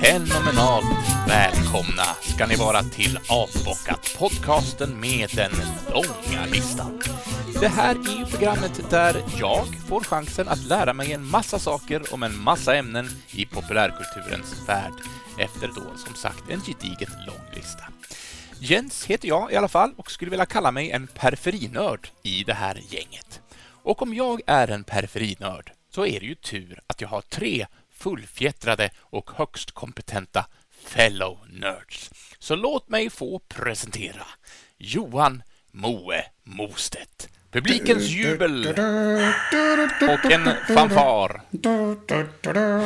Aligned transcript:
Fenomenalt 0.00 0.84
välkomna 1.28 2.02
ska 2.20 2.46
ni 2.46 2.56
vara 2.56 2.82
till 2.82 3.18
Avbockat, 3.28 4.16
podcasten 4.18 5.00
med 5.00 5.30
den 5.34 5.52
långa 5.92 6.46
listan. 6.46 7.02
Det 7.62 7.68
här 7.68 7.94
är 7.94 8.18
ju 8.18 8.26
programmet 8.26 8.90
där 8.90 9.24
jag 9.38 9.66
får 9.88 10.00
chansen 10.00 10.48
att 10.48 10.64
lära 10.64 10.92
mig 10.92 11.12
en 11.12 11.26
massa 11.26 11.58
saker 11.58 12.14
om 12.14 12.22
en 12.22 12.38
massa 12.38 12.76
ämnen 12.76 13.08
i 13.34 13.46
populärkulturens 13.46 14.68
värld 14.68 14.92
efter 15.38 15.66
då, 15.66 15.96
som 15.96 16.14
sagt, 16.14 16.50
en 16.50 16.60
gediget 16.60 17.08
lång 17.26 17.54
lista. 17.54 17.84
Jens 18.58 19.06
heter 19.06 19.28
jag 19.28 19.52
i 19.52 19.56
alla 19.56 19.68
fall 19.68 19.94
och 19.96 20.10
skulle 20.10 20.30
vilja 20.30 20.46
kalla 20.46 20.70
mig 20.70 20.90
en 20.90 21.06
periferinörd 21.06 22.08
i 22.22 22.44
det 22.44 22.54
här 22.54 22.80
gänget. 22.88 23.40
Och 23.82 24.02
om 24.02 24.14
jag 24.14 24.40
är 24.46 24.68
en 24.68 24.84
periferinörd 24.84 25.72
så 25.90 26.06
är 26.06 26.20
det 26.20 26.26
ju 26.26 26.34
tur 26.34 26.80
att 26.86 27.00
jag 27.00 27.08
har 27.08 27.20
tre 27.20 27.66
fullfjättrade 27.90 28.90
och 29.00 29.30
högst 29.34 29.72
kompetenta 29.72 30.46
fellow 30.84 31.38
nerds. 31.52 32.10
Så 32.38 32.56
låt 32.56 32.88
mig 32.88 33.10
få 33.10 33.38
presentera 33.38 34.26
Johan 34.78 35.42
Moe 35.70 36.24
Mostedt. 36.44 37.28
Publikens 37.52 38.02
jubel 38.02 38.66
och 40.08 40.32
en 40.32 40.48
fanfar. 40.76 41.40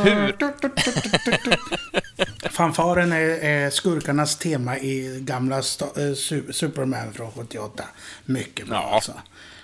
Hur? 0.04 0.36
Fanfaren 2.48 3.12
är, 3.12 3.18
är 3.44 3.70
skurkarnas 3.70 4.36
tema 4.38 4.78
i 4.78 5.18
gamla 5.20 5.60
sta- 5.60 5.98
eh, 6.00 6.12
Su- 6.14 6.52
Superman 6.52 7.12
från 7.12 7.30
78. 7.32 7.84
Mycket 8.24 8.66
bra 8.68 8.76
Ja, 8.76 8.94
alltså. 8.94 9.12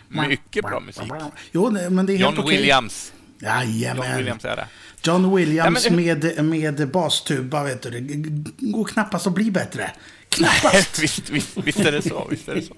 mycket 0.08 0.64
bra 0.64 0.80
musik. 0.80 1.12
Jo, 1.52 1.70
nej, 1.70 1.90
men 1.90 2.06
det 2.06 2.12
är 2.12 2.16
helt 2.16 2.36
John 2.36 2.44
okej. 2.44 2.56
Williams. 2.58 3.12
Jajamän. 3.38 4.06
John 4.08 4.16
Williams 4.16 4.44
är 4.44 4.56
det. 4.56 4.66
John 5.04 5.36
Williams 5.36 5.84
Ja, 5.84 5.90
men- 5.90 6.04
med, 6.04 6.44
med 6.44 6.88
bastuba, 6.90 7.64
vet 7.64 7.82
du. 7.82 7.90
Det 7.90 8.00
går 8.72 8.84
knappast 8.84 9.26
att 9.26 9.32
bli 9.32 9.50
bättre. 9.50 9.90
Knappast. 10.32 10.98
visst, 11.02 11.30
visst, 11.30 11.56
visst 11.56 11.78
är 11.78 11.92
det 11.92 12.02
så. 12.02 12.26
Visst 12.30 12.48
är 12.48 12.54
det 12.54 12.62
så. 12.62 12.74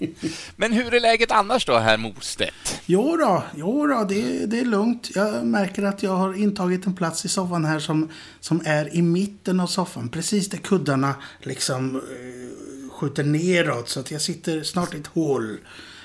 Men 0.57 0.73
hur 0.73 0.95
är 0.95 1.01
läget 1.01 1.31
annars 1.31 1.67
då, 1.67 1.79
herr 1.79 1.97
Mostedt? 1.97 2.81
Jo 2.87 3.17
då, 3.17 3.43
jo 3.57 3.87
då 3.87 4.05
det, 4.05 4.47
det 4.47 4.61
är 4.61 4.65
lugnt. 4.65 5.11
Jag 5.15 5.47
märker 5.47 5.83
att 5.83 6.03
jag 6.03 6.17
har 6.17 6.35
intagit 6.35 6.87
en 6.87 6.95
plats 6.95 7.25
i 7.25 7.29
soffan 7.29 7.65
här 7.65 7.79
som, 7.79 8.09
som 8.41 8.63
är 8.65 8.95
i 8.97 9.03
mitten 9.03 9.61
av 9.61 9.67
soffan. 9.67 10.09
Precis 10.09 10.49
där 10.49 10.59
kuddarna 10.59 11.15
liksom 11.43 11.97
eh, 11.97 12.91
skjuter 12.93 13.25
neråt. 13.25 13.89
Så 13.89 14.01
att 14.01 14.11
jag 14.11 14.21
sitter 14.21 14.63
snart 14.63 14.95
i 14.95 14.99
ett 14.99 15.07
hål. 15.07 15.59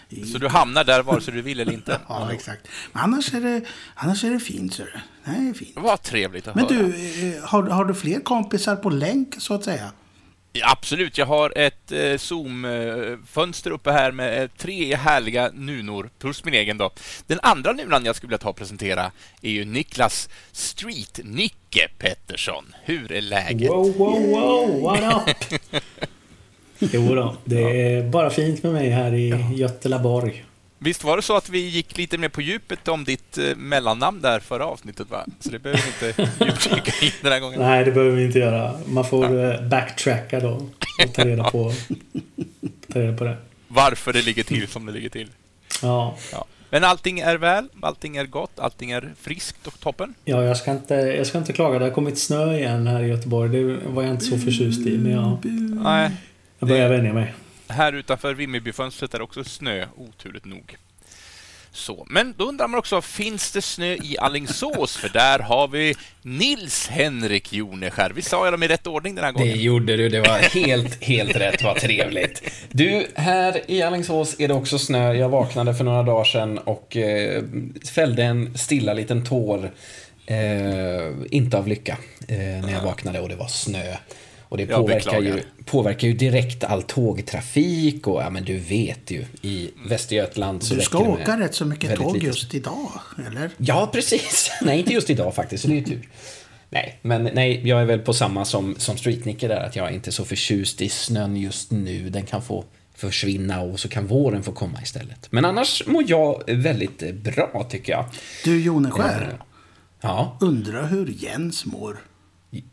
I, 0.10 0.26
Så 0.26 0.38
du 0.38 0.48
hamnar 0.48 0.84
där 0.84 1.04
vare 1.04 1.22
sig 1.22 1.34
du 1.34 1.42
vill 1.42 1.60
eller 1.60 1.74
inte? 1.74 2.00
ja, 2.08 2.32
exakt. 2.34 2.68
Men 2.92 3.04
annars 3.04 3.34
är 3.34 3.42
det, 3.42 3.62
annars 3.96 4.24
är 4.24 4.30
det 4.30 4.40
fint, 4.40 4.74
så 4.74 4.84
det. 4.84 5.02
Det 5.26 5.50
är 5.50 5.54
fint. 5.54 5.72
Vad 5.76 6.02
trevligt 6.04 6.48
att 6.48 6.56
Men 6.56 6.66
höra. 6.66 6.78
du, 6.78 7.36
eh, 7.36 7.44
har, 7.44 7.64
har 7.64 7.86
du 7.86 7.94
fler 7.94 8.20
kompisar 8.20 8.76
på 8.76 8.90
länk, 8.90 9.36
så 9.38 9.54
att 9.54 9.64
säga? 9.64 9.92
Ja, 10.60 10.72
Absolut, 10.72 11.18
jag 11.18 11.26
har 11.26 11.54
ett 11.56 11.92
eh, 11.92 12.18
Zoom-fönster 12.18 13.72
uppe 13.72 13.92
här 13.92 14.12
med 14.12 14.44
eh, 14.44 14.50
tre 14.58 14.96
härliga 14.96 15.52
nunor, 15.54 16.10
plus 16.20 16.46
min 16.46 16.54
egen 16.54 16.78
då. 16.78 16.92
Den 17.28 17.40
andra 17.44 17.72
nunan 17.72 18.06
jag 18.06 18.16
skulle 18.16 18.28
vilja 18.28 18.38
ta 18.38 18.50
och 18.50 18.56
presentera 18.56 19.12
är 19.42 19.50
ju 19.50 19.66
Niklas 19.66 20.30
Street-Nicke 20.52 21.88
Pettersson. 21.98 22.76
Hur 22.84 23.12
är 23.12 23.22
läget? 23.22 23.70
Wow, 23.70 23.98
wow, 23.98 24.30
wow, 24.30 24.82
what 24.82 25.30
up? 25.30 25.60
Jo 26.80 27.16
då, 27.16 27.36
det 27.46 27.82
är 27.82 28.10
bara 28.10 28.30
fint 28.30 28.64
med 28.64 28.74
mig 28.74 28.90
här 28.90 29.14
i 29.14 29.54
Götelaborg. 29.56 30.46
Visst 30.82 31.04
var 31.04 31.16
det 31.16 31.22
så 31.22 31.38
att 31.38 31.50
vi 31.50 31.60
gick 31.60 31.98
lite 31.98 32.18
mer 32.18 32.30
på 32.30 32.42
djupet 32.42 32.88
om 32.88 33.04
ditt 33.04 33.38
eh, 33.38 33.56
mellannamn 33.56 34.22
där 34.22 34.40
förra 34.40 34.66
avsnittet, 34.66 35.10
va? 35.10 35.26
Så 35.40 35.50
det 35.50 35.60
behöver 35.60 35.84
vi 36.00 36.08
inte 36.08 36.22
djupdyka 36.46 37.06
in 37.06 37.12
den 37.22 37.32
här 37.32 37.40
gången. 37.40 37.60
Nej, 37.60 37.86
det 37.86 37.92
behöver 37.92 38.16
vi 38.16 38.26
inte 38.26 38.40
göra. 38.40 38.74
Man 38.86 39.06
får 39.06 39.46
eh, 39.54 39.62
backtracka 39.68 40.40
då 40.40 40.50
och 41.06 41.14
ta 41.14 41.26
reda 41.26 41.44
på, 41.44 41.74
ta 42.94 43.00
reda 43.00 43.18
på 43.18 43.24
det. 43.24 43.38
Varför 43.68 44.14
det 44.14 44.22
ligger 44.22 44.44
till 44.44 44.68
som 44.68 44.86
det 44.86 44.92
ligger 44.92 45.10
till. 45.10 45.30
Ja, 45.82 46.18
Ja. 46.32 46.46
Men 46.72 46.84
allting 46.84 47.20
är 47.20 47.38
väl, 47.38 47.70
allting 47.82 48.18
är 48.18 48.26
gott, 48.26 48.60
allting 48.60 48.92
är 48.92 49.14
friskt 49.22 49.68
och 49.68 49.80
toppen. 49.80 50.14
ja 50.26 50.44
jag, 50.44 50.58
ska 50.58 50.72
inte, 50.72 50.94
jag 50.94 51.28
ska 51.28 51.38
inte 51.38 51.54
klaga. 51.54 51.80
Det 51.80 51.86
har 51.86 51.92
kommit 51.92 52.20
snö 52.20 52.58
igen 52.58 52.88
här 52.88 53.04
i 53.04 53.08
Göteborg. 53.08 53.50
Det 53.50 53.78
var 53.88 54.04
jag 54.04 54.12
inte 54.12 54.26
så 54.26 54.38
förtjust 54.38 54.88
i, 54.88 54.98
men 54.98 55.12
jag, 55.12 55.38
Nej, 55.84 56.12
jag 56.60 56.70
börjar 56.70 56.90
vänja 56.90 57.14
mig. 57.14 57.34
Här 57.70 57.94
utanför 57.94 58.34
Vimmerbyfönstret 58.34 59.14
är 59.14 59.18
det 59.18 59.24
också 59.24 59.44
snö, 59.44 59.86
oturligt 59.96 60.46
nog. 60.46 60.78
Så, 61.72 62.06
men 62.10 62.34
då 62.38 62.44
undrar 62.44 62.68
man 62.68 62.80
också, 62.80 63.02
finns 63.02 63.52
det 63.52 63.62
snö 63.62 63.86
i 63.94 64.18
Allingsås? 64.20 64.98
För 64.98 65.10
där 65.10 65.40
har 65.40 65.68
vi 65.68 65.96
Nils 66.22 66.88
Henrik 66.88 67.54
Joneskär. 67.54 68.10
Vi 68.16 68.22
sa 68.22 68.46
ju 68.46 68.52
dem 68.52 68.64
i 68.64 68.68
rätt 68.68 68.88
ordning 68.88 69.16
den 69.16 69.24
här 69.26 69.32
Det 69.32 69.40
gången. 69.40 69.60
gjorde 69.60 69.98
du, 69.98 70.10
det 70.10 70.20
var 70.20 70.38
helt, 70.66 71.04
helt 71.04 71.36
rätt. 71.36 71.64
Vad 71.64 71.78
trevligt. 71.78 72.52
Du, 72.72 73.08
här 73.16 73.62
i 73.72 73.82
Alingsås 73.82 74.36
är 74.40 74.48
det 74.48 74.54
också 74.54 74.80
snö. 74.80 75.14
Jag 75.14 75.30
vaknade 75.30 75.76
för 75.76 75.84
några 75.84 76.04
dagar 76.04 76.24
sedan 76.26 76.58
och 76.58 76.98
eh, 76.98 77.44
fällde 77.94 78.24
en 78.24 78.58
stilla 78.58 78.94
liten 78.94 79.26
tår. 79.26 79.72
Eh, 80.26 81.14
inte 81.32 81.58
av 81.58 81.68
lycka 81.68 81.98
eh, 82.28 82.38
när 82.38 82.72
jag 82.72 82.82
vaknade 82.82 83.20
och 83.20 83.30
det 83.30 83.36
var 83.36 83.48
snö. 83.48 83.96
Och 84.50 84.58
det 84.58 84.66
påverkar 84.66 85.22
ju, 85.22 85.42
påverkar 85.66 86.08
ju 86.08 86.14
direkt 86.14 86.64
all 86.64 86.84
tågtrafik 86.84 88.08
och 88.08 88.22
ja 88.22 88.30
men 88.30 88.44
du 88.44 88.58
vet 88.58 89.12
ju 89.12 89.26
i 89.42 89.72
Västergötland 89.90 90.64
så 90.64 90.76
Du 90.76 90.82
ska 90.82 91.00
det 91.00 91.10
åka 91.10 91.40
rätt 91.40 91.56
så 91.56 91.66
mycket 91.66 91.96
tåg 91.96 92.14
lite 92.14 92.26
just 92.26 92.54
idag, 92.54 93.02
eller? 93.28 93.50
Ja, 93.58 93.90
precis. 93.94 94.52
Nej, 94.62 94.80
inte 94.80 94.94
just 94.94 95.10
idag 95.10 95.36
faktiskt, 95.36 95.64
så 95.64 95.70
det 95.70 95.74
är 95.74 95.78
ju 95.78 95.86
tur. 95.86 96.10
Nej, 96.70 97.00
men 97.02 97.24
nej, 97.24 97.68
jag 97.68 97.82
är 97.82 97.86
väl 97.86 98.00
på 98.00 98.14
samma 98.14 98.46
som, 98.46 98.76
som 98.78 98.98
Streetnicker 98.98 99.50
där, 99.50 99.60
att 99.60 99.76
jag 99.76 99.88
är 99.88 99.92
inte 99.92 100.12
så 100.12 100.26
förtjust 100.26 100.82
i 100.82 100.90
snön 100.90 101.38
just 101.38 101.72
nu. 101.72 102.10
Den 102.10 102.26
kan 102.26 102.42
få 102.42 102.66
försvinna 102.96 103.62
och 103.62 103.80
så 103.80 103.90
kan 103.90 104.08
våren 104.08 104.44
få 104.44 104.52
komma 104.52 104.82
istället. 104.82 105.28
Men 105.32 105.46
annars 105.46 105.84
mår 105.88 106.04
jag 106.08 106.44
väldigt 106.48 107.04
eh, 107.04 107.12
bra, 107.12 107.68
tycker 107.70 107.92
jag. 107.92 108.06
Du, 108.44 108.62
Joneskär. 108.62 109.40
Ja, 110.02 110.38
Undrar 110.42 110.88
hur 110.88 111.14
Jens 111.18 111.66
mår. 111.66 111.98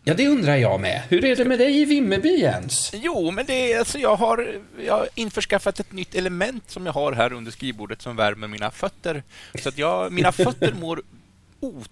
Ja 0.05 0.15
det 0.15 0.29
undrar 0.29 0.57
jag 0.57 0.81
med. 0.81 1.03
Hur 1.09 1.25
är 1.25 1.37
det 1.37 1.45
med 1.45 1.59
dig 1.59 1.81
i 1.81 1.85
Vimmerby, 1.85 2.41
Jens? 2.41 2.93
Jo, 2.95 3.31
men 3.31 3.47
det 3.47 3.73
är, 3.73 3.79
alltså, 3.79 3.99
jag, 3.99 4.17
har, 4.17 4.61
jag 4.87 4.93
har 4.93 5.09
införskaffat 5.15 5.81
ett 5.81 5.93
nytt 5.93 6.15
element 6.15 6.71
som 6.71 6.87
jag 6.87 6.93
har 6.93 7.13
här 7.13 7.33
under 7.33 7.53
skrivbordet 7.53 8.03
som 8.03 8.17
värmer 8.17 8.49
mina 8.49 8.71
fötter. 8.71 9.23
Så 9.63 9.69
att 9.69 9.79
jag, 9.79 10.13
mina 10.13 10.33
fötter 10.33 10.75
mår 10.81 11.03
ot, 11.61 11.91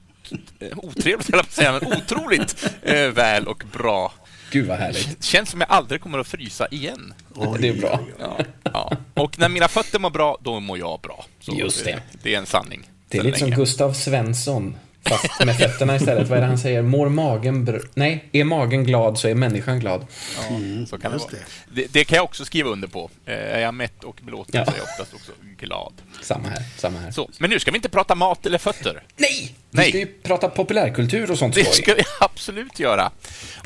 otrevligt, 0.76 1.34
att 1.34 1.52
säga, 1.52 1.72
men 1.72 1.92
otroligt 1.92 2.74
eh, 2.82 3.08
väl 3.08 3.48
och 3.48 3.64
bra. 3.72 4.12
Gud 4.50 4.66
vad 4.66 4.78
härligt. 4.78 5.24
Känns 5.24 5.50
som 5.50 5.60
jag 5.60 5.70
aldrig 5.70 6.00
kommer 6.00 6.18
att 6.18 6.26
frysa 6.26 6.68
igen. 6.70 7.14
Det 7.58 7.68
är 7.68 7.80
bra. 7.80 8.00
Ja, 8.18 8.38
ja. 8.62 8.96
Och 9.14 9.38
när 9.38 9.48
mina 9.48 9.68
fötter 9.68 9.98
mår 9.98 10.10
bra, 10.10 10.38
då 10.40 10.60
mår 10.60 10.78
jag 10.78 11.00
bra. 11.00 11.24
Så 11.40 11.54
Just 11.58 11.84
det. 11.84 12.02
Det 12.22 12.34
är 12.34 12.38
en 12.38 12.46
sanning. 12.46 12.90
Det 13.08 13.18
är 13.18 13.22
lite 13.22 13.38
som 13.38 13.48
länge. 13.48 13.56
Gustav 13.56 13.92
Svensson, 13.92 14.76
fast 15.08 15.44
med 15.44 15.56
fötterna 15.56 15.96
istället. 15.96 16.28
Vad 16.28 16.38
är 16.38 16.42
det 16.42 16.48
han 16.48 16.58
säger? 16.58 16.82
Mår 16.82 17.08
magen 17.08 17.66
br- 17.68 17.88
Nej, 17.94 18.24
är 18.32 18.44
magen 18.44 18.84
glad 18.84 19.18
så 19.18 19.28
är 19.28 19.34
människan 19.34 19.80
glad. 19.80 20.06
Ja, 20.36 20.42
så 20.86 20.98
kan 20.98 21.12
det, 21.12 21.18
vara. 21.18 21.30
Det, 21.72 21.92
det 21.92 22.04
kan 22.04 22.16
jag 22.16 22.24
också 22.24 22.44
skriva 22.44 22.70
under 22.70 22.88
på. 22.88 23.10
Eh, 23.26 23.34
Är 23.34 23.58
jag 23.60 23.74
mätt 23.74 24.04
och 24.04 24.20
belåten 24.22 24.52
Ja. 24.58 24.64
så 24.64 24.70
är 24.70 24.76
jag 24.76 24.84
oftast 24.84 25.14
också 25.14 25.32
glad. 25.58 25.92
Samma 26.22 26.48
här, 26.48 26.62
samma 26.76 26.98
här. 26.98 27.10
Så, 27.10 27.30
men 27.38 27.50
nu 27.50 27.60
ska 27.60 27.70
vi 27.70 27.76
inte 27.76 27.88
prata 27.88 28.14
mat 28.14 28.46
eller 28.46 28.58
fötter. 28.58 29.02
Nej! 29.16 29.54
Nej. 29.76 29.84
Vi 29.86 29.90
ska 29.90 29.98
ju 29.98 30.06
prata 30.22 30.48
populärkultur 30.48 31.30
och 31.30 31.38
sånt 31.38 31.54
Det 31.54 31.64
skoj. 31.64 31.74
ska 31.74 31.94
vi 31.94 32.02
absolut 32.20 32.78
göra. 32.78 33.10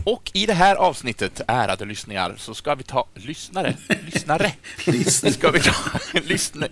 Och 0.04 0.30
i 0.34 0.46
det 0.46 0.54
här 0.54 0.76
avsnittet, 0.76 1.40
ärade 1.48 1.84
lyssningar, 1.84 2.34
så 2.38 2.54
ska 2.54 2.74
vi 2.74 2.82
ta... 2.84 3.06
Lyssnare? 3.14 3.74
Lyssnare? 4.06 4.52
ska 5.32 5.50
vi 5.50 5.60
ta... 5.60 5.72
Lyssnare. 6.22 6.70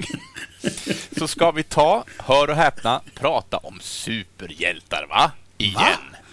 Så 1.19 1.29
ska 1.29 1.51
vi 1.51 1.63
ta, 1.63 2.05
hör 2.19 2.51
och 2.51 2.57
häpna, 2.57 3.01
prata 3.15 3.57
om 3.57 3.79
superhjältar, 3.83 5.07
va? 5.11 5.33
Igen. 5.59 5.81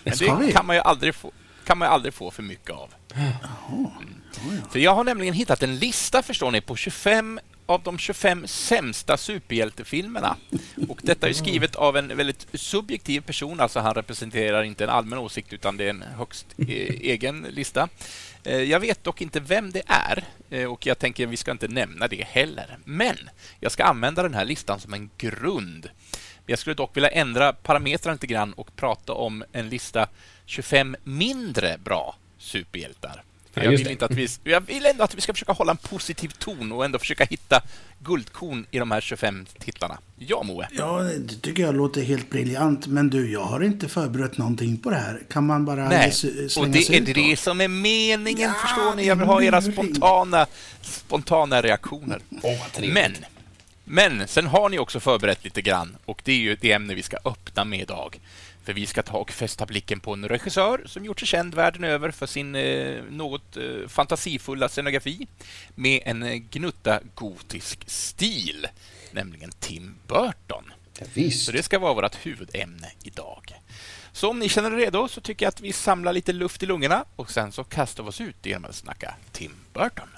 Men 0.03 0.15
Ska 0.15 0.35
det 0.35 0.45
vi? 0.45 0.51
kan 0.51 0.65
man 0.65 0.75
ju 0.75 0.81
aldrig 0.81 1.15
få, 1.15 1.31
kan 1.65 1.77
man 1.77 1.87
ju 1.87 1.93
aldrig 1.93 2.13
få 2.13 2.31
för 2.31 2.43
mycket 2.43 2.71
av. 2.71 2.89
För 4.71 4.79
jag 4.79 4.95
har 4.95 5.03
nämligen 5.03 5.33
hittat 5.33 5.63
en 5.63 5.75
lista, 5.77 6.21
förstår 6.23 6.51
ni, 6.51 6.61
på 6.61 6.75
25 6.75 7.39
av 7.65 7.83
de 7.83 7.97
25 7.97 8.47
sämsta 8.47 9.17
superhjältefilmerna. 9.17 10.37
Och 10.89 10.99
detta 11.03 11.29
är 11.29 11.33
skrivet 11.33 11.75
av 11.75 11.97
en 11.97 12.17
väldigt 12.17 12.47
subjektiv 12.53 13.21
person, 13.21 13.59
alltså 13.59 13.79
han 13.79 13.93
representerar 13.93 14.63
inte 14.63 14.83
en 14.83 14.89
allmän 14.89 15.19
åsikt 15.19 15.53
utan 15.53 15.77
det 15.77 15.85
är 15.85 15.89
en 15.89 16.01
högst 16.01 16.45
eh, 16.57 16.67
egen 17.01 17.41
lista. 17.41 17.89
Eh, 18.43 18.57
Jag 18.61 18.79
vet 18.79 19.03
dock 19.03 19.21
inte 19.21 19.39
vem 19.39 19.71
det 19.71 19.83
är 19.87 20.23
eh, 20.49 20.71
och 20.71 20.85
jag 20.85 20.99
tänker 20.99 21.27
vi 21.27 21.37
ska 21.37 21.51
inte 21.51 21.67
nämna 21.67 22.07
det 22.07 22.23
heller. 22.23 22.77
Men 22.85 23.29
jag 23.59 23.71
ska 23.71 23.83
använda 23.83 24.23
den 24.23 24.33
här 24.33 24.45
listan 24.45 24.79
som 24.79 24.93
en 24.93 25.09
grund 25.17 25.89
Jag 26.45 26.59
skulle 26.59 26.73
dock 26.73 26.97
vilja 26.97 27.09
ändra 27.09 27.53
parametrarna 27.53 28.13
lite 28.13 28.27
grann 28.27 28.53
och 28.53 28.75
prata 28.75 29.13
om 29.13 29.43
en 29.51 29.69
lista 29.69 30.07
25 30.45 30.95
mindre 31.03 31.77
bra 31.83 32.15
superhjältar. 32.37 33.23
För 33.53 33.61
Ja, 33.61 33.71
jag, 33.71 33.77
vill 33.77 33.87
inte 33.87 34.05
att 34.05 34.11
vi, 34.11 34.27
jag 34.43 34.61
vill 34.61 34.85
ändå 34.85 35.03
att 35.03 35.15
vi 35.15 35.21
ska 35.21 35.33
försöka 35.33 35.51
hålla 35.51 35.71
en 35.71 35.77
positiv 35.77 36.29
ton 36.39 36.71
och 36.71 36.85
ändå 36.85 36.99
försöka 36.99 37.25
hitta 37.25 37.61
guldkorn 37.99 38.65
i 38.71 38.79
de 38.79 38.91
här 38.91 39.01
25 39.01 39.45
titlarna. 39.59 39.97
Ja, 40.17 40.43
Moe? 40.43 40.67
Ja, 40.71 40.99
det 41.01 41.41
tycker 41.41 41.63
jag 41.63 41.75
låter 41.75 42.01
helt 42.03 42.29
briljant. 42.29 42.87
Men 42.87 43.09
du, 43.09 43.31
jag 43.31 43.43
har 43.43 43.63
inte 43.63 43.89
förberett 43.89 44.37
någonting 44.37 44.77
på 44.77 44.89
det 44.89 44.95
här. 44.95 45.21
Kan 45.31 45.45
man 45.45 45.65
bara 45.65 45.89
Nej, 45.89 46.11
sig- 46.11 46.45
och 46.45 46.51
slänga 46.51 46.67
det 46.67 46.81
sig 46.81 46.95
är 46.97 47.01
ut 47.01 47.07
då? 47.07 47.13
det 47.13 47.39
som 47.39 47.61
är 47.61 47.67
meningen, 47.67 48.49
Ja, 48.49 48.53
förstår 48.67 48.95
ni? 48.95 49.05
Jag 49.07 49.15
vill 49.15 49.27
ha 49.27 49.41
era 49.43 49.61
spontana, 49.61 50.45
spontana 50.81 51.61
reaktioner. 51.61 52.19
Trevligt. 52.73 52.93
Men, 52.93 53.15
men 53.85 54.27
sen 54.27 54.47
har 54.47 54.69
ni 54.69 54.79
också 54.79 54.99
förberett 54.99 55.43
lite 55.43 55.61
grann 55.61 55.95
och 56.05 56.21
det 56.25 56.31
är 56.31 56.37
ju 56.37 56.55
det 56.61 56.71
ämne 56.71 56.93
vi 56.93 57.03
ska 57.03 57.17
öppna 57.25 57.65
med 57.65 57.79
idag. 57.81 58.19
För 58.63 58.73
vi 58.73 58.85
ska 58.85 59.03
ta 59.03 59.17
och 59.17 59.31
fästa 59.31 59.65
blicken 59.65 59.99
på 59.99 60.13
en 60.13 60.27
regissör 60.27 60.83
som 60.85 61.05
gjort 61.05 61.19
sig 61.19 61.27
känd 61.27 61.55
världen 61.55 61.83
över 61.83 62.11
för 62.11 62.25
sin 62.25 62.55
eh, 62.55 63.03
något 63.09 63.57
eh, 63.57 63.87
fantasifulla 63.87 64.69
scenografi 64.69 65.27
med 65.75 66.01
en 66.05 66.23
eh, 66.23 66.35
gnutta 66.35 66.99
gotisk 67.15 67.83
stil, 67.87 68.67
nämligen 69.11 69.51
Tim 69.59 69.95
Burton. 70.07 70.73
Ja, 70.99 71.05
visst. 71.13 71.45
Så 71.45 71.51
det 71.51 71.63
ska 71.63 71.79
vara 71.79 71.93
vårt 71.93 72.25
huvudämne 72.25 72.91
idag. 73.03 73.53
Så 74.11 74.29
om 74.29 74.39
ni 74.39 74.49
känner 74.49 74.71
er 74.71 74.77
redo 74.77 75.07
så 75.07 75.21
tycker 75.21 75.45
jag 75.45 75.49
att 75.49 75.61
vi 75.61 75.73
samlar 75.73 76.13
lite 76.13 76.33
luft 76.33 76.63
i 76.63 76.65
lungorna 76.65 77.05
och 77.15 77.31
sen 77.31 77.51
så 77.51 77.63
kastar 77.63 78.03
vi 78.03 78.09
oss 78.09 78.21
ut 78.21 78.45
genom 78.45 78.65
att 78.65 78.75
snacka 78.75 79.15
Tim 79.31 79.51
Burton. 79.73 80.09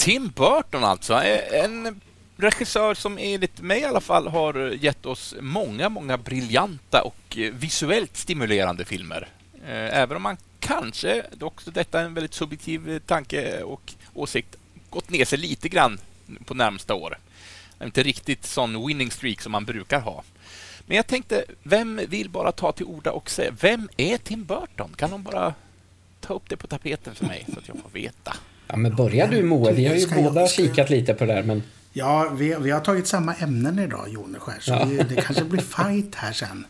Tim 0.00 0.28
Burton 0.28 0.84
alltså, 0.84 1.14
en 1.14 2.00
regissör 2.36 2.94
som 2.94 3.18
enligt 3.18 3.60
mig 3.60 3.80
i 3.80 3.84
alla 3.84 4.00
fall 4.00 4.28
har 4.28 4.54
gett 4.54 5.06
oss 5.06 5.34
många, 5.40 5.88
många 5.88 6.18
briljanta 6.18 7.02
och 7.02 7.38
eh, 7.38 7.52
visuellt 7.52 8.16
stimulerande 8.16 8.84
filmer. 8.84 9.28
Eh, 9.66 9.98
även 9.98 10.16
om 10.16 10.22
man 10.22 10.36
kanske, 10.60 11.24
dock 11.32 11.60
detta 11.64 12.00
är 12.00 12.04
en 12.04 12.14
väldigt 12.14 12.34
subjektiv 12.34 12.90
eh, 12.90 12.98
tanke 12.98 13.62
och 13.62 13.92
åsikt, 14.14 14.56
gått 14.90 15.10
ner 15.10 15.24
sig 15.24 15.38
lite 15.38 15.68
grann 15.68 15.98
på 16.44 16.54
närmsta 16.54 16.94
år. 16.94 17.18
Inte 17.82 18.02
riktigt 18.02 18.46
sån 18.46 18.86
winning 18.86 19.10
streak 19.10 19.40
som 19.40 19.52
man 19.52 19.64
brukar 19.64 20.00
ha. 20.00 20.22
Men 20.86 20.96
jag 20.96 21.06
tänkte, 21.06 21.44
vem 21.62 22.00
vill 22.08 22.30
bara 22.30 22.52
ta 22.52 22.72
till 22.72 22.86
orda 22.86 23.12
och 23.12 23.30
säga, 23.30 23.50
vem 23.60 23.88
är 23.96 24.18
Tim 24.18 24.44
Burton? 24.44 24.94
Kan 24.96 25.10
de 25.10 25.22
bara 25.22 25.54
ta 26.20 26.34
upp 26.34 26.48
det 26.48 26.56
på 26.56 26.66
tapeten 26.66 27.14
för 27.14 27.26
mig 27.26 27.46
så 27.52 27.58
att 27.58 27.68
jag 27.68 27.76
får 27.82 27.90
veta? 27.90 28.36
Ja, 28.70 28.76
men 28.76 28.94
börja 28.96 29.26
du 29.26 29.42
Moe. 29.42 29.72
Vi 29.72 29.86
har 29.86 29.94
ju 29.94 30.06
båda 30.22 30.40
jag- 30.40 30.50
kikat 30.50 30.90
lite 30.90 31.14
på 31.14 31.24
det 31.24 31.34
där, 31.34 31.42
men... 31.42 31.62
Ja, 31.92 32.28
vi, 32.36 32.56
vi 32.60 32.70
har 32.70 32.80
tagit 32.80 33.06
samma 33.06 33.34
ämnen 33.34 33.78
idag, 33.78 34.08
Joneskär. 34.08 34.54
Så 34.60 34.70
Ja. 34.72 34.84
det, 34.84 35.02
det 35.14 35.22
kanske 35.22 35.44
blir 35.44 35.60
fight 35.62 36.14
här 36.14 36.32
sen. 36.32 36.66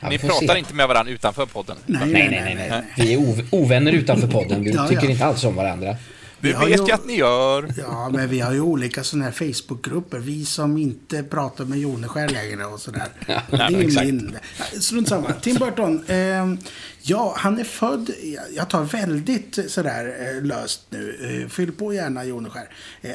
Ja, 0.00 0.08
Ni 0.08 0.16
vi 0.16 0.28
pratar 0.28 0.52
se. 0.54 0.58
inte 0.58 0.74
med 0.74 0.88
varandra 0.88 1.12
utanför 1.12 1.46
podden? 1.46 1.76
Nej, 1.86 2.00
Nej, 2.06 2.28
nej, 2.30 2.54
nej, 2.54 2.66
nej. 2.70 2.82
Vi 2.96 3.14
är 3.14 3.18
ov- 3.18 3.46
ovänner 3.50 3.92
utanför 3.92 4.26
podden. 4.28 4.64
Vi 4.64 4.70
Ja, 4.70 4.88
tycker 4.88 5.04
ja. 5.04 5.10
inte 5.10 5.24
alls 5.24 5.44
om 5.44 5.54
varandra. 5.54 5.86
Det 5.88 5.96
Vi 6.48 6.52
har 6.52 6.66
vet 6.68 6.88
ju- 6.88 6.92
att 6.92 7.06
ni 7.06 7.16
gör. 7.16 7.68
Ja, 7.78 8.08
men 8.12 8.28
vi 8.28 8.40
har 8.40 8.52
ju 8.52 8.60
olika 8.60 9.04
sådana 9.04 9.24
här 9.24 9.32
Facebookgrupper. 9.32 10.18
Vi 10.18 10.44
som 10.44 10.76
inte 10.76 11.22
pratar 11.22 11.64
med 11.64 11.78
Joneskär 11.78 12.28
längre 12.28 12.64
och 12.64 12.80
sådär. 12.80 13.02
det 13.26 13.34
men 13.50 13.60
är 13.60 14.04
min. 14.04 14.36
Ja, 14.58 14.80
Strunt 14.80 15.08
samma. 15.08 15.32
Tim 15.32 15.56
Burton. 15.56 16.04
Eh, 16.08 16.54
ja, 17.02 17.34
han 17.36 17.58
är 17.58 17.64
född... 17.64 18.10
Jag 18.56 18.70
tar 18.70 18.84
väldigt 18.84 19.58
eh, 19.58 19.64
sådär 19.64 20.34
eh, 20.36 20.42
löst 20.42 20.86
nu. 20.90 21.40
Eh, 21.42 21.48
fyll 21.48 21.72
på 21.72 21.94
gärna 21.94 22.24
Joneskär. 22.24 22.68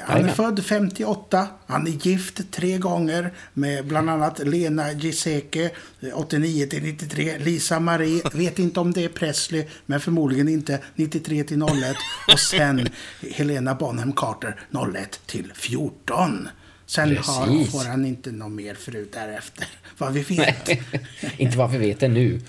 Han 0.04 0.26
är 0.26 0.34
född 0.34 0.66
58. 0.66 1.48
Han 1.68 1.88
är 1.88 1.92
gift 1.92 2.52
tre 2.52 2.78
gånger 2.78 3.34
med 3.54 3.88
bland 3.88 4.10
annat 4.10 4.40
Lena 4.40 4.92
Giesecke, 4.92 5.72
eh, 6.02 6.20
89 6.20 6.68
till 6.68 6.84
93. 6.84 7.38
Lisa 7.38 7.80
Marie, 7.80 8.22
vet 8.34 8.60
inte 8.60 8.80
om 8.80 8.94
det 8.94 9.04
är 9.04 9.10
Presley, 9.10 9.66
men 9.86 10.00
förmodligen 10.00 10.48
inte 10.48 10.80
93 10.96 11.44
till 11.44 11.62
01. 11.62 11.96
Och 12.34 12.40
sen 12.40 12.90
Helena 13.32 13.76
Bonham 13.76 14.14
Carter 14.14 14.60
01 14.96 15.20
till 15.26 15.54
14. 15.56 16.50
Sen 16.86 17.18
har, 17.18 17.72
får 17.72 17.90
han 17.90 18.06
inte 18.06 18.32
något 18.32 18.52
mer 18.52 18.76
förut 18.76 19.14
därefter. 19.14 19.68
Vad 19.98 20.14
vi 20.14 20.22
vet. 20.22 20.70
inte 21.38 21.58
vad 21.58 21.72
vi 21.72 21.78
vet 21.78 22.04
ännu. 22.04 22.42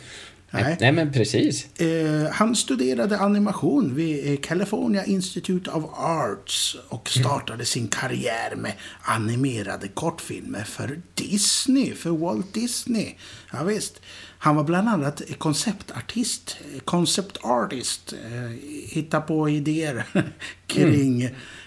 Nej. 0.62 0.76
Nej. 0.81 0.93
Men 0.93 1.12
precis. 1.12 1.81
Eh, 1.81 2.31
han 2.32 2.56
studerade 2.56 3.19
animation 3.19 3.94
vid 3.94 4.32
eh, 4.32 4.37
California 4.41 5.05
Institute 5.05 5.70
of 5.70 5.85
Arts 5.94 6.76
och 6.88 7.08
startade 7.08 7.64
sin 7.64 7.88
karriär 7.88 8.56
med 8.56 8.73
animerade 9.03 9.88
kortfilmer 9.88 10.64
för 10.64 11.00
Disney, 11.14 11.94
för 11.94 12.11
Walt 12.11 12.55
Disney. 12.55 13.14
Ja, 13.53 13.62
visst. 13.62 14.00
Han 14.38 14.56
var 14.56 14.64
bland 14.64 14.88
annat 14.88 15.23
konceptartist, 15.38 16.56
eh, 16.75 16.81
concept 16.81 17.38
artist, 17.43 18.12
eh, 18.12 18.50
hitta 18.88 19.20
på 19.20 19.49
idéer 19.49 20.05
kring 20.67 21.23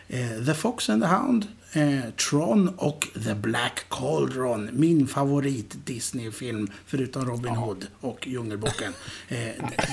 eh, 0.08 0.46
The 0.46 0.54
Fox 0.54 0.90
and 0.90 1.04
the 1.04 1.08
Hound, 1.08 1.48
eh, 1.74 2.10
Tron 2.30 2.70
och 2.78 3.08
The 3.26 3.34
Black 3.36 3.86
Cauldron. 3.90 4.70
Min 4.74 5.08
favorit 5.08 5.76
Disney-film 5.86 6.72
förutom 6.86 7.26
Robin 7.26 7.56
Hood 7.56 7.88
och 8.02 8.28
Djungelboken. 8.28 8.94
Eh, 9.28 9.38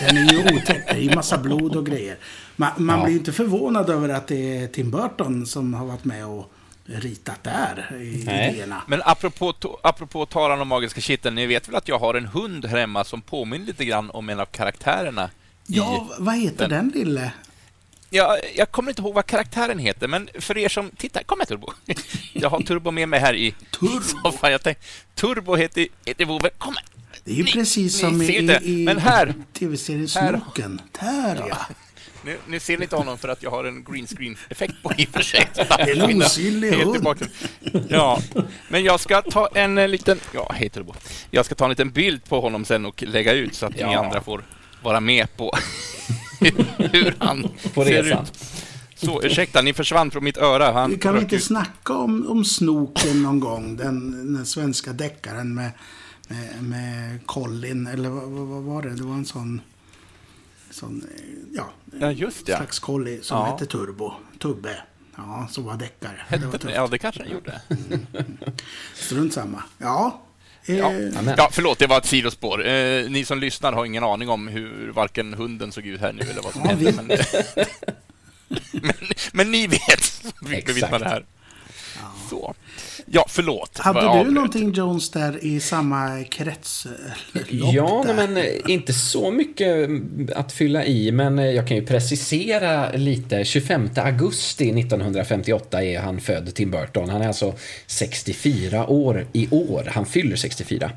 den 0.01 0.17
är 0.17 0.33
ju 0.33 0.39
otäck. 0.57 0.85
Det 0.87 0.93
är 0.95 0.99
ju 1.01 1.15
massa 1.15 1.39
blod 1.39 1.77
och 1.77 1.87
grejer. 1.87 2.17
Man, 2.57 2.71
man 2.77 2.99
Ja. 2.99 3.05
blir 3.05 3.13
ju 3.13 3.19
inte 3.19 3.33
förvånad 3.33 3.91
över 3.91 4.09
att 4.09 4.27
det 4.27 4.59
är 4.59 4.67
Tim 4.69 4.91
Burton 4.91 5.47
som 5.47 5.75
har 5.75 5.87
varit 5.87 6.05
med 6.05 6.27
och 6.27 6.53
ritat 6.89 7.43
där 7.45 7.97
i 8.03 8.23
Nej. 8.27 8.53
idéerna. 8.55 8.83
Men 8.89 9.03
apropå, 9.05 9.53
to- 9.53 9.77
apropå 9.83 10.27
talan 10.27 10.61
om 10.61 10.69
magiska 10.69 11.01
kitteln, 11.01 11.35
ni 11.35 11.47
vet 11.47 11.69
väl 11.69 11.75
att 11.77 11.89
jag 11.89 11.99
har 11.99 12.15
en 12.15 12.27
hund 12.27 12.65
hemma 12.65 13.05
som 13.05 13.21
påminner 13.23 13.67
lite 13.67 13.85
grann 13.85 14.11
om 14.11 14.29
en 14.29 14.41
av 14.41 14.47
karaktärerna. 14.47 15.31
Ja, 15.67 16.09
vad 16.19 16.35
heter 16.39 16.69
den 16.69 16.89
lille? 16.95 17.33
Ja, 18.11 18.39
jag 18.55 18.71
kommer 18.71 18.91
inte 18.91 19.03
ihåg 19.03 19.15
vad 19.15 19.27
karaktären 19.27 19.79
heter, 19.79 20.09
men 20.09 20.29
för 20.41 20.59
er 20.59 20.69
som... 20.69 20.91
Titta, 20.91 21.23
kom 21.25 21.39
här 21.39 21.47
Turbo! 21.47 21.73
Jag 22.33 22.51
har 22.51 22.61
Turbo 22.61 22.91
med 22.91 23.09
mig 23.09 23.21
här 23.21 23.35
i 23.35 23.55
soffan. 24.23 24.53
Jag 24.53 24.63
tänkte, 24.63 24.85
Turbo 25.15 25.57
heter, 25.57 25.87
heter 26.05 26.25
Vove. 26.25 26.51
Kom 26.59 26.75
här! 26.77 26.85
Det 27.25 27.31
är 27.33 27.35
ju 27.35 27.43
Ni- 27.45 27.53
precis 27.53 28.03
ni 28.03 28.09
som 28.11 28.23
i, 28.23 28.27
i, 28.27 28.83
i 28.83 29.33
tv-serien 29.59 30.09
Snoken. 30.09 30.81
Där 31.01 31.45
ja. 31.49 31.59
Nu, 32.25 32.39
nu 32.47 32.61
ser 32.61 32.77
ni 32.79 32.83
inte 32.83 32.97
honom 32.97 33.19
för 33.19 33.29
att 33.29 33.43
jag 33.43 33.51
har 33.51 33.65
en 33.65 33.85
green 33.85 34.07
screen-effekt 34.07 34.75
på 34.83 34.93
i 34.99 35.05
och 35.07 35.09
för 35.09 35.23
sig. 35.23 35.49
En 35.79 36.23
osynlig 36.23 36.73
hund. 36.73 37.29
Ja, 37.89 38.21
men 38.69 38.85
jag 38.85 39.01
ska 39.01 39.23
ta 39.23 39.49
en 39.55 39.79
eh, 39.79 39.89
liten... 39.89 40.21
Ja, 40.35 40.53
hej 40.55 40.69
Turbo. 40.69 40.95
Jag 41.31 41.47
ska 41.47 41.55
ta 41.55 41.65
en 41.65 41.71
liten 41.71 41.91
bild 41.91 42.25
på 42.25 42.41
honom 42.41 42.65
sen 42.65 42.87
och 42.87 43.03
lägga 43.03 43.33
ut 43.33 43.55
så 43.55 43.67
att 43.67 43.75
ni 43.75 43.81
Ja. 43.81 44.05
andra 44.05 44.21
får 44.21 44.45
vara 44.83 45.01
med 45.01 45.37
på 45.37 45.53
hur 46.79 47.15
han 47.19 47.43
På 47.75 47.85
ser 47.85 48.03
resan. 48.03 48.25
ut. 48.25 48.39
Så, 48.95 49.23
ursäkta, 49.23 49.63
ni 49.63 49.73
försvann 49.73 50.11
från 50.11 50.25
mitt 50.25 50.37
öra. 50.37 50.73
Han 50.73 50.91
Vi 50.91 50.97
kan 50.97 51.15
vi 51.15 51.21
inte 51.21 51.37
ut. 51.37 51.45
snacka 51.45 51.93
om, 51.95 52.27
om 52.31 52.45
Snoken 52.45 53.23
någon 53.23 53.41
gång? 53.41 53.77
Den, 53.77 54.11
den 54.35 54.47
svenska 54.47 54.93
deckaren 54.93 55.55
med, 55.55 55.71
med, 56.29 56.63
med 56.63 57.27
Colin, 57.27 57.87
eller 57.87 58.09
vad, 58.09 58.23
vad, 58.29 58.63
var 58.63 58.83
det? 58.83 58.91
Det 58.91 59.03
var 59.03 59.15
en 59.15 59.25
sån... 59.27 59.61
sån 60.71 61.05
ja, 61.55 61.71
Ja, 62.01 62.11
just 62.13 62.47
det. 62.47 62.57
slags 62.57 62.79
collie 62.79 63.23
som 63.23 63.39
Ja. 63.39 63.45
hette 63.53 63.67
Turbo. 63.67 64.13
Tubbe. 64.39 64.77
Ja, 65.17 65.49
som 65.51 65.65
var 65.65 65.77
deckare. 65.77 66.21
Det 66.31 66.47
var 66.47 66.59
tufft. 66.59 66.75
Ja, 66.75 66.87
det 66.87 66.99
kanske 66.99 67.23
han 67.23 67.33
gjorde. 67.33 67.61
Strunt 68.95 69.33
samma. 69.33 69.63
Ja. 69.79 70.23
Eh, 70.67 70.77
Ja. 70.77 70.87
Amen. 70.87 71.35
Ja, 71.39 71.49
förlåt, 71.53 71.79
det 71.79 71.87
var 71.87 71.99
ett 71.99 72.07
sidospår. 72.07 72.67
Eh, 72.67 73.09
ni 73.11 73.25
som 73.25 73.39
lyssnar 73.41 73.73
har 73.73 73.85
ingen 73.85 74.05
aning 74.05 74.29
om 74.29 74.49
hur 74.49 74.91
varken 74.93 75.35
hunden 75.35 75.73
såg 75.73 75.87
ut 75.87 76.01
här 76.01 76.13
nu 76.13 76.23
eller 76.31 76.43
vad 76.43 76.53
som 76.53 76.63
Ja, 76.65 76.69
hände. 76.69 76.85
vi- 76.85 76.93
Men, 76.93 77.09
men, 78.83 78.95
men 79.33 79.51
ni 79.51 79.67
vet, 79.67 80.05
som 80.05 80.49
fick 80.49 80.67
bevittna 80.67 80.99
det 80.99 81.09
här. 81.09 81.25
Så. 82.31 82.55
Ja, 83.11 83.25
förlåt. 83.29 83.79
Hade 83.79 84.25
du 84.25 84.31
någonting 84.31 84.73
Jones 84.73 85.11
där 85.11 85.45
i 85.45 85.61
samma 85.61 86.25
kretslopp? 86.25 86.95
Ja, 87.51 88.05
där? 88.07 88.15
nej, 88.15 88.29
men 88.29 88.37
eh, 88.37 88.45
inte 88.67 88.93
så 88.93 89.31
mycket 89.31 89.89
att 90.37 90.53
fylla 90.53 90.85
i, 90.85 91.13
men 91.13 91.39
eh, 91.39 91.45
jag 91.47 91.69
kan 91.69 91.77
ju 91.77 91.87
precisera 91.87 92.93
lite. 92.93 93.45
25 93.45 93.91
augusti 93.97 94.65
1958 94.81 95.85
är 95.85 96.01
han 96.01 96.21
född, 96.21 96.55
Tim 96.55 96.71
Burton. 96.71 97.11
Han 97.11 97.23
är 97.23 97.29
alltså 97.29 97.55
64 97.87 98.87
år 98.87 99.27
i 99.33 99.49
år. 99.51 99.89
Han 99.95 100.07
fyller 100.07 100.37
64. 100.37 100.91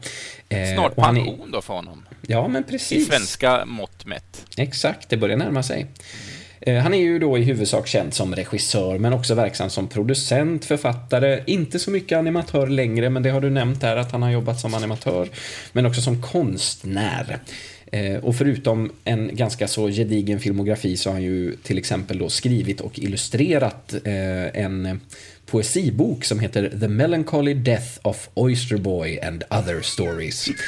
Eh, 0.50 0.74
Snart 0.76 0.94
och 0.98 1.04
han 1.04 1.18
är- 1.18 1.26
pension 1.26 1.52
då 1.52 1.62
för 1.62 1.74
honom. 1.74 2.06
Ja, 2.28 2.48
men 2.48 2.62
I 2.64 2.66
precis. 2.72 3.08
svenska 3.08 3.66
mått 3.66 4.06
mätt. 4.06 4.46
Exakt, 4.58 5.10
det 5.10 5.18
börjar 5.18 5.38
närma 5.38 5.64
sig. 5.64 5.88
Eh, 6.62 6.78
han 6.78 6.94
är 6.94 6.98
ju 6.98 7.20
då 7.20 7.38
i 7.38 7.44
huvudsak 7.44 7.88
känd 7.88 8.14
som 8.14 8.36
regissör 8.36 8.98
men 8.98 9.14
också 9.14 9.36
verksam 9.36 9.70
som 9.70 9.88
producent, 9.88 10.66
författare, 10.66 11.44
inte 11.48 11.80
så 11.80 11.92
mycket 11.92 12.18
animatör 12.18 12.68
längre 12.68 13.10
men 13.10 13.24
det 13.24 13.30
har 13.30 13.42
du 13.42 13.50
nämnt 13.50 13.84
här 13.84 13.98
att 13.98 14.12
han 14.12 14.24
har 14.24 14.32
jobbat 14.32 14.60
som 14.60 14.74
animatör. 14.74 15.30
Men 15.72 15.86
också 15.86 16.02
som 16.02 16.22
konstnär. 16.22 17.40
Eh, 17.92 18.16
och 18.16 18.36
förutom 18.36 18.92
en 19.04 19.36
ganska 19.36 19.68
så 19.68 19.88
gedigen 19.88 20.40
filmografi 20.40 20.98
så 20.98 21.10
har 21.10 21.14
han 21.14 21.24
ju 21.24 21.56
till 21.56 21.78
exempel 21.78 22.18
då 22.18 22.30
skrivit 22.30 22.82
och 22.82 23.00
illustrerat 23.00 23.94
eh, 24.04 24.64
en 24.64 25.00
poesibok 25.52 26.26
som 26.26 26.40
heter 26.40 26.70
The 26.80 26.88
Melancholy 26.88 27.54
Death 27.54 28.00
of 28.02 28.30
Oyster 28.34 28.78
Boy 28.78 29.20
and 29.20 29.44
Other 29.50 29.82
Stories. 29.82 30.50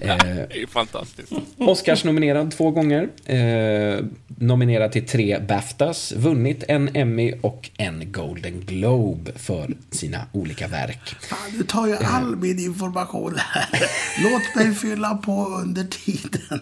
Eh, 0.00 0.16
det 0.16 0.62
är 0.62 0.66
fantastiskt. 0.66 1.32
Oscars 1.58 2.04
nominerad 2.04 2.50
två 2.50 2.70
gånger. 2.70 3.08
Eh, 3.24 4.04
nominerad 4.26 4.92
till 4.92 5.06
tre 5.06 5.38
Baftas. 5.38 6.12
Vunnit 6.12 6.64
en 6.68 6.96
Emmy 6.96 7.34
och 7.40 7.70
en 7.76 8.12
Golden 8.12 8.60
Globe 8.66 9.32
för 9.36 9.76
sina 9.90 10.26
olika 10.32 10.68
verk. 10.68 11.16
Fan, 11.20 11.38
du 11.58 11.64
tar 11.64 11.86
ju 11.86 11.96
all 11.96 12.36
min 12.36 12.58
information 12.58 13.34
här. 13.38 13.82
Låt 14.22 14.54
mig 14.54 14.74
fylla 14.74 15.14
på 15.14 15.46
under 15.46 15.84
tiden. 15.84 16.60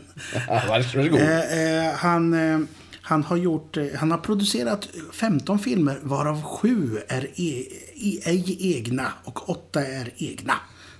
Ja, 0.48 0.62
varsågod. 0.68 1.20
Eh, 1.20 1.86
eh, 1.86 1.94
han... 1.94 2.68
Han 3.06 3.24
har, 3.24 3.36
gjort, 3.36 3.76
eh, 3.76 3.86
han 3.98 4.10
har 4.10 4.18
producerat 4.18 4.88
15 5.12 5.58
filmer 5.58 5.98
varav 6.02 6.42
sju 6.42 6.98
är 7.08 7.24
e, 7.34 7.66
e, 7.94 8.20
ej 8.24 8.76
egna 8.76 9.12
och 9.24 9.50
åtta 9.50 9.86
är 9.86 10.12
egna. 10.16 10.54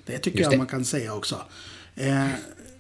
Det 0.06 0.18
tycker 0.18 0.38
Just 0.38 0.50
jag 0.52 0.58
man 0.58 0.66
kan 0.66 0.84
säga 0.84 1.14
också. 1.14 1.42
Eh, 1.94 2.28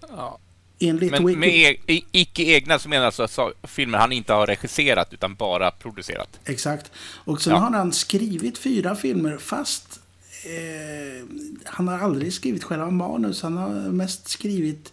ja. 0.08 0.38
Enligt 0.78 1.10
Men 1.10 1.26
Wiki... 1.26 1.38
med 1.38 1.76
e 1.86 2.02
icke 2.12 2.42
egna 2.42 2.78
så 2.78 2.88
menar 2.88 3.06
alltså 3.06 3.52
filmer 3.62 3.98
han 3.98 4.12
inte 4.12 4.32
har 4.32 4.46
regisserat 4.46 5.12
utan 5.12 5.34
bara 5.34 5.70
producerat. 5.70 6.40
Exakt. 6.44 6.90
Och 7.24 7.42
sen 7.42 7.52
Ja. 7.52 7.58
har 7.58 7.70
han 7.70 7.92
skrivit 7.92 8.58
fyra 8.58 8.96
filmer 8.96 9.38
fast 9.38 10.00
eh, 10.44 11.26
han 11.64 11.88
har 11.88 11.98
aldrig 11.98 12.32
skrivit 12.32 12.64
själva 12.64 12.90
manus. 12.90 13.42
Han 13.42 13.56
har 13.56 13.70
mest 13.70 14.28
skrivit 14.28 14.92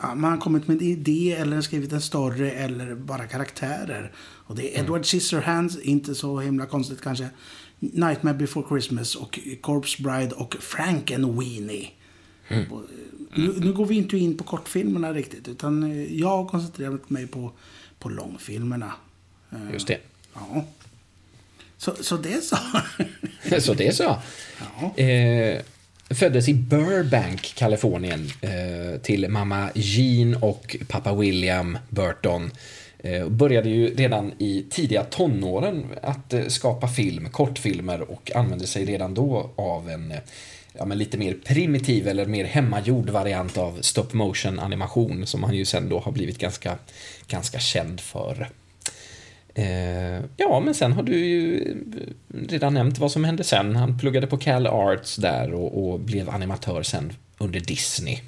Ja, 0.00 0.14
man 0.14 0.30
har 0.30 0.38
kommit 0.38 0.68
med 0.68 0.76
en 0.76 0.82
idé 0.82 1.32
eller 1.32 1.60
skrivit 1.60 1.92
en 1.92 2.00
story 2.00 2.48
eller 2.48 2.94
bara 2.94 3.26
karaktärer. 3.26 4.12
Och 4.18 4.56
det 4.56 4.76
är 4.76 4.80
Edward 4.80 5.04
Scissorhands, 5.06 5.78
inte 5.78 6.14
så 6.14 6.40
himla 6.40 6.66
konstigt 6.66 7.00
kanske. 7.00 7.28
Nightmare 7.78 8.34
before 8.34 8.66
Christmas 8.68 9.14
och 9.14 9.38
Corpse 9.60 10.02
Bride 10.02 10.34
och 10.34 10.54
Frankenweenie. 10.60 11.88
Och, 12.70 12.82
Nu, 13.34 13.54
nu 13.56 13.72
går 13.72 13.86
vi 13.86 13.94
inte 13.96 14.18
in 14.18 14.36
på 14.36 14.44
kortfilmerna 14.44 15.12
riktigt 15.12 15.48
utan 15.48 15.82
eh, 15.82 16.18
jag 16.20 16.28
har 16.28 16.48
koncentrerat 16.48 17.10
mig 17.10 17.26
på, 17.26 17.52
på 17.98 18.08
långfilmerna. 18.08 18.92
Eh, 19.52 19.72
Just 19.72 19.86
det. 19.86 19.98
Ja. 20.34 20.64
Så, 21.76 21.94
så 22.00 22.16
det 22.16 22.32
är 22.32 22.40
så. 22.40 22.56
Så 23.60 23.74
det 23.74 23.86
är 23.86 23.92
så. 23.92 24.18
Ja. 24.80 24.96
Eh, 25.02 25.62
föddes 26.10 26.48
i 26.48 26.54
Burbank, 26.54 27.54
Kalifornien, 27.56 28.30
eh, 28.40 29.00
till 29.00 29.28
mamma 29.28 29.70
Jean 29.74 30.34
och 30.34 30.76
pappa 30.88 31.14
William 31.14 31.78
Burton. 31.88 32.50
Eh, 32.98 33.28
började 33.28 33.68
ju 33.68 33.94
redan 33.94 34.32
i 34.38 34.66
tidiga 34.70 35.04
tonåren 35.04 35.86
att 36.02 36.32
eh, 36.32 36.46
skapa 36.46 36.88
film, 36.88 37.28
kortfilmer 37.28 38.10
och 38.10 38.30
använde 38.34 38.66
sig 38.66 38.84
redan 38.84 39.14
då 39.14 39.50
av 39.56 39.90
en 39.90 40.12
eh, 40.12 40.18
ja, 40.72 40.84
men 40.84 40.98
lite 40.98 41.18
mer 41.18 41.36
primitiv 41.44 42.08
eller 42.08 42.26
mer 42.26 42.44
hemmagjord 42.44 43.10
variant 43.10 43.58
av 43.58 43.78
stop 43.80 44.06
motion 44.12 44.58
animation 44.58 45.26
som 45.26 45.42
han 45.44 45.54
ju 45.54 45.64
sen 45.64 45.88
då 45.88 45.98
har 45.98 46.12
blivit 46.12 46.38
ganska, 46.38 46.78
ganska 47.26 47.58
känd 47.58 48.00
för. 48.00 48.48
Eh, 49.58 50.24
ja, 50.36 50.60
men 50.60 50.74
sen 50.74 50.92
har 50.92 51.02
du 51.02 51.26
ju 51.26 51.76
redan 52.48 52.74
nämnt 52.74 52.98
vad 52.98 53.12
som 53.12 53.24
hände 53.24 53.44
sen. 53.44 53.76
Han 53.76 53.98
pluggade 53.98 54.26
på 54.26 54.38
Cal 54.38 54.66
Arts 54.66 55.16
där 55.16 55.52
och, 55.54 55.90
och 55.92 56.00
blev 56.00 56.30
animatör 56.30 56.82
sen 56.82 57.12
under 57.38 57.60
Disney. 57.60 58.20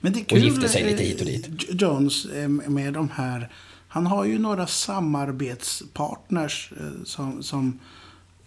Men 0.00 0.12
det 0.12 0.18
är 0.18 0.22
Och 0.22 0.28
kul, 0.28 0.42
gifte 0.44 0.68
sig 0.68 0.84
lite 0.84 1.02
hit 1.02 1.20
och 1.20 1.26
dit. 1.26 1.48
eh, 1.48 1.54
Jones 1.76 2.24
eh, 2.24 2.48
med 2.48 2.92
de 2.92 3.10
här. 3.10 3.50
Han 3.88 4.06
har 4.06 4.24
ju 4.24 4.38
några 4.38 4.66
samarbetspartners 4.66 6.72
eh, 6.80 7.04
som, 7.04 7.42
som 7.42 7.78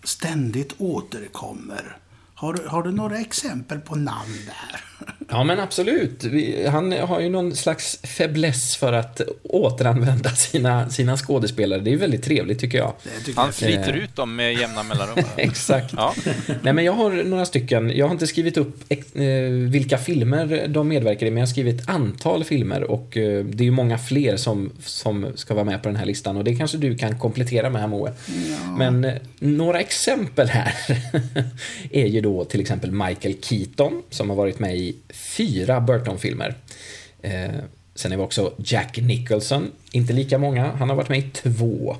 ständigt 0.04 0.74
återkommer. 0.78 1.98
Har, 2.42 2.54
du- 2.54 2.68
har 2.68 2.84
du 2.84 2.92
några 2.92 3.20
exempel 3.20 3.80
på 3.80 3.96
namn 3.96 4.38
där? 4.46 4.82
Ja, 5.30 5.44
men 5.44 5.60
absolut. 5.60 6.24
Vi, 6.24 6.68
han 6.68 6.92
har 6.92 7.20
ju 7.20 7.30
någon 7.30 7.56
slags 7.56 7.98
fäbless 8.04 8.76
för 8.76 8.94
att 8.94 9.22
återanvända 9.44 10.30
sina, 10.30 10.90
sina 10.90 11.18
skådespelare. 11.18 11.80
Det 11.80 11.90
är 11.90 11.92
ju 11.92 11.98
väldigt 11.98 12.24
trevligt 12.24 12.60
tycker 12.60 12.78
jag. 12.78 12.94
Tycker 13.26 13.42
Han 13.42 13.54
sliter 13.54 13.94
ut 13.94 14.16
dem 14.16 14.36
med 14.36 14.54
jämna 14.54 14.84
mellanrum. 14.84 15.26
Exakt. 15.38 15.94
Ja. 15.98 16.14
Nej, 16.62 16.74
men 16.74 16.84
jag 16.86 16.94
har 16.94 17.12
några 17.24 17.46
stycken. 17.46 17.92
Jag 17.98 18.06
har 18.06 18.12
inte 18.14 18.28
skrivit 18.28 18.58
upp 18.58 18.84
ex- 18.90 19.16
eh, 19.16 19.50
vilka 19.52 19.98
filmer 19.98 20.68
de 20.68 20.88
medverkar 20.88 21.26
i, 21.26 21.30
men 21.32 21.38
jag 21.38 21.48
har 21.48 21.52
skrivit 21.52 21.90
antal 21.90 22.44
filmer 22.44 22.84
och 22.84 23.18
eh, 23.18 23.46
det 23.46 23.64
är 23.64 23.66
ju 23.66 23.72
många 23.72 23.98
fler 23.98 24.38
som, 24.38 24.72
som 24.86 25.26
ska 25.36 25.54
vara 25.54 25.66
med 25.66 25.84
på 25.84 25.90
den 25.90 25.96
här 25.96 26.06
listan 26.06 26.38
och 26.38 26.44
det 26.44 26.56
kanske 26.56 26.78
du 26.78 26.98
kan 26.98 27.20
komplettera 27.20 27.70
med 27.70 27.82
här 27.82 27.88
Moe. 27.88 28.14
Men 28.78 29.06
eh, 29.06 29.14
några 29.40 29.80
exempel 29.80 30.48
här 30.50 30.74
är 31.92 32.06
ju 32.08 32.22
då 32.22 32.31
till 32.50 32.62
exempel 32.62 32.92
Michael 32.92 33.36
Keaton 33.42 34.04
som 34.10 34.30
har 34.30 34.38
varit 34.38 34.60
med 34.60 34.78
i 34.78 34.96
fyra 35.10 35.82
Burton-filmer. 35.82 36.56
Eh, 37.22 37.52
sen 37.96 38.12
är 38.12 38.18
vi 38.18 38.24
också 38.24 38.54
Jack 38.58 38.98
Nicholson, 38.98 39.72
inte 39.92 40.14
lika 40.14 40.38
många, 40.38 40.72
han 40.72 40.90
har 40.90 40.96
varit 40.96 41.10
med 41.10 41.20
i 41.20 41.30
två. 41.34 41.98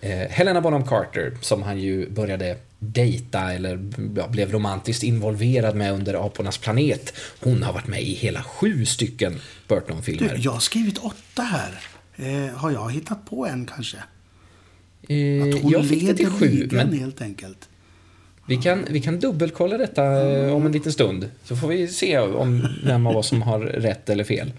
Eh, 0.00 0.18
Helena 0.18 0.60
Bonham 0.60 0.86
Carter, 0.86 1.32
som 1.40 1.62
han 1.62 1.78
ju 1.80 2.10
började 2.10 2.56
dejta 2.78 3.52
eller 3.52 3.90
ja, 4.16 4.28
blev 4.28 4.52
romantiskt 4.52 5.02
involverad 5.02 5.76
med 5.76 5.92
under 5.92 6.26
Apornas 6.26 6.58
planet. 6.58 7.12
Hon 7.40 7.62
har 7.62 7.72
varit 7.72 7.86
med 7.86 8.02
i 8.02 8.14
hela 8.14 8.42
sju 8.42 8.84
stycken 8.86 9.40
Burton-filmer. 9.68 10.36
jag 10.40 10.52
har 10.52 10.60
skrivit 10.60 10.98
åtta 10.98 11.42
här. 11.42 11.78
Eh, 12.16 12.54
har 12.56 12.70
jag 12.70 12.92
hittat 12.92 13.26
på 13.30 13.46
en 13.46 13.66
kanske? 13.74 13.96
Eh, 15.08 15.42
Att 15.42 15.62
hon 15.62 15.72
jag 15.72 15.88
fick 15.88 16.06
det 16.06 16.14
till 16.14 16.26
leder 16.26 16.38
sju, 16.38 16.46
ligan 16.48 16.88
men 16.88 16.98
helt 16.98 17.20
enkelt. 17.22 17.68
Vi 18.50 18.56
kan, 18.56 18.86
vi 18.90 19.00
kan 19.00 19.20
dubbelkolla 19.20 19.78
detta 19.78 20.30
eh, 20.30 20.52
om 20.52 20.66
en 20.66 20.72
liten 20.72 20.92
stund. 20.92 21.30
Så 21.44 21.56
får 21.56 21.68
vi 21.68 21.88
se 21.88 22.18
om 22.18 22.68
vem 22.84 23.06
av 23.06 23.16
oss 23.16 23.26
som 23.28 23.42
har 23.42 23.60
rätt 23.60 24.10
eller 24.10 24.24
fel. 24.24 24.52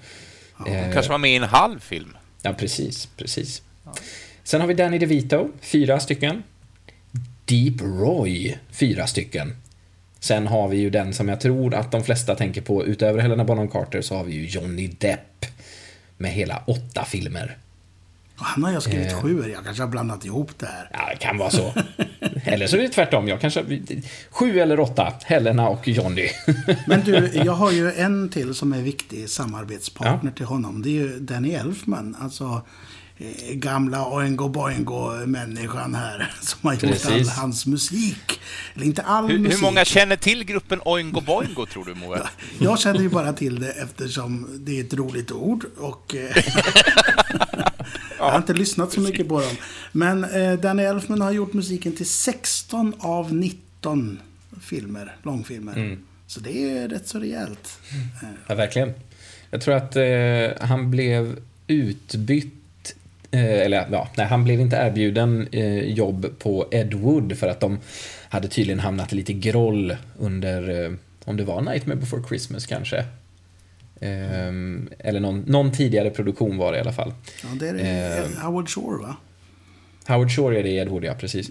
Eh, 0.67 0.93
Kanske 0.93 1.11
var 1.11 1.17
med 1.17 1.31
i 1.31 1.35
en 1.35 1.43
halv 1.43 1.79
film. 1.79 2.17
Ja, 2.41 2.53
precis, 2.53 3.05
precis. 3.17 3.61
Sen 4.43 4.61
har 4.61 4.67
vi 4.67 4.73
Danny 4.73 4.97
DeVito, 4.97 5.49
fyra 5.61 5.99
stycken. 5.99 6.43
Deep 7.45 7.81
Roy, 7.81 8.57
fyra 8.71 9.07
stycken. 9.07 9.55
Sen 10.19 10.47
har 10.47 10.67
vi 10.67 10.77
ju 10.77 10.89
den 10.89 11.13
som 11.13 11.29
jag 11.29 11.39
tror 11.41 11.73
att 11.75 11.91
de 11.91 12.03
flesta 12.03 12.35
tänker 12.35 12.61
på, 12.61 12.85
utöver 12.85 13.19
Helena 13.21 13.43
Bonham 13.43 13.67
Carter, 13.67 14.01
så 14.01 14.15
har 14.15 14.23
vi 14.23 14.33
ju 14.33 14.45
Johnny 14.45 14.87
Depp. 14.87 15.45
Med 16.17 16.31
hela 16.31 16.63
åtta 16.67 17.05
filmer. 17.05 17.57
Han 18.41 18.63
har 18.63 18.71
jag 18.71 18.83
skrivit 18.83 19.11
Eh. 19.11 19.21
sju. 19.21 19.51
Jag 19.55 19.63
kanske 19.65 19.83
har 19.83 19.87
blandat 19.89 20.25
ihop 20.25 20.51
det 20.59 20.65
här. 20.65 20.89
Ja, 20.93 20.99
det 21.11 21.17
kan 21.17 21.37
vara 21.37 21.49
så. 21.51 21.73
Eller 22.45 22.67
så 22.67 22.77
är 22.77 22.81
det 22.81 22.89
tvärtom. 22.89 23.27
Jag 23.27 23.41
kanske... 23.41 23.63
Sju 24.29 24.59
eller 24.59 24.79
åtta, 24.79 25.13
Helena 25.23 25.67
och 25.69 25.87
Johnny. 25.87 26.27
Men 26.87 27.01
du, 27.03 27.31
jag 27.33 27.53
har 27.53 27.71
ju 27.71 27.91
en 27.91 28.29
till 28.29 28.53
som 28.53 28.73
är 28.73 28.81
viktig 28.81 29.29
samarbetspartner 29.29 30.31
till 30.31 30.45
honom. 30.45 30.81
Det 30.81 30.89
är 30.89 30.93
ju 30.93 31.19
Danny 31.19 31.51
Elfman. 31.53 32.15
Alltså 32.19 32.61
eh, 33.17 33.53
gamla 33.53 34.07
Oingo 34.13 34.47
Boingo-människan 34.49 35.95
här. 35.95 36.33
Som 36.41 36.59
har 36.63 36.73
gjort 36.73 36.81
Precis. 36.81 37.05
all 37.11 37.27
hans 37.27 37.65
musik. 37.65 38.39
Eller 38.75 38.85
inte 38.85 39.01
all 39.01 39.27
Hur, 39.27 39.39
musik. 39.39 39.57
hur 39.57 39.61
många 39.61 39.85
känner 39.85 40.15
till 40.15 40.43
gruppen 40.43 40.81
Oingo 40.85 41.21
Boingo, 41.21 41.65
tror 41.65 41.85
du, 41.85 41.95
Moe? 41.95 42.21
Jag 42.59 42.79
känner 42.79 42.99
ju 42.99 43.09
bara 43.09 43.33
till 43.33 43.59
det 43.59 43.71
eftersom 43.71 44.47
det 44.65 44.79
är 44.79 44.83
ett 44.83 44.93
roligt 44.93 45.31
ord. 45.31 45.65
Och, 45.77 46.15
eh, 46.15 46.43
jag 48.25 48.31
har 48.31 48.37
inte 48.37 48.53
lyssnat 48.53 48.91
så 48.91 49.01
mycket 49.01 49.27
på 49.27 49.39
dem. 49.39 49.55
Men 49.91 50.23
eh, 50.23 50.53
Danny 50.53 50.83
Elfman 50.83 51.21
har 51.21 51.31
gjort 51.31 51.53
musiken 51.53 51.91
till 51.95 52.05
16 52.05 52.93
av 52.99 53.33
19 53.33 54.19
filmer, 54.61 55.15
långfilmer. 55.23 55.73
Mm. 55.73 55.99
Så 56.27 56.39
det 56.39 56.77
är 56.77 56.87
rätt 56.89 57.07
så 57.07 57.19
rejält. 57.19 57.79
Eh, 58.23 58.29
Ja, 58.47 58.55
verkligen. 58.55 58.93
Jag 59.49 59.61
tror 59.61 59.75
att 59.75 59.95
eh, 59.95 60.67
han 60.67 60.91
blev 60.91 61.39
utbytt, 61.67 62.95
eh, 63.31 63.45
eller 63.45 63.87
ja, 63.91 64.09
nej, 64.17 64.27
han 64.27 64.43
blev 64.43 64.59
inte 64.59 64.75
erbjuden 64.75 65.47
eh, 65.51 65.83
jobb 65.93 66.39
på 66.39 66.67
Ed 66.71 66.93
Wood 66.93 67.37
för 67.37 67.47
att 67.47 67.59
de 67.59 67.79
hade 68.29 68.47
tydligen 68.47 68.79
hamnat 68.79 69.11
lite 69.11 69.33
groll 69.33 69.95
under, 70.19 70.85
eh, 70.85 70.91
om 71.25 71.37
det 71.37 71.43
var 71.43 71.61
Nightmare 71.61 71.97
before 71.97 72.23
Christmas 72.27 72.65
kanske. 72.65 73.05
Ehm, 74.01 74.89
eller 74.99 75.19
någon, 75.19 75.39
någon 75.47 75.71
tidigare 75.71 76.09
produktion 76.09 76.57
var 76.57 76.71
det 76.71 76.77
i 76.77 76.81
alla 76.81 76.93
fall. 76.93 77.13
Ja, 77.43 77.49
det 77.59 77.67
är 77.69 77.75
Eh. 77.75 78.19
eh, 78.19 78.43
Howard 78.45 78.69
Shore 78.69 79.01
va? 79.07 79.15
Howard 80.07 80.31
Shore 80.31 80.59
är 80.59 80.63
det 80.63 80.69
i 80.69 80.77
Ed 80.77 80.87
Wood, 80.87 81.03
ja 81.03 81.13
precis. 81.13 81.49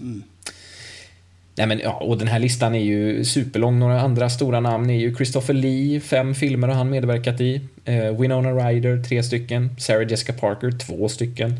Nej, 1.55 1.67
men, 1.67 1.79
ja, 1.79 1.93
och 1.93 2.17
den 2.17 2.27
här 2.27 2.39
listan 2.39 2.75
är 2.75 2.79
ju 2.83 3.25
superlång. 3.25 3.79
Några 3.79 4.01
andra 4.01 4.29
stora 4.29 4.59
namn 4.59 4.89
är 4.89 4.99
ju 4.99 5.15
Christopher 5.15 5.53
Lee, 5.53 5.99
fem 5.99 6.35
filmer 6.35 6.67
har 6.67 6.75
han 6.75 6.89
medverkat 6.89 7.41
i. 7.41 7.61
Eh, 7.85 8.19
Winona 8.19 8.51
Ryder, 8.51 9.03
tre 9.03 9.23
stycken. 9.23 9.75
Sarah 9.79 10.09
Jessica 10.11 10.33
Parker, 10.33 10.71
två 10.71 11.09
stycken. 11.09 11.53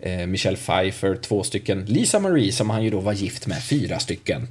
Eh, 0.00 0.26
Michelle 0.26 0.56
Pfeiffer, 0.56 1.14
två 1.14 1.42
stycken. 1.42 1.84
Lisa 1.84 2.18
Marie, 2.20 2.52
som 2.52 2.70
han 2.70 2.84
ju 2.84 2.90
då 2.90 3.00
var 3.00 3.12
gift 3.12 3.46
med, 3.46 3.62
fyra 3.64 3.98
stycken. 3.98 4.48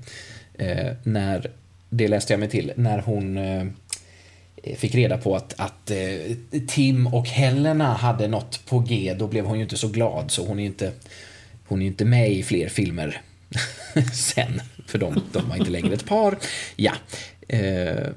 Eh, 0.58 0.88
när, 1.04 1.52
det 1.90 2.08
läste 2.08 2.34
jag 2.34 2.40
mig 2.40 2.50
till, 2.50 2.72
när 2.76 3.00
hon 3.02 3.38
eh, 3.38 3.66
fick 4.76 4.96
reda 4.96 5.18
på 5.18 5.36
att, 5.36 5.54
att 5.58 5.92
eh, 5.92 6.60
Tim 6.68 7.08
och 7.08 7.28
Helena 7.28 7.94
hade 7.94 8.28
något 8.28 8.66
på 8.66 8.80
G, 8.80 9.16
då 9.20 9.28
blev 9.28 9.46
hon 9.46 9.58
ju 9.58 9.64
inte 9.64 9.78
så 9.78 9.88
glad, 9.88 10.32
så 10.32 10.46
hon 10.46 10.60
är 10.60 10.66
inte, 10.66 10.92
hon 11.68 11.82
är 11.82 11.86
inte 11.86 12.06
med 12.06 12.32
i 12.32 12.44
fler 12.44 12.70
filmer 12.70 13.22
sen, 14.14 14.62
för 14.88 15.00
de, 15.00 15.22
de 15.32 15.50
var 15.50 15.56
inte 15.56 15.72
längre 15.72 15.94
ett 15.94 16.06
par. 16.06 16.38
Ja. 16.76 16.94
Eh, 17.48 18.08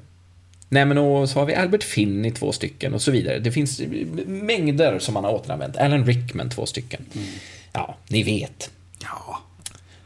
nej 0.69 0.85
men 0.85 0.97
och 0.97 1.29
så 1.29 1.39
har 1.39 1.45
vi 1.45 1.55
Albert 1.55 1.83
Finn 1.83 2.25
i 2.25 2.31
två 2.31 2.51
stycken 2.51 2.93
och 2.93 3.01
så 3.01 3.11
vidare. 3.11 3.39
Det 3.39 3.51
finns 3.51 3.81
mängder 4.25 4.99
som 4.99 5.13
man 5.13 5.23
har 5.23 5.31
återanvänt. 5.31 5.77
Alan 5.77 6.05
Rickman 6.05 6.49
två 6.49 6.65
stycken. 6.65 7.05
Ja, 7.73 7.97
ni 8.07 8.23
vet. 8.23 8.71
Ja. 9.01 9.41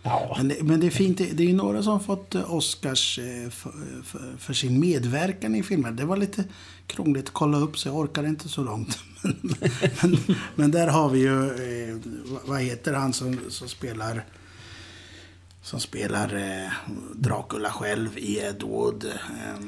Ja. 0.07 0.33
Men 0.37 0.47
det, 0.47 0.63
men 0.63 0.79
det 0.79 0.85
är 0.87 0.91
fint. 0.91 1.17
Det 1.17 1.25
det 1.33 1.43
är 1.43 1.47
ju 1.47 1.53
några 1.55 1.83
som 1.83 1.99
fått 1.99 2.35
eh, 2.35 2.53
Oscars 2.53 3.19
eh, 3.19 3.49
för, 3.49 3.71
för, 4.03 4.37
för 4.37 4.53
sin 4.53 4.79
medverkan 4.79 5.55
i 5.55 5.63
filmen. 5.63 5.95
Det 5.95 6.05
var 6.05 6.17
lite 6.17 6.43
krångligt 6.87 7.25
att 7.27 7.33
kolla 7.33 7.57
upp 7.57 7.77
så 7.77 7.87
jag 7.87 7.95
orkar 7.95 8.25
inte 8.27 8.49
så 8.49 8.63
långt. 8.63 8.99
Men, 9.21 9.55
men, 10.01 10.17
men 10.55 10.71
där 10.71 10.87
har 10.87 11.09
vi 11.09 11.19
ju, 11.19 11.45
eh, 11.89 11.97
vad- 12.45 12.61
heter 12.61 12.93
han 12.93 13.13
som, 13.13 13.39
som 13.49 13.67
spelar 13.67 14.25
som 15.61 15.79
spelar 15.79 16.35
eh, 16.35 16.71
Dracula 17.15 17.69
själv 17.69 18.17
i 18.17 18.39
Ed 18.39 18.63
Wood. 18.63 19.05
Eh, 19.05 19.61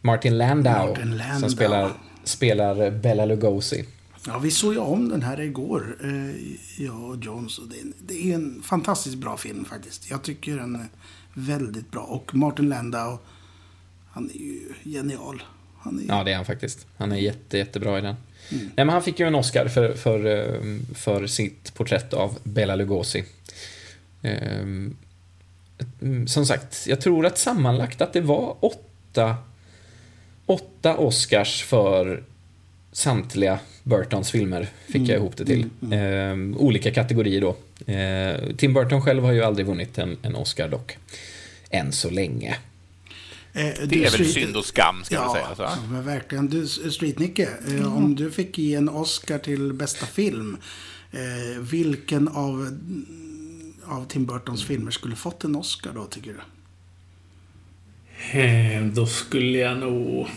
Martin 0.00 0.38
Landau, 0.38 0.88
Martin 0.88 1.16
Landau. 1.16 1.40
som 1.40 1.50
spelar, 1.50 1.90
spelar 2.24 2.90
Bella 2.90 3.24
Lugosi. 3.24 3.84
Ja, 4.26 4.38
vi 4.38 4.50
såg 4.50 4.72
ju 4.72 4.78
om 4.78 5.08
den 5.08 5.22
här 5.22 5.40
igår, 5.40 5.96
eh, 6.04 6.84
jag 6.84 7.02
och 7.02 7.24
John. 7.24 7.48
Så 7.48 7.62
det, 7.98 8.14
är 8.14 8.34
en 8.34 8.62
fantastiskt 8.62 9.16
bra 9.16 9.36
film 9.36 9.64
faktiskt. 9.64 10.10
Jag 10.10 10.22
tycker 10.22 10.56
den 10.56 10.76
är 10.76 10.88
väldigt 11.34 11.90
bra. 11.90 12.02
Och 12.02 12.34
Martin 12.34 12.68
Landau, 12.68 13.18
han 14.10 14.30
är 14.34 14.38
ju 14.38 14.72
genial. 14.84 15.42
Är, 15.84 16.08
Ja, 16.08 16.24
det 16.24 16.32
är 16.32 16.36
han 16.36 16.44
faktiskt. 16.44 16.86
Han 16.96 17.12
är 17.12 17.16
jätte, 17.16 17.58
jättebra 17.58 17.98
i 17.98 18.02
den. 18.02 18.16
Nej, 18.50 18.70
men 18.74 18.88
han 18.88 19.02
fick 19.02 19.20
ju 19.20 19.26
en 19.26 19.34
Oscar 19.34 19.68
för, 19.68 19.94
för, 19.94 20.26
eh, 20.26 20.78
för 20.94 21.26
sitt 21.26 21.74
porträtt 21.74 22.14
av 22.14 22.38
Bela 22.42 22.76
Lugosi. 22.76 23.24
Ehm, 24.22 24.96
mm, 26.00 26.28
Som 26.28 26.46
sagt, 26.46 26.86
jag 26.86 27.00
tror 27.00 27.26
att 27.26 27.38
sammanlagt 27.38 28.00
att 28.00 28.12
det 28.12 28.20
var 28.20 28.56
åtta, 28.60 29.36
åtta 30.46 30.96
Oscars 30.96 31.64
för 31.64 32.24
samtliga 32.92 33.58
Burtons 33.82 34.30
filmer, 34.30 34.68
fick 34.88 35.02
jag 35.08 35.16
ihop 35.16 35.36
det 35.36 35.44
till. 35.46 35.66
Ehm, 35.92 36.56
olika 36.58 36.90
kategorier 36.90 37.40
då. 37.40 37.56
Ehm, 37.86 38.56
Tim 38.56 38.74
Burton 38.74 39.02
själv 39.02 39.24
har 39.24 39.32
ju 39.32 39.42
aldrig 39.42 39.66
vunnit 39.66 39.98
en, 39.98 40.16
en 40.22 40.34
Oscar 40.34 40.68
dock. 40.68 40.96
Än 41.70 41.92
så 41.92 42.10
länge. 42.10 42.56
Eh, 43.52 43.62
Det 43.64 43.86
du, 43.86 43.96
är 43.98 44.02
väl 44.02 44.10
Street- 44.12 44.32
synd 44.32 44.56
och 44.56 44.64
skam, 44.64 45.04
ska 45.04 45.14
ja, 45.14 45.24
man 45.24 45.34
säga. 45.34 45.54
Så. 45.56 45.62
ja, 45.62 45.76
men 45.90 46.04
verkligen. 46.04 46.48
Du, 46.48 46.66
Street-Nicke, 46.66 47.48
eh, 47.68 47.96
om 47.96 48.14
du 48.14 48.30
fick 48.30 48.58
ge 48.58 48.74
en 48.74 48.88
Oscar 48.88 49.38
till 49.38 49.72
bästa 49.72 50.06
film, 50.06 50.56
eh, 51.12 51.60
vilken 51.60 52.28
av, 52.28 52.78
av 53.84 54.04
Tim 54.08 54.26
Burtons 54.26 54.64
filmer 54.64 54.90
skulle 54.90 55.16
fått 55.16 55.44
en 55.44 55.56
Oscar 55.56 55.92
då, 55.94 56.04
tycker 56.04 56.32
du? 56.32 56.40
Eh, 58.40 58.82
Då 58.84 59.06
skulle 59.06 59.58
jag 59.58 59.78
nog... 59.78 60.28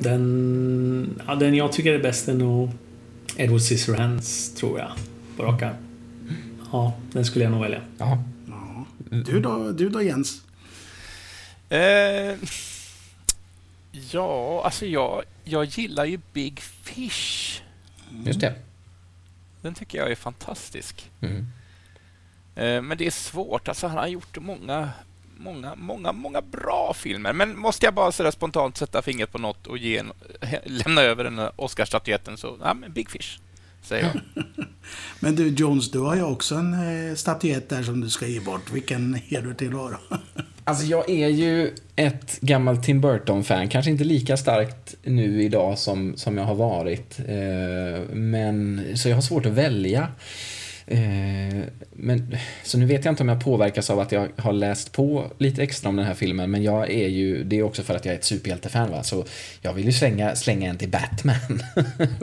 Den, 0.00 1.20
ja, 1.26 1.34
den 1.34 1.54
jag 1.54 1.72
tycker 1.72 1.92
är 1.92 2.02
bäst 2.02 2.28
är 2.28 2.34
nog 2.34 2.70
Edward 3.36 3.60
Scissorhands, 3.60 4.54
tror 4.54 4.78
jag. 4.78 4.92
På 5.36 5.42
rak 5.42 5.62
arm. 5.62 5.74
Ja, 6.72 6.94
den 7.12 7.24
skulle 7.24 7.44
jag 7.44 7.52
nog 7.52 7.62
välja. 7.62 7.82
Ja. 7.98 8.22
Ja. 8.48 8.84
Du, 9.10 9.40
då, 9.40 9.72
du 9.72 9.88
då, 9.88 10.02
Jens? 10.02 10.42
Eh, 11.68 12.36
ja, 14.10 14.62
alltså 14.64 14.86
jag, 14.86 15.22
jag 15.44 15.64
gillar 15.64 16.04
ju 16.04 16.20
Big 16.32 16.60
Fish. 16.60 17.62
Just 18.24 18.40
det. 18.40 18.54
Den 19.62 19.74
tycker 19.74 19.98
jag 19.98 20.10
är 20.10 20.16
fantastisk. 20.16 21.10
Mm. 21.20 21.46
Eh, 22.54 22.82
men 22.82 22.98
det 22.98 23.06
är 23.06 23.10
svårt. 23.10 23.68
Alltså, 23.68 23.86
han 23.86 23.98
har 23.98 24.06
gjort 24.06 24.38
många, 24.38 24.90
många, 25.38 25.74
många, 25.74 26.12
många 26.12 26.42
bra 26.42 26.94
filmer. 26.96 27.32
Men 27.32 27.58
måste 27.58 27.86
jag 27.86 27.94
bara 27.94 28.12
sådär 28.12 28.30
spontant 28.30 28.76
sätta 28.76 29.02
fingret 29.02 29.32
på 29.32 29.38
något 29.38 29.66
och 29.66 29.78
ge 29.78 29.98
en, 29.98 30.12
lämna 30.64 31.02
över 31.02 31.24
den 31.24 31.38
här 31.38 31.52
Oscarsstatyetten 31.56 32.36
så, 32.36 32.56
ja, 32.62 32.74
men 32.74 32.92
Big 32.92 33.10
Fish, 33.10 33.38
säger 33.82 34.04
jag. 34.04 34.44
Men 35.20 35.36
du, 35.36 35.48
Jones, 35.48 35.90
du 35.90 35.98
har 35.98 36.16
ju 36.16 36.22
också 36.22 36.54
en 36.54 36.74
eh, 37.08 37.14
statyett 37.14 37.68
där 37.68 37.82
som 37.82 38.00
du 38.00 38.10
ska 38.10 38.26
ge 38.26 38.40
bort. 38.40 38.72
Vilken 38.72 39.20
ger 39.28 39.42
du 39.42 39.54
till 39.54 39.70
då? 39.70 39.90
då? 39.90 40.16
Alltså 40.64 40.86
jag 40.86 41.10
är 41.10 41.28
ju 41.28 41.74
ett 41.96 42.40
gammalt 42.40 42.84
Tim 42.84 43.00
Burton-fan, 43.00 43.68
kanske 43.68 43.90
inte 43.90 44.04
lika 44.04 44.36
starkt 44.36 44.94
nu 45.02 45.42
idag 45.42 45.78
som, 45.78 46.16
som 46.16 46.38
jag 46.38 46.44
har 46.44 46.54
varit. 46.54 47.18
Eh, 47.18 48.14
men, 48.16 48.84
så 48.94 49.08
jag 49.08 49.16
har 49.16 49.22
svårt 49.22 49.46
att 49.46 49.52
välja. 49.52 50.08
Eh, 50.90 51.62
men, 51.92 52.36
så 52.64 52.78
nu 52.78 52.86
vet 52.86 53.04
jag 53.04 53.12
inte 53.12 53.22
om 53.22 53.28
jag 53.28 53.44
påverkas 53.44 53.90
av 53.90 54.00
att 54.00 54.12
jag 54.12 54.28
har 54.36 54.52
läst 54.52 54.92
på 54.92 55.32
lite 55.38 55.62
extra 55.62 55.88
om 55.88 55.96
den 55.96 56.06
här 56.06 56.14
filmen, 56.14 56.50
men 56.50 56.62
jag 56.62 56.90
är 56.90 57.08
ju, 57.08 57.44
det 57.44 57.58
är 57.58 57.62
också 57.62 57.82
för 57.82 57.94
att 57.94 58.04
jag 58.04 58.14
är 58.14 58.18
ett 58.18 58.24
superhjältefan 58.24 58.90
va, 58.90 59.02
så 59.02 59.24
jag 59.62 59.72
vill 59.72 59.84
ju 59.86 59.92
slänga, 59.92 60.36
slänga 60.36 60.70
en 60.70 60.76
till 60.78 60.88
Batman 60.88 61.62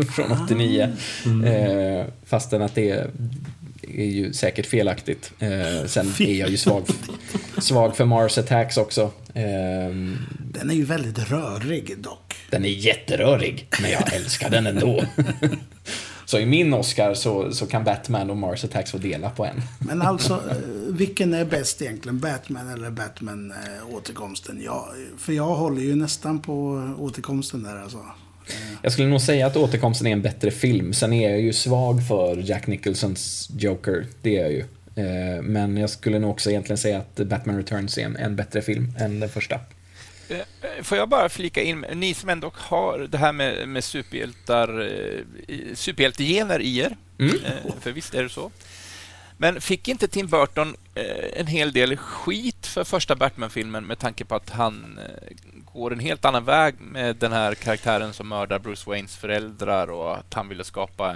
från 0.15 0.31
89. 0.43 0.87
Eh, 1.45 2.05
fastän 2.25 2.61
att 2.61 2.75
det 2.75 2.89
är, 2.89 3.09
är 3.97 4.05
ju 4.05 4.33
säkert 4.33 4.65
felaktigt. 4.65 5.31
Eh, 5.39 5.85
sen 5.87 6.13
är 6.19 6.33
jag 6.39 6.49
ju 6.49 6.57
svag, 6.57 6.83
svag 7.57 7.97
för 7.97 8.05
Mars 8.05 8.37
Attacks 8.37 8.77
också. 8.77 9.01
Eh, 9.33 9.43
Den 10.39 10.69
är 10.69 10.73
ju 10.75 10.85
väldigt 10.85 11.31
rörig 11.31 11.93
dock. 11.97 12.33
den 12.49 12.65
är 12.65 12.69
jätterörig, 12.69 13.67
men 13.81 13.91
jag 13.91 14.13
älskar 14.13 14.49
den 14.49 14.67
ändå. 14.67 15.03
Så 16.25 16.39
i 16.39 16.45
min 16.45 16.73
Oscar 16.73 17.13
så, 17.13 17.51
så 17.51 17.67
kan 17.67 17.83
Batman 17.83 18.29
och 18.29 18.37
Mars 18.37 18.63
Attacks 18.63 18.91
få 18.91 18.97
dela 18.97 19.29
på 19.29 19.45
en. 19.45 19.61
Men 19.79 20.01
alltså, 20.01 20.33
eh, 20.33 20.57
vilken 20.89 21.33
är 21.33 21.45
bäst 21.45 21.81
egentligen? 21.81 22.19
Batman 22.19 22.69
eller 22.69 22.91
Batman 22.91 23.51
eh, 23.51 23.95
återkomsten? 23.95 24.61
Ja, 24.65 24.89
för 25.17 25.33
jag 25.33 25.55
håller 25.55 25.81
ju 25.81 25.95
nästan 25.95 26.41
på 26.41 26.77
eh, 26.97 27.03
återkomsten 27.03 27.63
där 27.63 27.77
alltså. 27.77 27.97
Jag 28.81 28.91
skulle 28.91 29.07
nog 29.07 29.21
säga 29.21 29.47
att 29.47 29.57
Återkomsten 29.57 30.07
är 30.07 30.11
en 30.11 30.21
bättre 30.21 30.51
film. 30.51 30.93
Sen 30.93 31.13
är 31.13 31.29
jag 31.29 31.41
ju 31.41 31.53
svag 31.53 32.07
för 32.07 32.35
Jack 32.37 32.67
Nicholsons 32.67 33.49
Joker. 33.57 34.05
Det 34.21 34.37
är 34.37 34.41
jag 34.41 34.51
ju. 34.51 34.59
Eh, 34.95 35.41
Men 35.41 35.77
jag 35.77 35.89
skulle 35.89 36.19
nog 36.19 36.31
också 36.31 36.49
egentligen 36.49 36.77
säga 36.77 36.97
att 36.97 37.15
Batman 37.15 37.57
Returns 37.57 37.97
är 37.97 38.05
en, 38.05 38.15
en 38.15 38.35
bättre 38.35 38.61
film 38.61 38.93
än 38.97 39.19
den 39.19 39.29
första. 39.29 39.59
Eh, 40.29 40.83
Får 40.83 40.97
jag 40.97 41.09
bara 41.09 41.29
flika 41.29 41.61
in, 41.61 41.85
ni 41.93 42.13
som 42.13 42.29
ändå 42.29 42.51
har 42.55 42.99
det 42.99 43.17
här 43.17 43.31
med, 43.33 43.67
med 43.69 43.83
superhjältar, 43.83 44.81
eh, 44.81 45.73
superhjältegener 45.75 46.59
i 46.61 46.77
er, 46.77 46.97
Mm. 47.19 47.35
eh, 47.45 47.73
för 47.81 47.91
visst 47.91 48.13
är 48.15 48.23
det 48.23 48.29
så. 48.29 48.51
Men 49.37 49.61
fick 49.61 49.87
inte 49.87 50.07
Tim 50.07 50.27
Burton 50.27 50.75
en 51.35 51.47
hel 51.47 51.71
del 51.71 51.97
skit 51.97 52.67
för 52.67 52.83
första 52.83 53.15
Batman-filmen 53.15 53.85
med 53.85 53.99
tanke 53.99 54.25
på 54.25 54.35
att 54.35 54.49
han 54.49 54.99
går 55.73 55.93
en 55.93 55.99
helt 55.99 56.25
annan 56.25 56.45
väg 56.45 56.75
med 56.79 57.15
den 57.15 57.31
här 57.31 57.55
karaktären 57.55 58.13
som 58.13 58.27
mördar 58.27 58.59
Bruce 58.59 58.89
Waynes 58.89 59.17
föräldrar 59.17 59.87
och 59.89 60.17
att 60.17 60.33
han 60.33 60.49
ville 60.49 60.63
skapa... 60.63 61.15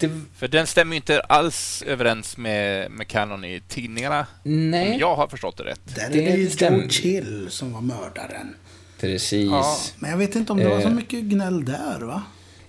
Det, 0.00 0.10
För 0.36 0.48
den 0.48 0.66
stämmer 0.66 0.92
ju 0.92 0.96
inte 0.96 1.20
alls 1.20 1.82
överens 1.86 2.36
med, 2.36 2.90
med 2.90 3.08
canon 3.08 3.44
i 3.44 3.62
tidningarna, 3.68 4.26
nej, 4.42 4.92
om 4.94 4.98
jag 5.00 5.16
har 5.16 5.28
förstått 5.28 5.56
det 5.56 5.64
rätt. 5.64 5.80
Där 5.96 6.08
Det 6.12 6.26
är 6.28 6.32
det 6.32 6.38
ju 6.38 6.50
stämmer. 6.50 6.78
Joe 6.82 6.88
Chill 6.88 7.46
som 7.50 7.72
var 7.72 7.80
mördaren. 7.80 8.54
precis. 9.00 9.48
Ja. 9.50 9.76
Men 9.98 10.10
jag 10.10 10.18
vet 10.18 10.34
inte 10.36 10.52
om 10.52 10.58
det 10.58 10.68
var 10.68 10.80
så 10.80 10.88
Eh. 10.88 10.94
mycket 10.94 11.22
gnäll 11.24 11.64
där 11.64 12.00
va? 12.00 12.22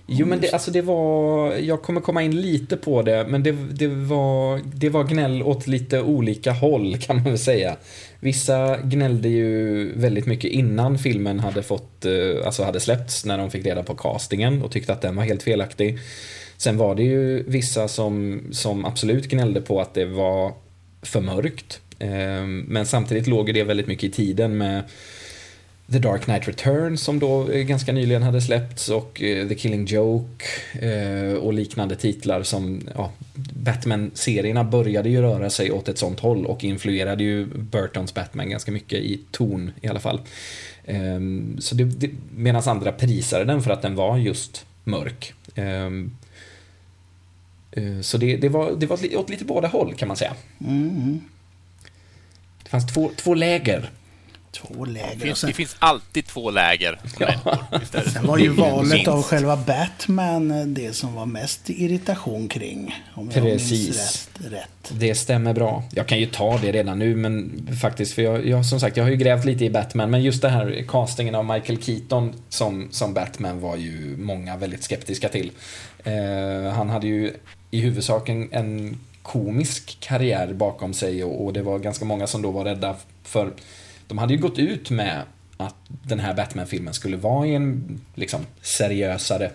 Jo 0.06 0.26
men 0.26 0.40
det, 0.40 0.52
alltså 0.52 0.70
det 0.70 0.82
var, 0.82 1.52
jag 1.52 1.82
kommer 1.82 2.00
komma 2.00 2.22
in 2.22 2.40
lite 2.40 2.76
på 2.76 3.02
det, 3.02 3.26
men 3.28 3.42
det, 3.42 3.52
det, 3.52 3.86
var, 3.88 4.60
det 4.74 4.88
var 4.90 5.04
gnäll 5.04 5.42
åt 5.42 5.66
lite 5.66 6.00
olika 6.02 6.52
håll 6.52 6.98
kan 6.98 7.16
man 7.16 7.24
väl 7.24 7.38
säga. 7.38 7.76
Vissa 8.20 8.76
gnällde 8.76 9.28
ju 9.28 9.92
väldigt 9.98 10.26
mycket 10.26 10.50
innan 10.50 10.98
filmen 10.98 11.40
hade 11.40 11.62
fått, 11.62 12.04
eh, 12.04 12.46
alltså 12.46 12.64
hade 12.64 12.80
släppts 12.80 13.24
när 13.24 13.38
de 13.38 13.50
fick 13.50 13.66
reda 13.66 13.82
på 13.82 13.94
castingen 13.94 14.62
och 14.62 14.70
tyckte 14.70 14.92
att 14.92 15.02
den 15.02 15.16
var 15.16 15.24
helt 15.24 15.42
felaktig. 15.42 15.98
Sen 16.62 16.76
var 16.76 16.94
det 16.94 17.02
ju 17.02 17.42
vissa 17.42 17.88
som, 17.88 18.40
som 18.50 18.84
absolut 18.84 19.28
gnällde 19.28 19.60
på 19.60 19.80
att 19.80 19.94
det 19.94 20.04
var 20.04 20.52
för 21.02 21.20
mörkt. 21.20 21.80
Ehm, 21.98 22.64
men 22.68 22.86
samtidigt 22.86 23.26
låg 23.26 23.54
det 23.54 23.64
väldigt 23.64 23.86
mycket 23.86 24.04
i 24.04 24.10
tiden 24.10 24.56
med 24.56 24.82
The 25.92 25.98
Dark 25.98 26.22
Knight 26.22 26.48
Returns 26.48 27.02
som 27.02 27.18
då 27.18 27.50
eh, 27.50 27.62
ganska 27.62 27.92
nyligen 27.92 28.22
hade 28.22 28.40
släppts 28.40 28.88
och 28.88 29.22
eh, 29.22 29.48
The 29.48 29.54
Killing 29.54 29.84
Joke 29.84 30.44
eh, 30.80 31.34
och 31.34 31.52
liknande 31.52 31.96
titlar 31.96 32.42
som 32.42 32.80
ja, 32.94 33.12
Batman-serierna 33.52 34.64
började 34.64 35.08
ju 35.08 35.22
röra 35.22 35.50
sig 35.50 35.70
åt 35.72 35.88
ett 35.88 35.98
sånt 35.98 36.20
håll 36.20 36.46
och 36.46 36.64
influerade 36.64 37.24
ju 37.24 37.46
Burtons 37.46 38.14
Batman 38.14 38.50
ganska 38.50 38.72
mycket 38.72 38.98
i 38.98 39.20
ton 39.30 39.72
i 39.80 39.88
alla 39.88 40.00
fall. 40.00 40.20
Ehm, 40.84 41.56
så 41.60 41.74
det, 41.74 41.84
det, 41.84 42.10
medan 42.36 42.62
andra 42.66 42.92
prisade 42.92 43.44
den 43.44 43.62
för 43.62 43.70
att 43.70 43.82
den 43.82 43.94
var 43.94 44.18
just 44.18 44.66
mörk. 44.84 45.34
Ehm, 45.54 46.10
Eh, 47.72 48.00
Så 48.00 48.18
det, 48.18 48.36
det, 48.36 48.48
var, 48.48 48.72
det 48.72 48.86
var 48.86 48.94
åt 48.96 49.02
li- 49.02 49.16
åt 49.16 49.30
lite 49.30 49.44
båda 49.44 49.68
håll 49.68 49.94
kan 49.94 50.08
man 50.08 50.16
säga. 50.16 50.34
Mm. 50.60 51.20
Det 52.62 52.70
fanns 52.70 52.86
två, 52.86 53.10
två 53.16 53.34
läger. 53.34 53.90
Två 54.52 54.84
Det 54.84 54.90
läger. 54.90 55.14
Och 55.16 55.20
finns, 55.20 55.38
sen, 55.38 55.48
det 55.48 55.54
finns 55.54 55.76
alltid 55.78 56.26
två 56.26 56.50
läger. 56.50 57.00
det 57.92 58.10
sen 58.10 58.26
var 58.26 58.38
ju 58.38 58.48
Det 58.48 58.60
valet 58.60 59.08
av 59.08 59.22
själva 59.22 59.56
Batman 59.56 60.50
eh, 60.50 60.66
det 60.66 60.92
som 60.92 61.14
var 61.14 61.26
mest 61.26 61.70
irritation 61.70 62.48
kring. 62.48 62.94
Om 63.14 63.30
jag 63.34 63.42
Precis. 63.44 63.70
minns 63.86 64.28
rätt. 64.40 64.52
rätt. 64.52 64.92
Det 65.00 65.14
stämmer 65.14 65.52
bra. 65.54 65.84
Jag 65.92 66.06
kan 66.06 66.18
ju 66.18 66.26
ta 66.26 66.58
det 66.58 66.72
redan 66.72 66.98
nu, 66.98 67.16
men 67.16 67.66
faktiskt, 67.80 68.14
för 68.14 68.22
jag, 68.22 68.46
jag 68.46 68.66
som 68.66 68.80
sagt, 68.80 68.96
jag 68.96 69.04
har 69.04 69.10
ju 69.10 69.16
grävt 69.16 69.44
lite 69.44 69.64
i 69.64 69.70
Batman, 69.70 70.10
men 70.10 70.22
just 70.22 70.42
det 70.42 70.48
här 70.48 70.84
castingen 70.88 71.34
av 71.34 71.44
Michael 71.44 71.82
Keaton 71.82 72.32
som, 72.48 72.88
som 72.90 73.14
Batman 73.14 73.60
var 73.60 73.76
ju 73.76 74.16
många 74.18 74.56
väldigt 74.56 74.82
skeptiska 74.84 75.28
till. 75.28 75.50
Eh, 76.04 76.72
han 76.74 76.90
hade 76.90 77.06
ju 77.06 77.32
i 77.72 77.80
huvudsak 77.80 78.28
en, 78.28 78.48
en 78.52 78.98
komisk 79.22 79.96
karriär 80.00 80.52
bakom 80.52 80.94
sig 80.94 81.24
och, 81.24 81.44
och 81.44 81.52
det 81.52 81.62
var 81.62 81.78
ganska 81.78 82.04
många 82.04 82.26
som 82.26 82.42
då 82.42 82.50
var 82.50 82.64
rädda 82.64 82.96
för 83.22 83.52
de 84.06 84.18
hade 84.18 84.34
ju 84.34 84.40
gått 84.40 84.58
ut 84.58 84.90
med 84.90 85.22
att 85.56 85.74
den 85.88 86.20
här 86.20 86.34
Batman-filmen 86.34 86.94
skulle 86.94 87.16
vara 87.16 87.46
i 87.46 87.54
en 87.54 88.00
liksom 88.14 88.40
seriösare 88.62 89.50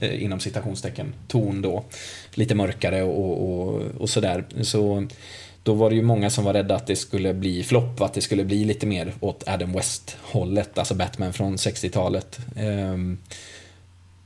eh, 0.00 0.22
inom 0.22 0.40
citationstecken 0.40 1.14
ton 1.28 1.62
då. 1.62 1.84
Lite 2.34 2.54
mörkare 2.54 3.02
och, 3.02 3.48
och, 3.48 3.82
och 3.98 4.10
sådär. 4.10 4.44
Så 4.62 5.06
då 5.62 5.74
var 5.74 5.90
det 5.90 5.96
ju 5.96 6.02
många 6.02 6.30
som 6.30 6.44
var 6.44 6.52
rädda 6.52 6.74
att 6.74 6.86
det 6.86 6.96
skulle 6.96 7.34
bli 7.34 7.62
flopp, 7.62 8.00
att 8.00 8.14
det 8.14 8.20
skulle 8.20 8.44
bli 8.44 8.64
lite 8.64 8.86
mer 8.86 9.14
åt 9.20 9.48
Adam 9.48 9.72
West-hållet, 9.72 10.78
alltså 10.78 10.94
Batman 10.94 11.32
från 11.32 11.56
60-talet. 11.56 12.38
Eh, 12.56 12.96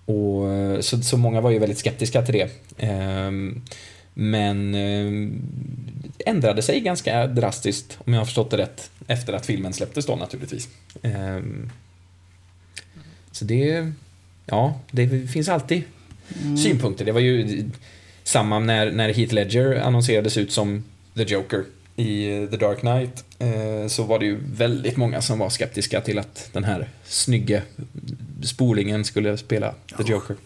och, 0.07 0.53
eh, 0.53 0.81
så, 0.81 1.03
så 1.03 1.16
många 1.16 1.40
var 1.40 1.51
ju 1.51 1.59
väldigt 1.59 1.79
skeptiska 1.79 2.23
till 2.23 2.35
det. 2.35 2.51
Ehm, 2.79 3.62
men 4.14 4.75
eh, 4.75 5.31
ändrade 6.27 6.62
sig 6.62 6.81
ganska 6.81 7.27
drastiskt, 7.27 7.99
om 8.05 8.12
jag 8.12 8.21
har 8.21 8.25
förstått 8.25 8.51
det 8.51 8.57
rätt, 8.57 8.90
efter 9.07 9.33
att 9.33 9.47
filmen 9.47 9.73
släpptes 9.73 10.07
då 10.07 10.16
naturligtvis. 10.16 10.69
Ehm, 11.03 11.71
så 13.33 13.45
det, 13.45 13.92
ja, 14.47 14.81
det 14.90 15.31
finns 15.31 15.49
alltid 15.49 15.83
synpunkter. 16.62 17.05
Det 17.05 17.12
var 17.12 17.21
ju 17.21 17.64
samma 18.25 18.59
när, 18.59 18.90
när 18.90 19.12
Heath 19.14 19.35
Ledger 19.35 19.75
annonserades 19.75 20.37
ut 20.37 20.53
som 20.53 20.85
The 21.14 21.23
Joker 21.23 21.64
i 21.97 22.47
The 22.51 22.57
Dark 22.57 22.81
Knight. 22.81 23.25
Eh, 23.39 23.89
så 23.89 24.03
var 24.03 24.19
det 24.19 24.25
ju 24.27 24.39
väldigt 24.53 24.97
många 24.97 25.23
som 25.23 25.39
var 25.39 25.51
skeptiska 25.51 26.01
till 26.01 26.19
att 26.19 26.49
den 26.53 26.65
här 26.65 26.89
snygge 27.05 27.63
spolingen 28.45 29.05
skulle 29.05 29.37
spela 29.39 29.75
The 29.97 30.03
Joker. 30.03 30.37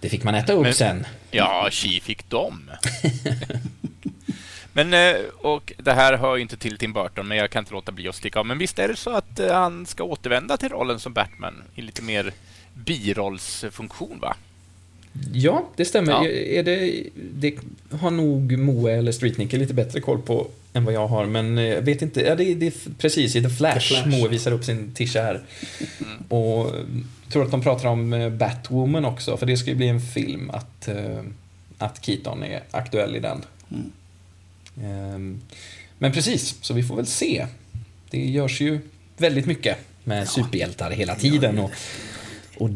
Det 0.00 0.08
fick 0.08 0.24
man 0.24 0.34
äta 0.34 0.52
upp 0.52 0.62
Men- 0.62 0.74
sen. 0.74 1.06
Ja, 1.30 1.68
tji 1.70 2.00
fick 2.00 2.30
dem. 2.30 2.70
Men, 4.72 4.94
eh, 4.94 5.16
och 5.38 5.72
det 5.78 5.92
här 5.92 6.16
hör 6.16 6.36
ju 6.36 6.42
inte 6.42 6.56
till 6.56 6.78
Tim 6.78 6.92
Burton, 6.92 7.28
men 7.28 7.38
jag 7.38 7.50
kan 7.50 7.60
inte 7.62 7.72
låta 7.72 7.92
bli 7.92 8.08
att 8.08 8.14
sticka 8.14 8.38
av. 8.40 8.46
Men 8.46 8.58
visst 8.58 8.78
är 8.78 8.88
det 8.88 8.96
så 8.96 9.10
att 9.10 9.40
eh, 9.40 9.52
han 9.54 9.86
ska 9.86 10.04
återvända 10.04 10.56
till 10.56 10.68
rollen 10.68 11.00
som 11.00 11.12
Batman 11.12 11.62
i 11.74 11.82
lite 11.82 12.02
mer 12.02 12.32
birollsfunktion, 12.74 14.18
va? 14.20 14.36
Ja, 15.32 15.68
det 15.76 15.84
stämmer. 15.84 16.12
Ja. 16.12 16.26
Är 16.28 16.62
det, 16.62 17.04
det 17.14 17.54
har 17.90 18.10
nog 18.10 18.58
Moe 18.58 18.92
eller 18.92 19.12
Streetnicker 19.12 19.58
lite 19.58 19.74
bättre 19.74 20.00
koll 20.00 20.22
på 20.22 20.46
än 20.72 20.84
vad 20.84 20.94
jag 20.94 21.06
har, 21.06 21.26
men 21.26 21.58
eh, 21.58 21.64
jag 21.64 21.82
vet 21.82 22.02
inte. 22.02 22.20
Ja, 22.20 22.34
det, 22.34 22.54
det 22.54 22.66
är 22.66 22.72
precis 22.98 23.36
i 23.36 23.42
The 23.42 23.48
Flash. 23.48 23.88
The 23.88 23.94
Flash. 23.94 24.08
Moe 24.08 24.28
visar 24.28 24.52
upp 24.52 24.64
sin 24.64 24.94
tisha 24.94 25.22
här. 25.22 25.40
Och 26.28 26.66
eh, 26.66 26.84
tror 27.32 27.44
att 27.44 27.50
de 27.50 27.62
pratar 27.62 27.88
om 27.88 28.12
eh, 28.12 28.30
Batwoman 28.30 29.04
också, 29.04 29.36
för 29.36 29.46
det 29.46 29.56
ska 29.56 29.70
ju 29.70 29.76
bli 29.76 29.88
en 29.88 30.00
film 30.00 30.50
att, 30.50 30.88
att 31.78 32.04
Keaton 32.04 32.42
är 32.42 32.62
aktuell 32.70 33.16
i 33.16 33.20
den. 33.20 33.44
Ehm, 34.84 35.40
Men 35.98 36.12
precis, 36.12 36.56
så 36.60 36.74
vi 36.74 36.82
får 36.82 36.96
väl 36.96 37.06
se. 37.06 37.46
Det 38.10 38.26
görs 38.26 38.60
ju 38.60 38.80
väldigt 39.16 39.46
mycket 39.46 39.78
med 40.04 40.28
superhjältar 40.28 40.90
hela 40.90 41.14
tiden. 41.14 41.58
Och, 41.58 41.70
och 42.56 42.70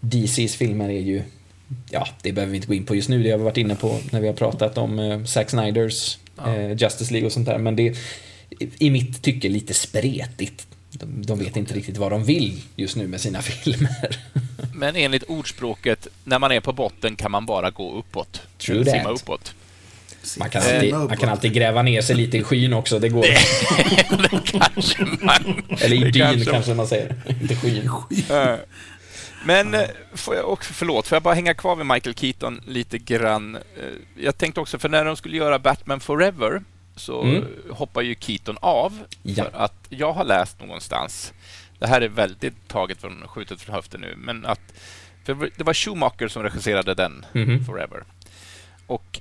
DCs 0.00 0.54
filmer 0.56 0.88
är 0.88 1.00
ju, 1.00 1.22
ja, 1.90 2.08
det 2.22 2.32
behöver 2.32 2.50
vi 2.50 2.56
inte 2.56 2.68
gå 2.68 2.74
in 2.74 2.86
på 2.86 2.94
just 2.94 3.08
nu. 3.08 3.22
Det 3.22 3.30
har 3.30 3.38
vi 3.38 3.44
varit 3.44 3.56
inne 3.56 3.74
på 3.74 4.00
när 4.10 4.20
vi 4.20 4.26
har 4.26 4.34
pratat 4.34 4.78
om 4.78 4.98
eh, 4.98 5.24
Zack 5.24 5.50
Snyders 5.50 6.18
eh, 6.46 6.72
Justice 6.72 7.12
League 7.12 7.26
och 7.26 7.32
sånt 7.32 7.46
där. 7.46 7.58
Men 7.58 7.76
det 7.76 7.88
är 7.88 7.96
i 8.78 8.90
mitt 8.90 9.22
tycke 9.22 9.48
lite 9.48 9.74
spretigt. 9.74 10.66
De, 10.90 11.22
de 11.26 11.38
vet 11.38 11.56
inte 11.56 11.74
riktigt 11.74 11.96
vad 11.96 12.12
de 12.12 12.24
vill 12.24 12.62
just 12.76 12.96
nu 12.96 13.06
med 13.06 13.20
sina 13.20 13.42
filmer. 13.42 14.18
Men 14.74 14.96
enligt 14.96 15.22
ordspråket, 15.22 16.08
när 16.24 16.38
man 16.38 16.52
är 16.52 16.60
på 16.60 16.72
botten 16.72 17.16
kan 17.16 17.30
man 17.30 17.46
bara 17.46 17.70
gå 17.70 17.98
uppåt. 17.98 18.40
True 18.58 18.76
Eller 18.76 18.84
that. 18.84 19.00
Simma 19.00 19.10
uppåt. 19.10 19.54
Man 20.38 20.50
kan, 20.50 20.62
Simma 20.62 20.74
alltid, 20.74 20.94
man 20.94 21.16
kan 21.16 21.28
alltid 21.28 21.52
gräva 21.52 21.82
ner 21.82 22.00
sig 22.00 22.16
lite 22.16 22.38
i 22.38 22.42
skyn 22.42 22.72
också, 22.72 22.98
det 22.98 23.08
går. 23.08 23.22
det 24.22 24.40
kanske 24.44 25.06
man... 25.20 25.62
Eller 25.80 25.96
i 25.96 26.10
det 26.10 26.32
dyn 26.32 26.44
kanske 26.44 26.74
man 26.74 26.86
säger, 26.86 27.14
inte 27.40 27.56
skyn. 27.56 27.90
Eh, 28.30 28.54
Men 29.46 29.74
eh, 29.74 29.88
får 30.14 30.34
jag 30.34 30.48
också, 30.52 30.72
förlåt, 30.72 31.06
får 31.06 31.16
jag 31.16 31.22
bara 31.22 31.34
hänga 31.34 31.54
kvar 31.54 31.76
vid 31.76 31.86
Michael 31.86 32.14
Keaton 32.14 32.60
lite 32.66 32.98
grann? 32.98 33.54
Eh, 33.56 33.62
Jag 34.16 34.38
tänkte 34.38 34.60
också, 34.60 34.78
för 34.78 34.88
när 34.88 35.04
de 35.04 35.16
skulle 35.16 35.36
göra 35.36 35.58
Batman 35.58 36.00
Forever 36.00 36.62
så 36.96 37.22
Mm. 37.22 37.44
hoppar 37.70 38.02
ju 38.02 38.14
Keaton 38.20 38.58
av. 38.60 38.98
Ja. 39.22 39.44
För 39.44 39.50
att 39.58 39.86
jag 39.88 40.12
har 40.12 40.24
läst 40.24 40.60
någonstans, 40.60 41.32
det 41.78 41.86
här 41.86 42.00
är 42.00 42.08
väldigt 42.08 42.68
taget 42.68 43.00
från 43.00 43.28
skjutet 43.28 43.60
från 43.60 43.74
höften 43.74 44.00
nu, 44.00 44.14
men 44.16 44.46
att 44.46 44.60
för 45.24 45.50
det 45.56 45.64
var 45.64 45.74
Schumacher 45.74 46.28
som 46.28 46.42
regisserade 46.42 46.94
den, 46.94 47.26
Mhm. 47.32 47.64
Forever. 47.64 48.04
Och 48.86 49.20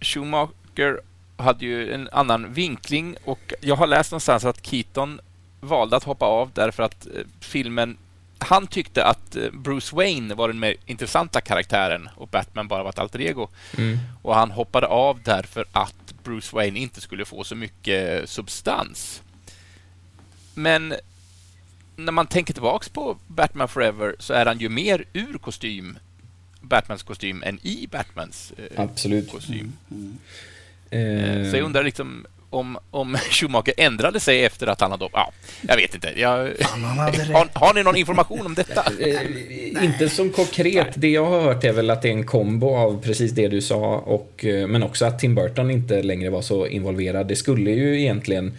Schumacher 0.00 1.00
hade 1.36 1.64
ju 1.64 1.92
en 1.94 2.08
annan 2.12 2.52
vinkling 2.52 3.16
och 3.24 3.52
jag 3.60 3.76
har 3.76 3.86
läst 3.86 4.10
någonstans 4.12 4.44
att 4.44 4.66
Keaton 4.66 5.20
valde 5.60 5.96
att 5.96 6.04
hoppa 6.04 6.26
av 6.26 6.50
därför 6.54 6.82
att 6.82 7.06
eh, 7.06 7.12
filmen 7.40 7.96
han 8.44 8.66
tyckte 8.66 9.04
att 9.04 9.36
eh, 9.36 9.50
Bruce 9.52 9.96
Wayne 9.96 10.34
var 10.34 10.48
den 10.48 10.58
mer 10.58 10.74
intressanta 10.86 11.40
karaktären 11.40 12.08
och 12.14 12.28
Batman 12.28 12.68
bara 12.68 12.82
var 12.82 12.90
ett 12.90 12.98
alter 12.98 13.20
ego. 13.20 13.48
Mm. 13.78 13.98
Och 14.22 14.34
han 14.34 14.50
hoppade 14.50 14.86
av 14.86 15.20
därför 15.24 15.64
att 15.72 16.14
Bruce 16.24 16.56
Wayne 16.56 16.78
inte 16.78 17.00
skulle 17.00 17.24
få 17.24 17.44
så 17.44 17.54
mycket 17.54 18.28
substans. 18.30 19.22
Men 20.54 20.94
när 21.96 22.12
man 22.12 22.26
tänker 22.26 22.52
tillbaks 22.54 22.88
på 22.88 23.16
Batman 23.26 23.68
Forever 23.68 24.16
så 24.18 24.32
är 24.32 24.46
han 24.46 24.58
ju 24.58 24.68
mer 24.68 25.04
ur 25.12 25.38
kostym, 25.38 25.98
Batmans 26.60 27.02
kostym, 27.02 27.42
än 27.46 27.58
i 27.62 27.86
Batmans 27.90 28.52
eh, 28.56 28.80
Absolut. 28.84 29.30
kostym. 29.30 29.72
Eh, 30.90 31.50
Så 31.50 31.56
jag 31.56 31.60
undrar 31.64 31.84
liksom 31.84 32.26
om, 32.50 32.78
om 32.90 33.16
Schumacher 33.30 33.72
ändrade 33.76 34.20
sig 34.20 34.44
efter 34.44 34.66
att 34.66 34.80
han 34.80 34.90
hade... 34.90 35.08
Ja, 35.12 35.32
jag 35.68 35.76
vet 35.76 35.94
inte. 35.94 36.12
Jag, 36.16 36.28
har, 36.28 37.58
har 37.58 37.74
ni 37.74 37.82
någon 37.82 37.96
information 37.96 38.46
om 38.46 38.54
detta? 38.54 38.84
Eh, 39.00 39.84
inte 39.84 40.08
som 40.08 40.30
konkret. 40.30 40.88
Det 40.94 41.08
jag 41.08 41.24
har 41.24 41.40
hört 41.40 41.64
är 41.64 41.72
väl 41.72 41.90
att 41.90 42.02
det 42.02 42.08
är 42.08 42.12
en 42.12 42.26
kombo 42.26 42.76
av 42.76 43.02
precis 43.02 43.32
det 43.32 43.48
du 43.48 43.60
sa, 43.60 43.96
och, 43.96 44.44
eh, 44.44 44.66
men 44.66 44.82
också 44.82 45.04
att 45.04 45.18
Tim 45.18 45.34
Burton 45.34 45.70
inte 45.70 46.02
längre 46.02 46.30
var 46.30 46.42
så 46.42 46.66
involverad. 46.66 47.28
Det 47.28 47.36
skulle 47.36 47.70
ju 47.70 48.00
egentligen 48.00 48.52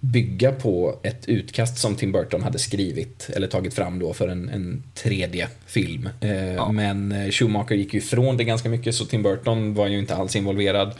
bygga 0.00 0.52
på 0.52 0.98
ett 1.02 1.28
utkast 1.28 1.78
som 1.78 1.96
Tim 1.96 2.12
Burton 2.12 2.42
hade 2.42 2.58
skrivit, 2.58 3.30
eller 3.36 3.46
tagit 3.46 3.74
fram 3.74 3.98
då 3.98 4.14
för 4.14 4.28
en, 4.28 4.48
en 4.48 4.82
tredje 4.94 5.48
film. 5.66 6.08
Eh, 6.20 6.72
Men 6.72 7.12
eh, 7.12 7.30
Schumacher 7.30 7.74
gick 7.74 7.94
ju 7.94 7.98
ifrån 7.98 8.36
det 8.36 8.44
ganska 8.44 8.68
mycket, 8.68 8.94
så 8.94 9.04
Tim 9.04 9.22
Burton 9.22 9.74
var 9.74 9.86
ju 9.86 9.98
inte 9.98 10.16
alls 10.16 10.36
involverad. 10.36 10.94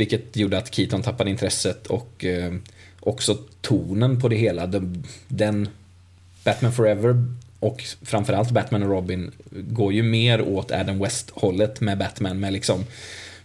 Vilket 0.00 0.36
gjorde 0.36 0.58
att 0.58 0.74
Keaton 0.74 1.02
tappade 1.02 1.30
intresset 1.30 1.86
och 1.86 2.24
eh, 2.24 2.52
också 3.00 3.38
tonen 3.60 4.20
på 4.20 4.28
det 4.28 4.36
hela. 4.36 4.66
Den, 4.66 5.04
den 5.28 5.68
Batman 6.44 6.72
Forever 6.72 7.24
och 7.58 7.84
framförallt 8.02 8.50
Batman 8.50 8.82
och 8.82 8.88
Robin 8.88 9.30
går 9.50 9.92
ju 9.92 10.02
mer 10.02 10.42
åt 10.42 10.72
Adam 10.72 10.98
West-hållet 10.98 11.80
med 11.80 11.98
Batman 11.98 12.40
med 12.40 12.52
liksom 12.52 12.84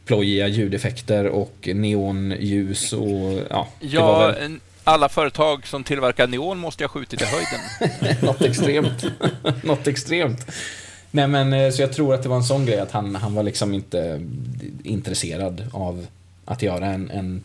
plojiga 0.06 0.48
ljudeffekter 0.48 1.26
och 1.26 1.70
neonljus 1.74 2.94
och 2.94 3.40
ja, 3.50 3.68
Ja, 3.80 4.28
väl 4.28 4.60
alla 4.84 5.10
företag 5.10 5.68
som 5.68 5.84
tillverkar 5.84 6.28
neon 6.28 6.58
måste 6.58 6.84
jag 6.84 6.90
ha 6.90 6.94
skjutit 6.94 7.22
i 7.22 7.26
höjden. 7.26 8.18
något 8.26 8.42
extremt. 8.42 9.06
något 9.64 9.88
extremt. 9.88 10.46
Nej 11.12 11.28
men 11.28 11.54
eh, 11.54 11.72
så 11.72 11.82
jag 11.82 11.94
tror 11.94 12.14
att 12.14 12.24
det 12.24 12.30
var 12.30 12.36
en 12.36 12.44
sån 12.44 12.66
grej 12.66 12.80
att 12.80 12.92
han, 12.92 13.16
han 13.16 13.36
var 13.36 13.44
liksom 13.44 13.74
inte 13.74 14.22
intresserad 14.84 15.70
av 15.74 16.08
att 16.46 16.62
göra 16.62 16.86
en, 16.86 17.12
en 17.12 17.44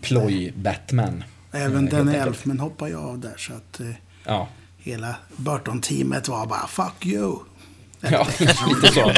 ploj 0.00 0.52
Batman. 0.56 1.24
Även 1.52 1.88
Eh, 1.88 1.98
enkelt. 1.98 2.16
Elfman 2.26 2.58
hoppar 2.58 2.88
ju 2.88 2.96
av 2.96 3.18
där 3.18 3.34
så 3.36 3.52
att 3.52 3.80
eh, 3.80 3.86
Ja, 4.24 4.48
hela 4.78 5.16
Burton-teamet 5.36 6.28
var 6.28 6.46
bara 6.46 6.66
'fuck 6.66 7.04
you'. 7.06 7.38
ja 8.00 8.26
lite 8.40 8.92
så. 8.94 9.12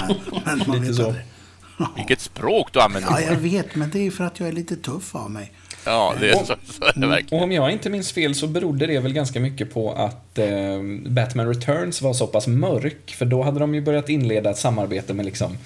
Men 0.44 0.62
man 0.66 0.80
Lite 0.80 0.94
så. 0.94 1.14
Vilket 1.96 2.20
språk 2.20 2.72
du 2.72 2.80
använder. 2.80 3.10
Ja, 3.10 3.20
jag 3.20 3.36
vet, 3.36 3.74
men 3.74 3.90
det 3.90 4.06
är 4.06 4.10
för 4.10 4.24
att 4.24 4.40
jag 4.40 4.48
är 4.48 4.52
lite 4.52 4.76
tuff 4.76 5.14
av 5.14 5.30
mig. 5.30 5.52
Ja, 5.84 6.14
det 6.20 6.30
är 6.30 6.34
så, 6.36 6.44
så 6.44 6.84
är 6.84 7.00
det 7.00 7.06
verkligen. 7.06 7.38
Och 7.38 7.44
om 7.44 7.52
jag 7.52 7.70
inte 7.70 7.90
minns 7.90 8.12
fel 8.12 8.34
så 8.34 8.46
berodde 8.46 8.86
det 8.86 9.00
väl 9.00 9.12
ganska 9.12 9.40
mycket 9.40 9.74
på 9.74 9.92
att 9.92 10.38
eh, 10.38 10.82
Batman 11.06 11.48
Returns 11.48 12.02
var 12.02 12.12
så 12.12 12.26
pass 12.26 12.46
mörk. 12.46 13.14
För 13.18 13.24
då 13.26 13.42
hade 13.42 13.58
de 13.60 13.74
ju 13.74 13.80
börjat 13.80 14.08
inleda 14.08 14.50
ett 14.50 14.58
samarbete 14.58 15.14
med 15.14 15.24
liksom 15.24 15.58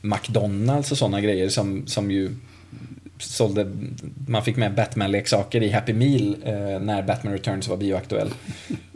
McDonalds 0.00 0.92
och 0.92 0.98
sådana 0.98 1.20
grejer 1.20 1.48
som, 1.48 1.86
som 1.86 2.10
ju 2.10 2.36
sålde, 3.22 3.72
man 4.26 4.44
fick 4.44 4.56
med 4.56 4.74
Batman-leksaker 4.74 5.62
i 5.62 5.70
Happy 5.70 5.92
Meal 5.92 6.36
eh, 6.44 6.80
när 6.80 7.02
Batman 7.02 7.32
Returns 7.32 7.68
var 7.68 7.76
bioaktuell. 7.76 8.30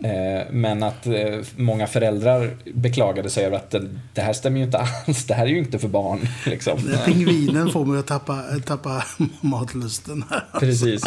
Eh, 0.04 0.42
men 0.50 0.82
att 0.82 1.06
eh, 1.06 1.38
många 1.56 1.86
föräldrar 1.86 2.56
beklagade 2.74 3.30
sig 3.30 3.44
över 3.44 3.56
att 3.56 3.70
det, 3.70 3.88
det, 4.14 4.20
här 4.20 4.32
stämmer 4.32 4.58
ju 4.58 4.64
inte 4.64 4.78
alls, 4.78 5.26
det 5.26 5.34
här 5.34 5.46
är 5.46 5.50
ju 5.50 5.58
inte 5.58 5.78
för 5.78 5.88
barn. 5.88 6.28
Liksom. 6.46 6.78
Pingvinen 7.04 7.70
får 7.70 7.84
mig 7.84 7.98
att 7.98 8.06
tappa, 8.06 8.42
tappa 8.66 9.04
matlusten. 9.40 10.24
Precis. 10.60 11.04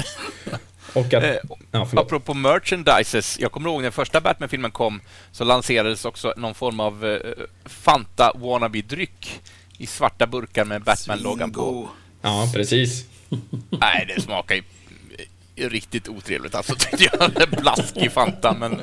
Och 0.93 1.13
att, 1.13 1.23
eh, 1.23 1.36
ja, 1.71 1.88
apropå 1.95 2.34
merchandises, 2.34 3.39
jag 3.39 3.51
kommer 3.51 3.69
ihåg 3.69 3.82
när 3.82 3.91
första 3.91 4.21
Batman-filmen 4.21 4.71
kom 4.71 5.01
så 5.32 5.43
lanserades 5.43 6.05
också 6.05 6.34
någon 6.38 6.55
form 6.55 6.79
av 6.79 7.05
eh, 7.05 7.19
Fanta 7.65 8.32
wannabe-dryck 8.36 9.41
i 9.77 9.86
svarta 9.86 10.27
burkar 10.27 10.65
med 10.65 10.82
Batman-loggan 10.82 11.51
på. 11.51 11.89
Ja, 12.21 12.49
precis. 12.53 13.05
Nej, 13.69 14.13
det 14.15 14.21
smakar 14.21 14.55
ju 14.55 14.63
riktigt 15.69 16.08
otrevligt 16.08 16.55
alltså, 16.55 16.75
tyckte 16.79 17.03
jag. 17.03 17.49
Blaskig 17.62 18.12
Fanta, 18.12 18.53
men, 18.60 18.82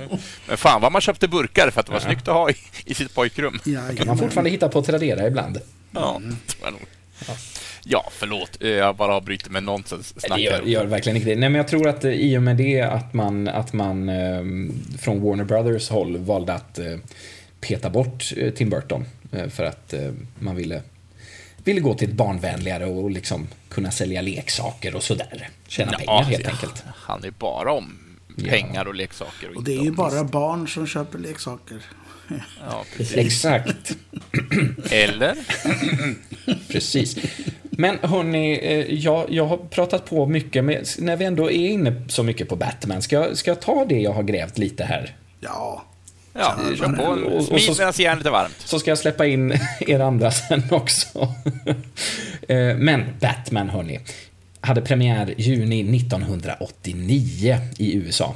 men 0.48 0.56
fan 0.56 0.80
vad 0.80 0.92
man 0.92 1.00
köpte 1.00 1.28
burkar 1.28 1.70
för 1.70 1.80
att 1.80 1.86
det 1.86 1.92
var 1.92 2.00
ja. 2.00 2.06
snyggt 2.06 2.28
att 2.28 2.34
ha 2.34 2.50
i, 2.50 2.54
i 2.84 2.94
sitt 2.94 3.14
pojkrum. 3.14 3.58
Ja, 3.64 3.80
kan 3.96 4.06
man 4.06 4.18
fortfarande 4.18 4.50
hitta 4.50 4.68
på 4.68 4.82
Tradera 4.82 5.26
ibland. 5.26 5.60
Ja, 5.90 6.16
mm. 6.16 6.36
tror 6.46 6.64
jag 6.64 6.72
nog. 6.72 6.82
Ja. 7.28 7.34
Ja, 7.88 8.08
förlåt. 8.10 8.56
Jag 8.60 8.96
bara 8.96 9.14
avbryter 9.14 9.50
med 9.50 9.62
nonsens 9.62 10.12
Det 10.12 10.40
gör, 10.40 10.62
gör, 10.62 10.86
verkligen 10.86 11.16
inte 11.16 11.28
det. 11.30 11.36
Nej, 11.36 11.48
men 11.48 11.54
jag 11.56 11.68
tror 11.68 11.88
att 11.88 12.04
eh, 12.04 12.10
i 12.10 12.38
och 12.38 12.42
med 12.42 12.56
det 12.56 12.80
att 12.80 13.14
man, 13.14 13.48
att 13.48 13.72
man 13.72 14.08
ehm, 14.08 14.74
från 14.98 15.22
Warner 15.22 15.44
Brothers 15.44 15.88
håll 15.88 16.16
valde 16.18 16.54
att 16.54 16.78
eh, 16.78 16.96
peta 17.60 17.90
bort 17.90 18.32
eh, 18.36 18.50
Tim 18.50 18.70
Burton 18.70 19.04
för 19.50 19.64
att 19.64 19.94
man 20.38 20.56
ville 20.56 20.82
ville 21.66 21.80
gå 21.80 21.94
till 21.94 22.08
ett 22.08 22.14
barnvänligare 22.14 22.86
och 22.86 23.10
liksom 23.10 23.46
kunna 23.68 23.90
sälja 23.90 24.22
leksaker 24.22 24.94
och 24.94 25.02
sådär. 25.02 25.48
Tjäna 25.68 25.92
ja, 25.92 25.98
pengar 25.98 26.22
helt 26.22 26.44
ja. 26.44 26.50
enkelt. 26.50 26.84
Han 26.86 27.24
är 27.24 27.30
bara 27.30 27.72
om 27.72 27.98
pengar 28.44 28.88
och 28.88 28.94
leksaker. 28.94 29.50
Och, 29.50 29.56
och 29.56 29.64
det 29.64 29.74
är 29.74 29.82
ju 29.82 29.90
bara 29.90 30.24
barn 30.24 30.68
som 30.68 30.86
köper 30.86 31.18
leksaker. 31.18 31.82
Ja, 32.60 32.84
precis. 32.96 33.16
Exakt. 33.16 33.96
Eller? 34.90 35.36
precis. 36.72 37.16
Men 37.70 37.98
hörni, 38.02 38.58
eh, 38.62 38.94
jag, 38.94 39.26
jag 39.30 39.46
har 39.46 39.56
pratat 39.56 40.04
på 40.04 40.26
mycket, 40.26 40.64
men 40.64 40.84
när 40.98 41.16
vi 41.16 41.24
ändå 41.24 41.50
är 41.50 41.68
inne 41.68 42.02
så 42.08 42.22
mycket 42.22 42.48
på 42.48 42.56
Batman, 42.56 43.02
ska, 43.02 43.34
ska 43.34 43.50
jag 43.50 43.60
ta 43.60 43.84
det 43.84 44.00
jag 44.00 44.12
har 44.12 44.22
grävt 44.22 44.58
lite 44.58 44.84
här? 44.84 45.16
Ja. 45.40 45.84
Ja, 46.38 46.56
kör 46.78 46.88
på. 46.88 47.42
Smid 47.44 47.78
medan 47.78 47.92
järnet 47.96 48.26
är 48.26 48.30
varmt. 48.30 48.56
Så 48.58 48.78
ska 48.78 48.90
jag 48.90 48.98
släppa 48.98 49.26
in 49.26 49.58
er 49.80 50.00
andra 50.00 50.30
sen 50.30 50.62
också. 50.70 51.08
Eh, 52.48 52.76
men 52.76 53.04
Batman, 53.20 53.68
hörni, 53.68 54.00
hade 54.60 54.80
premiär 54.80 55.34
juni 55.36 55.96
1989 55.96 57.58
i 57.78 57.96
USA. 57.96 58.34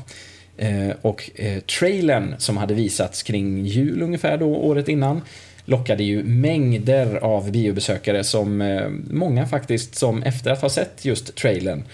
Eh, 0.56 0.90
och 1.02 1.30
trailern 1.78 2.34
som 2.38 2.56
hade 2.56 2.74
visats 2.74 3.22
kring 3.22 3.66
jul 3.66 4.02
ungefär 4.02 4.36
då, 4.36 4.46
året 4.46 4.88
innan, 4.88 5.20
lockade 5.64 6.04
ju 6.04 6.24
mängder 6.24 7.16
av 7.16 7.50
biobesökare 7.50 8.24
som 8.24 8.60
eh, 8.60 8.88
många 9.10 9.46
faktiskt 9.46 9.94
som 9.94 10.22
efter 10.22 10.50
att 10.50 10.62
ha 10.62 10.68
sett 10.68 11.04
just 11.04 11.34
trailern 11.34 11.84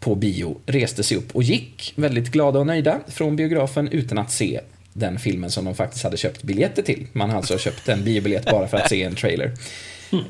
på 0.00 0.14
bio 0.14 0.58
reste 0.66 1.02
sig 1.02 1.16
upp 1.16 1.36
och 1.36 1.42
gick 1.42 1.92
väldigt 1.96 2.28
glada 2.28 2.58
och 2.58 2.66
nöjda 2.66 3.00
från 3.08 3.36
biografen 3.36 3.88
utan 3.88 4.18
att 4.18 4.30
se 4.30 4.60
den 4.92 5.18
filmen 5.18 5.50
som 5.50 5.64
de 5.64 5.74
faktiskt 5.74 6.04
hade 6.04 6.16
köpt 6.16 6.42
biljetter 6.42 6.82
till. 6.82 7.06
Man 7.12 7.30
alltså 7.30 7.52
har 7.52 7.56
alltså 7.56 7.70
köpt 7.70 7.88
en 7.88 8.04
biobiljett 8.04 8.50
bara 8.50 8.68
för 8.68 8.76
att 8.76 8.88
se 8.88 9.02
en 9.02 9.14
trailer. 9.14 9.52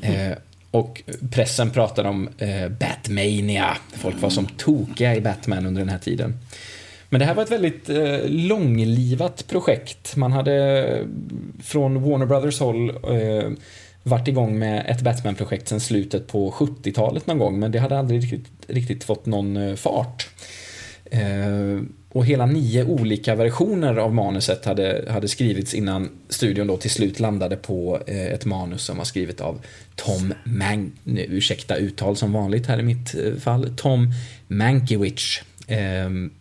Eh, 0.01 0.37
och 0.71 1.01
pressen 1.31 1.71
pratade 1.71 2.09
om 2.09 2.29
eh, 2.37 2.69
Batmania. 2.69 3.77
Folk 3.93 4.21
var 4.21 4.29
som 4.29 4.45
tokiga 4.45 5.15
i 5.15 5.21
Batman 5.21 5.65
under 5.65 5.81
den 5.81 5.89
här 5.89 5.99
tiden. 5.99 6.37
Men 7.09 7.19
det 7.19 7.25
här 7.25 7.33
var 7.33 7.43
ett 7.43 7.51
väldigt 7.51 7.89
eh, 7.89 8.19
långlivat 8.25 9.47
projekt. 9.47 10.15
Man 10.15 10.31
hade 10.31 10.87
eh, 10.87 11.05
från 11.63 12.03
Warner 12.03 12.25
Brothers 12.25 12.59
håll 12.59 12.89
eh, 12.89 13.51
varit 14.03 14.27
igång 14.27 14.59
med 14.59 14.85
ett 14.87 15.01
Batman-projekt 15.01 15.67
sedan 15.67 15.79
slutet 15.79 16.27
på 16.27 16.51
70-talet 16.51 17.27
någon 17.27 17.37
gång, 17.37 17.59
men 17.59 17.71
det 17.71 17.79
hade 17.79 17.99
aldrig 17.99 18.23
riktigt, 18.23 18.51
riktigt 18.67 19.03
fått 19.03 19.25
någon 19.25 19.57
eh, 19.57 19.75
fart. 19.75 20.29
Eh, 21.05 21.81
och 22.13 22.25
hela 22.25 22.45
nio 22.45 22.83
olika 22.83 23.35
versioner 23.35 23.95
av 23.95 24.13
manuset 24.13 24.65
hade, 24.65 25.05
hade 25.09 25.27
skrivits 25.27 25.73
innan 25.73 26.09
studion 26.29 26.67
då 26.67 26.77
till 26.77 26.91
slut 26.91 27.19
landade 27.19 27.55
på 27.55 28.03
eh, 28.07 28.25
ett 28.25 28.45
manus 28.45 28.83
som 28.83 28.97
var 28.97 29.05
skrivet 29.05 29.41
av 29.41 29.61
Tom 29.95 30.33
Mank... 30.43 30.93
Ursäkta 31.05 31.75
uttal 31.75 32.17
som 32.17 32.33
vanligt 32.33 32.67
här 32.67 32.79
i 32.79 32.83
mitt 32.83 33.15
eh, 33.15 33.35
fall. 33.35 33.73
Tom 33.77 34.13
Mankiewicz. 34.47 35.41
Ehm, 35.67 36.31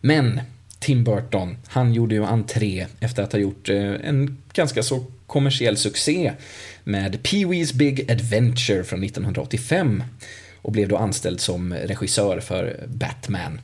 men 0.00 0.40
Tim 0.78 1.04
Burton, 1.04 1.56
han 1.66 1.94
gjorde 1.94 2.14
ju 2.14 2.24
entré 2.24 2.86
efter 3.00 3.22
att 3.22 3.32
ha 3.32 3.38
gjort 3.38 3.68
eh, 3.68 3.94
en 4.04 4.42
ganska 4.52 4.82
så 4.82 5.04
kommersiell 5.26 5.76
succé 5.76 6.32
med 6.84 7.22
Pee-Wee's 7.22 7.74
Big 7.74 8.10
Adventure 8.10 8.84
från 8.84 9.04
1985 9.04 10.02
och 10.62 10.72
blev 10.72 10.88
då 10.88 10.96
anställd 10.96 11.40
som 11.40 11.74
regissör 11.74 12.40
för 12.40 12.84
Batman. 12.86 13.60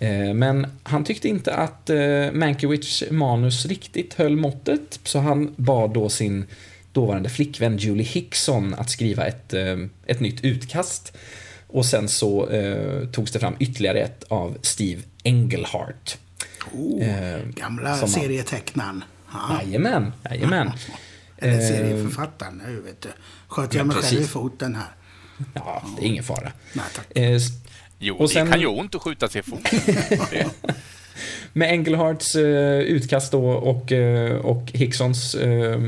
Eh, 0.00 0.34
men 0.34 0.66
han 0.82 1.04
tyckte 1.04 1.28
inte 1.28 1.54
att 1.54 1.90
eh, 1.90 2.32
Mankiewicz 2.32 3.04
manus 3.10 3.66
riktigt 3.66 4.14
höll 4.14 4.36
måttet, 4.36 5.00
så 5.04 5.18
han 5.18 5.54
bad 5.56 5.90
då 5.90 6.08
sin 6.08 6.46
dåvarande 6.92 7.28
flickvän 7.28 7.76
Julie 7.76 8.06
Hickson 8.06 8.74
att 8.74 8.90
skriva 8.90 9.26
ett, 9.26 9.54
ett 10.06 10.20
nytt 10.20 10.44
utkast. 10.44 11.16
Och 11.66 11.86
sen 11.86 12.08
så 12.08 12.48
eh, 12.48 13.08
togs 13.08 13.32
det 13.32 13.38
fram 13.38 13.54
ytterligare 13.58 13.98
ett 13.98 14.24
av 14.28 14.58
Steve 14.62 15.02
Engelhart. 15.22 16.18
Oh, 16.72 17.08
eh, 17.08 17.40
gamla 17.46 17.96
som 17.96 18.08
serietecknaren. 18.08 19.04
Jajamän, 19.50 20.12
jajamän. 20.30 20.72
Eller 21.38 21.60
serieförfattaren, 21.60 22.62
nu 22.66 22.80
vet 22.80 23.00
du. 23.00 23.08
Sköt 23.48 23.74
jag 23.74 23.86
mig 23.86 23.96
precis. 23.96 24.10
själv 24.10 24.22
i 24.22 24.26
foten 24.26 24.74
här. 24.74 24.94
Ja, 25.54 25.82
det 25.96 26.04
är 26.04 26.06
ingen 26.06 26.24
fara. 26.24 26.52
Nej, 26.72 26.84
tack. 26.94 27.06
Eh, 28.00 28.06
jo, 28.06 28.16
och 28.16 28.30
sen... 28.30 28.46
det 28.46 28.52
kan 28.52 28.60
ju 28.60 28.66
ont 28.66 28.94
att 28.94 29.02
skjuta 29.02 29.28
sig 29.28 29.38
i 29.38 29.42
foten. 29.42 29.80
Med 31.52 31.72
Engelharts 31.72 32.36
uh, 32.36 32.80
utkast 32.80 33.32
då 33.32 33.50
och, 33.50 33.92
uh, 33.92 34.32
och 34.32 34.70
Hicksons 34.72 35.34
uh, 35.34 35.78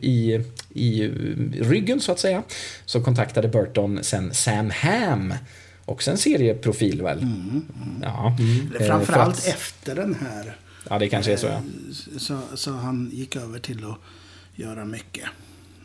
i, 0.00 0.44
i 0.74 1.08
ryggen 1.60 2.00
så 2.00 2.12
att 2.12 2.18
säga 2.18 2.42
så 2.84 3.02
kontaktade 3.02 3.48
Burton 3.48 3.98
sen 4.02 4.34
Sam 4.34 4.70
Ham 4.70 5.34
Också 5.84 6.10
en 6.10 6.18
serieprofil 6.18 7.02
väl? 7.02 7.18
Mm, 7.18 7.64
mm. 7.76 8.02
Ja. 8.02 8.36
Mm. 8.38 8.86
Framförallt 8.86 9.38
att... 9.38 9.46
efter 9.46 9.94
den 9.94 10.14
här. 10.14 10.56
Ja, 10.90 10.98
det 10.98 11.08
kanske 11.08 11.32
är 11.32 11.36
så 11.36 11.46
ja. 11.46 11.62
Så, 12.18 12.40
så 12.54 12.72
han 12.72 13.10
gick 13.12 13.36
över 13.36 13.58
till 13.58 13.84
att 13.84 13.98
göra 14.54 14.84
mycket. 14.84 15.28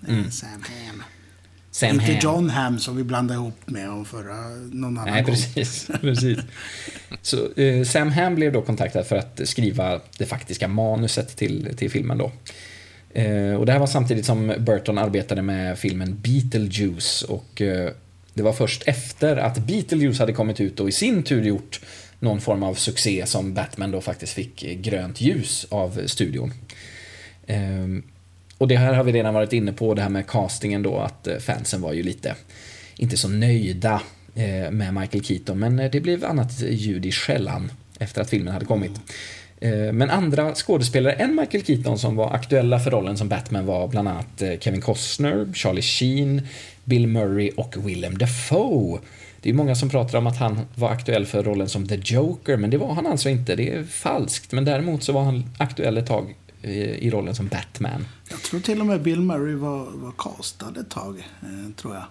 Mm. 0.08 0.32
Sam 0.32 0.50
Ham. 0.50 1.04
Sam 1.78 1.90
Inte 1.90 2.06
Ham. 2.06 2.20
John 2.22 2.50
Ham 2.50 2.80
som 2.80 2.98
vi 2.98 3.04
blandade 3.04 3.40
ihop 3.40 3.60
med 3.66 3.90
om 3.90 4.06
förra 4.06 4.36
någon 4.72 4.98
annan 4.98 5.13
Nej, 5.13 5.26
precis. 5.26 5.90
precis. 6.02 6.40
Så 7.22 7.54
eh, 7.62 7.84
Sam 7.84 8.12
Ham 8.12 8.36
blev 8.36 8.54
då 8.54 8.62
kontaktad 8.62 9.04
för 9.04 9.16
att 9.16 9.42
skriva 9.44 10.02
det 10.18 10.26
faktiska 10.26 10.68
manuset 10.68 11.38
till, 11.38 11.76
till 11.78 11.92
filmen 11.92 12.18
då. 12.18 12.32
Eh, 13.13 13.54
och 13.54 13.66
det 13.66 13.72
här 13.72 13.80
var 13.80 13.88
samtidigt 13.88 14.26
som 14.26 14.54
Burton 14.60 14.98
arbetade 14.98 15.42
med 15.42 15.80
filmen 15.80 16.20
Beetlejuice 16.22 17.24
och 17.24 17.62
eh, 17.62 17.92
det 18.34 18.44
var 18.44 18.54
först 18.54 18.84
efter 18.86 19.38
att 19.38 19.58
Beetlejuice 19.58 20.20
hade 20.20 20.34
kommit 20.34 20.60
ut 20.60 20.80
och 20.80 20.90
i 20.90 20.92
sin 20.92 21.24
tur 21.24 21.44
gjort 21.44 21.82
någon 22.20 22.42
form 22.42 22.63
av 22.63 22.74
succé 22.74 23.26
som 23.26 23.54
Batman 23.54 23.92
då 23.92 24.02
faktiskt 24.02 24.34
fick 24.34 24.62
grönt 24.62 25.22
ljus 25.22 25.68
av 25.70 26.02
studion. 26.06 26.54
Och 28.58 28.67
det 28.67 28.76
här 28.76 28.93
har 28.93 29.04
vi 29.04 29.12
redan 29.12 29.34
varit 29.34 29.54
inne 29.54 29.74
på, 29.74 29.93
det 29.93 30.02
här 30.02 30.10
med 30.10 30.28
castingen 30.28 30.84
då, 30.84 30.98
att 30.98 31.28
eh, 31.28 31.38
fansen 31.38 31.82
var 31.82 31.93
ju 31.93 32.04
lite, 32.04 32.36
inte 32.98 33.17
så 33.17 33.30
nöjda 33.30 34.02
eh, 34.36 34.72
med 34.72 34.93
Michael 34.93 35.24
Keaton, 35.24 35.60
men 35.60 35.80
eh, 35.80 35.91
det 35.91 36.00
blev 36.00 36.26
annat 36.26 36.62
ljud 36.62 37.06
i 37.06 37.12
skällan 37.12 37.72
efter 38.00 38.22
att 38.22 38.30
filmen 38.30 38.54
hade 38.54 38.65
kommit. 38.65 38.91
Men 39.93 40.10
andra 40.10 40.56
skådespelare 40.56 41.13
än 41.13 41.36
Michael 41.36 41.65
Keaton 41.65 42.00
som 42.00 42.15
var 42.15 42.34
aktuella 42.34 42.80
för 42.80 42.91
rollen 42.91 43.17
som 43.17 43.30
Batman 43.30 43.65
var 43.65 43.88
bland 43.88 44.08
annat 44.08 44.43
Kevin 44.60 44.82
Costner, 44.82 45.54
Charlie 45.54 45.82
Sheen, 45.82 46.48
Bill 46.84 47.08
Murray 47.08 47.50
och 47.50 47.88
Willem 47.88 48.17
Dafoe. 48.17 49.00
Det 49.41 49.50
är 49.50 49.54
många 49.54 49.76
som 49.76 49.89
pratar 49.89 50.17
om 50.17 50.28
att 50.28 50.38
han 50.38 50.60
var 50.76 50.89
aktuell 50.89 51.26
för 51.26 51.43
rollen 51.43 51.70
som 51.70 51.88
The 51.88 52.00
Joker, 52.04 52.58
men 52.58 52.70
det 52.70 52.78
var 52.78 52.93
han 52.93 53.08
alltså 53.08 53.30
inte. 53.30 53.56
Det 53.56 53.74
är 53.74 53.84
falskt, 53.84 54.52
men 54.52 54.65
däremot 54.65 55.04
så 55.04 55.13
var 55.13 55.24
han 55.24 55.43
aktuell 55.58 55.98
ett 55.98 56.08
tag 56.08 56.36
i 56.63 57.10
rollen 57.10 57.36
som 57.36 57.48
Batman. 57.48 58.06
Jag 58.30 58.41
tror 58.41 58.60
till 58.60 58.80
och 58.80 58.86
med 58.86 59.02
Bill 59.02 59.22
Murray 59.22 59.56
var, 59.56 59.86
var 59.91 60.12
castad 60.17 60.74
ett 60.80 60.89
tag, 60.89 61.17
eh, 61.41 61.74
tror 61.76 61.93
jag. 61.96 62.04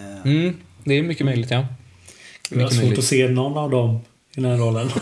Eh. 0.00 0.22
Mm, 0.32 0.56
det 0.84 0.94
är 0.94 1.02
mycket 1.02 1.26
möjligt, 1.26 1.50
ja. 1.50 1.66
Det 2.50 2.62
var 2.62 2.68
svårt 2.68 2.78
möjligt. 2.82 2.98
att 2.98 3.04
se 3.04 3.28
någon 3.28 3.58
av 3.58 3.70
dem 3.70 3.98
i 4.36 4.40
den 4.40 4.50
här 4.50 4.58
rollen. 4.58 4.90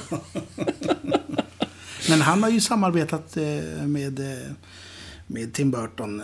Men 2.08 2.20
han 2.20 2.42
har 2.42 2.50
ju 2.50 2.60
samarbetat 2.60 3.36
eh, 3.36 3.42
med, 3.86 4.20
med 5.26 5.52
Tim 5.54 5.70
Burton 5.70 6.22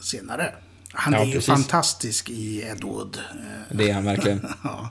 senare. 0.00 0.54
Han 0.92 1.12
Ja, 1.12 1.18
är 1.20 1.24
ju 1.24 1.32
precis. 1.32 1.46
fantastisk 1.46 2.30
i 2.30 2.62
Ed 2.62 2.82
Wood. 2.84 3.16
Eh, 3.16 3.76
Det 3.76 3.90
är 3.90 3.94
han 3.94 4.04
verkligen. 4.04 4.46
ja, 4.64 4.90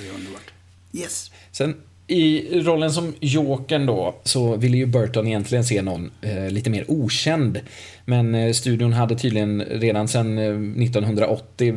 det 0.00 0.08
är 0.08 0.14
underbart. 0.14 0.52
Yes. 0.92 1.30
Sen 1.52 1.76
i 2.06 2.60
rollen 2.60 2.92
som 2.92 3.14
Jokern 3.20 3.86
då 3.86 4.14
så 4.22 4.56
ville 4.56 4.76
ju 4.76 4.86
Burton 4.86 5.26
egentligen 5.26 5.64
se 5.64 5.82
någon 5.82 6.10
eh, 6.22 6.50
lite 6.50 6.70
mer 6.70 6.84
okänd. 6.88 7.60
Men 8.04 8.34
eh, 8.34 8.52
studion 8.52 8.92
hade 8.92 9.16
tydligen 9.16 9.62
redan 9.62 10.08
sedan 10.08 10.38
eh, 10.38 10.44
1980 10.44 11.74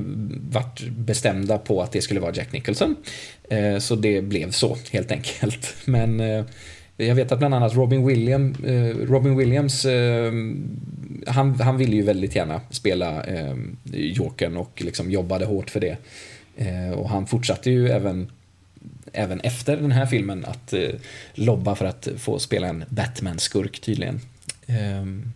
varit 0.51 0.87
bestämda 0.89 1.57
på 1.57 1.81
att 1.81 1.91
det 1.91 2.01
skulle 2.01 2.19
vara 2.19 2.33
Jack 2.33 2.51
Nicholson. 2.51 2.95
Eh, 3.49 3.77
så 3.77 3.95
det 3.95 4.21
blev 4.21 4.51
så 4.51 4.77
helt 4.91 5.11
enkelt. 5.11 5.75
Men 5.85 6.19
eh, 6.19 6.45
jag 6.97 7.15
vet 7.15 7.31
att 7.31 7.39
bland 7.39 7.53
annat 7.53 7.75
Robin, 7.75 8.07
William, 8.07 8.55
eh, 8.65 9.05
Robin 9.05 9.37
Williams 9.37 9.85
eh, 9.85 10.31
han, 11.27 11.59
han 11.59 11.77
ville 11.77 11.95
ju 11.95 12.01
väldigt 12.01 12.35
gärna 12.35 12.61
spela 12.69 13.23
eh, 13.23 13.55
Jokern 13.93 14.57
och 14.57 14.81
liksom 14.85 15.11
jobbade 15.11 15.45
hårt 15.45 15.69
för 15.69 15.79
det. 15.79 15.97
Eh, 16.57 16.91
och 16.91 17.09
han 17.09 17.27
fortsatte 17.27 17.71
ju 17.71 17.89
även 17.89 18.31
även 19.13 19.39
efter 19.39 19.77
den 19.77 19.91
här 19.91 20.05
filmen 20.05 20.45
att 20.45 20.73
eh, 20.73 20.89
lobba 21.33 21.75
för 21.75 21.85
att 21.85 22.07
få 22.17 22.39
spela 22.39 22.67
en 22.67 22.85
Batman-skurk 22.89 23.79
tydligen. 23.81 24.21
Ehm, 24.67 25.33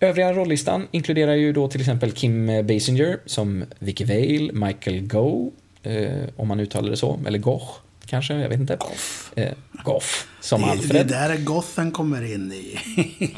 övriga 0.00 0.32
rollistan 0.32 0.88
inkluderar 0.90 1.34
ju 1.34 1.52
då 1.52 1.68
till 1.68 1.80
exempel 1.80 2.12
Kim 2.12 2.46
Basinger 2.66 3.18
som 3.26 3.64
Vicky 3.78 4.04
Vale, 4.04 4.66
Michael 4.66 5.00
Gough, 5.06 5.52
eh, 5.82 6.24
om 6.36 6.48
man 6.48 6.60
uttalar 6.60 6.90
det 6.90 6.96
så, 6.96 7.20
eller 7.26 7.38
Gough 7.38 7.66
kanske, 8.06 8.34
jag 8.34 8.48
vet 8.48 8.60
inte. 8.60 8.76
Goff. 8.76 9.32
Eh, 9.36 9.52
Gough, 9.84 10.06
som 10.40 10.60
Det, 10.60 10.66
det 10.66 10.72
Alfred. 10.72 11.06
där 11.06 11.30
är 11.30 11.36
Gothen 11.36 11.90
kommer 11.90 12.34
in 12.34 12.52
i. 12.52 12.78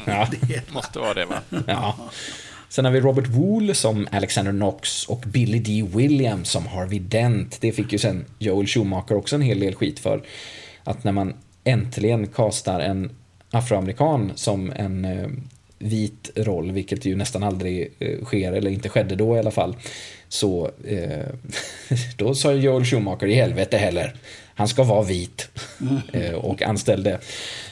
Ja. 0.05 0.27
det, 0.47 0.71
Måste 0.73 0.99
vara 0.99 1.13
det, 1.13 1.25
va? 1.25 1.41
Ja. 1.67 1.97
Sen 2.69 2.85
har 2.85 2.91
vi 2.91 2.99
Robert 2.99 3.27
Wool 3.27 3.75
som 3.75 4.07
Alexander 4.11 4.51
Knox 4.51 5.05
och 5.05 5.23
Billy 5.27 5.59
D. 5.59 5.87
Williams 5.95 6.49
som 6.49 6.67
Harvey 6.67 6.99
Dent. 6.99 7.61
Det 7.61 7.71
fick 7.71 7.91
ju 7.91 7.97
sen 7.97 8.25
Joel 8.39 8.67
Schumacher 8.67 9.13
också 9.13 9.35
en 9.35 9.41
hel 9.41 9.59
del 9.59 9.75
skit 9.75 9.99
för. 9.99 10.21
Att 10.83 11.03
när 11.03 11.11
man 11.11 11.33
äntligen 11.63 12.27
kastar 12.27 12.79
en 12.79 13.11
afroamerikan 13.51 14.31
som 14.35 14.71
en 14.75 15.05
eh, 15.05 15.27
vit 15.79 16.31
roll, 16.35 16.71
vilket 16.71 17.05
ju 17.05 17.15
nästan 17.15 17.43
aldrig 17.43 17.93
eh, 17.99 18.23
sker, 18.23 18.53
eller 18.53 18.71
inte 18.71 18.89
skedde 18.89 19.15
då 19.15 19.35
i 19.35 19.39
alla 19.39 19.51
fall, 19.51 19.75
så 20.27 20.71
eh, 20.87 21.25
då 22.17 22.35
sa 22.35 22.53
Joel 22.53 22.85
Schumacher 22.85 23.27
i 23.27 23.33
helvete 23.33 23.77
heller. 23.77 24.15
Han 24.55 24.67
ska 24.67 24.83
vara 24.83 25.03
vit. 25.03 25.49
Eh, 26.13 26.33
och 26.33 26.61
anställde, 26.61 27.19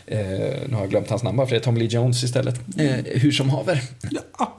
eh, 0.05 0.19
nu 0.67 0.73
har 0.73 0.79
jag 0.79 0.89
glömt 0.89 1.09
hans 1.09 1.23
namn 1.23 1.37
bara 1.37 1.47
för 1.47 1.55
det 1.55 1.59
är 1.59 1.63
Tom 1.63 1.77
Lee 1.77 1.87
Jones 1.87 2.23
istället. 2.23 2.55
Eh, 2.79 2.95
hur 3.05 3.31
som 3.31 3.49
haver. 3.49 3.81
ja, 4.39 4.57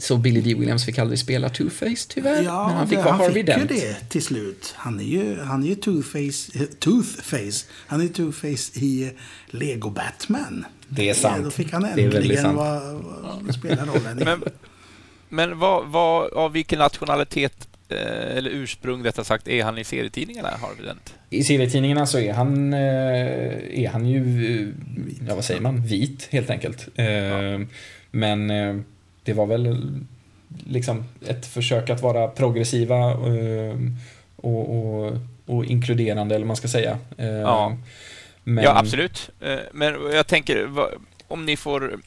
Så 0.00 0.16
Billy 0.16 0.40
D. 0.40 0.54
Williams 0.54 0.84
fick 0.84 0.98
aldrig 0.98 1.18
spela 1.18 1.48
Two-Face 1.48 2.06
tyvärr. 2.14 2.42
ja 2.42 2.66
men 2.66 2.76
han 2.76 2.88
fick 2.88 2.98
det, 2.98 3.04
vara 3.04 3.12
han 3.14 3.20
Harvey 3.20 3.34
fick 3.44 3.48
ju 3.48 3.56
Dent. 3.56 3.68
det 3.68 4.08
till 4.08 4.22
slut. 4.22 4.74
Han 4.76 5.00
är 5.00 5.04
ju, 5.04 5.40
han 5.40 5.62
är 5.62 5.66
ju 5.66 5.74
Two-Face, 5.74 6.66
Toothface. 6.78 7.66
Han 7.86 8.00
är 8.00 8.04
Two-Face 8.04 8.78
i 8.78 9.02
eh, 9.04 9.10
Lego 9.46 9.90
Batman. 9.90 10.64
Det 10.88 11.10
är 11.10 11.14
sant. 11.14 11.44
Då 11.44 11.50
fick 11.50 11.72
han 11.72 11.84
äntligen 11.84 12.54
vara- 12.56 12.92
vara- 12.94 13.52
spela 13.52 13.84
rollen. 13.86 14.16
Men, 14.24 14.42
men 15.28 15.58
vad, 15.58 15.86
vad, 15.88 16.32
av 16.32 16.52
vilken 16.52 16.78
nationalitet, 16.78 17.68
eh, 17.88 18.36
eller 18.36 18.50
ursprung 18.50 19.04
rättare 19.04 19.24
sagt, 19.24 19.48
är 19.48 19.64
han 19.64 19.78
i 19.78 19.84
serietidningarna, 19.84 20.48
Harvey 20.48 20.86
Dent? 20.86 21.14
I 21.30 21.44
serietidningarna 21.44 22.06
så 22.06 22.18
är 22.18 22.32
han, 22.32 22.72
eh, 22.72 22.78
är 23.84 23.88
han 23.92 24.06
ju, 24.06 24.74
ja 25.28 25.34
vad 25.34 25.44
säger 25.44 25.60
man, 25.60 25.86
vit 25.86 26.28
helt 26.30 26.50
enkelt. 26.50 26.88
Eh, 26.94 27.60
Men 28.10 28.50
det 29.22 29.32
var 29.32 29.46
väl 29.46 29.78
liksom 30.66 31.04
ett 31.26 31.46
försök 31.46 31.90
att 31.90 32.02
vara 32.02 32.28
progressiva 32.28 33.10
eh, 33.10 33.76
och, 34.36 34.78
och, 34.78 35.12
och 35.46 35.64
inkluderande, 35.64 36.34
eller 36.34 36.46
man 36.46 36.56
ska 36.56 36.68
säga. 36.68 36.98
Eh, 37.18 37.28
Ja. 37.28 37.76
Men, 38.44 38.64
Ja, 38.64 38.78
absolut. 38.78 39.30
Eh, 39.40 39.58
Men 39.72 39.94
jag 40.12 40.26
tänker, 40.26 40.68
om 41.28 41.46
ni 41.46 41.56
får 41.56 41.98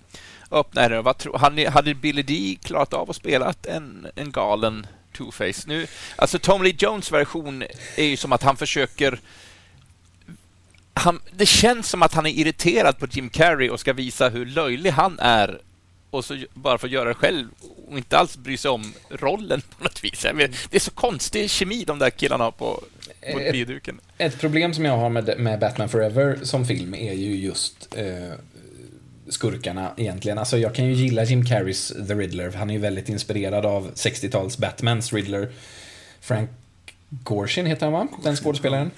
öppna 0.51 0.85
er, 0.85 1.01
vad 1.01 1.17
tro, 1.17 1.37
hade, 1.37 1.69
hade 1.69 1.93
Billy 1.95 2.21
D 2.21 2.57
klarat 2.63 2.93
av 2.93 3.09
att 3.09 3.15
spela 3.15 3.53
en, 3.67 4.07
en 4.15 4.31
galen 4.31 4.87
Two-Face? 5.17 5.63
Nu, 5.67 5.87
alltså 6.15 6.39
Tom 6.39 6.63
Lee 6.63 6.75
Jones 6.77 7.11
version 7.11 7.63
är 7.97 8.03
ju 8.05 8.17
som 8.17 8.31
att 8.31 8.43
han 8.43 8.55
försöker 8.57 9.19
han, 10.93 11.19
det 11.31 11.45
känns 11.45 11.89
som 11.89 12.01
att 12.01 12.13
han 12.13 12.25
är 12.25 12.29
irriterad 12.29 12.99
på 12.99 13.07
Jim 13.11 13.29
Carrey 13.29 13.69
och 13.69 13.79
ska 13.79 13.93
visa 13.93 14.29
hur 14.29 14.45
löjlig 14.45 14.91
han 14.91 15.19
är 15.19 15.59
och 16.13 16.25
så 16.25 16.37
bara 16.53 16.77
för 16.77 16.87
att 16.87 16.93
göra 16.93 17.09
det 17.09 17.15
själv 17.15 17.47
och 17.87 17.97
inte 17.97 18.17
alls 18.17 18.37
bry 18.37 18.57
sig 18.57 18.71
om 18.71 18.93
rollen 19.09 19.61
på 19.61 19.83
något 19.83 20.03
vis. 20.03 20.25
Vet, 20.33 20.51
det 20.69 20.77
är 20.77 20.79
så 20.79 20.91
konstig 20.91 21.49
kemi 21.49 21.83
de 21.83 21.99
där 21.99 22.09
killarna 22.09 22.43
har 22.43 22.51
på, 22.51 22.83
på 23.33 23.39
Eh, 23.39 23.51
bioduken. 23.51 23.99
Ett 24.17 24.39
problem 24.39 24.73
som 24.73 24.85
jag 24.85 24.97
har 24.97 25.09
med, 25.09 25.33
med 25.37 25.59
Batman 25.59 25.89
Forever 25.89 26.39
som 26.43 26.65
film 26.65 26.93
är 26.93 27.13
ju 27.13 27.35
just 27.35 27.95
eh, 27.95 28.33
skurkarna 29.29 29.91
egentligen. 29.97 30.37
Alltså 30.37 30.57
jag 30.57 30.75
kan 30.75 30.85
ju 30.85 30.93
gilla 30.93 31.23
Jim 31.23 31.45
Carreys 31.45 31.87
The 32.07 32.13
Riddler. 32.13 32.51
Han 32.51 32.69
är 32.69 32.73
ju 32.73 32.79
väldigt 32.79 33.09
inspirerad 33.09 33.65
av 33.65 33.93
60-tals 33.93 34.57
Batmans 34.57 35.13
Riddler. 35.13 35.49
Frank 36.21 36.49
Gorshin 37.09 37.65
heter 37.65 37.85
han 37.85 37.93
va? 37.93 38.07
Den 38.23 38.35
skådespelaren. 38.35 38.91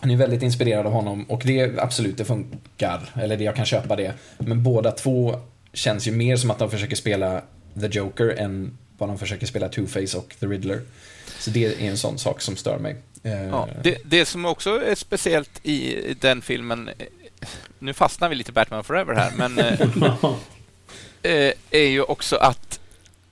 Han 0.00 0.10
är 0.10 0.16
väldigt 0.16 0.42
inspirerad 0.42 0.86
av 0.86 0.92
honom 0.92 1.24
och 1.24 1.42
det 1.44 1.78
absolut, 1.78 2.18
det 2.18 2.24
funkar. 2.24 3.10
Eller 3.14 3.36
det, 3.36 3.44
jag 3.44 3.56
kan 3.56 3.66
köpa 3.66 3.96
det. 3.96 4.12
Men 4.38 4.62
båda 4.62 4.92
två 4.92 5.40
känns 5.72 6.06
ju 6.06 6.12
mer 6.12 6.36
som 6.36 6.50
att 6.50 6.58
de 6.58 6.70
försöker 6.70 6.96
spela 6.96 7.42
The 7.80 7.86
Joker 7.86 8.28
än 8.28 8.78
vad 8.98 9.08
de 9.08 9.18
försöker 9.18 9.46
spela 9.46 9.68
Two-Face 9.68 10.16
och 10.16 10.34
The 10.40 10.46
Riddler. 10.46 10.80
Så 11.38 11.50
det 11.50 11.64
är 11.64 11.88
en 11.90 11.98
sån 11.98 12.18
sak 12.18 12.40
som 12.40 12.56
stör 12.56 12.78
mig. 12.78 12.96
Eh, 13.22 13.48
Ja, 13.48 13.68
det, 13.82 13.98
det 14.04 14.24
som 14.24 14.44
också 14.44 14.84
är 14.84 14.94
speciellt 14.94 15.60
i 15.66 16.14
den 16.20 16.42
filmen, 16.42 16.88
eh, 16.88 17.48
nu 17.78 17.92
fastnar 17.92 18.28
vi 18.28 18.34
lite 18.34 18.52
Batman 18.52 18.84
Forever 18.84 19.14
här, 19.14 19.32
men 19.36 19.58
eh, 19.58 21.52
är 21.70 21.88
ju 21.88 22.02
också 22.02 22.36
att 22.36 22.80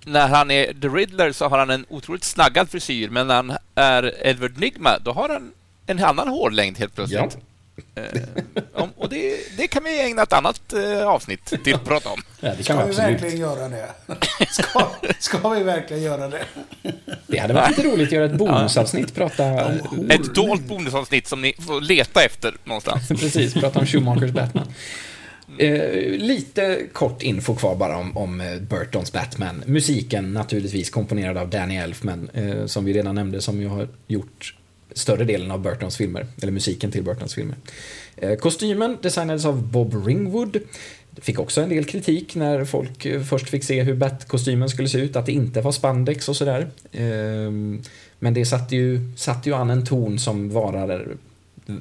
när 0.04 0.28
han 0.28 0.50
är 0.50 0.66
The 0.80 0.88
Riddler 0.88 1.32
så 1.32 1.48
har 1.48 1.58
han 1.58 1.70
en 1.70 1.86
otroligt 1.88 2.24
snaggad 2.24 2.70
frisyr, 2.70 3.08
men 3.10 3.26
när 3.26 3.34
han 3.34 3.56
är 3.74 4.26
Edward 4.26 4.58
Nigma, 4.58 4.98
då 4.98 5.12
har 5.12 5.28
han 5.28 5.52
en 5.86 6.04
annan 6.04 6.28
hårlängd 6.28 6.78
helt 6.78 6.94
plötsligt. 6.94 7.20
Eh, 7.34 7.40
om, 8.72 8.90
och 8.96 9.08
det, 9.08 9.56
det 9.56 9.66
kan 9.66 9.84
vi 9.84 10.00
ägna 10.00 10.22
ett 10.22 10.32
annat 10.32 10.72
eh, 10.72 11.08
avsnitt 11.08 11.64
till 11.64 11.74
att 11.74 11.84
prata 11.84 12.08
om. 12.08 12.22
Ja, 12.40 12.48
det 12.58 12.62
kan 12.62 12.64
Ska 12.64 12.74
vi 12.74 12.82
vi 12.82 12.88
absolut. 12.90 13.10
verkligen 13.10 13.38
göra 13.38 13.68
det? 13.68 13.88
Ska, 14.50 14.88
ska 15.18 15.48
vi 15.48 15.62
verkligen 15.62 16.02
göra 16.02 16.28
det? 16.28 16.44
Det 17.26 17.38
hade 17.38 17.54
varit 17.54 17.76
lite 17.76 17.88
roligt 17.88 18.06
att 18.06 18.12
göra 18.12 18.24
ett 18.24 18.36
bonusavsnitt, 18.36 19.14
prata, 19.14 19.72
Ett 20.10 20.34
dolt 20.34 20.62
bonusavsnitt 20.62 21.28
som 21.28 21.42
ni 21.42 21.52
får 21.52 21.80
leta 21.80 22.22
efter 22.22 22.54
någonstans. 22.64 23.08
precis, 23.20 23.54
prata 23.54 23.78
om 23.78 23.86
Schumachers 23.86 24.30
Batman. 24.30 24.72
Eh, 25.58 26.10
lite 26.18 26.86
kort 26.92 27.22
info 27.22 27.54
kvar 27.54 27.76
bara 27.76 27.96
om, 27.96 28.16
om 28.16 28.40
eh, 28.40 28.60
Burtons 28.60 29.12
Batman. 29.12 29.62
Musiken 29.66 30.32
naturligtvis 30.32 30.90
komponerad 30.90 31.38
av 31.38 31.50
Danny 31.50 31.76
Elfman, 31.76 32.30
eh, 32.34 32.66
som 32.66 32.84
vi 32.84 32.92
redan 32.92 33.14
nämnde, 33.14 33.40
som 33.40 33.60
ju 33.60 33.68
har 33.68 33.88
gjort 34.06 34.54
större 34.92 35.24
delen 35.24 35.50
av 35.50 35.60
Burtons 35.62 35.96
filmer, 35.96 36.26
eller 36.42 36.52
musiken 36.52 36.90
till 36.90 37.02
Burtons 37.02 37.34
filmer. 37.34 37.56
Eh, 38.16 38.36
kostymen 38.36 38.96
designades 39.02 39.44
av 39.44 39.62
Bob 39.62 40.06
Ringwood. 40.06 40.56
Fick 41.20 41.38
också 41.38 41.60
en 41.60 41.68
del 41.68 41.84
kritik 41.84 42.34
när 42.34 42.64
folk 42.64 43.06
eh, 43.06 43.22
först 43.22 43.48
fick 43.48 43.64
se 43.64 43.82
hur 43.82 43.94
Bat-kostymen 43.94 44.68
skulle 44.68 44.88
se 44.88 44.98
ut, 44.98 45.16
att 45.16 45.26
det 45.26 45.32
inte 45.32 45.60
var 45.60 45.72
spandex 45.72 46.28
och 46.28 46.36
sådär. 46.36 46.70
Ehm, 46.92 47.82
Men 48.18 48.34
det 48.34 48.46
satte 48.46 48.76
ju, 48.76 49.12
satte 49.16 49.48
ju 49.48 49.54
an 49.54 49.70
en 49.70 49.86
ton 49.86 50.18
som 50.18 50.50
varar 50.50 51.16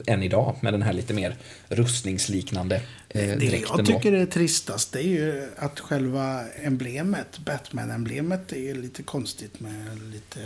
än 0.06 0.24
idag 0.24 0.56
med 0.62 0.74
den 0.74 0.82
här 0.82 0.94
lite 0.94 1.14
mer 1.14 1.36
rustningsliknande 1.68 2.76
eh, 3.10 3.38
Det 3.38 3.46
jag 3.46 3.78
då. 3.78 3.86
tycker 3.86 4.14
är 4.14 4.26
tristast 4.26 4.94
det 4.94 5.00
är 5.00 5.08
ju 5.08 5.48
att 5.58 5.80
själva 5.80 6.42
emblemet, 6.64 7.40
Batman-emblemet, 7.46 8.52
är 8.52 8.60
ju 8.60 8.82
lite 8.82 9.04
konstigt 9.04 9.60
med 9.60 10.00
lite 10.12 10.40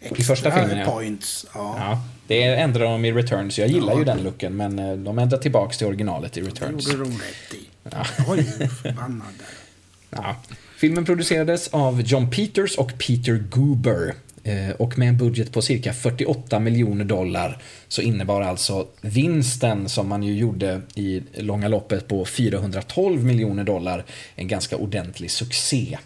extra 0.00 0.24
första 0.24 0.50
filmen, 0.50 0.78
ja. 0.78 0.84
points. 0.92 1.46
Ja, 1.54 1.74
Ja, 1.78 2.02
det 2.26 2.42
ändrar 2.44 2.84
de 2.84 3.04
i 3.04 3.12
Returns. 3.12 3.58
Jag 3.58 3.68
gillar 3.68 3.92
Ja. 3.92 3.98
ju 3.98 4.04
den 4.04 4.22
looken, 4.22 4.56
men 4.56 4.78
eh, 4.78 4.92
de 4.96 5.18
ändrar 5.18 5.38
tillbaks 5.38 5.78
till 5.78 5.86
originalet 5.86 6.36
i 6.36 6.40
det 6.40 6.46
Returns. 6.46 6.86
gjorde 6.92 7.04
de 7.04 7.10
rätt 7.10 7.54
i. 7.54 7.68
Ja. 7.90 8.06
Oj, 8.28 8.42
förbannad. 8.82 9.34
Ja. 10.12 10.36
Filmen 10.76 11.04
producerades 11.04 11.68
av 11.68 12.02
John 12.02 12.30
Peters 12.30 12.76
och 12.78 12.92
Peter 12.98 13.44
Goober. 13.50 14.14
Eh, 14.44 14.70
Och 14.70 14.98
med 14.98 15.08
en 15.08 15.16
budget 15.18 15.52
på 15.52 15.62
cirka 15.62 15.92
48 15.92 16.58
miljoner 16.60 17.04
dollar 17.04 17.62
så 17.88 18.02
innebar 18.02 18.42
alltså 18.42 18.86
vinsten 19.00 19.88
som 19.88 20.08
man 20.08 20.22
ju 20.22 20.34
gjorde 20.36 20.80
i 20.94 21.22
långa 21.34 21.68
loppet 21.68 22.08
på 22.08 22.24
412 22.24 23.24
miljoner 23.24 23.64
dollar 23.64 24.04
en 24.34 24.48
ganska 24.48 24.76
ordentlig 24.76 25.30
succé. 25.30 25.98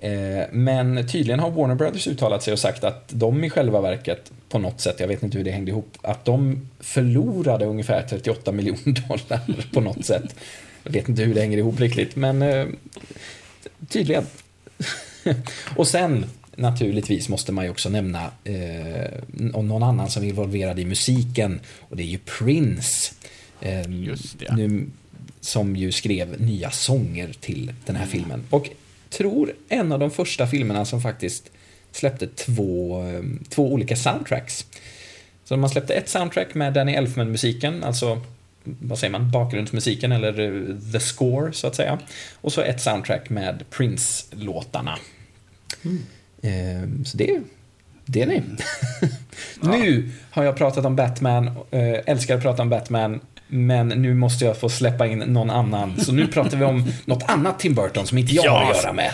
Eh, 0.00 0.44
Men 0.52 1.08
tydligen 1.08 1.40
har 1.40 1.50
Warner 1.50 1.74
Brothers 1.74 2.06
uttalat 2.06 2.42
sig 2.42 2.52
och 2.52 2.58
sagt 2.58 2.84
att 2.84 3.04
de 3.08 3.44
i 3.44 3.50
själva 3.50 3.80
verket 3.80 4.32
på 4.48 4.58
något 4.58 4.80
sätt, 4.80 5.00
jag 5.00 5.08
vet 5.08 5.22
inte 5.22 5.38
hur 5.38 5.44
det 5.44 5.50
hängde 5.50 5.70
ihop, 5.70 5.98
att 6.02 6.24
de 6.24 6.68
förlorade 6.80 7.64
ungefär 7.64 8.06
38 8.08 8.52
miljoner 8.52 9.08
dollar 9.08 9.40
på 9.72 9.80
något 9.80 10.04
sätt. 10.04 10.34
Jag 10.82 10.92
vet 10.92 11.08
inte 11.08 11.22
hur 11.22 11.34
det 11.34 11.40
hänger 11.40 11.58
ihop 11.58 11.80
riktigt, 11.80 12.16
men 12.16 12.42
eh, 12.42 12.66
tydligen. 13.88 14.24
och 15.76 15.88
sen, 15.88 16.24
naturligtvis 16.56 17.28
måste 17.28 17.52
man 17.52 17.64
ju 17.64 17.70
också 17.70 17.88
nämna 17.88 18.30
eh, 18.44 19.54
om 19.54 19.68
någon 19.68 19.82
annan 19.82 20.10
som 20.10 20.22
är 20.22 20.28
involverad 20.28 20.78
i 20.78 20.84
musiken 20.84 21.60
och 21.78 21.96
det 21.96 22.02
är 22.02 22.06
ju 22.06 22.18
Prince. 22.18 23.14
Just 23.88 24.38
det. 24.38 24.56
Nu, 24.56 24.86
som 25.40 25.76
ju 25.76 25.92
skrev 25.92 26.40
nya 26.40 26.70
sånger 26.70 27.32
till 27.40 27.72
den 27.86 27.96
här 27.96 28.06
filmen. 28.06 28.42
Och 28.50 28.70
tror 29.10 29.52
en 29.68 29.92
av 29.92 29.98
de 29.98 30.10
första 30.10 30.46
filmerna 30.46 30.84
som 30.84 31.00
faktiskt 31.00 31.50
släppte 31.92 32.26
två, 32.26 33.02
eh, 33.06 33.22
två 33.48 33.72
olika 33.72 33.96
soundtracks. 33.96 34.66
Så 35.44 35.56
man 35.56 35.70
släppte 35.70 35.94
ett 35.94 36.08
soundtrack 36.08 36.54
med 36.54 36.72
Danny 36.72 36.92
Elfman-musiken, 36.94 37.84
alltså 37.84 38.20
vad 38.64 38.98
säger 38.98 39.10
man, 39.10 39.30
bakgrundsmusiken 39.30 40.12
eller 40.12 40.40
eh, 40.40 40.76
the 40.92 41.00
score 41.00 41.52
så 41.52 41.66
att 41.66 41.74
säga. 41.74 41.98
Och 42.34 42.52
så 42.52 42.60
ett 42.60 42.80
soundtrack 42.80 43.30
med 43.30 43.64
Prince-låtarna. 43.70 44.98
Eh, 46.42 46.88
Så 47.04 47.16
det, 47.16 47.40
det 48.04 48.22
är 48.22 48.26
ni. 48.26 48.42
nu 49.60 50.10
har 50.30 50.44
jag 50.44 50.56
pratat 50.56 50.84
om 50.84 50.96
Batman, 50.96 51.46
eh, 51.70 51.98
älskar 52.06 52.36
att 52.36 52.42
prata 52.42 52.62
om 52.62 52.68
Batman, 52.68 53.20
men 53.50 53.88
nu 53.88 54.14
måste 54.14 54.44
jag 54.44 54.60
få 54.60 54.68
släppa 54.68 55.06
in 55.06 55.18
någon 55.18 55.50
annan. 55.50 56.00
Så 56.00 56.12
nu 56.12 56.26
pratar 56.26 56.56
vi 56.56 56.64
om 56.64 56.92
något 57.04 57.22
annat 57.30 57.58
Tim 57.58 57.74
Burton 57.74 58.06
som 58.06 58.18
inte 58.18 58.34
jag 58.34 58.44
Ja, 58.44 58.50
har 58.64 58.70
att 58.72 58.82
göra 58.82 58.92
med. 58.92 59.12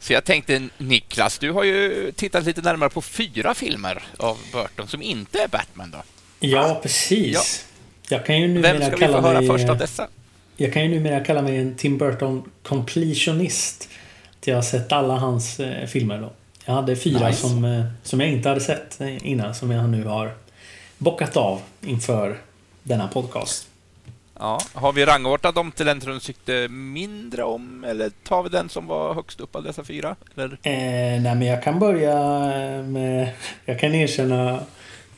Så 0.00 0.12
jag 0.12 0.24
tänkte, 0.24 0.68
Niklas, 0.78 1.38
du 1.38 1.50
har 1.52 1.64
ju 1.64 2.12
tittat 2.16 2.44
lite 2.44 2.60
närmare 2.60 2.90
på 2.90 3.02
fyra 3.02 3.54
filmer 3.54 4.02
av 4.16 4.38
Burton 4.52 4.88
som 4.88 5.02
inte 5.02 5.38
är 5.38 5.48
Batman 5.48 5.90
då. 5.90 5.98
Ja, 6.40 6.78
precis. 6.82 7.64
Jag 8.08 8.26
kan 8.26 8.40
ju 8.40 8.46
Vem 8.46 8.54
numera 8.54 8.86
ska 8.86 8.96
vi 8.96 9.06
få 9.06 9.12
kalla 9.12 9.20
höra 9.20 9.40
mig... 9.40 9.48
först 9.48 9.68
av 9.68 9.78
dessa? 9.78 10.08
Jag 10.56 10.72
kan 10.72 10.82
ju 10.82 10.88
numera 10.88 11.24
kalla 11.24 11.42
mig 11.42 11.56
en 11.56 11.76
Tim 11.76 11.98
Burton 11.98 12.50
completionist. 12.62 13.88
Att 14.40 14.46
jag 14.46 14.54
har 14.54 14.62
sett 14.62 14.92
alla 14.92 15.14
hans 15.14 15.60
eh, 15.60 15.86
filmer 15.86 16.20
då. 16.20 16.32
Jag 16.64 16.74
hade 16.74 16.96
fyra 16.96 17.28
Nice. 17.28 17.40
som, 17.40 17.64
eh, 17.64 17.84
som 18.02 18.20
jag 18.20 18.30
inte 18.30 18.48
hade 18.48 18.60
sett 18.60 19.00
eh, 19.00 19.26
innan, 19.26 19.54
som 19.54 19.70
jag 19.70 19.88
nu 19.88 20.04
har 20.04 20.32
bockat 20.98 21.36
av 21.36 21.60
inför 21.80 22.38
denna 22.82 23.08
podcast. 23.08 23.67
Ja, 24.40 24.60
har 24.74 24.92
vi 24.92 25.04
rangordnat 25.06 25.54
dem 25.54 25.72
till 25.72 25.86
den 25.86 26.00
som 26.00 26.12
du 26.12 26.20
tyckte 26.20 26.68
mindre 26.68 27.42
om, 27.44 27.84
eller 27.84 28.10
tar 28.28 28.42
vi 28.42 28.48
den 28.48 28.68
som 28.68 28.86
var 28.86 29.14
högst 29.14 29.40
upp 29.40 29.56
av 29.56 29.62
dessa 29.62 29.84
fyra? 29.84 30.16
Eller? 30.36 30.46
Eh, 30.62 31.22
nej, 31.22 31.34
men 31.34 31.42
jag 31.42 31.62
kan 31.62 31.78
börja 31.78 32.14
med... 32.82 33.28
Jag 33.64 33.80
kan 33.80 33.94
erkänna 33.94 34.60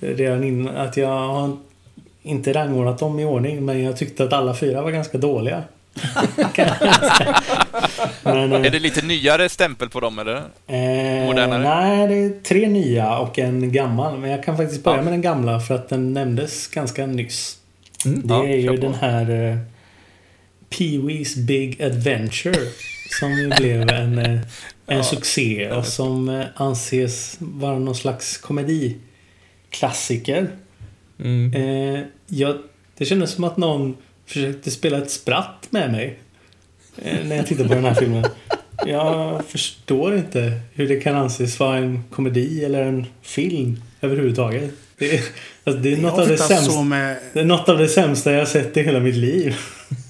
redan 0.00 0.44
innan 0.44 0.76
att 0.76 0.96
jag 0.96 1.08
har 1.08 1.56
inte 2.22 2.52
rangordnat 2.52 2.98
dem 2.98 3.18
i 3.20 3.24
ordning, 3.24 3.64
men 3.64 3.82
jag 3.84 3.96
tyckte 3.96 4.24
att 4.24 4.32
alla 4.32 4.54
fyra 4.54 4.82
var 4.82 4.90
ganska 4.90 5.18
dåliga. 5.18 5.62
Men, 8.22 8.52
eh, 8.52 8.64
Är 8.66 8.70
det 8.70 8.78
lite 8.78 9.06
nyare 9.06 9.48
stämpel 9.48 9.88
på 9.88 10.00
dem, 10.00 10.18
eller? 10.18 10.36
Eh, 10.66 11.26
Modernare? 11.26 11.62
nej, 11.62 12.08
det 12.08 12.14
är 12.14 12.42
tre 12.42 12.68
nya 12.68 13.18
och 13.18 13.38
en 13.38 13.72
gammal. 13.72 14.18
Men 14.18 14.30
jag 14.30 14.44
kan 14.44 14.56
faktiskt 14.56 14.84
börja 14.84 14.96
Ja. 14.96 15.02
med 15.02 15.12
den 15.12 15.22
gamla 15.22 15.60
för 15.60 15.74
att 15.74 15.88
den 15.88 16.12
nämndes 16.12 16.66
ganska 16.68 17.06
nyss. 17.06 17.56
Mm. 18.04 18.26
Det 18.26 18.34
Ja, 18.34 18.46
är 18.46 18.56
ju 18.56 18.76
den 18.76 18.94
här 18.94 19.30
eh, 19.30 19.56
Pee-Wee's 20.70 21.38
Big 21.38 21.82
Adventure. 21.82 22.60
Som 23.20 23.52
blev 23.58 23.90
en, 23.90 24.18
eh, 24.18 24.30
en 24.30 24.40
Ja. 24.86 25.02
succé 25.02 25.70
och 25.72 25.86
som 25.86 26.28
eh, 26.28 26.46
anses 26.54 27.36
vara 27.38 27.78
någon 27.78 27.94
slags 27.94 28.38
komediklassiker. 28.38 30.48
Mm. 31.20 31.54
Eh, 31.54 32.00
jag, 32.26 32.56
det 32.98 33.04
kändes 33.04 33.30
som 33.30 33.44
att 33.44 33.56
någon 33.56 33.96
försökte 34.26 34.70
spela 34.70 34.98
ett 34.98 35.10
spratt 35.10 35.66
med 35.70 35.92
mig. 35.92 36.18
Eh, 37.02 37.26
när 37.26 37.36
jag 37.36 37.46
tittade 37.46 37.68
på 37.68 37.74
den 37.74 37.84
här 37.84 37.94
filmen. 37.94 38.24
Jag 38.86 39.44
förstår 39.44 40.16
inte 40.16 40.60
hur 40.74 40.88
det 40.88 41.00
kan 41.00 41.16
anses 41.16 41.60
vara 41.60 41.76
en 41.76 42.04
komedi 42.10 42.64
eller 42.64 42.82
en 42.82 43.06
film 43.22 43.82
överhuvudtaget. 44.00 44.70
Det 45.00 45.14
är, 45.16 45.22
alltså 45.64 45.82
det 45.82 45.92
är, 45.92 45.96
Det 45.96 46.02
något, 46.02 46.20
av 46.20 46.28
det, 46.28 46.38
sämsta, 46.38 46.82
med... 46.82 47.16
det 47.32 47.40
är 47.40 47.44
något 47.44 47.68
av 47.68 47.78
det 47.78 47.88
sämsta 47.88 48.32
jag 48.32 48.38
har 48.38 48.46
sett 48.46 48.76
i 48.76 48.82
hela 48.82 49.00
mitt 49.00 49.16
liv. 49.16 49.56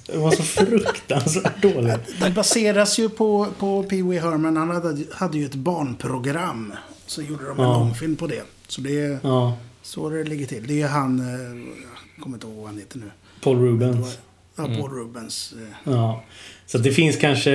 Det 0.05 0.17
var 0.17 0.31
så 0.31 0.43
fruktansvärt 0.43 1.61
dåligt. 1.61 1.99
Den 2.21 2.33
baseras 2.33 2.99
ju 2.99 3.09
på, 3.09 3.47
på 3.59 3.83
Pee 3.83 4.03
Wee 4.03 4.19
Herman. 4.19 4.57
Han 4.57 4.69
hade, 4.69 5.03
hade 5.11 5.37
ju 5.37 5.45
ett 5.45 5.55
barnprogram. 5.55 6.73
Så 7.05 7.21
gjorde 7.21 7.45
de 7.47 7.59
en 7.59 7.65
Ja. 7.65 7.79
långfilm 7.79 8.15
på 8.15 8.27
det. 8.27 8.41
Så 8.67 8.81
det 8.81 8.99
är 9.01 9.17
Ja, 9.23 9.57
så 9.81 10.09
det 10.09 10.23
ligger 10.23 10.45
till. 10.45 10.67
Det 10.67 10.81
är 10.81 10.87
han... 10.87 11.19
eh, 11.19 11.71
Jag 12.15 12.23
kommer 12.23 12.35
inte 12.37 12.47
ihåg 12.47 12.55
vad 12.55 12.65
han 12.65 12.77
heter 12.77 12.97
nu. 12.99 13.11
Paul 13.43 13.57
Rubens. 13.61 14.17
Ja, 14.55 14.63
Paul 14.65 14.89
Rubens. 14.91 15.53
eh, 15.85 15.91
Ja. 15.93 16.23
Så 16.65 16.77
det 16.77 16.91
finns 16.91 17.15
kanske... 17.17 17.51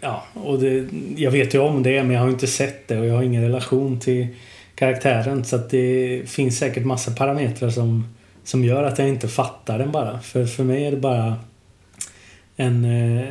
Ja, 0.00 0.24
och 0.34 0.58
det, 0.58 0.86
jag 1.16 1.30
vet 1.30 1.54
ju 1.54 1.58
om 1.58 1.82
det 1.82 2.02
men 2.02 2.10
jag 2.16 2.20
har 2.22 2.28
inte 2.28 2.46
sett 2.46 2.88
det 2.88 2.98
och 2.98 3.06
jag 3.06 3.14
har 3.14 3.22
ingen 3.22 3.42
relation 3.42 4.00
till 4.00 4.26
karaktären. 4.78 5.44
Så 5.44 5.56
att 5.56 5.70
det 5.70 6.22
finns 6.26 6.58
säkert 6.58 6.84
massa 6.84 7.10
parametrar 7.10 7.70
som, 7.70 8.14
som 8.44 8.64
gör 8.64 8.82
att 8.82 8.98
jag 8.98 9.08
inte 9.08 9.28
fattar 9.28 9.78
den 9.78 9.92
bara. 9.92 10.20
För, 10.20 10.46
för 10.46 10.64
mig 10.64 10.86
är 10.86 10.90
det 10.90 10.96
bara 10.96 11.36
en, 12.56 12.84
eh, 12.84 13.28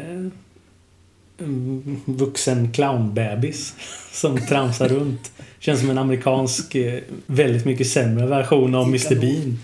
en 1.38 2.02
vuxen 2.06 2.72
clownbebis 2.72 3.76
som 4.12 4.38
tramsar 4.38 4.88
runt. 4.88 5.32
Känns 5.60 5.80
som 5.80 5.90
en 5.90 5.98
amerikansk, 5.98 6.76
eh, 6.76 7.00
väldigt 7.26 7.66
mycket 7.66 7.88
sämre 7.88 8.26
version 8.26 8.76
av 8.76 8.88
Mr 8.88 9.16
Bean. 9.16 9.60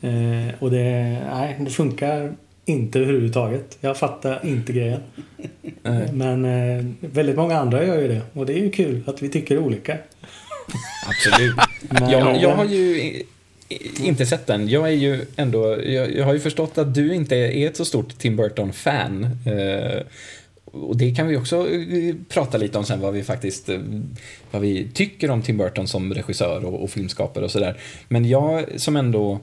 Eh, 0.00 0.54
och 0.58 0.70
det, 0.70 1.18
nej, 1.30 1.56
det 1.60 1.70
funkar 1.70 2.32
inte 2.64 3.00
överhuvudtaget. 3.00 3.78
Jag 3.80 3.96
fattar 3.96 4.46
inte 4.46 4.72
grejen. 4.72 5.00
Men 6.12 6.44
eh, 6.44 6.84
väldigt 7.00 7.36
många 7.36 7.58
andra 7.58 7.84
gör 7.86 8.00
ju 8.00 8.08
det. 8.08 8.20
Och 8.32 8.46
det 8.46 8.52
är 8.52 8.62
ju 8.62 8.70
kul 8.70 9.02
att 9.06 9.22
vi 9.22 9.28
tycker 9.28 9.58
olika. 9.58 9.98
Absolut. 11.06 11.56
Men, 11.80 12.10
Jag, 12.10 12.42
jag 12.42 12.56
har 12.56 12.64
ju 12.64 13.12
inte 14.00 14.26
sett 14.26 14.46
den. 14.46 14.68
Jag 14.68 14.86
är 14.88 14.92
ju 14.92 15.24
ändå, 15.36 15.82
jag, 15.84 16.16
jag 16.16 16.24
har 16.24 16.32
ju 16.32 16.40
förstått 16.40 16.78
att 16.78 16.94
du 16.94 17.14
inte 17.14 17.36
är 17.36 17.66
ett 17.66 17.76
så 17.76 17.84
stort 17.84 18.18
Tim 18.18 18.36
Burton-fan. 18.36 19.24
Eh, 19.24 20.02
och 20.64 20.96
det 20.96 21.14
kan 21.14 21.26
vi 21.26 21.36
också 21.36 21.70
eh, 21.70 22.14
prata 22.28 22.58
lite 22.58 22.78
om 22.78 22.84
sen, 22.84 23.00
vad 23.00 23.12
vi 23.12 23.22
faktiskt 23.22 23.68
eh, 23.68 23.78
vad 24.50 24.62
vi 24.62 24.88
tycker 24.94 25.30
om 25.30 25.42
Tim 25.42 25.56
Burton 25.56 25.88
som 25.88 26.14
regissör 26.14 26.64
och, 26.64 26.82
och 26.82 26.90
filmskapare 26.90 27.44
och 27.44 27.50
sådär. 27.50 27.76
Men 28.08 28.28
jag 28.28 28.64
som 28.76 28.96
ändå 28.96 29.40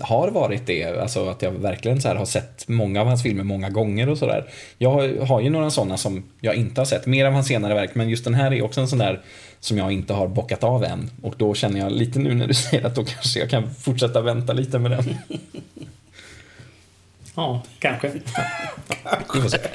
har 0.00 0.28
varit 0.28 0.66
det, 0.66 0.84
alltså 0.84 1.28
att 1.28 1.42
jag 1.42 1.50
verkligen 1.50 2.00
så 2.00 2.08
har 2.08 2.24
sett 2.24 2.68
många 2.68 3.00
av 3.00 3.06
hans 3.06 3.22
filmer 3.22 3.44
många 3.44 3.70
gånger 3.70 4.08
och 4.08 4.18
sådär. 4.18 4.44
Jag 4.78 4.90
har, 5.26 5.40
ju 5.40 5.50
några 5.50 5.70
sådana 5.70 5.96
som 5.96 6.24
jag 6.40 6.54
inte 6.54 6.80
har 6.80 6.86
sett, 6.86 7.06
mer 7.06 7.26
av 7.26 7.32
hans 7.32 7.46
senare 7.46 7.74
verk, 7.74 7.94
men 7.94 8.08
just 8.08 8.24
den 8.24 8.34
här 8.34 8.52
är 8.52 8.62
också 8.62 8.80
en 8.80 8.88
sån 8.88 8.98
där 8.98 9.20
som 9.60 9.78
jag 9.78 9.92
inte 9.92 10.14
har 10.14 10.28
bockat 10.28 10.64
av 10.64 10.84
än. 10.84 11.10
Och 11.22 11.34
då 11.38 11.54
känner 11.54 11.80
jag 11.80 11.92
lite 11.92 12.18
nu 12.18 12.34
när 12.34 12.46
du 12.46 12.54
säger 12.70 12.86
att 12.86 12.94
då 12.94 13.04
kanske 13.04 13.40
jag 13.40 13.50
kan 13.50 13.74
fortsätta 13.74 14.20
vänta 14.20 14.52
lite 14.52 14.78
med 14.78 14.90
den. 14.90 15.16
Ja, 17.34 17.62
kanske. 17.78 18.08
Vi 19.34 19.40
får 19.40 19.48
se. 19.48 19.58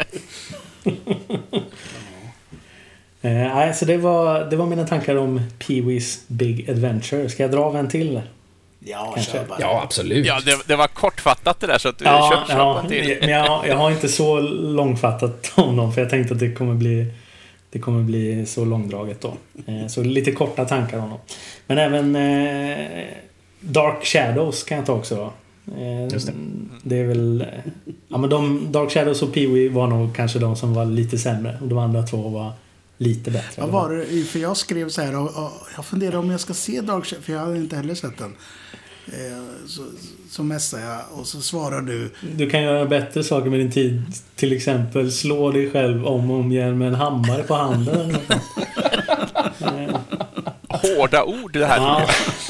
Eh, 3.26 3.32
nej, 3.32 3.74
så 3.74 3.86
det 3.86 3.98
var, 3.98 4.46
det 4.50 4.56
var 4.56 4.66
mina 4.66 4.88
tankar 4.88 5.16
om 5.16 5.42
Pee-Wee's 5.60 6.20
Big 6.28 6.70
Adventure. 6.70 7.30
Ska 7.30 7.44
jag 7.44 7.52
dra 7.52 7.60
av 7.60 7.78
en 7.78 7.90
till? 7.90 8.22
Ja, 8.86 9.12
Kanske. 9.16 9.32
kör 9.32 9.46
bara. 9.46 9.58
Ja, 9.62 9.82
absolut. 9.84 10.26
Ja, 10.26 10.40
det, 10.46 10.68
det 10.68 10.76
var 10.76 10.88
kortfattat 10.88 11.60
det 11.60 11.68
där, 11.68 11.78
så 11.78 11.90
att 11.90 11.98
du 11.98 12.06
Ja, 12.06 12.44
kör, 12.48 12.54
kör 12.54 12.60
ja 12.60 12.84
till. 12.90 13.18
men 13.22 13.30
jag, 13.30 13.68
jag 13.68 13.76
har 13.78 13.92
inte 13.92 14.08
så 14.08 14.40
långfattat 14.40 15.52
om 15.56 15.78
dem 15.78 15.94
för 15.94 16.02
jag 16.02 16.10
tänkte 16.10 16.34
att 16.34 16.40
det 16.40 16.52
kommer 16.52 16.74
bli 16.74 17.06
det 17.70 17.80
kommer 17.80 18.04
bli 18.04 18.46
så 18.46 18.66
långdraget 18.66 19.22
då. 19.22 19.34
Eh, 19.68 19.88
Så 19.88 20.04
lite 20.04 20.32
korta 20.32 20.66
tankar 20.66 20.98
om 21.00 21.10
dem. 21.10 21.20
Men 21.68 21.78
även 21.78 22.16
eh, 22.16 23.04
Dark 23.60 24.06
Shadows 24.06 24.64
kan 24.64 24.78
jag 24.78 24.86
ta 24.86 24.94
också. 24.94 25.32
Eh, 25.78 26.08
Just 26.14 26.28
det. 26.28 26.34
det 26.84 26.98
är 26.98 27.04
väl... 27.06 27.46
Ja 28.08 28.18
men 28.18 28.30
de, 28.30 28.68
Dark 28.72 28.92
Shadows 28.92 29.22
och 29.22 29.30
Pee-Wee 29.36 29.70
var 29.74 29.88
nog 29.88 30.16
kanske 30.16 30.40
de 30.40 30.56
som 30.56 30.74
var 30.74 30.86
lite 30.86 31.18
sämre. 31.18 31.58
Och 31.62 31.68
de 31.68 31.78
andra 31.78 32.04
två 32.04 32.18
var 32.30 32.52
lite 32.98 33.32
bättre. 33.32 33.62
Vad 33.62 33.70
var 33.70 33.90
det? 33.90 34.24
För 34.24 34.40
jag 34.40 34.58
skrev 34.58 34.90
så 34.90 35.02
här. 35.02 35.16
Och, 35.16 35.44
och, 35.44 35.52
jag 35.76 35.86
funderar 35.86 36.18
om 36.18 36.32
jag 36.32 36.40
ska 36.40 36.54
se 36.54 36.82
Dark 36.82 37.06
Shadows. 37.06 37.26
För 37.26 37.34
jag 37.34 37.40
hade 37.40 37.58
inte 37.58 37.76
heller 37.76 37.96
sett 37.96 38.18
den. 38.18 38.36
Eh, 39.08 39.68
så, 39.68 39.82
så 40.30 40.44
messade 40.44 40.84
jag 40.84 41.02
och 41.12 41.28
så 41.28 41.42
svarar 41.42 41.82
du. 41.82 42.12
Du 42.38 42.50
kan 42.50 42.64
göra 42.64 42.86
bättre 42.86 43.24
saker 43.24 43.50
med 43.50 43.60
din 43.60 43.72
tid. 43.72 44.04
Till 44.36 44.54
exempel 44.54 45.12
slå 45.12 45.52
dig 45.52 45.72
själv 45.72 46.06
om 46.06 46.32
och 46.32 46.40
om 46.40 46.52
igen 46.52 46.78
med 46.78 46.88
en 46.88 46.96
hammare 46.96 47.44
på 47.44 47.54
handen. 47.54 48.18
Hårda 50.68 51.24
ord 51.24 51.54
det 51.54 51.66
här. 51.66 51.78
Ja, 51.78 52.08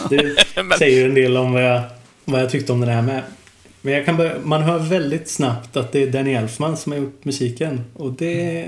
det 0.09 0.45
säger 0.77 0.97
ju 0.97 1.05
en 1.05 1.13
del 1.13 1.37
om 1.37 1.53
vad 1.53 1.63
jag, 1.63 1.81
vad 2.25 2.41
jag 2.41 2.49
tyckte 2.49 2.73
om 2.73 2.81
det 2.81 2.91
här 2.91 3.01
med. 3.01 3.21
Men 3.81 3.93
jag 3.93 4.05
kan 4.05 4.17
börja, 4.17 4.33
man 4.43 4.61
hör 4.63 4.79
väldigt 4.79 5.29
snabbt 5.29 5.77
att 5.77 5.91
det 5.91 6.03
är 6.03 6.07
Danny 6.07 6.33
Elfman 6.33 6.77
som 6.77 6.91
har 6.91 6.99
gjort 6.99 7.25
musiken. 7.25 7.81
Och 7.93 8.13
det, 8.13 8.67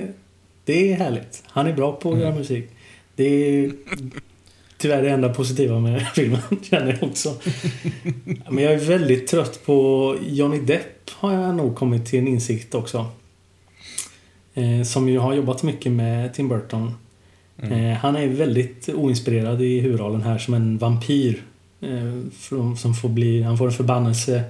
det 0.65 0.91
är 0.91 0.95
härligt. 0.95 1.43
Han 1.47 1.67
är 1.67 1.73
bra 1.73 1.91
på 1.91 2.13
att 2.13 2.19
göra 2.19 2.35
musik. 2.35 2.69
Det 3.15 3.23
är 3.25 3.71
tyvärr 4.77 5.01
det 5.01 5.09
enda 5.09 5.33
positiva 5.33 5.79
med 5.79 6.07
filmen, 6.15 6.39
känner 6.63 6.97
jag 6.99 7.09
också. 7.09 7.33
Men 8.49 8.63
jag 8.63 8.73
är 8.73 8.77
väldigt 8.77 9.27
trött 9.27 9.65
på 9.65 10.15
Johnny 10.27 10.59
Depp, 10.59 11.09
har 11.11 11.33
jag 11.33 11.55
nog 11.55 11.75
kommit 11.75 12.05
till 12.05 12.19
en 12.19 12.27
insikt 12.27 12.75
också. 12.75 13.05
Eh, 14.53 14.83
som 14.83 15.09
ju 15.09 15.17
har 15.19 15.33
jobbat 15.33 15.63
mycket 15.63 15.91
med 15.91 16.33
Tim 16.33 16.47
Burton. 16.49 16.93
Mm. 17.61 17.85
Eh, 17.85 17.97
han 17.97 18.15
är 18.15 18.27
väldigt 18.27 18.89
oinspirerad 18.89 19.61
i 19.61 19.79
huvudrollen 19.79 20.21
här 20.21 20.37
som 20.37 20.53
en 20.53 20.77
vampyr. 20.77 21.43
Eh, 21.81 22.21
från- 22.39 22.77
som 22.77 22.93
får 22.93 23.09
bli, 23.09 23.41
han 23.41 23.57
får 23.57 23.65
en 23.65 23.71
förbannelse 23.73 24.43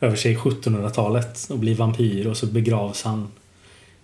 över 0.00 0.16
sig 0.16 0.32
i 0.32 0.36
1700-talet 0.36 1.46
och 1.50 1.58
blir 1.58 1.74
vampyr 1.74 2.26
och 2.26 2.36
så 2.36 2.46
begravs 2.46 3.02
han. 3.02 3.28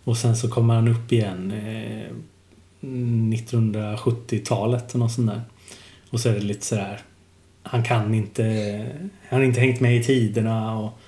Och 0.08 0.16
sen 0.16 0.36
så 0.36 0.48
kommer 0.48 0.74
han 0.74 0.88
upp 0.88 1.12
igen 1.12 1.52
eh, 1.52 2.14
1970-talet 2.80 4.92
och 4.92 4.98
något 4.98 5.12
sånt 5.12 5.30
där. 5.30 5.42
Och 6.10 6.20
så 6.20 6.28
är 6.28 6.34
det 6.34 6.40
lite 6.40 6.66
sådär 6.66 7.00
Han 7.62 7.82
kan 7.82 8.14
inte 8.14 8.42
Han 9.28 9.38
har 9.38 9.46
inte 9.46 9.60
hängt 9.60 9.80
med 9.80 9.96
i 9.96 10.04
tiderna 10.04 10.78
och 10.78 10.98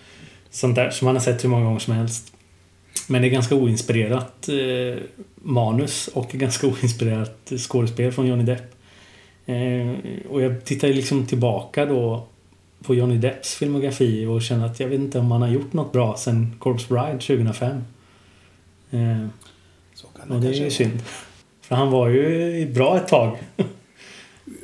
sånt 0.51 0.77
där 0.77 0.91
som 0.91 1.07
man 1.07 1.15
har 1.15 1.23
sett 1.23 1.45
hur 1.45 1.49
många 1.49 1.65
gånger 1.65 1.79
som 1.79 1.95
helst. 1.95 2.33
Men 3.09 3.23
det 3.23 3.29
är 3.29 3.31
ganska 3.31 3.55
oinspirerat 3.55 4.49
eh, 4.49 5.03
manus 5.35 6.09
och 6.09 6.29
ganska 6.29 6.67
oinspirerat 6.67 7.53
skådespel 7.59 8.13
från 8.13 8.27
Johnny 8.27 8.45
Depp. 8.45 8.75
Eh, 9.47 9.95
och 10.29 10.43
jag 10.43 10.65
tittar 10.65 10.89
liksom 10.89 11.27
tillbaka 11.27 11.87
då 11.87 12.27
på 12.83 12.95
Johnny 12.95 13.19
Depps 13.19 13.55
filmografi 13.55 14.27
och 14.27 14.43
känner 14.43 14.67
att 14.67 14.81
jag 14.81 14.89
vet 14.89 15.01
inte 15.01 15.19
om 15.19 15.31
han 15.31 15.43
har 15.43 15.49
gjort 15.49 15.73
något 15.73 15.93
bra 15.93 16.17
sen 16.17 16.57
Corpse 16.59 16.89
Bride 16.89 17.19
2005. 17.19 17.83
Eh, 18.91 19.27
kan 20.17 20.31
och 20.31 20.41
det 20.41 20.49
är 20.49 20.53
ju 20.65 20.71
synd. 20.71 21.03
För 21.61 21.75
han 21.77 21.91
var 21.91 22.09
ju 22.09 22.73
bra 22.73 22.97
ett 22.97 23.09
tag. 23.09 23.39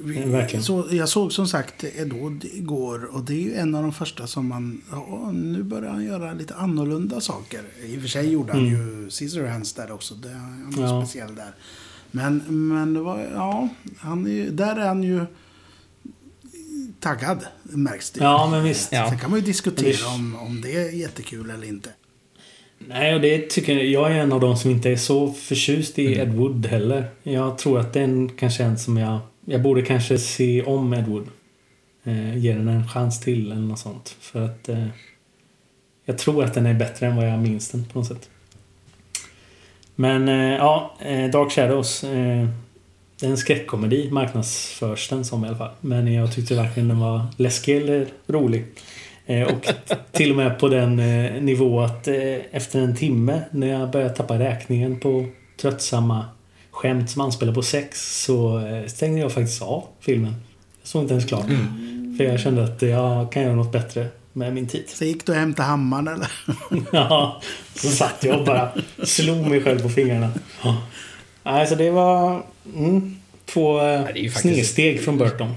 Verkligen. 0.01 0.63
Så 0.65 0.87
jag 0.91 1.09
såg 1.09 1.33
som 1.33 1.49
sagt 1.49 1.85
Edward 1.85 2.45
igår 2.45 3.05
och 3.15 3.23
det 3.25 3.33
är 3.35 3.41
ju 3.41 3.55
en 3.55 3.75
av 3.75 3.83
de 3.83 3.93
första 3.93 4.27
som 4.27 4.49
man... 4.49 4.83
Ja, 4.91 5.31
nu 5.35 5.63
börjar 5.63 5.91
han 5.91 6.05
göra 6.05 6.33
lite 6.33 6.55
annorlunda 6.55 7.21
saker. 7.21 7.61
I 7.85 7.97
och 7.97 8.01
för 8.01 8.09
sig 8.09 8.33
gjorde 8.33 8.53
han 8.53 8.65
ju 8.67 9.11
Scissorhands 9.11 9.73
där 9.73 9.93
också. 9.93 10.15
Det, 10.15 10.29
han 10.29 10.75
är 10.79 10.83
Ja. 10.83 11.03
speciell 11.07 11.35
där. 11.35 11.55
Men, 12.11 12.43
men 12.69 12.95
det 12.95 13.01
var... 13.01 13.29
Ja, 13.35 13.69
han 13.99 14.27
är, 14.27 14.51
där 14.51 14.77
är 14.77 14.87
han 14.87 15.03
ju 15.03 15.27
taggad, 17.01 17.47
märks 17.63 18.11
det. 18.11 18.21
Ja, 18.25 18.49
men 18.51 18.65
visst. 18.65 18.93
Ja. 18.93 19.09
Sen 19.09 19.19
kan 19.19 19.31
man 19.31 19.41
ju 19.41 19.47
diskutera 19.47 19.97
det- 20.09 20.15
om, 20.15 20.37
om 20.37 20.61
det 20.61 20.77
är 20.77 20.91
jättekul 20.91 21.51
eller 21.51 21.67
inte. 21.67 21.91
Nej, 22.89 23.15
och 23.15 23.21
det 23.21 23.51
tycker 23.51 23.77
jag, 23.77 23.85
jag 23.85 24.13
är 24.13 24.21
en 24.21 24.33
av 24.33 24.41
de 24.41 24.57
som 24.57 24.71
inte 24.71 24.91
är 24.91 24.97
så 24.97 25.33
förtjust 25.33 25.99
i 25.99 26.19
Ed 26.19 26.33
Wood 26.35 26.67
heller. 26.67 27.05
Jag 27.23 27.59
tror 27.59 27.81
att 27.81 27.93
den 27.93 28.29
kanske 28.29 28.63
är 28.63 28.69
en 28.69 28.79
som 28.79 28.97
jag... 28.97 29.19
Jag 29.45 29.63
borde 29.63 29.83
kanske 29.83 30.19
se 30.19 30.63
om 30.63 30.95
Ed 30.95 31.07
Wood. 31.07 31.27
Eh, 32.05 32.39
ge 32.39 32.53
den 32.53 32.69
en 32.69 32.89
chans 32.89 33.21
till 33.21 33.53
eller 33.53 33.61
något 33.61 33.79
sånt. 33.79 34.17
För 34.21 34.45
att... 34.45 34.69
Eh, 34.69 34.87
jag 36.05 36.19
tror 36.19 36.45
att 36.45 36.55
den 36.55 36.67
är 36.67 36.75
bättre 36.75 37.07
än 37.07 37.17
vad 37.17 37.29
jag 37.29 37.39
minns 37.39 37.71
den 37.71 37.85
på 37.85 37.99
något 37.99 38.09
sätt. 38.09 38.29
Men 39.95 40.29
eh, 40.29 40.57
ja, 40.57 40.97
eh, 41.01 41.31
Dark 41.31 41.53
Shadows. 41.53 42.05
Eh, 42.05 42.49
det 43.21 43.27
är 43.27 43.31
en 43.31 43.37
skräckkomedi 43.37 44.11
marknadsförs 44.11 45.09
den 45.09 45.25
som 45.25 45.45
i 45.45 45.49
alla 45.49 45.59
fall. 45.59 45.71
Men 45.81 46.13
jag 46.13 46.35
tyckte 46.35 46.55
verkligen 46.55 46.89
den 46.89 47.01
var 47.01 47.27
läskig 47.37 47.77
eller 47.77 48.07
rolig. 48.27 48.65
Eh, 49.27 49.43
och 49.43 49.67
till 50.13 50.31
och 50.31 50.37
med 50.37 50.59
på 50.59 50.69
den 50.69 50.99
eh, 50.99 51.43
nivå 51.43 51.81
att 51.81 52.09
eh, 52.09 52.15
efter 52.51 52.81
en 52.81 52.97
timme 52.97 53.41
när 53.51 53.67
jag 53.67 53.91
började 53.91 54.15
tappa 54.15 54.39
räkningen 54.39 55.01
på 55.01 55.27
tröttsamma 55.61 56.25
skämt 56.71 57.11
som 57.11 57.21
anspelar 57.23 57.55
på 57.55 57.63
sex 57.63 58.23
så 58.25 58.63
stängde 58.87 59.21
jag 59.21 59.33
faktiskt 59.33 59.63
av 59.63 59.85
filmen. 60.01 60.35
Jag 60.83 60.89
såg 60.89 61.03
inte 61.03 61.15
ens 61.15 61.25
klart. 61.27 61.47
För 62.17 62.25
jag 62.25 62.41
kände 62.41 62.65
att 62.65 62.83
jag 62.83 63.33
kan 63.33 63.43
göra 63.43 63.55
något 63.55 63.73
bättre 63.73 64.07
med 64.33 64.55
min 64.55 64.69
tid. 64.69 64.85
Så 64.87 65.05
gick 65.05 65.27
du 65.27 65.33
och 65.33 65.39
hämtade 65.39 65.69
hammaren 65.69 66.09
eller? 66.09 66.29
Ja, 66.93 67.41
så 67.75 67.89
satt 67.89 68.25
jag 68.25 68.39
och 68.39 68.47
bara 68.47 68.69
slog 69.05 69.47
mig 69.47 69.63
själv 69.63 69.83
på 69.83 69.89
fingrarna. 69.89 70.31
Ja. 70.65 70.77
Nej, 71.43 71.67
så 71.67 71.75
det 71.75 71.91
var 71.91 72.43
mm, 72.77 73.17
två 73.45 73.79
faktiskt- 74.07 74.41
snedsteg 74.41 75.01
från 75.05 75.19
Burton. 75.19 75.55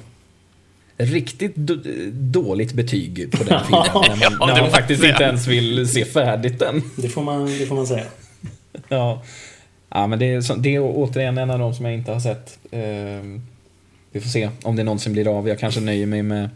Riktigt 1.02 1.56
dåligt 2.12 2.74
betyg 2.74 3.32
på 3.32 3.43
den 3.43 3.64
filmen. 3.66 3.84
när 3.93 4.10
man, 4.10 4.38
Ja, 4.39 4.54
när 4.54 4.62
man 4.62 4.72
faktiskt 4.72 5.04
inte 5.04 5.24
ens 5.24 5.47
vill 5.47 5.88
se 5.88 6.06
färdigt 6.06 6.60
den. 6.60 6.82
Det 6.95 7.10
får 7.10 7.24
man, 7.24 7.45
det 7.45 7.66
får 7.66 7.76
man 7.76 7.88
säga. 7.88 8.06
Ja, 8.89 9.24
ja 9.89 10.08
men 10.08 10.20
det 10.20 10.26
är, 10.26 10.58
det 10.58 10.76
är 10.76 10.80
återigen 10.82 11.38
en 11.38 11.50
av 11.52 11.60
de 11.60 11.74
som 11.74 11.86
jag 11.86 11.93
inte 11.93 12.12
har 12.12 12.20
sett. 12.20 12.60
Ehm, 12.72 13.41
vi 14.12 14.22
får 14.22 14.30
se 14.30 14.50
om 14.64 14.76
det 14.76 14.84
någonsin 14.84 15.14
blir 15.14 15.38
av. 15.38 15.47
Jag 15.47 15.60
kanske 15.60 15.82
nöjer 15.82 16.06
mig 16.06 16.24
med 16.24 16.50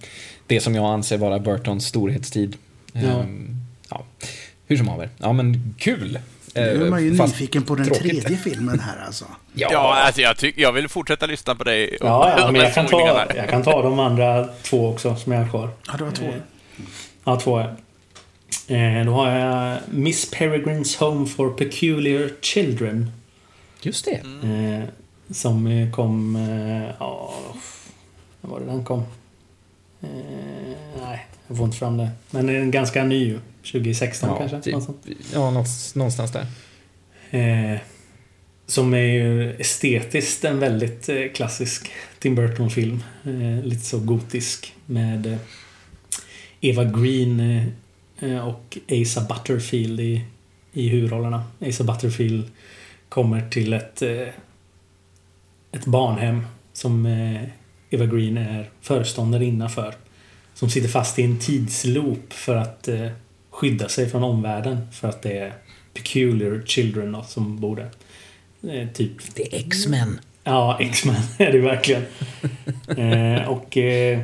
det 0.47 0.59
som 0.59 0.75
jag 0.75 0.85
anser 0.85 1.17
vara 1.17 1.39
Burtons 1.39 1.85
storhetstid. 1.85 2.55
Ehm, 2.93 3.55
ja. 3.89 4.03
Hur 4.67 4.77
som 4.77 4.87
haver. 4.87 5.09
Ja, 5.17 5.33
men 5.33 5.75
kul! 5.77 6.19
Nu 6.55 6.85
är 6.85 6.89
man 6.89 7.03
ju 7.03 7.11
Eh, 7.11 7.17
fast 7.17 7.33
nyfiken 7.33 7.63
på 7.63 7.75
den 7.75 7.85
tråkigt. 7.85 8.21
tredje 8.21 8.37
filmen 8.37 8.79
här 8.79 9.05
alltså. 9.05 9.25
Ja, 9.53 9.67
Ja, 9.71 9.95
alltså 9.95 10.21
jag, 10.21 10.37
tyck, 10.37 10.57
jag 10.57 10.71
vill 10.71 10.89
fortsätta 10.89 11.25
lyssna 11.25 11.55
på 11.55 11.63
dig. 11.63 11.97
och- 11.97 12.07
Ja, 12.07 12.33
ja 12.37 12.45
men 12.51 12.61
jag 12.61 12.73
kan, 12.73 12.85
ta, 12.87 13.25
jag 13.35 13.49
kan 13.49 13.63
ta 13.63 13.81
de 13.81 13.99
andra 13.99 14.47
två 14.63 14.89
också 14.89 15.15
som 15.15 15.31
jag 15.31 15.39
har 15.39 15.49
kvar. 15.49 15.69
Ja, 15.87 15.93
det 15.97 16.03
var 16.03 16.11
två. 16.11 16.25
Eh, 16.25 16.33
Ja, 17.23 17.39
två 17.39 17.59
ja. 17.59 17.65
Eh, 18.75 19.05
Då 19.05 19.11
har 19.11 19.29
jag 19.31 19.77
Miss 19.91 20.31
Peregrines 20.31 20.95
Home 20.97 21.25
for 21.27 21.49
Peculiar 21.49 22.29
Children. 22.41 23.11
just 23.81 24.05
det. 24.05 24.11
Eh, 24.43 24.83
som 25.33 25.67
eh, 25.67 25.91
kom... 25.91 26.35
Eh, 26.35 26.95
ja, 26.99 27.33
var 28.41 28.59
det 28.59 28.65
den 28.65 28.83
kom? 28.85 28.99
Eh, 30.01 30.09
nej, 31.01 31.25
jag 31.53 31.57
får 31.57 31.65
inte 31.65 31.77
fram 31.77 31.97
det. 31.97 32.09
Men 32.31 32.47
den 32.47 32.55
är 32.55 32.71
ganska 32.71 33.03
ny 33.03 33.25
ju. 33.25 33.39
2016 33.71 34.29
Ja, 34.29 34.37
kanske? 34.37 34.61
typ, 34.61 34.75
ja 35.33 35.51
någonstans, 35.95 36.31
där. 36.31 36.45
Eh, 37.29 37.79
som 38.65 38.93
är 38.93 38.97
ju 38.97 39.55
estetiskt 39.55 40.45
en 40.45 40.59
väldigt 40.59 41.09
eh, 41.09 41.27
klassisk 41.33 41.91
Tim 42.19 42.35
Burton-film. 42.35 43.03
Eh, 43.23 43.65
lite 43.65 43.85
så 43.85 43.99
gotisk 43.99 44.73
med 44.85 45.25
eh, 45.25 45.37
Eva 46.61 46.83
Green 46.83 47.39
eh, 48.19 48.47
och 48.47 48.77
Asa 48.91 49.21
Butterfield 49.21 49.99
i, 49.99 50.25
i 50.73 50.87
huvudrollerna. 50.89 51.43
Asa 51.61 51.83
Butterfield 51.83 52.51
kommer 53.09 53.49
till 53.49 53.73
ett, 53.73 54.01
ett 55.71 55.85
barnhem 55.85 56.45
som 56.73 57.05
Eva 57.89 58.05
Green 58.05 58.37
är 58.37 58.69
föreståndarinna 58.81 59.69
för. 59.69 59.95
Som 60.53 60.69
sitter 60.69 60.89
fast 60.89 61.19
i 61.19 61.23
en 61.23 61.39
tidsloop 61.39 62.33
för 62.33 62.55
att 62.55 62.87
eh, 62.87 63.07
skydda 63.49 63.89
sig 63.89 64.09
från 64.09 64.23
omvärlden. 64.23 64.87
För 64.91 65.07
att 65.07 65.21
det 65.21 65.37
är 65.37 65.53
peculiar 65.93 66.61
children 66.65 67.11
då, 67.11 67.23
som 67.27 67.59
bor 67.59 67.75
där. 67.75 67.89
Eh, 68.81 68.87
typ 68.89 69.35
Det 69.35 69.53
är 69.53 69.59
X-Men. 69.59 70.19
Ja, 70.43 70.77
X-Men 70.79 71.15
är 71.37 71.51
det 71.51 71.59
verkligen. 71.59 72.03
eh, 72.97 73.49
och 73.49 73.77
eh, 73.77 74.19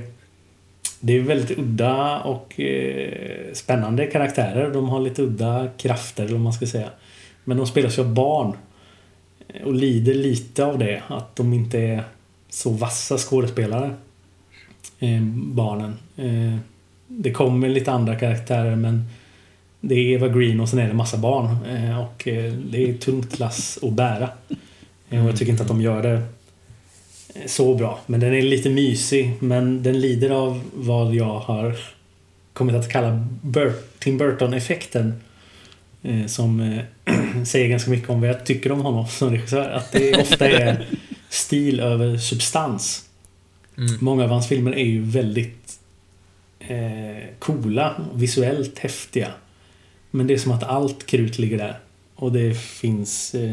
det 0.99 1.13
är 1.17 1.21
väldigt 1.21 1.57
udda 1.57 2.19
och 2.19 2.59
eh, 2.59 3.53
spännande 3.53 4.05
karaktärer. 4.05 4.71
De 4.73 4.89
har 4.89 4.99
lite 4.99 5.21
udda 5.21 5.69
krafter, 5.77 6.23
eller 6.23 6.33
vad 6.33 6.41
man 6.41 6.53
ska 6.53 6.67
säga. 6.67 6.89
Men 7.43 7.57
de 7.57 7.67
spelas 7.67 7.97
ju 7.97 8.01
av 8.01 8.13
barn. 8.13 8.57
Och 9.65 9.73
lider 9.73 10.13
lite 10.13 10.65
av 10.65 10.79
det. 10.79 11.03
Att 11.07 11.35
de 11.35 11.53
inte 11.53 11.79
är 11.79 12.03
så 12.49 12.69
vassa 12.69 13.17
skådespelare. 13.17 13.95
Eh, 14.99 15.21
barnen. 15.35 15.93
Eh, 16.17 16.57
det 17.07 17.31
kommer 17.31 17.69
lite 17.69 17.91
andra 17.91 18.15
karaktärer 18.15 18.75
men 18.75 19.05
det 19.81 19.95
är 19.95 19.99
Eva 20.13 20.27
Green 20.27 20.59
och 20.59 20.69
sen 20.69 20.79
är 20.79 20.87
det 20.87 20.93
massa 20.93 21.17
barn. 21.17 21.57
Eh, 21.69 21.99
och 21.99 22.27
eh, 22.27 22.53
det 22.53 22.83
är 22.89 22.93
ett 22.93 23.01
tungt 23.01 23.39
lass 23.39 23.79
att 23.83 23.93
bära. 23.93 24.29
Eh, 25.09 25.23
Och 25.23 25.29
jag 25.29 25.37
tycker 25.37 25.51
inte 25.51 25.63
att 25.63 25.67
de 25.69 25.81
gör 25.81 26.01
det 26.03 26.13
eh, 27.35 27.45
så 27.47 27.75
bra. 27.75 27.99
Men 28.05 28.19
den 28.19 28.33
är 28.33 28.41
lite 28.41 28.69
mysig. 28.69 29.33
Men 29.39 29.83
den 29.83 29.99
lider 30.01 30.29
av 30.29 30.61
vad 30.73 31.15
jag 31.15 31.39
har 31.39 31.75
kommit 32.53 32.75
att 32.75 32.89
kalla 32.89 33.27
Bur- 33.41 33.73
Tim 33.99 34.17
Burton-effekten. 34.17 35.13
Eh, 36.03 36.25
Som 36.25 36.59
eh, 36.59 36.83
säger 37.45 37.69
ganska 37.69 37.91
mycket 37.91 38.09
om 38.09 38.19
vad 38.21 38.29
jag 38.29 38.45
tycker 38.45 38.71
om 38.71 38.81
honom 38.81 39.07
som 39.07 39.29
regissör. 39.29 39.69
Att 39.69 39.91
det 39.91 40.21
ofta 40.21 40.49
är 40.49 40.85
stil 41.29 41.79
över 41.79 42.17
substans. 42.17 43.08
Mm. 43.79 43.97
Många 44.01 44.23
av 44.23 44.29
hans 44.29 44.47
filmer 44.47 44.71
är 44.71 44.85
ju 44.85 45.01
väldigt 45.01 45.79
eh, 46.59 47.23
coola, 47.39 48.05
visuellt 48.13 48.79
häftiga. 48.79 49.31
Men 50.11 50.27
det 50.27 50.33
är 50.33 50.37
som 50.37 50.51
att 50.51 50.63
allt 50.63 51.05
krut 51.05 51.39
ligger 51.39 51.57
där. 51.57 51.79
Och 52.15 52.31
det 52.31 52.57
finns 52.57 53.35
eh, 53.35 53.51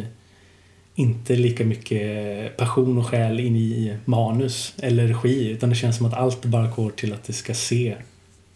inte 0.95 1.37
lika 1.37 1.64
mycket 1.64 2.57
passion 2.57 2.99
och 2.99 3.07
själ 3.07 3.41
in 3.41 3.57
i 3.57 3.97
manus 4.05 4.74
eller 4.83 5.07
regi. 5.09 5.49
Utan 5.51 5.68
det 5.70 5.74
känns 5.77 5.97
som 5.97 6.07
att 6.07 6.14
allt 6.14 6.45
bara 6.45 6.66
går 6.68 6.91
till 6.91 7.12
att 7.12 7.24
det 7.24 7.33
ska 7.33 7.55
se 7.55 7.97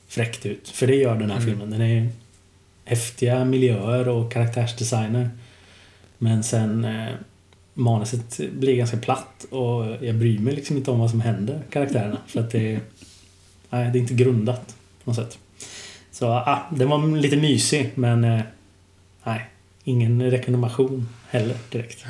fräckt 0.09 0.47
ut. 0.47 0.69
För 0.69 0.87
det 0.87 0.95
gör 0.95 1.17
den 1.17 1.31
här 1.31 1.37
Mm. 1.37 1.49
filmen. 1.49 1.71
Den 1.71 1.81
är 1.81 2.09
häftiga 2.85 3.45
miljöer 3.45 4.09
och 4.09 4.33
karaktärsdesigner. 4.33 5.31
Men 6.19 6.43
sen 6.45 6.85
eh, 6.85 7.09
manuset 7.81 8.41
blir 8.53 8.77
ganska 8.77 8.97
platt 8.97 9.47
och 9.51 9.85
jag 10.01 10.15
bryr 10.15 10.39
mig 10.39 10.55
liksom 10.55 10.77
inte 10.77 10.91
om 10.91 10.99
vad 10.99 11.11
som 11.11 11.21
händer 11.21 11.63
karaktärerna. 11.71 12.19
För 12.27 12.41
att 12.41 12.51
det 12.51 12.75
är, 12.75 12.81
nej, 13.71 13.91
det 13.93 13.99
är 13.99 14.01
inte 14.01 14.15
grundat 14.15 14.77
på 15.05 15.11
något 15.11 15.17
sätt. 15.17 15.39
Så 16.11 16.29
ah, 16.29 16.59
den 16.71 16.89
var 16.89 17.17
lite 17.17 17.37
mysig 17.37 17.91
men 17.95 18.25
eh, 18.25 18.41
nej, 19.25 19.47
ingen 19.85 20.31
rekommendation 20.31 21.09
heller 21.31 21.57
direkt. 21.71 22.05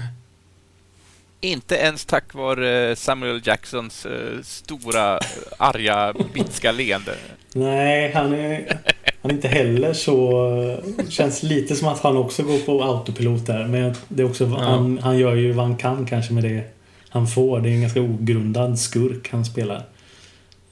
Inte 1.41 1.75
ens 1.75 2.05
tack 2.05 2.35
vare 2.35 2.97
Samuel 2.97 3.41
Jacksons 3.45 4.07
eh, 4.07 4.43
stora, 4.43 5.17
eh, 5.17 5.23
arga, 5.59 6.15
bitska 6.35 6.73
leende. 6.73 7.17
Nej, 7.55 8.13
han 8.13 8.33
är, 8.33 8.79
han 9.23 9.31
är 9.31 9.35
inte 9.35 9.49
heller 9.49 9.93
så... 9.93 10.81
Känns 11.09 11.43
lite 11.43 11.77
som 11.77 11.89
att 11.89 11.99
han 12.01 12.17
också 12.17 12.43
går 12.43 12.59
på 12.59 12.83
autopilot 12.85 13.47
där. 13.47 13.67
Men 13.67 13.95
det 14.09 14.23
är 14.23 14.27
också, 14.27 14.45
Ja. 14.45 14.59
han, 14.59 14.99
han 14.99 15.19
gör 15.19 15.35
ju 15.35 15.53
vad 15.53 15.67
han 15.67 15.77
kan 15.77 16.07
kanske 16.07 16.33
med 16.33 16.43
det 16.45 16.65
han 17.09 17.27
får. 17.27 17.61
Det 17.61 17.69
är 17.71 17.75
en 17.75 17.81
ganska 17.81 18.01
ogrundad 18.01 18.79
skurk 18.79 19.29
han 19.31 19.45
spelar. 19.45 19.85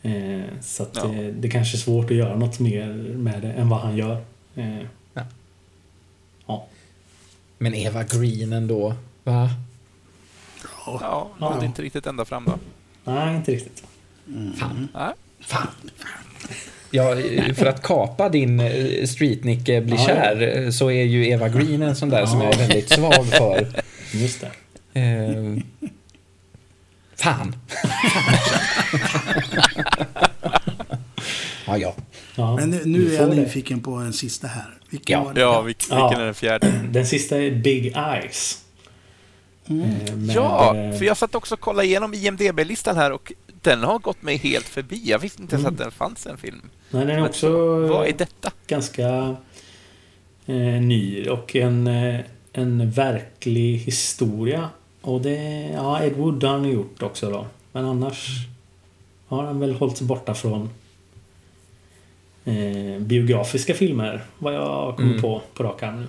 Eh, 0.02 0.40
så 0.62 0.82
att 0.82 0.96
Ja. 0.96 1.04
det, 1.04 1.32
det 1.32 1.48
kanske 1.50 1.76
är 1.76 1.78
svårt 1.78 2.10
att 2.10 2.16
göra 2.16 2.36
något 2.36 2.58
mer 2.58 2.86
med 3.16 3.42
det 3.42 3.52
än 3.52 3.68
vad 3.68 3.80
han 3.80 3.96
gör. 3.96 4.16
Eh, 4.54 4.78
Men 7.60 7.74
Eva 7.74 8.02
Green 8.04 8.52
ändå, 8.52 8.94
va? 9.24 9.50
Ja, 10.86 10.98
Ja. 11.00 11.28
nådde 11.38 11.66
inte 11.66 11.82
riktigt 11.82 12.06
ända 12.06 12.24
fram 12.24 12.44
då. 12.44 12.58
nej, 13.04 13.36
inte 13.36 13.52
riktigt. 13.52 13.82
Fan. 14.56 14.88
Nej. 14.94 15.12
Fan. 15.40 15.66
Ja, 16.90 17.16
för 17.54 17.66
att 17.66 17.82
kapa 17.82 18.28
din 18.28 18.60
eh, 18.60 19.04
streetnicke 19.06 19.80
bli 19.80 19.94
Ja, 19.96 20.00
ja. 20.00 20.06
kär 20.06 20.58
eh, 20.64 20.70
så 20.70 20.90
är 20.90 21.02
ju 21.04 21.28
Eva 21.28 21.48
Green 21.48 21.82
en 21.82 21.96
sån 21.96 22.08
där 22.08 22.26
som 22.26 22.40
Ja. 22.40 22.44
jag 22.44 22.54
är 22.54 22.58
väldigt 22.58 22.88
svag 22.90 23.26
för. 23.26 23.66
Just 24.12 24.40
det. 24.40 25.00
Eh, 25.00 25.56
fan. 27.16 27.56
ja, 31.66 31.94
ja. 32.36 32.56
Men 32.56 32.70
nu, 32.70 32.82
nu 32.84 33.14
är 33.14 33.18
får 33.18 33.28
jag 33.28 33.36
nyfiken 33.36 33.80
på 33.80 33.92
en 33.94 34.12
sista 34.12 34.46
här. 34.46 34.74
Vilken 34.90 35.18
Ja. 35.18 35.24
var 35.24 35.34
det? 35.34 35.40
Ja, 35.40 35.60
vilk, 35.62 35.82
vilken 35.82 35.98
Ja. 35.98 36.20
är 36.20 36.24
den 36.24 36.34
fjärde? 36.34 36.72
Den 36.90 37.06
sista 37.06 37.36
är 37.42 37.50
Big 37.50 37.86
Eyes. 37.96 38.58
Eh, 39.66 39.74
med, 39.74 40.36
Ja, 40.36 40.76
eh, 40.76 40.98
för 40.98 41.04
jag 41.04 41.16
satt 41.16 41.34
också 41.34 41.54
och 41.54 41.60
kollade 41.60 41.86
igenom 41.88 42.14
IMDB-listan 42.14 42.96
här 42.96 43.12
och 43.12 43.32
den 43.62 43.82
har 43.82 43.98
gått 43.98 44.22
mig 44.22 44.36
helt 44.36 44.66
förbi. 44.68 45.02
Jag 45.04 45.18
visste 45.18 45.42
inte 45.42 45.54
ens 45.56 45.66
Mm. 45.68 45.80
att 45.80 45.84
det 45.84 45.90
fanns 45.96 46.26
en 46.26 46.36
film. 46.38 46.60
Nej, 46.90 47.00
den 47.06 47.10
är 47.10 47.20
Men 47.20 47.24
också 47.28 47.50
Vad 47.86 48.06
är 48.08 48.12
detta? 48.12 48.52
ganska 48.66 49.36
eh, 50.46 50.56
ny 50.80 51.28
och 51.28 51.56
en, 51.56 51.86
eh, 51.86 52.20
en 52.52 52.90
verklig 52.90 53.76
historia. 53.78 54.68
Och 55.00 55.20
det... 55.20 55.68
Ja, 55.74 56.02
Ed 56.04 56.12
Wood 56.12 56.44
har 56.44 56.50
han 56.50 56.70
gjort 56.70 57.02
också 57.02 57.30
då. 57.30 57.46
Men 57.72 57.84
annars 57.84 58.28
har 59.26 59.42
han 59.44 59.60
väl 59.60 59.74
hållit 59.74 59.96
sig 59.96 60.06
borta 60.06 60.34
från 60.34 60.70
eh, 62.44 62.98
biografiska 63.00 63.74
filmer. 63.74 64.24
Vad 64.38 64.54
jag 64.54 64.96
kommer 64.96 65.10
Mm. 65.10 65.22
på 65.22 65.42
på 65.54 65.62
rak 65.62 65.82
arm 65.82 66.00
nu. 66.00 66.06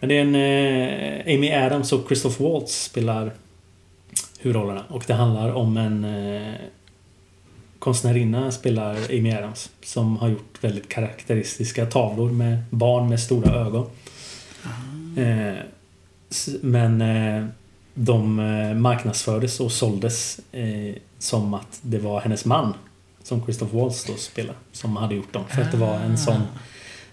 Men 0.00 0.08
det 0.08 0.18
är 0.18 0.20
en... 0.22 0.34
Eh, 0.34 1.34
Amy 1.34 1.50
Adams 1.52 1.92
och 1.92 2.06
Christoph 2.06 2.42
Waltz 2.42 2.82
spelar 2.84 3.32
huvudrollerna. 4.38 4.84
Och 4.88 5.04
det 5.06 5.14
handlar 5.14 5.52
om 5.52 5.76
en 5.76 6.04
eh, 6.04 6.54
konstnärinna 7.78 8.50
spelar 8.50 8.96
Amy 9.10 9.32
Adams. 9.32 9.70
Som 9.82 10.16
har 10.16 10.28
gjort 10.28 10.64
väldigt 10.64 10.88
karaktäristiska 10.88 11.86
tavlor 11.86 12.30
med 12.30 12.58
barn 12.70 13.08
med 13.08 13.20
stora 13.20 13.54
ögon. 13.54 13.86
Eh, 15.16 15.54
s- 16.30 16.48
men 16.62 17.00
eh, 17.00 17.46
de 17.94 18.38
eh, 18.38 18.74
marknadsfördes 18.74 19.60
och 19.60 19.72
såldes 19.72 20.40
eh, 20.52 20.94
som 21.18 21.54
att 21.54 21.78
det 21.82 21.98
var 21.98 22.20
hennes 22.20 22.44
man. 22.44 22.74
Som 23.22 23.42
Christoph 23.44 23.76
Waltz 23.76 24.04
då 24.04 24.14
spelar. 24.14 24.54
Som 24.72 24.96
hade 24.96 25.14
gjort 25.14 25.32
dem. 25.32 25.44
För 25.48 25.62
att 25.62 25.72
det 25.72 25.78
var 25.78 25.94
en 25.94 26.18
sån, 26.18 26.40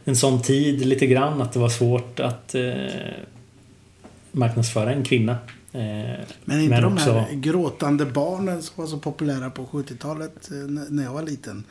en 0.04 0.16
sån 0.16 0.42
tid 0.42 0.86
lite 0.86 1.08
grann 1.08 1.42
att 1.42 1.54
det 1.54 1.60
var 1.60 1.70
svårt 1.70 2.20
att 2.20 2.56
marknadsföra 4.32 4.94
en 4.94 5.04
kvinna. 5.04 5.38
Eh, 5.76 6.26
Men 6.46 6.60
inte 6.60 6.70
Men 6.70 6.82
de 6.84 6.94
också- 6.94 7.12
här 7.12 7.34
gråtande 7.34 8.06
barnen 8.06 8.64
som 8.64 8.74
var 8.84 8.88
så 8.88 8.98
populära 8.98 9.50
på 9.50 9.66
70-talet 9.66 10.52
eh, 10.52 10.58
när 10.90 11.04
jag 11.04 11.14
var 11.14 11.22
liten. 11.22 11.64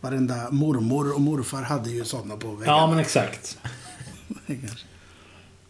Varenda 0.00 0.50
mormor 0.50 1.14
och 1.14 1.20
morfar 1.20 1.62
hade 1.62 1.90
ju 1.90 2.04
sådana 2.04 2.36
på 2.36 2.48
väggarna. 2.48 2.78
ja 2.78 2.86
men 2.90 2.98
exakt. 2.98 3.58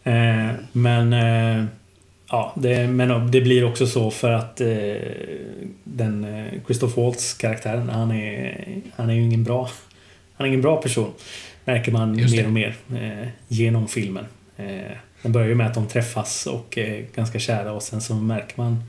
Eh, 0.05 0.51
men 0.71 1.13
eh, 1.13 1.65
ja, 2.29 2.53
det, 2.55 2.87
men 2.87 3.31
det 3.31 3.41
blir 3.41 3.65
också 3.65 3.87
så 3.87 4.11
för 4.11 4.31
att 4.31 4.61
eh, 4.61 4.67
den 5.83 6.27
Christoph 6.65 6.99
Waltz 6.99 7.33
karaktären, 7.33 7.89
han 7.89 8.11
är, 8.11 8.65
han 8.95 9.09
är 9.09 9.13
ju 9.13 9.21
ingen 9.21 9.43
bra 9.43 9.69
han 10.35 10.45
är 10.45 10.47
ingen 10.47 10.61
bra 10.61 10.81
person. 10.81 11.11
Märker 11.65 11.91
man 11.91 12.15
mer 12.15 12.45
och 12.45 12.51
mer 12.51 12.75
genom 13.47 13.87
filmen. 13.87 14.25
Den 15.23 15.31
börjar 15.31 15.47
ju 15.47 15.55
med 15.55 15.67
att 15.67 15.73
de 15.73 15.87
träffas 15.87 16.47
och 16.47 16.77
är 16.77 17.05
ganska 17.15 17.39
kära 17.39 17.71
och 17.71 17.83
sen 17.83 18.01
så 18.01 18.15
märker 18.15 18.53
man 18.57 18.83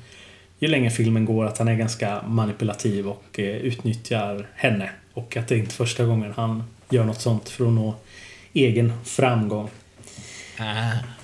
ju 0.58 0.68
längre 0.68 0.90
filmen 0.90 1.24
går 1.24 1.44
att 1.44 1.58
han 1.58 1.68
är 1.68 1.74
ganska 1.74 2.22
manipulativ 2.22 3.08
och 3.08 3.38
eh, 3.38 3.56
utnyttjar 3.56 4.48
henne. 4.54 4.90
Och 5.14 5.36
att 5.36 5.48
det 5.48 5.54
är 5.54 5.58
inte 5.58 5.74
första 5.74 6.04
gången 6.04 6.32
han 6.36 6.64
gör 6.90 7.04
något 7.04 7.20
sånt 7.20 7.48
för 7.48 7.66
att 7.66 7.72
nå 7.72 7.94
egen 8.52 8.92
framgång. 9.04 9.70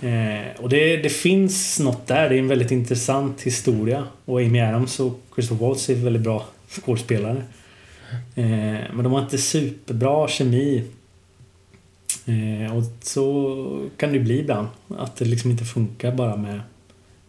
Eh, 0.09 0.47
och 0.57 0.69
det, 0.69 0.97
det 0.97 1.09
finns 1.09 1.81
något 1.81 2.07
där. 2.07 2.29
Det 2.29 2.35
är 2.35 2.39
en 2.39 2.49
väldigt 2.49 2.71
intressant 2.71 3.43
historia. 3.43 4.05
Och 4.25 4.41
Amy 4.41 4.61
Adams 4.61 5.01
och 5.01 5.21
Christopher 5.35 5.67
Waltz 5.67 5.91
är 5.91 5.95
väldigt 5.95 6.23
bra 6.23 6.45
skådespelare. 6.69 7.43
Eh, 8.35 8.45
men 8.93 9.03
de 9.03 9.13
har 9.13 9.21
inte 9.21 9.39
superbra 9.39 10.29
kemi. 10.29 10.85
Eh, 12.27 12.77
och 12.77 12.83
så 13.03 13.89
kan 13.97 14.13
det 14.13 14.19
bli 14.19 14.39
ibland. 14.41 14.69
Att 14.99 15.17
det 15.17 15.25
liksom 15.25 15.51
inte 15.51 15.65
funkar 15.65 16.13
bara 16.13 16.37
med 16.37 16.61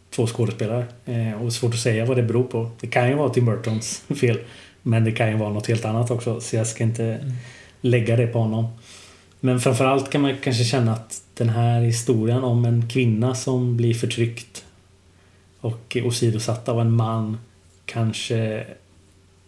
två 0.09 0.27
skådespelare. 0.27 0.85
Eh, 1.05 1.43
och 1.43 1.53
svårt 1.53 1.73
att 1.73 1.79
säga 1.79 2.05
vad 2.05 2.17
det 2.17 2.23
beror 2.23 2.43
på. 2.43 2.71
Det 2.79 2.87
kan 2.87 3.09
ju 3.09 3.15
vara 3.15 3.29
Tim 3.29 3.45
Burtons 3.45 4.03
fel. 4.19 4.39
Men 4.81 5.03
det 5.03 5.11
kan 5.11 5.29
ju 5.29 5.37
vara 5.37 5.49
något 5.49 5.67
helt 5.67 5.85
annat 5.85 6.11
också. 6.11 6.41
Så 6.41 6.55
jag 6.55 6.67
ska 6.67 6.83
inte 6.83 7.33
lägga 7.81 8.15
det 8.15 8.27
på 8.27 8.39
honom. 8.39 8.67
Men 9.39 9.59
framförallt 9.59 10.09
kan 10.09 10.21
man 10.21 10.37
kanske 10.43 10.63
känna 10.63 10.93
att 10.93 11.23
den 11.33 11.49
här 11.49 11.81
historien 11.81 12.43
om 12.43 12.65
en 12.65 12.89
kvinna 12.89 13.35
som 13.35 13.77
blir 13.77 13.93
förtryckt 13.93 14.65
och 15.59 15.97
åsidosatt 16.03 16.69
av 16.69 16.81
en 16.81 16.91
man 16.91 17.37
kanske 17.85 18.65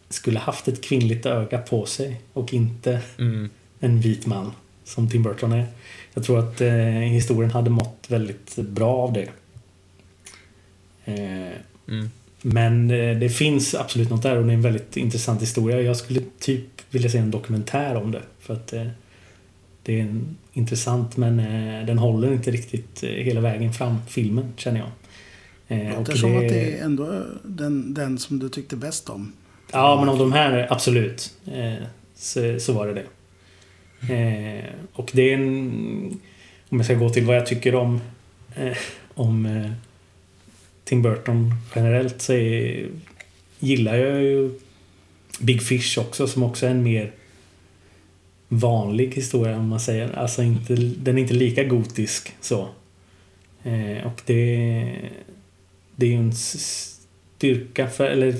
skulle 0.09 0.39
haft 0.39 0.67
ett 0.67 0.83
kvinnligt 0.83 1.25
öga 1.25 1.57
på 1.57 1.85
sig 1.85 2.21
och 2.33 2.53
inte 2.53 2.99
Mm. 3.17 3.49
en 3.79 3.99
vit 3.99 4.25
man 4.25 4.51
som 4.93 5.09
Tim 5.09 5.23
Burton 5.23 5.51
är. 5.51 5.65
Jag 6.13 6.23
tror 6.23 6.39
att 6.39 6.61
eh, 6.61 6.73
historien 6.89 7.51
hade 7.51 7.69
mått 7.69 8.05
väldigt 8.07 8.55
bra 8.55 8.95
av 8.97 9.13
det. 9.13 9.29
Eh, 11.05 11.57
Mm. 11.87 12.09
men 12.41 12.91
eh, 12.91 13.17
det 13.17 13.29
finns 13.29 13.75
absolut 13.75 14.09
något 14.09 14.23
där 14.23 14.37
och 14.37 14.45
det 14.45 14.51
är 14.51 14.55
en 14.55 14.61
väldigt 14.61 14.97
intressant 14.97 15.41
historia. 15.41 15.81
Jag 15.81 15.97
skulle 15.97 16.21
typ 16.39 16.63
vilja 16.89 17.09
se 17.09 17.17
en 17.17 17.31
dokumentär 17.31 17.95
om 17.95 18.11
det. 18.11 18.21
För 18.39 18.53
att 18.53 18.73
eh, 18.73 18.87
det 19.83 19.99
är 19.99 20.03
en, 20.03 20.37
intressant 20.53 21.17
men 21.17 21.39
eh, 21.39 21.85
den 21.85 21.97
håller 21.97 22.33
inte 22.33 22.51
riktigt 22.51 23.03
eh, 23.03 23.09
hela 23.09 23.41
vägen 23.41 23.73
fram, 23.73 23.97
filmen, 24.07 24.53
känner 24.57 24.79
jag. 24.79 24.89
Eh, 25.77 25.89
Det 25.91 25.97
låter 25.99 26.15
som 26.15 26.35
att 26.35 26.41
det 26.41 26.77
är 26.79 26.83
ändå 26.85 27.23
den, 27.43 27.93
den 27.93 28.17
som 28.17 28.39
du 28.39 28.49
tyckte 28.49 28.75
bäst 28.75 29.09
om. 29.09 29.33
Ja, 29.71 29.99
men 29.99 30.09
av 30.09 30.17
de 30.17 30.31
här, 30.33 30.67
absolut. 30.69 31.33
Eh, 31.53 31.83
så, 32.15 32.59
så 32.59 32.73
var 32.73 32.87
det 32.87 32.93
det. 32.93 33.05
Eh, 34.09 34.69
och 34.93 35.11
det 35.13 35.29
är 35.29 35.33
en... 35.33 36.19
Om 36.69 36.77
jag 36.77 36.85
ska 36.85 36.95
gå 36.95 37.09
till 37.09 37.25
vad 37.25 37.35
jag 37.35 37.45
tycker 37.45 37.75
om, 37.75 38.01
eh, 38.55 38.77
om 39.13 39.45
eh, 39.45 39.71
Tim 40.83 41.01
Burton 41.01 41.55
generellt 41.75 42.21
så 42.21 42.33
är, 42.33 42.87
gillar 43.59 43.95
jag 43.95 44.23
ju 44.23 44.59
Big 45.39 45.63
Fish 45.63 45.97
också 45.97 46.27
som 46.27 46.43
också 46.43 46.65
är 46.65 46.71
en 46.71 46.83
mer 46.83 47.11
vanlig 48.47 49.13
historia 49.15 49.57
om 49.57 49.67
man 49.67 49.79
säger. 49.79 50.19
Alltså 50.19 50.43
inte, 50.43 50.75
den 50.75 51.17
är 51.17 51.21
inte 51.21 51.33
lika 51.33 51.63
gotisk 51.63 52.33
så. 52.41 52.69
Eh, 53.63 54.05
och 54.05 54.21
det, 54.25 54.95
det 55.95 56.05
är 56.05 56.09
ju 56.09 56.17
en 56.17 56.33
styrka 56.33 57.89
för, 57.89 58.05
eller 58.05 58.35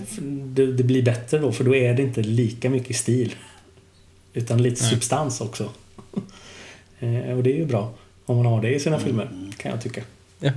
det, 0.56 0.74
det 0.74 0.84
blir 0.84 1.04
bättre 1.04 1.40
då 1.40 1.52
för 1.52 1.64
då 1.64 1.76
är 1.76 1.94
det 1.94 2.04
inte 2.04 2.22
lika 2.22 2.70
mycket 2.70 2.96
stil. 2.96 3.36
Utan 4.34 4.62
lite 4.62 4.84
Nej. 4.84 4.92
substans 4.92 5.42
också. 5.42 5.64
eh, 7.00 7.38
och 7.38 7.44
det 7.44 7.52
är 7.52 7.58
ju 7.58 7.66
bra. 7.66 7.94
Om 8.26 8.38
man 8.38 8.46
har 8.46 8.62
det 8.62 8.74
i 8.76 8.80
sina 8.80 9.00
filmer, 9.00 9.30
kan 9.58 9.72
jag 9.72 9.82
tycka. 9.82 10.02
Ja. 10.40 10.52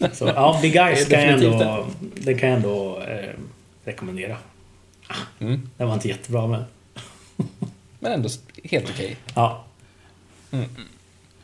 Så 0.12 0.26
ja, 0.26 0.58
Big 0.62 0.76
Eyes 0.76 1.06
Det 1.08 1.14
kan 1.14 1.24
jag 1.24 1.44
ändå, 1.44 1.86
det 2.14 2.34
kan 2.34 2.48
jag 2.48 2.56
ändå 2.56 3.02
eh, 3.02 3.34
rekommendera. 3.84 4.36
Mm. 5.38 5.68
Den 5.76 5.86
var 5.86 5.94
inte 5.94 6.08
jättebra 6.08 6.46
men... 6.46 6.64
Men 8.00 8.12
ändå 8.12 8.28
helt 8.64 8.90
okej. 8.90 9.16
Ja. 9.34 9.64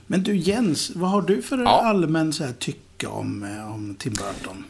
Men 0.07 0.23
du 0.23 0.37
Jens, 0.37 0.91
vad 0.95 1.11
har 1.11 1.23
du 1.23 1.43
för 1.43 1.59
Ja. 1.59 1.69
allmän 1.69 2.33
så 2.33 2.45
här, 2.45 2.53
tycke 2.53 3.07
om, 3.07 3.43
eh, 3.43 3.75
om 3.75 3.95
Tim 3.95 4.13
Burton? 4.13 4.65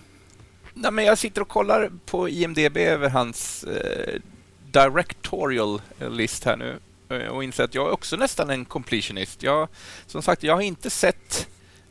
Nej, 0.74 0.92
men 0.92 1.04
jag 1.04 1.18
sitter 1.18 1.42
och 1.42 1.48
kollar 1.48 1.90
på 2.06 2.28
IMDB 2.28 2.76
över 2.76 3.08
hans 3.08 3.64
eh, 3.64 4.20
directorial 4.74 5.82
list 6.10 6.44
här 6.44 6.56
nu 6.56 6.78
eh, 7.08 7.26
och 7.26 7.44
inser 7.44 7.64
att 7.64 7.74
jag 7.74 7.86
är 7.86 7.90
också 7.92 8.16
nästan 8.16 8.50
en 8.50 8.64
completionist. 8.64 9.42
Jag, 9.42 9.68
som 10.06 10.22
sagt, 10.22 10.42
jag 10.42 10.54
har 10.54 10.60
inte 10.62 10.90
sett 10.90 11.48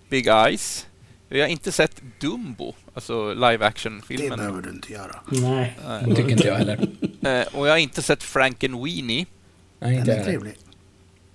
Big 0.10 0.28
Eyes. 0.28 0.88
Jag 1.30 1.40
har 1.42 1.48
inte 1.48 1.72
sett 1.72 2.02
Dumbo. 2.20 2.74
Alltså 2.94 3.34
live 3.34 3.58
Det 3.58 3.66
action-filmen. 3.68 4.38
behöver 4.40 4.62
du 4.62 4.70
inte 4.70 4.94
göra. 4.94 5.20
Nej. 5.32 5.78
Det 6.08 6.16
tycker 6.16 6.30
inte 6.32 6.48
jag 6.48 6.56
heller. 6.56 6.88
Eh, 7.26 7.48
och 7.56 7.68
jag 7.68 7.74
har 7.74 7.78
inte 7.78 8.02
sett 8.02 8.24
Frankenweenie. 8.24 9.26
Nej, 9.80 9.96
inte 9.96 10.12
Den 10.12 10.20
är 10.20 10.24
trevlig. 10.24 10.54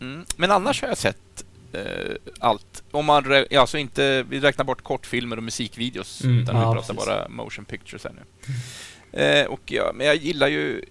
Mm. 0.01 0.24
Men 0.36 0.51
annars 0.51 0.82
har 0.82 0.88
jag 0.88 0.99
sett 0.99 1.44
eh, 1.72 2.14
allt. 2.40 2.82
Om 2.90 3.05
man 3.07 3.44
alltså 3.57 3.78
inte, 3.78 4.22
vi 4.22 4.40
räknar 4.40 4.64
bort 4.64 4.82
kortfilmer 4.82 5.36
och 5.36 5.42
musikvideos. 5.42 6.24
Mm. 6.24 6.38
Utan 6.38 6.57
Ja, 6.57 6.70
vi 6.70 6.74
pratar 6.74 6.94
precis. 6.94 7.07
bara 7.09 7.28
motion 7.28 7.64
pictures 7.64 8.05
här 8.05 8.12
nu. 8.12 9.22
Eh, 9.22 9.46
och 9.46 9.61
ja, 9.64 9.92
men 9.94 10.07
jag 10.07 10.16
gillar 10.16 10.49
ju... 10.49 10.84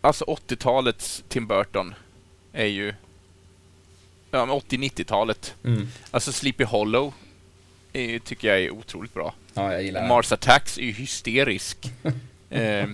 Alltså 0.00 0.24
80-talets 0.24 1.24
Tim 1.28 1.46
Burton 1.46 1.94
är 2.52 2.66
ju... 2.66 2.94
Ja, 4.30 4.46
men 4.46 4.56
80-90-talet. 4.56 5.54
Mm. 5.64 5.88
Alltså 6.10 6.32
Sleepy 6.32 6.64
Hollow 6.64 7.14
är, 7.92 8.18
tycker 8.18 8.48
jag 8.48 8.60
är 8.60 8.70
otroligt 8.70 9.14
bra. 9.14 9.34
Ja, 9.54 9.72
jag 9.72 9.82
gillar. 9.82 10.08
Mars 10.08 10.32
Attacks 10.32 10.78
är 10.78 10.82
ju 10.82 10.92
hysterisk. 10.92 11.92
eh, 12.50 12.88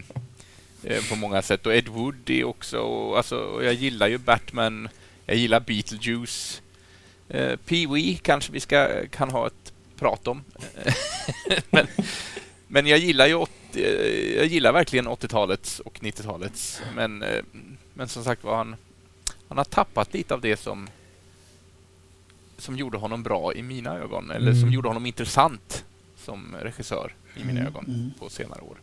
eh, 0.82 1.08
på 1.08 1.16
många 1.16 1.42
sätt. 1.42 1.66
Och 1.66 1.74
Ed 1.74 1.88
Wood 1.88 2.30
är 2.30 2.44
också... 2.44 2.78
Och, 2.78 3.16
alltså, 3.16 3.36
och 3.36 3.64
jag 3.64 3.74
gillar 3.74 4.08
ju 4.08 4.18
Batman. 4.18 4.88
Jag 5.26 5.36
gillar 5.36 5.60
Beetlejuice. 5.60 6.62
Eh, 7.28 7.58
Pee-Wee 7.66 8.18
kanske 8.22 8.52
vi 8.52 8.60
ska, 8.60 9.06
kan 9.10 9.30
ha 9.30 9.46
ett 9.46 9.72
prat 9.98 10.26
om. 10.26 10.44
men, 11.70 11.86
men 12.66 12.86
jag 12.86 12.98
gillar 12.98 13.26
ju 13.26 13.34
80, 13.76 13.84
eh, 13.84 14.36
jag 14.36 14.46
gillar 14.46 14.72
verkligen 14.72 15.08
80-talets 15.08 15.80
och 15.80 15.98
90-talets. 16.02 16.80
Men, 16.94 17.22
eh, 17.22 17.44
men 17.94 18.08
som 18.08 18.24
sagt 18.24 18.44
var, 18.44 18.56
han, 18.56 18.76
han 19.48 19.58
har 19.58 19.64
tappat 19.64 20.14
lite 20.14 20.34
av 20.34 20.40
det 20.40 20.56
som 20.56 20.88
som 22.58 22.76
gjorde 22.76 22.98
honom 22.98 23.22
bra 23.22 23.54
i 23.54 23.62
mina 23.62 23.98
ögon, 23.98 24.30
eller 24.30 24.50
Mm. 24.50 24.60
som 24.60 24.72
gjorde 24.72 24.88
honom 24.88 25.06
intressant 25.06 25.84
som 26.24 26.56
regissör 26.62 27.14
i 27.36 27.44
mina 27.44 27.60
Mm, 27.60 27.66
ögon 27.72 27.84
mm. 27.84 28.12
på 28.18 28.28
senare 28.30 28.60
år. 28.60 28.76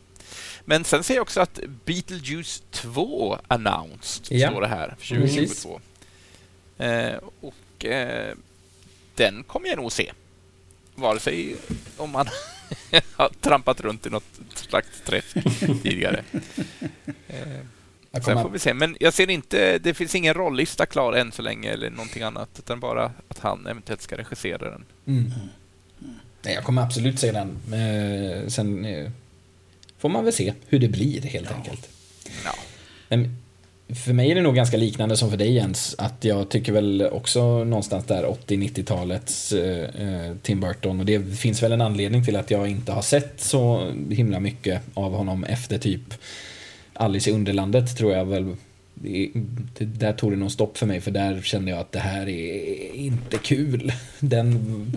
Men 0.64 0.84
sen 0.84 1.02
ser 1.04 1.14
jag 1.14 1.22
också 1.22 1.40
att 1.40 1.60
Beetlejuice 1.84 2.62
2 2.70 3.38
announced, 3.48 4.38
Ja. 4.38 4.50
står 4.50 4.60
det 4.60 4.66
här, 4.66 4.94
för 4.98 5.14
Precis. 5.16 5.62
2022. 5.62 5.80
Eh, 6.78 7.16
och 7.40 7.84
eh, 7.84 8.34
den 9.14 9.44
kommer 9.44 9.68
jag 9.68 9.76
nog 9.78 9.92
se. 9.92 10.12
Vare 10.94 11.18
sig 11.20 11.56
om 11.96 12.10
man 12.10 12.26
har 13.16 13.30
trampat 13.40 13.80
runt 13.80 14.06
i 14.06 14.10
något 14.10 14.40
slags 14.54 15.00
träsk 15.06 15.36
tidigare. 15.82 16.24
Eh, 17.28 17.36
Jag 18.10 18.24
Sen 18.24 18.42
får 18.42 18.50
vi 18.50 18.58
se. 18.58 18.74
Men 18.74 18.96
jag 19.00 19.14
ser 19.14 19.30
inte, 19.30 19.78
det 19.78 19.94
finns 19.94 20.14
ingen 20.14 20.34
rollista 20.34 20.86
klar 20.86 21.12
än 21.12 21.32
så 21.32 21.42
länge 21.42 21.70
eller 21.70 21.90
någonting 21.90 22.22
annat. 22.22 22.48
Utan 22.58 22.80
bara 22.80 23.12
att 23.28 23.38
han 23.38 23.66
eventuellt 23.66 24.02
ska 24.02 24.16
regissera 24.16 24.70
den. 24.70 24.84
mm. 25.06 25.32
Nej, 26.42 26.54
jag 26.54 26.64
kommer 26.64 26.82
absolut 26.82 27.18
se 27.18 27.32
den. 27.32 27.48
Eh, 27.72 28.48
sen 28.48 28.84
eh, 28.84 29.10
får 29.98 30.08
man 30.08 30.24
väl 30.24 30.32
se 30.32 30.54
hur 30.68 30.78
det 30.78 30.88
blir 30.88 31.22
helt 31.22 31.50
enkelt. 31.50 31.88
Ja. 32.44 32.54
Men 33.08 33.36
för 33.88 34.12
mig 34.12 34.30
är 34.30 34.34
det 34.34 34.42
nog 34.42 34.54
ganska 34.54 34.76
liknande 34.76 35.16
som 35.16 35.30
för 35.30 35.36
dig 35.36 35.52
Jens. 35.52 35.94
Att 35.98 36.24
jag 36.24 36.48
tycker 36.48 36.72
väl 36.72 37.08
också 37.12 37.64
någonstans 37.64 38.04
där 38.04 38.24
80-90-talets 38.46 39.52
eh, 39.52 39.84
eh, 39.84 40.36
Tim 40.42 40.60
Burton. 40.60 41.00
Och 41.00 41.06
det 41.06 41.36
finns 41.38 41.62
väl 41.62 41.72
en 41.72 41.80
anledning 41.80 42.24
till 42.24 42.36
att 42.36 42.50
jag 42.50 42.68
inte 42.68 42.92
har 42.92 43.02
sett 43.02 43.40
så 43.40 43.92
himla 44.10 44.40
mycket 44.40 44.82
av 44.94 45.12
honom 45.14 45.44
efter 45.44 45.78
typ 45.78 46.14
Alice 46.92 47.30
i 47.30 47.32
Underlandet 47.32 47.96
tror 47.96 48.12
jag 48.12 48.24
väl. 48.24 48.56
Det, 48.94 49.30
det, 49.78 49.84
där 49.84 50.12
tog 50.12 50.32
det 50.32 50.36
nog 50.36 50.52
stopp 50.52 50.78
för 50.78 50.86
mig 50.86 51.00
för 51.00 51.10
där 51.10 51.40
kände 51.42 51.70
jag 51.70 51.80
att 51.80 51.92
det 51.92 51.98
här 51.98 52.28
är 52.28 52.94
inte 52.94 53.38
kul. 53.38 53.92
Den 54.20 54.92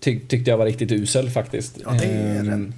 ty, 0.00 0.20
tyckte 0.20 0.50
jag 0.50 0.58
var 0.58 0.66
riktigt 0.66 0.92
usel 0.92 1.30
faktiskt. 1.30 1.78
Ja, 1.84 1.90
det 1.90 2.06
är 2.06 2.40
Ehm, 2.40 2.46
den. 2.46 2.74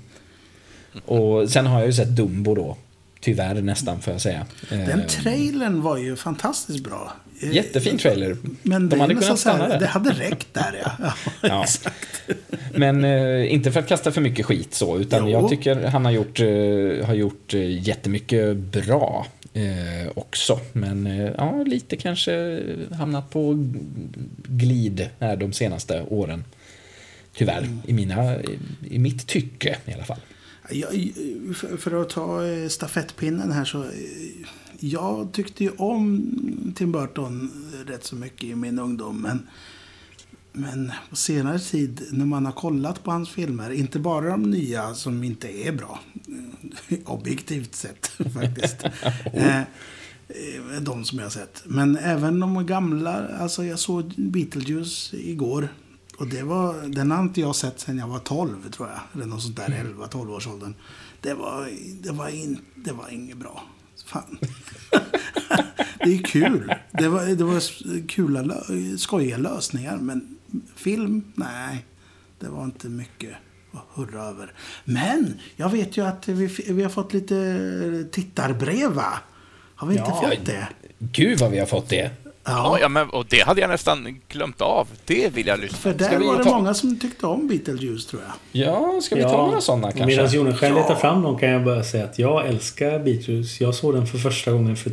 Och 1.05 1.51
sen 1.51 1.66
har 1.66 1.78
jag 1.78 1.86
ju 1.86 1.92
sett 1.92 2.16
Dumbo 2.16 2.55
då. 2.55 2.76
Tyvärr 3.21 3.55
nästan 3.62 4.01
får 4.01 4.12
jag 4.12 4.21
säga. 4.21 4.47
Den 4.69 4.81
Ehm, 4.91 5.07
trailern 5.09 5.83
var 5.83 5.97
ju 5.97 6.17
fantastiskt 6.17 6.85
bra. 6.85 7.12
Eh, 7.43 7.53
Jättefin 7.53 7.99
trailer. 7.99 8.37
Men 8.62 8.89
De 8.89 9.01
hade 9.01 9.14
kunnat 9.14 9.25
så 9.39 9.49
här, 9.49 9.57
stanna 9.57 9.69
där. 9.69 9.81
Det 9.81 9.87
hade 9.87 10.11
räckt 10.11 10.55
där 10.55 10.81
ja. 10.85 10.93
ja. 11.43 11.49
Ja. 11.49 11.67
Men 12.75 13.05
eh, 13.05 13.53
inte 13.55 13.73
för 13.73 13.81
att 13.81 13.89
kasta 13.89 14.12
för 14.12 14.21
mycket 14.21 14.47
skit 14.47 14.75
så, 14.75 14.99
utan 14.99 15.25
Jo. 15.25 15.31
jag 15.41 15.49
tycker 15.51 15.87
han 15.87 16.05
har 16.05 16.12
gjort, 16.12 16.41
eh, 16.41 17.07
har 17.07 17.14
gjort 17.14 17.55
eh, 17.55 17.89
jättemycket 17.89 18.57
bra 18.57 19.27
eh, 19.53 20.09
också. 20.14 20.61
Men 20.73 21.07
eh, 21.07 21.31
ja, 21.39 21.62
lite 21.67 21.97
kanske 21.97 22.62
hamnat 22.99 23.31
på 23.31 23.55
glid 24.49 25.09
här 25.21 25.37
de 25.37 25.53
senaste 25.53 26.03
åren. 26.09 26.45
Tyvärr, 27.37 27.59
Mm. 27.59 27.79
i, 27.87 27.93
mina, 27.93 28.37
i, 28.43 28.59
i 28.91 28.99
mitt 28.99 29.27
tycke 29.27 29.77
i 29.87 29.93
alla 29.93 30.05
fall. 30.05 30.21
Jag, 30.71 31.12
för, 31.79 32.03
att 32.03 32.11
ta 32.11 32.47
eh, 32.47 32.69
stafettpinnen 32.69 33.53
här 33.53 33.64
så. 33.64 33.83
eh, 33.85 33.89
Jag 34.81 35.33
tyckte 35.33 35.64
ju 35.64 35.71
om 35.71 36.33
Tim 36.77 36.93
Burton 36.93 37.51
rätt 37.87 38.05
så 38.05 38.17
mycket 38.17 38.45
i 38.45 38.55
min 38.55 38.79
ungdom. 38.79 39.23
Men, 39.23 39.47
men 40.53 40.93
på 41.11 41.17
senare 41.17 41.59
tid 41.59 42.03
när 42.11 42.27
man 42.27 42.45
har 42.47 42.53
kollat 42.53 43.05
på 43.05 43.11
hans 43.11 43.31
filmer, 43.31 43.71
inte 43.71 43.99
bara 43.99 44.31
de 44.31 44.43
nya 44.43 44.95
som 44.95 45.25
inte 45.25 45.49
är 45.67 45.73
bra. 45.73 46.01
Objektivt 47.05 47.75
sett 47.75 48.07
faktiskt. 48.35 48.85
eh, 49.33 49.61
de 50.83 51.05
som 51.05 51.19
jag 51.19 51.25
har 51.27 51.31
sett. 51.31 51.62
Men 51.67 51.97
även 51.97 52.41
de 52.41 52.67
gamla. 52.67 53.29
Alltså 53.29 53.64
jag 53.64 53.79
såg 53.79 54.12
Beetlejuice 54.17 55.14
igår. 55.14 55.69
Och 56.19 56.27
det 56.27 56.43
var, 56.43 56.75
den 56.89 57.11
har 57.11 57.23
inte 57.23 57.41
jag 57.41 57.57
sett 57.57 57.81
sedan 57.81 57.99
jag 57.99 58.07
var 58.09 58.19
12 58.19 58.71
tror 58.71 58.89
jag. 58.89 58.99
Eller 59.14 59.27
något 59.27 59.43
sånt 59.43 59.57
där, 59.57 59.69
11-12 59.69 60.31
års 60.37 60.47
åldern. 60.47 60.75
Det 61.21 61.35
var, 61.35 61.69
det 62.03 62.11
var, 62.12 62.29
in, 62.29 62.59
det 62.75 62.93
var 62.93 63.09
inget 63.12 63.37
bra. 63.37 63.62
Fan. 64.07 64.39
det 66.05 66.14
är 66.14 66.23
kul. 66.23 66.75
Det 66.93 67.09
var, 67.09 67.25
det 67.27 67.45
var 67.45 67.62
kula, 68.07 68.64
skojiga 68.99 69.37
lösningar. 69.37 69.97
Men 69.97 70.37
film, 70.77 71.33
nej. 71.35 71.87
Det 72.39 72.49
var 72.49 72.64
inte 72.64 72.89
mycket 72.89 73.35
att 73.73 73.85
hurra 73.95 74.23
över. 74.25 74.53
Men 74.85 75.41
jag 75.57 75.71
vet 75.71 75.97
ju 75.97 76.07
att 76.07 76.29
vi, 76.29 76.47
vi 76.69 76.83
har 76.83 76.91
fått 76.91 77.12
lite 77.12 78.09
tittarbrev 78.12 78.93
va? 78.93 79.19
Har 79.75 79.89
vi 79.89 79.95
inte 79.97 80.11
Ja. 80.11 80.31
fått 80.31 80.47
det? 80.47 80.69
Gud 80.99 81.39
vad 81.39 81.51
vi 81.51 81.59
har 81.59 81.67
fått 81.67 81.89
det. 81.89 82.11
Ja, 82.47 82.78
ja 82.80 82.88
men, 82.88 83.11
och 83.11 83.26
det 83.28 83.40
hade 83.40 83.61
jag 83.61 83.70
nästan 83.70 84.20
glömt 84.28 84.61
av. 84.61 84.88
Det 85.05 85.28
vill 85.34 85.47
jag 85.47 85.61
lyssna 85.61 85.78
För 85.78 85.94
där 85.94 86.18
vi 86.18 86.26
var 86.26 86.38
det 86.38 86.44
ta- 86.44 86.57
många 86.59 86.74
som 86.74 86.99
tyckte 87.01 87.26
om 87.26 87.49
Beetlejuice 87.49 88.07
tror 88.07 88.22
jag. 88.22 88.32
Ja, 88.66 89.01
ska 89.03 89.16
vi 89.16 89.22
ta 89.22 89.47
några 89.47 89.61
sådana 89.61 89.92
kanske? 89.92 90.07
Medan 90.16 90.32
Joneskär 90.32 90.70
letar 90.74 90.90
Ja. 90.90 90.97
fram 90.97 91.22
dem 91.22 91.38
kan 91.38 91.49
jag 91.49 91.64
bara 91.64 91.84
säga 91.84 92.05
att 92.05 92.18
jag 92.18 92.47
älskar 92.47 92.99
Beatles. 92.99 93.61
Jag 93.61 93.74
såg 93.74 93.94
den 93.94 94.07
för 94.07 94.18
första 94.18 94.53
gången 94.53 94.76
för 94.76 94.92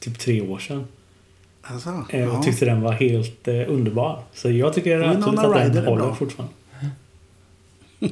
typ 0.00 0.18
tre 0.18 0.40
år 0.40 0.58
sedan. 0.58 0.86
Alltså, 1.62 2.04
Eh, 2.10 2.20
ja. 2.20 2.38
Och 2.38 2.44
tyckte 2.44 2.64
den 2.64 2.80
var 2.80 2.92
helt 2.92 3.48
eh, 3.48 3.54
underbar. 3.68 4.22
Så 4.34 4.50
jag 4.50 4.74
tycker 4.74 5.00
absolut 5.00 5.38
att 5.38 5.72
den 5.74 5.86
håller 5.86 6.12
fortfarande. 6.14 6.54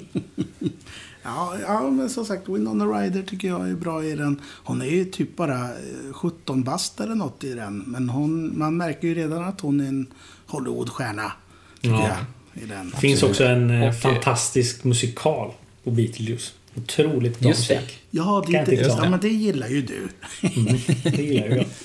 Ja, 1.24 1.54
ja, 1.66 1.90
men 1.90 2.10
som 2.10 2.24
sagt, 2.24 2.48
Winona 2.48 2.84
Ryder 2.84 3.22
tycker 3.22 3.48
jag 3.48 3.68
är 3.70 3.74
bra 3.74 4.04
i 4.04 4.14
den. 4.16 4.40
Hon 4.64 4.82
är 4.82 4.86
ju 4.86 5.04
typ 5.04 5.36
bara 5.36 5.60
eh, 5.62 6.12
17 6.12 6.62
bast 6.64 7.00
eller 7.00 7.14
något 7.14 7.44
i 7.44 7.54
den. 7.54 7.78
Men 7.78 8.08
hon, 8.08 8.58
man 8.58 8.76
märker 8.76 9.08
ju 9.08 9.14
redan 9.14 9.44
att 9.44 9.60
hon 9.60 9.80
är 9.80 9.84
en 9.88 10.06
Hollywoodstjärna. 10.46 11.32
Tycker 11.80 11.94
Ja. 11.96 12.08
jag. 12.08 12.62
I 12.62 12.66
den. 12.66 12.90
Det 12.90 12.96
finns 12.96 13.22
också 13.22 13.44
en 13.44 13.70
eh, 13.70 13.80
Och, 13.80 13.86
eh, 13.86 13.92
fantastisk 13.92 14.84
musikal 14.84 15.52
på 15.84 15.90
Beetlejuice. 15.90 16.52
Otroligt 16.76 17.40
bra 17.40 17.48
musik. 17.48 18.00
Ja, 18.10 18.44
det, 18.46 18.64
det, 18.64 18.74
ja, 18.74 19.10
men 19.10 19.20
det 19.20 19.28
gillar 19.28 19.68
ju 19.68 19.82
du. 19.82 20.08
Mm, 20.56 20.78
det 21.02 21.22
gillar 21.22 21.56
jag. 21.56 21.66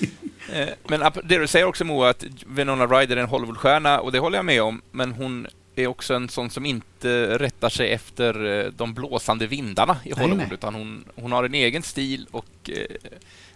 Eh, 0.52 0.68
Men 0.88 1.00
det 1.24 1.38
du 1.38 1.46
säger 1.46 1.64
också 1.66 1.84
Moa, 1.84 2.08
att 2.10 2.24
Winona 2.46 2.86
Ryder 2.86 3.16
är 3.16 3.20
en 3.20 3.28
Hollywoodstjärna 3.28 4.00
och 4.00 4.12
det 4.12 4.18
håller 4.18 4.38
jag 4.38 4.44
med 4.44 4.62
om. 4.62 4.82
Men 4.90 5.12
hon 5.12 5.46
är 5.82 5.86
också 5.86 6.14
en 6.14 6.28
sån 6.28 6.50
som 6.50 6.66
inte 6.66 7.38
rättar 7.38 7.68
sig 7.68 7.92
efter 7.92 8.44
eh, 8.64 8.72
de 8.72 8.94
blåsande 8.94 9.46
vindarna 9.46 9.96
i 10.04 10.12
Hollywood. 10.12 10.36
nej. 10.38 10.48
Utan 10.52 10.74
hon, 10.74 11.04
hon 11.14 11.32
har 11.32 11.44
en 11.44 11.54
egen 11.54 11.82
stil 11.82 12.26
och 12.30 12.70
eh, 12.70 13.10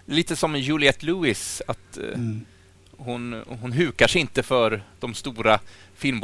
lite 0.07 0.37
som 0.37 0.57
Juliette 0.57 1.07
Lewis. 1.07 1.63
Att 1.67 1.97
eh, 1.99 2.05
Mm. 2.15 2.41
hon, 2.97 3.43
hon 3.61 3.73
hukar 3.73 4.07
sig 4.09 4.21
inte 4.21 4.43
för 4.43 4.83
de 5.01 5.15
stora 5.15 5.61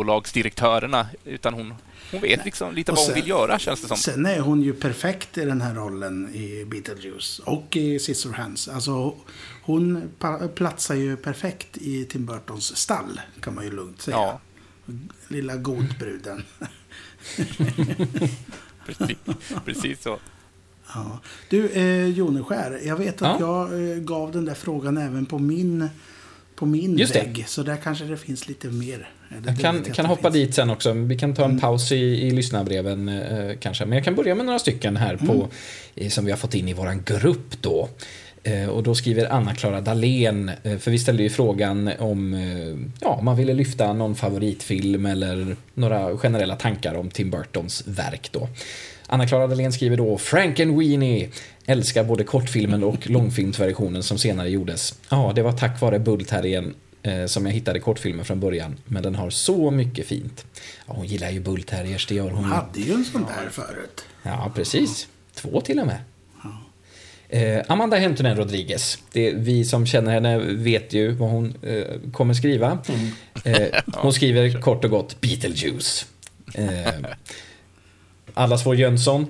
filmbolagsdirektörerna. 0.05 1.07
Utan 1.25 1.55
hon, 1.55 1.75
hon 2.11 2.21
vet 2.21 2.45
liksom 2.45 2.75
lite 2.75 2.93
Och 2.93 2.97
vad 2.99 3.07
sen- 3.07 3.15
hon 3.15 3.21
vill 3.23 3.31
göra 3.31 3.59
känns 3.59 3.83
det 3.83 3.89
som. 3.89 3.97
Sen 3.97 4.27
är 4.27 4.41
hon 4.41 4.63
ju 4.63 4.73
perfekt 4.73 5.39
i 5.39 5.45
den 5.45 5.61
här 5.61 5.75
rollen 5.75 6.35
i 6.35 6.65
Beetlejuice 6.65 7.39
och 7.39 7.77
i 7.77 7.99
Scissorhands. 7.99 8.69
Alltså, 8.69 9.15
hon 9.63 10.11
platsar 10.55 10.95
ju 10.95 11.17
perfekt 11.17 11.77
i 11.77 12.05
Tim 12.05 12.27
Burtons 12.27 12.77
stall, 12.77 13.21
kan 13.41 13.55
man 13.55 13.65
ju 13.65 13.71
lugnt 13.71 14.03
säga. 14.03 14.17
Ja, 14.17 14.41
Lilla 15.29 15.57
godbruden. 15.57 16.43
precis, 18.87 19.17
precis 19.65 20.03
så. 20.03 20.19
Ja. 20.95 21.21
Du, 21.49 21.69
eh, 21.69 22.07
Joneskär, 22.07 22.81
jag 22.85 22.97
vet 22.97 23.23
att 23.23 23.41
Ja. 23.41 23.69
jag 23.71 23.91
eh, 23.91 23.97
gav 23.97 24.33
den 24.33 24.45
där 24.45 24.55
frågan 24.55 24.97
även 24.97 25.27
på 25.27 25.39
min, 25.39 25.89
på 26.55 26.67
min 26.67 26.99
Just 26.99 27.13
det. 27.13 27.19
vägg. 27.19 27.45
Så 27.49 27.63
där 27.63 27.77
kanske 27.77 28.05
det 28.05 28.17
finns 28.17 28.49
lite 28.49 28.69
mer 28.69 29.09
Jag 29.47 29.59
kan, 29.59 29.83
kan 29.83 30.07
hoppa 30.07 30.31
dit 30.31 30.55
sen 30.55 30.71
också. 30.71 30.93
Vi 30.93 31.19
kan 31.19 31.35
ta 31.35 31.45
en 31.45 31.51
mm. 31.51 31.61
paus 31.61 31.93
i, 31.93 31.97
i 31.97 32.31
lyssnarbreven 32.31 33.09
eh, 33.09 33.59
kanske. 33.61 33.87
Men 33.87 33.97
jag 33.97 34.05
kan 34.05 34.15
börja 34.15 34.35
med 34.35 34.47
några 34.47 34.59
stycken 34.59 34.97
här 34.97 35.17
på, 35.17 35.49
mm. 35.97 36.11
som 36.11 36.25
vi 36.25 36.31
har 36.31 36.39
fått 36.39 36.55
in 36.55 36.69
i 36.69 36.73
våran 36.73 37.03
grupp 37.03 37.63
då. 37.63 37.89
Eh, 38.43 38.69
och 38.69 38.83
då 38.83 38.95
skriver 38.95 39.33
Anna-Klara 39.33 39.81
Dahlén, 39.81 40.51
eh, 40.63 40.79
för 40.79 40.91
vi 40.91 40.99
ställde 40.99 41.23
ju 41.23 41.31
frågan 41.31 41.91
om 41.99 42.35
eh, 42.35 42.89
ja, 43.01 43.09
om 43.09 43.25
man 43.25 43.37
ville 43.37 43.55
lyfta 43.55 43.93
någon 43.93 44.15
favoritfilm 44.15 45.07
eller 45.07 45.57
några 45.75 46.17
generella 46.17 46.57
tankar 46.57 46.95
om 46.95 47.11
Tim 47.11 47.31
Burtons 47.31 47.87
verk 47.87 48.29
då. 48.33 48.49
Anna-Klara 49.07 49.47
Dahlén 49.47 49.73
skriver 49.73 49.97
då 49.97 50.19
Frankenweenie 50.19 51.29
älskar 51.67 52.05
både 52.05 52.25
kortfilmen 52.25 52.85
och 52.85 53.11
långfilmsversionen 53.11 54.03
som 54.03 54.19
senare 54.19 54.51
gjordes. 54.51 54.95
Ja, 55.09 55.33
det 55.35 55.43
var 55.43 55.53
tack 55.53 55.81
vare 55.81 55.99
Bullterriern 55.99 56.75
eh, 57.03 57.27
som 57.27 57.47
jag 57.47 57.53
hittade 57.53 57.81
kortfilmen 57.81 58.25
från 58.25 58.41
början, 58.41 58.77
men 58.85 59.03
den 59.03 59.15
har 59.15 59.31
så 59.31 59.71
mycket 59.71 60.07
fint. 60.07 60.47
Ja, 60.87 60.95
hon 60.97 61.07
gillar 61.07 61.31
ju 61.31 61.41
Bullterriers, 61.41 62.07
det 62.07 62.15
gör 62.15 62.31
hon. 62.31 62.45
Hon 62.45 62.45
hade 62.45 62.81
ju 62.81 62.93
en 62.93 63.05
sån 63.05 63.23
där 63.23 63.51
förut. 63.51 64.05
Ja, 64.23 64.53
precis. 64.55 65.09
Två 65.35 65.61
till 65.61 65.81
och 65.81 65.87
med. 65.87 65.99
Eh, 67.33 67.63
Amanda 67.69 67.97
Hentunen 67.97 68.37
Rodriguez. 68.37 68.99
Det, 69.13 69.33
vi 69.33 69.65
som 69.65 69.87
känner 69.87 70.13
henne 70.13 70.39
vet 70.39 70.93
ju 70.93 71.13
vad 71.13 71.31
hon 71.31 71.55
eh, 71.63 72.11
kommer 72.13 72.35
skriva. 72.35 72.79
Mm. 72.89 73.11
Eh, 73.45 73.81
hon 73.95 74.13
skriver 74.13 74.61
kort 74.61 74.85
och 74.85 74.91
gott 74.91 75.21
Beetlejuice. 75.21 76.07
Eh, 76.55 76.95
allas 78.35 78.67
vår 78.67 78.77
Jönsson. 78.77 79.27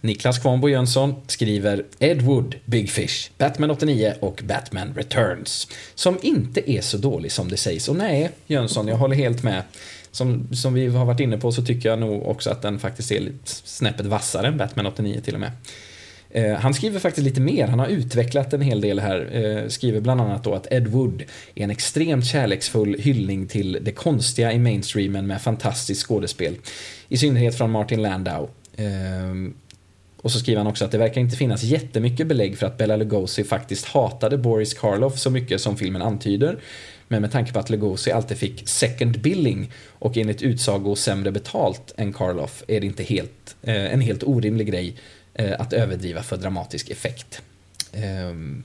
Niklas 0.00 0.38
Kvarnbo 0.38 0.68
Jönsson 0.68 1.14
skriver 1.26 1.84
Ed 1.98 2.22
Wood, 2.22 2.54
Big 2.64 2.90
Fish, 2.90 3.30
Batman 3.38 3.70
89 3.70 4.14
och 4.20 4.42
Batman 4.44 4.94
Returns. 4.96 5.68
Som 5.94 6.18
inte 6.22 6.70
är 6.70 6.80
så 6.80 6.96
dålig 6.96 7.32
som 7.32 7.48
det 7.48 7.56
sägs. 7.56 7.88
Och 7.88 7.96
nej, 7.96 8.30
Jönsson, 8.46 8.88
jag 8.88 8.96
håller 8.96 9.16
helt 9.16 9.42
med. 9.42 9.62
Som, 10.10 10.48
som 10.54 10.74
vi 10.74 10.86
har 10.86 11.04
varit 11.04 11.20
inne 11.20 11.38
på 11.38 11.52
så 11.52 11.64
tycker 11.64 11.88
jag 11.88 11.98
nog 11.98 12.26
också 12.26 12.50
att 12.50 12.62
den 12.62 12.78
faktiskt 12.78 13.12
är 13.12 13.32
snäppet 13.44 14.06
vassare 14.06 14.46
än 14.46 14.56
Batman 14.56 14.86
89 14.86 15.20
till 15.24 15.34
och 15.34 15.40
med. 15.40 15.52
Eh, 16.30 16.54
han 16.54 16.74
skriver 16.74 16.98
faktiskt 16.98 17.24
lite 17.24 17.40
mer, 17.40 17.66
han 17.66 17.78
har 17.78 17.86
utvecklat 17.86 18.52
en 18.52 18.60
hel 18.60 18.80
del 18.80 19.00
här. 19.00 19.28
Eh, 19.32 19.68
skriver 19.68 20.00
bland 20.00 20.20
annat 20.20 20.44
då 20.44 20.54
att 20.54 20.72
Ed 20.72 20.88
Wood 20.88 21.22
är 21.54 21.64
en 21.64 21.70
extremt 21.70 22.26
kärleksfull 22.26 22.96
hyllning 22.98 23.46
till 23.46 23.78
det 23.82 23.92
konstiga 23.92 24.52
i 24.52 24.58
mainstreamen 24.58 25.26
med 25.26 25.42
fantastiskt 25.42 26.06
skådespel. 26.06 26.56
I 27.08 27.16
synnerhet 27.16 27.54
från 27.54 27.70
Martin 27.70 28.02
Landau. 28.02 28.48
Eh, 28.76 29.52
och 30.22 30.32
så 30.32 30.38
skriver 30.38 30.58
han 30.58 30.66
också 30.66 30.84
att 30.84 30.90
det 30.90 30.98
verkar 30.98 31.20
inte 31.20 31.36
finnas 31.36 31.62
jättemycket 31.62 32.26
belägg 32.26 32.58
för 32.58 32.66
att 32.66 32.78
Bella 32.78 32.96
Lugosi 32.96 33.44
faktiskt 33.44 33.86
hatade 33.86 34.38
Boris 34.38 34.74
Karloff 34.74 35.18
så 35.18 35.30
mycket 35.30 35.60
som 35.60 35.76
filmen 35.76 36.02
antyder. 36.02 36.58
Men 37.08 37.22
med 37.22 37.32
tanke 37.32 37.52
på 37.52 37.58
att 37.58 37.70
Lugosi 37.70 38.12
alltid 38.12 38.36
fick 38.36 38.68
second 38.68 39.20
billing 39.20 39.72
och 39.88 40.16
enligt 40.16 40.42
utsago 40.42 40.94
sämre 40.96 41.32
betalt 41.32 41.94
än 41.96 42.12
Karloff 42.12 42.62
är 42.68 42.80
det 42.80 42.86
inte 42.86 43.02
helt, 43.02 43.56
eh, 43.62 43.92
en 43.92 44.00
helt 44.00 44.22
orimlig 44.22 44.66
grej 44.66 44.96
att 45.58 45.72
överdriva 45.72 46.22
för 46.22 46.36
dramatisk 46.36 46.90
effekt. 46.90 47.42
Ehm, 47.92 48.62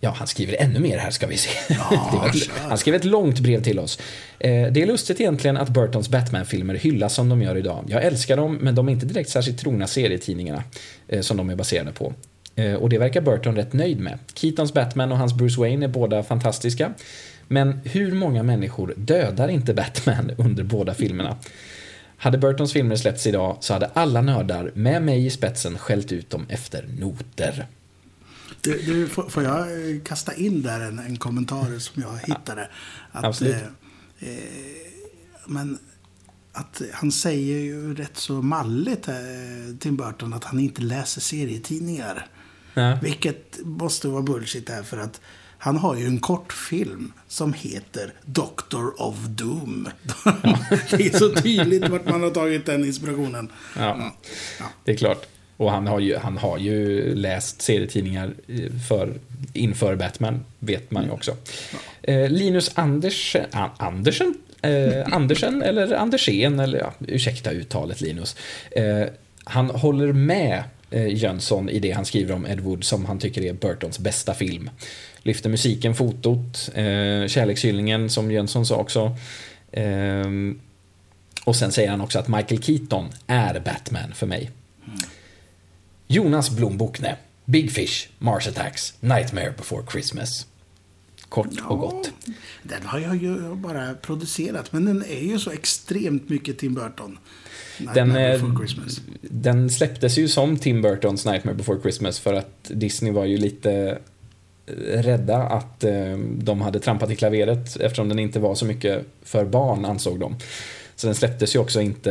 ja, 0.00 0.10
han 0.10 0.26
skriver 0.26 0.56
ännu 0.62 0.78
mer 0.78 0.98
här 0.98 1.10
ska 1.10 1.26
vi 1.26 1.36
se. 1.36 1.50
Ja, 1.68 2.30
han 2.68 2.78
skrev 2.78 2.94
ett 2.94 3.04
långt 3.04 3.40
brev 3.40 3.62
till 3.62 3.78
oss. 3.78 3.98
Eh, 4.38 4.72
det 4.72 4.82
är 4.82 4.86
lustigt 4.86 5.20
egentligen 5.20 5.56
att 5.56 5.68
Burtons 5.68 6.08
Batman-filmer 6.08 6.74
hyllas 6.74 7.14
som 7.14 7.28
de 7.28 7.42
gör 7.42 7.56
idag. 7.56 7.84
Jag 7.88 8.04
älskar 8.04 8.36
dem, 8.36 8.58
men 8.60 8.74
de 8.74 8.88
är 8.88 8.92
inte 8.92 9.06
direkt 9.06 9.30
särskilt 9.30 9.58
trogna 9.58 9.86
serietidningarna 9.86 10.62
eh, 11.08 11.20
som 11.20 11.36
de 11.36 11.50
är 11.50 11.56
baserade 11.56 11.92
på. 11.92 12.14
Och 12.78 12.88
det 12.88 12.98
verkar 12.98 13.20
Burton 13.20 13.56
rätt 13.56 13.72
nöjd 13.72 14.00
med. 14.00 14.18
Keatons 14.34 14.74
Batman 14.74 15.12
och 15.12 15.18
hans 15.18 15.34
Bruce 15.34 15.60
Wayne 15.60 15.86
är 15.86 15.88
båda 15.88 16.22
fantastiska. 16.22 16.92
Men 17.48 17.80
hur 17.84 18.12
många 18.12 18.42
människor 18.42 18.94
dödar 18.96 19.48
inte 19.48 19.74
Batman 19.74 20.30
under 20.38 20.62
båda 20.64 20.94
filmerna? 20.94 21.36
Hade 22.20 22.38
Burtons 22.38 22.72
filmer 22.72 22.96
släppts 22.96 23.26
idag 23.26 23.56
så 23.60 23.72
hade 23.72 23.90
alla 23.94 24.20
nördar, 24.20 24.72
med 24.74 25.02
mig 25.02 25.26
i 25.26 25.30
spetsen, 25.30 25.78
skällt 25.78 26.12
ut 26.12 26.30
dem 26.30 26.46
efter 26.48 26.88
noter. 26.98 27.66
Du, 28.60 28.82
du, 28.82 29.08
får 29.08 29.42
jag 29.42 29.66
kasta 30.04 30.34
in 30.34 30.62
där 30.62 30.80
en, 30.80 30.98
en 30.98 31.16
kommentar 31.16 31.78
som 31.78 32.02
jag 32.02 32.18
hittade? 32.18 32.68
Att, 33.12 33.24
Absolut. 33.24 33.54
Eh, 33.54 34.28
eh, 34.28 34.34
men 35.46 35.78
att 36.52 36.82
han 36.92 37.12
säger 37.12 37.58
ju 37.58 37.94
rätt 37.94 38.16
så 38.16 38.32
malligt, 38.32 39.08
eh, 39.08 39.14
Tim 39.78 39.96
Burton, 39.96 40.32
att 40.32 40.44
han 40.44 40.60
inte 40.60 40.82
läser 40.82 41.20
serietidningar. 41.20 42.26
Ja. 42.74 42.98
Vilket 43.02 43.58
måste 43.64 44.08
vara 44.08 44.22
bullshit 44.22 44.68
här 44.68 44.82
för 44.82 44.98
att 44.98 45.20
han 45.62 45.76
har 45.76 45.96
ju 45.96 46.06
en 46.06 46.18
kortfilm 46.18 47.12
som 47.28 47.52
heter 47.52 48.12
Doctor 48.24 49.02
of 49.02 49.16
Doom. 49.28 49.88
Det 50.90 51.06
är 51.06 51.18
så 51.18 51.34
tydligt 51.34 51.88
vart 51.88 52.08
man 52.08 52.22
har 52.22 52.30
tagit 52.30 52.66
den 52.66 52.84
inspirationen. 52.84 53.48
Ja, 53.76 54.12
ja. 54.58 54.66
det 54.84 54.92
är 54.92 54.96
klart. 54.96 55.26
Och 55.56 55.70
han 55.70 55.86
har 55.86 56.00
ju, 56.00 56.16
han 56.16 56.38
har 56.38 56.58
ju 56.58 57.14
läst 57.14 57.62
serietidningar 57.62 58.34
för, 58.88 59.14
inför 59.52 59.96
Batman, 59.96 60.44
vet 60.58 60.90
man 60.90 61.04
ju 61.04 61.10
också. 61.10 61.36
Ja. 61.72 61.78
Eh, 62.12 62.30
Linus 62.30 62.70
Andersen, 62.74 63.46
Andersen? 63.76 64.34
Eh, 64.62 65.12
Andersen 65.12 65.62
eller 65.62 65.92
Andersén, 65.92 66.60
eller 66.60 66.78
ja, 66.78 66.92
ursäkta 66.98 67.50
uttalet 67.50 68.00
Linus. 68.00 68.36
Eh, 68.70 69.06
han 69.44 69.70
håller 69.70 70.12
med 70.12 70.62
Eh, 70.90 71.06
Jönsson 71.06 71.68
i 71.68 71.78
det 71.78 71.90
han 71.90 72.04
skriver 72.04 72.34
om 72.34 72.46
Ed 72.46 72.60
Wood 72.60 72.84
som 72.84 73.04
han 73.04 73.18
tycker 73.18 73.42
är 73.42 73.52
Burtons 73.52 73.98
bästa 73.98 74.34
film 74.34 74.70
lyfter 75.22 75.50
musiken, 75.50 75.94
fotot, 75.94 76.70
eh, 76.74 77.26
kärlekshyllningen 77.26 78.10
som 78.10 78.30
Jönsson 78.30 78.66
sa 78.66 78.76
också. 78.76 79.16
Eh, 79.72 80.24
och 81.44 81.56
sen 81.56 81.72
säger 81.72 81.90
han 81.90 82.00
också 82.00 82.18
att 82.18 82.28
Michael 82.28 82.62
Keaton 82.62 83.08
är 83.26 83.60
Batman 83.60 84.12
för 84.14 84.26
mig. 84.26 84.50
Jonas 86.06 86.50
Blom 86.50 86.76
Bokne, 86.76 87.16
Big 87.44 87.72
Fish, 87.72 88.08
Mars 88.18 88.48
Attacks, 88.48 88.94
Nightmare 89.00 89.54
before 89.56 89.82
Christmas. 89.92 90.46
Kort 91.30 91.48
ja, 91.56 91.66
och 91.66 91.78
gott. 91.78 92.12
Den 92.62 92.82
har 92.82 92.98
jag 92.98 93.16
ju 93.16 93.54
bara 93.54 93.94
producerat, 93.94 94.72
men 94.72 94.84
den 94.84 95.04
är 95.04 95.24
ju 95.24 95.38
så 95.38 95.50
extremt 95.50 96.28
mycket 96.28 96.58
Tim 96.58 96.74
Burton. 96.74 97.18
Den, 97.94 98.16
eh, 98.16 98.42
den 99.22 99.70
släpptes 99.70 100.18
ju 100.18 100.28
som 100.28 100.56
Tim 100.56 100.82
Burtons 100.82 101.24
Nightmare 101.24 101.54
before 101.54 101.80
Christmas 101.80 102.18
för 102.18 102.34
att 102.34 102.70
Disney 102.74 103.12
var 103.12 103.24
ju 103.24 103.36
lite 103.36 103.98
rädda 104.86 105.36
att 105.36 105.84
eh, 105.84 106.18
de 106.18 106.60
hade 106.60 106.80
trampat 106.80 107.10
i 107.10 107.16
klaveret 107.16 107.76
eftersom 107.76 108.08
den 108.08 108.18
inte 108.18 108.38
var 108.40 108.54
så 108.54 108.64
mycket 108.64 109.06
för 109.22 109.44
barn 109.44 109.84
ansåg 109.84 110.20
de. 110.20 110.36
Så 110.96 111.06
den 111.06 111.14
släpptes 111.14 111.54
ju 111.54 111.58
också 111.58 111.80
inte 111.80 112.10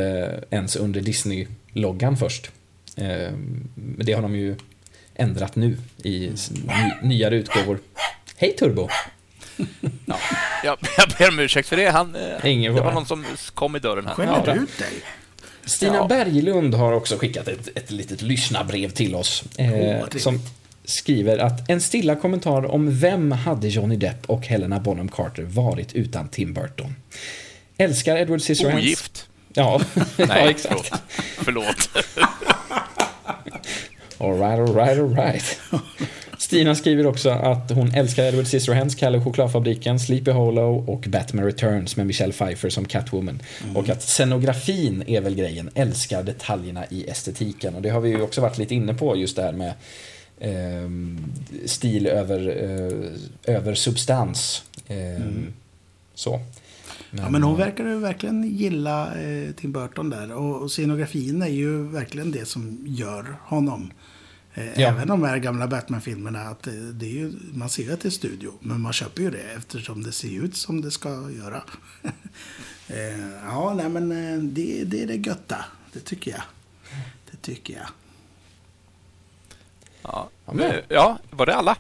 ens 0.50 0.76
under 0.76 1.02
Disney-loggan 1.02 2.18
först. 2.18 2.52
Eh, 2.96 3.32
men 3.76 4.06
det 4.06 4.14
har 4.14 4.22
de 4.22 4.36
ju 4.36 4.56
ändrat 5.16 5.56
nu 5.56 5.78
i 6.04 6.32
nyare 7.04 7.36
utgåvor. 7.36 7.80
Hej 8.42 8.56
Turbo! 8.56 8.90
Ja, 10.06 10.16
jag, 10.64 10.78
jag 10.98 11.10
ber 11.18 11.30
om 11.30 11.40
ursäkt 11.40 11.70
för 11.70 11.78
det. 11.78 11.90
Han, 11.90 12.16
eh, 12.16 12.52
Ingen 12.52 12.76
det 12.76 12.82
var 12.82 12.92
någon 12.92 13.06
som 13.06 13.26
kom 13.54 13.76
i 13.76 13.80
dörren 13.80 14.08
här. 14.08 14.14
Skäller 14.14 14.44
ja, 14.46 14.56
ut 14.56 14.78
dig? 14.78 14.92
Stina 15.66 15.96
ja. 15.96 16.08
Berglund 16.08 16.74
har 16.74 16.92
också 16.92 17.18
skickat 17.18 17.48
ett, 17.48 17.70
ett 17.76 17.92
litet 17.92 18.22
lyssnarbrev 18.22 18.90
till 18.90 19.16
oss. 19.16 19.44
Eh, 19.58 19.72
oh, 19.72 20.08
som 20.18 20.40
skriver 20.86 21.38
att 21.38 21.70
en 21.70 21.82
stilla 21.82 22.16
kommentar 22.16 22.66
om 22.66 23.00
vem 23.00 23.32
hade 23.32 23.68
Johnny 23.68 23.96
Depp 23.96 24.26
och 24.30 24.48
Helena 24.48 24.80
Bonham 24.80 25.10
Carter 25.10 25.44
varit 25.44 25.94
utan 25.94 26.30
Tim 26.30 26.54
Burton? 26.54 26.96
Älskar 27.78 28.18
Edward 28.18 28.42
Scissorhands. 28.42 28.86
Ogift. 28.86 29.28
Ja, 29.54 29.82
Nej, 29.96 30.06
ja 30.18 30.50
exakt. 30.50 30.94
Förlåt. 31.38 31.90
alright, 34.18 34.70
alright, 34.70 35.00
alright. 35.00 35.60
Stina 36.40 36.76
skriver 36.76 37.08
också 37.08 37.30
att 37.30 37.72
hon 37.72 37.92
älskar 37.92 38.24
Edward 38.24 38.48
Scissorhands, 38.48 38.96
Kalle 38.96 39.18
och 39.18 39.24
chokladfabriken, 39.24 40.00
Sleepy 40.00 40.32
Hollow 40.32 40.90
och 40.90 41.06
Batman 41.10 41.46
Returns 41.46 41.98
med 41.98 42.08
Michelle 42.08 42.34
Pfeiffer 42.34 42.70
som 42.70 42.86
Catwoman. 42.86 43.42
Mm. 43.64 43.78
Och 43.78 43.90
att 43.90 44.02
scenografin 44.02 45.04
är 45.08 45.22
väl 45.22 45.36
grejen, 45.36 45.70
älskar 45.76 46.24
detaljerna 46.24 46.86
i 46.90 47.10
estetiken. 47.10 47.76
Och 47.76 47.82
det 47.82 47.90
har 47.90 48.02
vi 48.02 48.10
ju 48.10 48.22
också 48.22 48.42
varit 48.42 48.58
lite 48.58 48.76
inne 48.76 48.94
på 48.94 49.16
just 49.16 49.36
det 49.36 49.42
här 49.42 49.54
med 49.54 49.74
eh, 50.40 50.90
stil 51.66 52.08
över, 52.08 52.48
eh, 52.48 53.56
över 53.56 53.76
substans. 53.76 54.64
Eh, 54.88 55.16
mm. 55.16 55.54
Så. 56.14 56.40
Men, 57.12 57.24
ja, 57.24 57.30
men 57.30 57.44
hon 57.44 57.58
verkar 57.58 57.88
ju 57.88 58.00
verkligen 58.00 58.44
gilla 58.44 59.22
eh, 59.22 59.52
Tim 59.52 59.72
Burton 59.72 60.10
där. 60.10 60.32
Och, 60.32 60.62
och 60.62 60.72
scenografin 60.72 61.42
är 61.42 61.48
ju 61.48 61.88
verkligen 61.88 62.32
det 62.32 62.48
som 62.48 62.84
gör 62.86 63.26
honom. 63.44 63.92
Ja. 64.54 64.88
Även 64.88 65.08
de 65.08 65.24
här 65.24 65.38
gamla 65.38 65.68
Batman-filmerna. 65.68 66.42
Att 66.42 66.68
det, 66.94 67.06
är 67.06 67.10
ju, 67.10 67.34
man 67.54 67.70
ser 67.70 67.84
ju 67.84 67.94
att 67.94 68.02
det 68.02 68.10
är 68.10 68.12
studio. 68.12 68.54
Men 68.60 68.82
man 68.82 68.94
köper 68.94 69.22
ju 69.22 69.32
det 69.32 69.44
eftersom 69.58 70.04
det 70.04 70.12
ser 70.12 70.44
ut 70.44 70.56
som 70.56 70.82
det 70.82 70.92
ska 70.92 71.10
göra. 71.10 71.64
eh, 72.88 73.30
ja, 73.46 73.74
nej 73.74 73.90
men 73.90 74.12
eh, 74.12 74.44
det, 74.44 74.84
det 74.84 75.04
är 75.04 75.08
det 75.08 75.16
götta. 75.16 75.66
Det 75.94 76.00
tycker 76.00 76.32
jag. 76.32 76.42
Det 77.32 77.38
tycker 77.42 77.74
jag. 77.74 77.88
Ja, 80.02 80.30
ja 80.88 81.18
var 81.30 81.46
det 81.46 81.56
alla? 81.56 81.78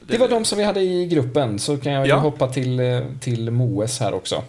Det 0.00 0.18
var 0.18 0.28
de 0.28 0.44
som 0.44 0.58
vi 0.58 0.64
hade 0.64 0.80
i 0.80 1.06
gruppen, 1.06 1.58
så 1.58 1.76
kan 1.76 1.92
jag 1.92 2.06
ja. 2.06 2.16
hoppa 2.16 2.48
till, 2.48 2.80
eh, 2.80 3.00
till 3.20 3.50
Moes 3.50 4.00
här 4.00 4.14
också. 4.14 4.44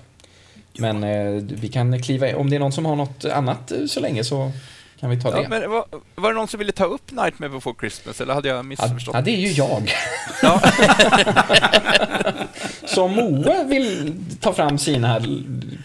Men 0.77 1.01
vi 1.47 1.67
kan 1.67 2.01
kliva 2.01 2.35
om 2.35 2.49
det 2.49 2.55
är 2.55 2.59
någon 2.59 2.71
som 2.71 2.85
har 2.85 2.95
något 2.95 3.25
annat 3.25 3.71
så 3.87 3.99
länge 3.99 4.23
så 4.23 4.51
kan 4.99 5.09
vi 5.09 5.21
ta 5.21 5.31
det. 5.31 5.41
Ja, 5.41 5.49
men 5.49 5.69
var, 5.71 5.85
var 6.15 6.29
det 6.29 6.35
någon 6.35 6.47
som 6.47 6.57
ville 6.57 6.71
ta 6.71 6.85
upp 6.85 7.11
Nightmare 7.11 7.49
before 7.49 7.75
Christmas, 7.79 8.21
eller 8.21 8.33
hade 8.33 8.47
jag 8.49 8.65
missförstått? 8.65 9.15
Ja, 9.15 9.21
det 9.21 9.31
är 9.31 9.39
ju 9.39 9.47
jag. 9.51 9.91
Ja. 10.41 10.61
Så 12.85 13.07
Moe 13.07 13.63
vill 13.63 14.13
ta 14.39 14.53
fram 14.53 14.77
sina 14.77 15.21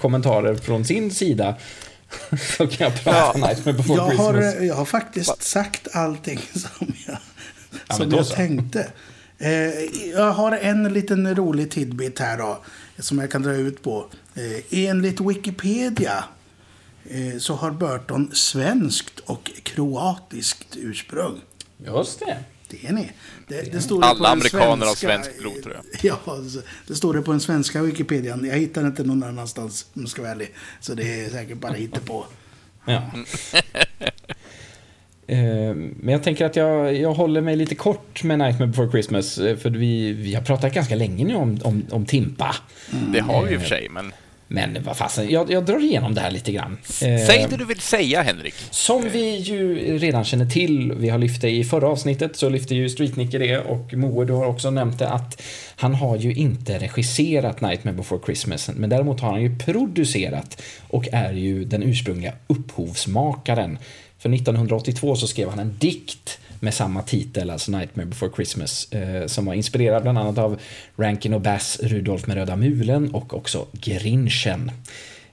kommentarer 0.01 0.55
från 0.55 0.85
sin 0.85 1.11
sida 1.11 1.55
så 2.57 2.67
kan 2.67 2.85
jag 2.93 3.05
prata 3.05 3.39
Ja. 3.39 3.47
Nightmare 3.47 3.73
before 3.77 3.99
Jag 3.99 4.07
Christmas. 4.09 4.27
har, 4.57 4.65
jag 4.65 4.75
har 4.75 4.85
faktiskt 4.85 5.43
sagt 5.43 5.89
allting 5.93 6.39
som 6.53 6.93
jag, 7.07 7.19
Ja, 7.89 7.95
som 7.95 8.11
jag 8.11 8.27
så. 8.27 8.35
tänkte. 8.35 8.87
Eh, 9.39 9.51
jag 10.15 10.33
har 10.33 10.53
en 10.53 10.93
liten 10.93 11.37
rolig 11.37 11.71
tidbit 11.71 12.19
här 12.19 12.39
då, 12.39 12.59
som 12.99 13.19
jag 13.19 13.31
kan 13.31 13.43
dra 13.43 13.53
ut 13.55 13.83
på. 13.83 14.07
Eh, 14.35 14.85
enligt 14.89 15.21
Wikipedia 15.21 16.13
eh, 16.17 16.23
så 17.39 17.55
har 17.55 17.71
Burton 17.71 18.31
svenskt 18.35 19.19
och 19.21 19.51
kroatiskt 19.63 20.77
ursprung. 20.77 21.41
Just 21.87 22.19
det. 22.21 22.37
Det 22.71 22.87
är 22.87 22.93
ni. 22.93 23.11
Det, 23.49 23.73
det 23.73 23.81
står 23.81 24.01
det 24.01 24.07
Alla 24.07 24.29
amerikaner 24.29 24.87
har 24.87 24.95
svenskt 24.95 25.39
blod, 25.39 25.63
tror 25.63 25.75
Ja, 26.03 26.19
så- 26.25 26.63
det 26.87 26.95
står 26.95 27.15
det 27.15 27.23
på 27.23 27.31
den 27.31 27.41
svenska 27.41 27.83
Wikipedian. 27.83 28.45
Jag 28.45 28.57
hittar 28.57 28.87
inte 28.87 29.05
någon 29.05 29.23
annanstans, 29.23 29.87
om 29.95 30.03
jag 30.03 30.11
ska 30.11 30.23
vara 30.23 30.33
ärlig. 30.33 30.55
Så 30.81 30.95
det 30.95 31.25
är 31.25 31.31
säkert 31.31 31.59
bara 31.59 31.77
på. 32.01 32.27
Ja. 32.85 33.03
Eh, 35.31 35.75
Men 35.75 36.09
jag 36.09 36.23
tänker 36.23 36.45
att 36.47 36.57
jag, 36.57 36.97
jag 36.97 37.15
håller 37.15 37.41
mig 37.41 37.57
lite 37.57 37.75
kort 37.75 38.23
med 38.23 38.39
Nightmare 38.39 38.67
before 38.69 38.91
Christmas 38.91 39.39
eh, 39.39 39.57
för 39.57 39.71
vi, 39.71 40.13
vi 40.13 40.35
har 40.35 40.43
pratat 40.43 40.75
ganska 40.75 40.95
länge 40.95 41.25
nu 41.25 41.35
om, 41.35 41.59
om, 41.65 41.85
om 41.91 42.07
Timpa. 42.07 42.57
Det 43.13 43.21
har 43.21 43.45
vi 43.47 43.55
i 43.55 43.57
och 43.57 43.61
för 43.61 43.69
sig, 43.69 43.89
men... 43.89 44.13
Men 44.49 44.79
vad 44.85 44.97
fasen, 44.97 45.31
jag, 45.31 45.51
jag 45.51 45.65
drar 45.65 45.85
igenom 45.85 46.15
det 46.15 46.21
här 46.21 46.31
lite 46.31 46.53
grann. 46.53 46.79
Säg 46.83 47.47
det 47.51 47.57
du 47.57 47.65
vill 47.65 47.81
säga, 47.81 48.23
Henrik. 48.23 48.55
Som 48.71 49.09
vi 49.09 49.37
ju 49.37 49.99
redan 49.99 50.25
känner 50.25 50.47
till, 50.47 50.93
vi 50.93 51.09
har 51.09 51.19
lyft 51.19 51.43
det 51.43 51.51
i 51.51 51.65
förra 51.65 51.89
avsnittet, 51.89 52.37
så 52.37 52.49
lyfte 52.49 52.75
ju 52.75 52.89
Streetnicker 52.89 53.39
det 53.39 53.59
och 53.59 53.95
Moe, 53.95 54.25
du 54.25 54.33
har 54.33 54.47
också 54.47 54.71
nämnt 54.71 54.99
det 54.99 55.09
att 55.09 55.43
han 55.77 55.95
har 55.95 56.17
ju 56.17 56.35
inte 56.35 56.79
regisserat 56.79 57.61
Nightmare 57.61 57.95
before 57.95 58.21
Christmas, 58.25 58.71
men 58.75 58.91
däremot 58.91 59.21
har 59.21 59.31
han 59.31 59.43
ju 59.43 59.59
producerat 59.59 60.63
och 60.89 61.09
är 61.13 61.33
ju 61.33 61.65
den 61.65 61.83
ursprungliga 61.83 62.33
upphovsmakaren. 62.47 63.79
För 64.19 64.35
1982 64.35 65.17
så 65.17 65.27
skrev 65.27 65.49
han 65.49 65.59
en 65.59 65.77
dikt 65.79 66.39
med 66.61 66.75
samma 66.75 67.03
titel, 67.03 67.51
alltså 67.51 67.71
Nightmare 67.71 68.07
before 68.07 68.31
Christmas, 68.37 68.93
eh, 68.93 69.27
som 69.27 69.45
var 69.45 69.55
inspirerad 69.55 70.03
bland 70.03 70.19
annat 70.19 70.39
av 70.39 70.61
Rankin 70.97 71.35
och 71.35 71.41
Bass, 71.41 71.81
Rudolf 71.83 72.27
med 72.27 72.37
röda 72.37 72.57
mulen 72.57 73.15
och 73.15 73.35
också 73.35 73.67
Grinchen. 73.73 74.71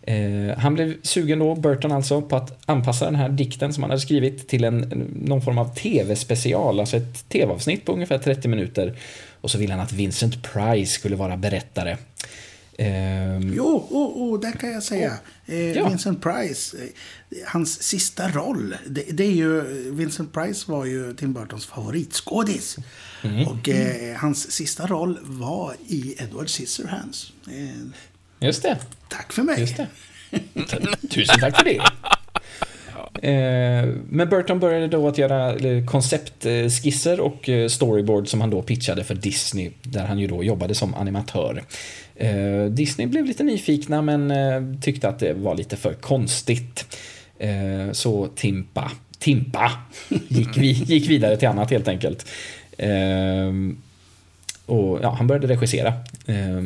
Eh, 0.02 0.58
han 0.58 0.74
blev 0.74 0.96
sugen 1.02 1.40
då, 1.40 1.56
Burton 1.56 1.92
alltså, 1.92 2.22
på 2.22 2.36
att 2.36 2.64
anpassa 2.66 3.06
den 3.06 3.16
här 3.16 3.30
dikten 3.30 3.74
som 3.74 3.84
han 3.84 3.90
hade 3.90 4.02
skrivit 4.02 4.48
till 4.48 4.64
en, 4.64 4.80
någon 5.22 5.42
form 5.42 5.58
av 5.58 5.76
tv-special, 5.76 6.80
alltså 6.80 6.98
ett 6.98 7.30
tv-avsnitt 7.30 7.86
på 7.86 7.92
ungefär 7.92 8.18
30 8.18 8.48
minuter. 8.48 8.94
Och 9.42 9.52
så 9.52 9.58
ville 9.58 9.74
han 9.74 9.82
att 9.82 9.94
Vincent 9.94 10.54
Price 10.54 10.92
skulle 10.92 11.16
vara 11.16 11.38
berättare. 11.38 11.98
Ehm, 12.78 13.54
Jo, 13.56 13.88
oh, 13.90 14.18
oh, 14.34 14.40
där 14.40 14.52
kan 14.52 14.72
jag 14.72 14.84
säga. 14.84 15.14
Eh, 15.46 15.72
Ja. 15.72 15.90
Vincent 15.90 16.22
Price, 16.22 16.78
eh, 16.78 16.84
hans 17.46 17.84
sista 17.84 18.30
roll. 18.30 18.76
Det, 18.88 19.02
det 19.12 19.24
är 19.24 19.32
ju, 19.32 19.62
Vincent 19.92 20.34
Price 20.34 20.72
var 20.72 20.86
ju 20.86 21.14
Tim 21.14 21.34
Burtons 21.34 21.66
favoritskådis. 21.66 22.78
Mm. 23.24 23.48
Och 23.48 23.70
eh, 23.70 24.16
hans 24.18 24.52
sista 24.52 24.88
roll 24.88 25.20
var 25.22 25.74
i 25.88 26.16
Edward 26.20 26.50
Scissorhands. 26.50 27.32
Eh, 27.48 28.48
just 28.48 28.64
det. 28.64 28.78
tack 29.10 29.34
för 29.34 29.42
mig. 29.44 29.60
Just 29.60 29.78
det. 29.78 29.88
Tusen 31.10 31.40
tack 31.40 31.58
för 31.58 31.66
det. 31.66 31.82
Eh, 33.22 33.86
Men 34.10 34.30
Burton 34.30 34.60
började 34.60 34.88
då 34.88 35.08
att 35.08 35.18
göra 35.18 35.56
eh, 35.56 35.86
konceptskisser 35.86 37.20
och 37.20 37.50
eh, 37.50 37.68
storyboard 37.68 38.28
som 38.28 38.42
han 38.42 38.50
då 38.50 38.62
pitchade 38.62 39.04
för 39.04 39.16
Disney, 39.16 39.72
där 39.82 40.06
han 40.06 40.20
ju 40.20 40.28
då 40.28 40.44
jobbade 40.44 40.76
som 40.76 40.94
animatör. 40.94 41.64
Eh, 42.16 42.66
Disney 42.70 43.08
blev 43.08 43.26
lite 43.26 43.44
nyfikna 43.44 44.02
men 44.02 44.32
eh, 44.32 44.80
tyckte 44.82 45.10
att 45.10 45.20
det 45.20 45.34
var 45.34 45.56
lite 45.56 45.78
för 45.78 45.94
konstigt. 45.94 46.98
Eh, 47.40 47.92
Så 47.92 48.28
Timpa, 48.28 48.92
Timpa 49.20 49.72
gick, 50.28 50.58
vi, 50.58 50.72
gick 50.72 51.10
vidare 51.10 51.38
till 51.38 51.48
annat 51.48 51.72
helt 51.72 51.88
enkelt. 51.88 52.26
Eh, 52.78 53.52
Och 54.66 55.00
ja, 55.02 55.10
han 55.18 55.28
började 55.28 55.48
regissera. 55.48 55.94
Eh, 56.26 56.62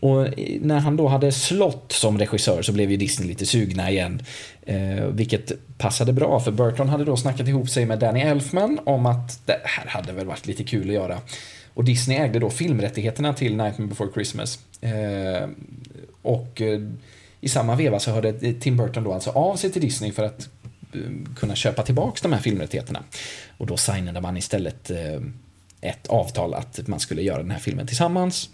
och 0.00 0.28
när 0.60 0.78
han 0.78 0.96
då 0.96 1.08
hade 1.08 1.32
slått 1.32 1.92
som 1.92 2.18
regissör 2.18 2.62
så 2.62 2.72
blev 2.72 2.90
ju 2.90 2.96
Disney 2.96 3.28
lite 3.28 3.46
sugna 3.46 3.90
igen. 3.90 4.22
Eh, 4.66 5.04
vilket 5.06 5.52
passade 5.78 6.12
bra 6.12 6.40
för 6.40 6.50
Burton 6.50 6.88
hade 6.88 7.04
då 7.04 7.16
snackat 7.16 7.48
ihop 7.48 7.70
sig 7.70 7.86
med 7.86 7.98
Danny 7.98 8.20
Elfman 8.20 8.78
om 8.84 9.06
att 9.06 9.46
det 9.46 9.60
här 9.64 9.86
hade 9.86 10.12
väl 10.12 10.26
varit 10.26 10.46
lite 10.46 10.64
kul 10.64 10.88
att 10.88 10.94
göra. 10.94 11.18
Och 11.74 11.84
Disney 11.84 12.18
ägde 12.18 12.38
då 12.38 12.50
filmrättigheterna 12.50 13.34
till 13.34 13.56
Nightmare 13.56 13.88
before 13.88 14.12
Christmas. 14.12 14.58
Eh, 14.80 15.48
och 16.22 16.60
eh, 16.60 16.80
i 17.40 17.48
samma 17.48 17.76
veva 17.76 18.00
så 18.00 18.10
hörde 18.10 18.52
Tim 18.52 18.76
Burton 18.76 19.04
då 19.04 19.12
alltså 19.12 19.30
av 19.30 19.56
sig 19.56 19.72
till 19.72 19.82
Disney 19.82 20.12
för 20.12 20.22
att 20.22 20.48
eh, 20.94 21.00
kunna 21.36 21.54
köpa 21.54 21.82
tillbaks 21.82 22.20
de 22.20 22.32
här 22.32 22.40
filmrättigheterna. 22.40 23.02
Och 23.58 23.66
då 23.66 23.76
signade 23.76 24.20
man 24.20 24.36
istället 24.36 24.90
eh, 24.90 25.20
ett 25.80 26.06
avtal 26.06 26.54
att 26.54 26.86
man 26.88 27.00
skulle 27.00 27.22
göra 27.22 27.38
den 27.38 27.50
här 27.50 27.58
filmen 27.58 27.86
tillsammans. 27.86 28.50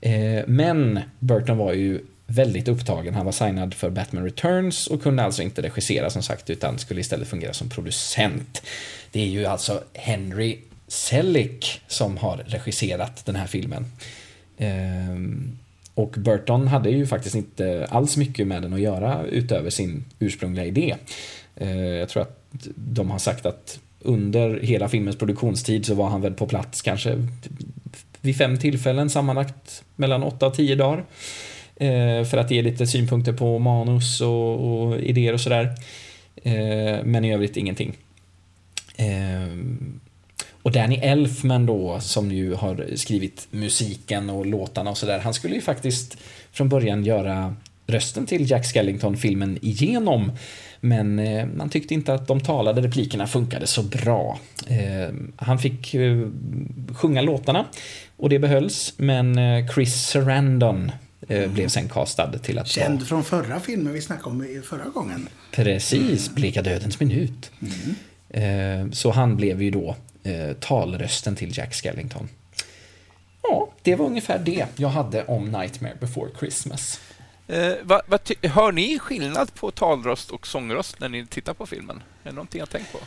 Eh, 0.00 0.42
Men 0.46 1.00
Burton 1.18 1.58
var 1.58 1.72
ju 1.72 2.00
väldigt 2.26 2.68
upptagen. 2.68 3.14
Han 3.14 3.24
var 3.24 3.32
signad 3.32 3.74
för 3.74 3.90
Batman 3.90 4.24
Returns 4.24 4.86
och 4.86 5.02
kunde 5.02 5.22
alltså 5.22 5.42
inte 5.42 5.62
regissera 5.62 6.10
som 6.10 6.22
sagt 6.22 6.50
utan 6.50 6.78
skulle 6.78 7.00
istället 7.00 7.28
fungera 7.28 7.52
som 7.52 7.68
producent. 7.68 8.62
Det 9.12 9.20
är 9.20 9.26
ju 9.26 9.46
alltså 9.46 9.82
Henry 9.94 10.58
Selick 10.88 11.80
som 11.86 12.16
har 12.16 12.36
regisserat 12.36 13.26
den 13.26 13.36
här 13.36 13.46
filmen. 13.46 13.86
Ehm, 14.58 15.58
och 15.94 16.14
Burton 16.18 16.68
hade 16.68 16.90
ju 16.90 17.06
faktiskt 17.06 17.34
inte 17.34 17.86
alls 17.90 18.16
mycket 18.16 18.46
med 18.46 18.62
den 18.62 18.72
att 18.72 18.80
göra 18.80 19.24
utöver 19.24 19.70
sin 19.70 20.04
ursprungliga 20.18 20.64
idé. 20.64 20.94
Ehm, 21.56 21.78
jag 21.78 22.08
tror 22.08 22.22
att 22.22 22.40
de 22.74 23.10
har 23.10 23.18
sagt 23.18 23.46
att 23.46 23.78
under 24.00 24.60
hela 24.60 24.88
filmens 24.88 25.16
produktionstid 25.16 25.86
så 25.86 25.94
var 25.94 26.08
han 26.08 26.20
väl 26.20 26.34
på 26.34 26.46
plats 26.46 26.82
kanske 26.82 27.26
vid 28.20 28.36
fem 28.36 28.58
tillfällen 28.58 29.10
sammanlagt 29.10 29.84
mellan 29.96 30.22
åtta 30.22 30.46
och 30.46 30.54
tio 30.54 30.74
dagar. 30.74 31.04
Ehm, 31.76 32.24
för 32.24 32.38
att 32.38 32.50
ge 32.50 32.62
lite 32.62 32.86
synpunkter 32.86 33.32
på 33.32 33.58
manus 33.58 34.20
och, 34.20 34.80
och 34.82 35.00
idéer 35.00 35.32
och 35.32 35.40
sådär. 35.40 35.74
Men 37.04 37.24
i 37.24 37.34
övrigt 37.34 37.56
ingenting. 37.56 37.96
Och 40.66 40.72
Danny 40.72 40.96
Elfman 40.96 41.66
då, 41.66 42.00
som 42.00 42.30
ju 42.32 42.54
har 42.54 42.96
skrivit 42.96 43.48
musiken 43.50 44.30
och 44.30 44.46
låtarna 44.46 44.90
och 44.90 44.98
sådär, 44.98 45.18
han 45.18 45.34
skulle 45.34 45.54
ju 45.54 45.60
faktiskt 45.60 46.16
från 46.52 46.68
början 46.68 47.04
göra 47.04 47.54
rösten 47.86 48.26
till 48.26 48.50
Jack 48.50 48.66
Skellington-filmen 48.66 49.58
igenom. 49.62 50.32
Men 50.80 51.18
eh, 51.18 51.46
man 51.46 51.68
tyckte 51.68 51.94
inte 51.94 52.14
att 52.14 52.28
de 52.28 52.40
talade 52.40 52.80
replikerna 52.82 53.26
funkade 53.26 53.66
så 53.66 53.82
bra. 53.82 54.38
Eh, 54.68 55.14
han 55.36 55.58
fick 55.58 55.94
eh, 55.94 56.28
sjunga 56.94 57.20
låtarna 57.20 57.64
och 58.16 58.28
det 58.28 58.38
behölls, 58.38 58.94
men 58.96 59.38
eh, 59.38 59.68
Chris 59.74 59.94
Sarandon 60.06 60.92
eh, 61.28 61.50
blev 61.50 61.68
sen 61.68 61.88
castad 61.88 62.32
till 62.38 62.58
att 62.58 62.76
vara 62.76 62.86
Känd 62.86 63.06
från 63.06 63.24
förra 63.24 63.60
filmen 63.60 63.92
vi 63.92 64.00
snackade 64.00 64.30
om 64.30 64.62
förra 64.64 64.84
gången. 64.84 65.28
Precis, 65.52 66.34
Bleka 66.34 66.62
dödens 66.62 67.00
minut. 67.00 67.50
Eh, 68.30 68.90
Så 68.92 69.10
han 69.10 69.36
blev 69.36 69.62
ju 69.62 69.70
då 69.70 69.96
eh, 70.26 70.52
talrösten 70.52 71.36
till 71.36 71.58
Jack 71.58 71.74
Skellington. 71.74 72.28
Ja, 73.42 73.68
det 73.82 73.94
var 73.94 74.06
ungefär 74.06 74.38
det 74.38 74.66
jag 74.76 74.88
hade 74.88 75.24
om 75.24 75.44
Nightmare 75.52 75.94
before 76.00 76.30
Christmas. 76.38 77.00
Eh, 77.48 77.72
vad, 77.82 78.00
vad 78.06 78.20
hör 78.42 78.72
ni 78.72 78.98
skillnad 78.98 79.54
på 79.54 79.70
talröst 79.70 80.30
och 80.30 80.46
sångröst 80.46 81.00
när 81.00 81.08
ni 81.08 81.26
tittar 81.26 81.54
på 81.54 81.66
filmen? 81.66 82.02
Är 82.22 82.28
det 82.28 82.34
någonting 82.34 82.58
jag 82.58 82.70
tänkt 82.70 82.92
på? 82.92 82.98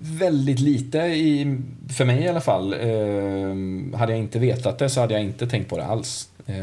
Väldigt 0.00 0.60
lite, 0.60 0.98
i, 0.98 1.58
för 1.96 2.04
mig 2.04 2.22
i 2.22 2.28
alla 2.28 2.40
fall. 2.40 2.72
Eh, 2.72 3.98
hade 3.98 4.12
jag 4.12 4.18
inte 4.18 4.38
vetat 4.38 4.78
det 4.78 4.90
så 4.90 5.00
hade 5.00 5.14
jag 5.14 5.22
inte 5.22 5.46
tänkt 5.46 5.70
på 5.70 5.76
det 5.76 5.84
alls. 5.84 6.28
Eh, 6.46 6.56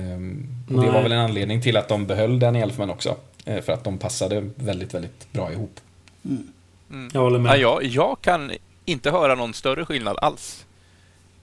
och 0.75 0.81
det 0.81 0.91
var 0.91 1.01
väl 1.01 1.11
en 1.11 1.19
anledning 1.19 1.61
till 1.61 1.77
att 1.77 1.87
de 1.87 2.05
behöll 2.07 2.39
Danny 2.39 2.59
Elfman 2.59 2.89
också. 2.89 3.15
Eh, 3.45 3.61
för 3.61 3.73
att 3.73 3.83
de 3.83 3.97
passade 3.97 4.49
väldigt, 4.55 4.93
väldigt 4.93 5.31
bra 5.31 5.51
ihop. 5.51 5.79
Jag 7.13 7.21
håller 7.21 7.39
med. 7.39 7.51
Ja, 7.51 7.57
jag, 7.57 7.83
jag 7.83 8.17
kan 8.21 8.51
inte 8.91 9.11
höra 9.11 9.35
någon 9.35 9.53
större 9.53 9.85
skillnad 9.85 10.17
alls. 10.21 10.65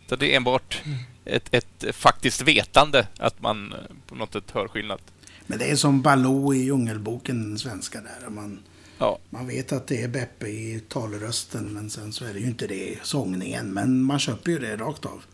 Så 0.09 0.17
det 0.17 0.33
är 0.33 0.37
enbart 0.37 0.83
ett, 1.25 1.55
ett 1.55 1.97
faktiskt 1.97 2.43
vetande 2.43 3.07
att 3.19 3.41
man 3.41 3.73
eh, 3.73 3.79
på 4.07 4.15
något 4.15 4.33
sätt 4.33 4.51
hör 4.51 4.69
skillnad. 4.69 5.01
Men 5.47 5.59
det 5.59 5.65
är 5.65 5.77
som 5.77 6.03
Baloo 6.03 6.55
i 6.55 6.59
Djungelboken, 6.59 7.49
den 7.49 7.59
svenska 7.59 8.01
där. 8.01 8.31
Man, 8.31 8.61
Ja, 8.99 9.19
man 9.31 9.47
vet 9.47 9.73
att 9.73 9.87
det 9.87 10.03
är 10.03 10.09
Beppe 10.09 10.47
i 10.47 10.83
talrösten, 10.89 11.65
men 11.65 11.91
sen 11.91 12.13
så 12.13 12.25
är 12.25 12.35
det 12.35 12.41
ju 12.41 12.47
inte 12.47 12.67
det 12.67 12.89
i 12.89 12.99
sångningen. 13.03 13.73
Men 13.73 14.03
man 14.03 14.19
köper 14.19 14.51
ju 14.51 14.59
det 14.59 14.77
rakt 14.77 15.05
av. 15.07 15.25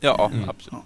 ja 0.00 0.30
Mm. 0.34 0.48
absolut. 0.48 0.82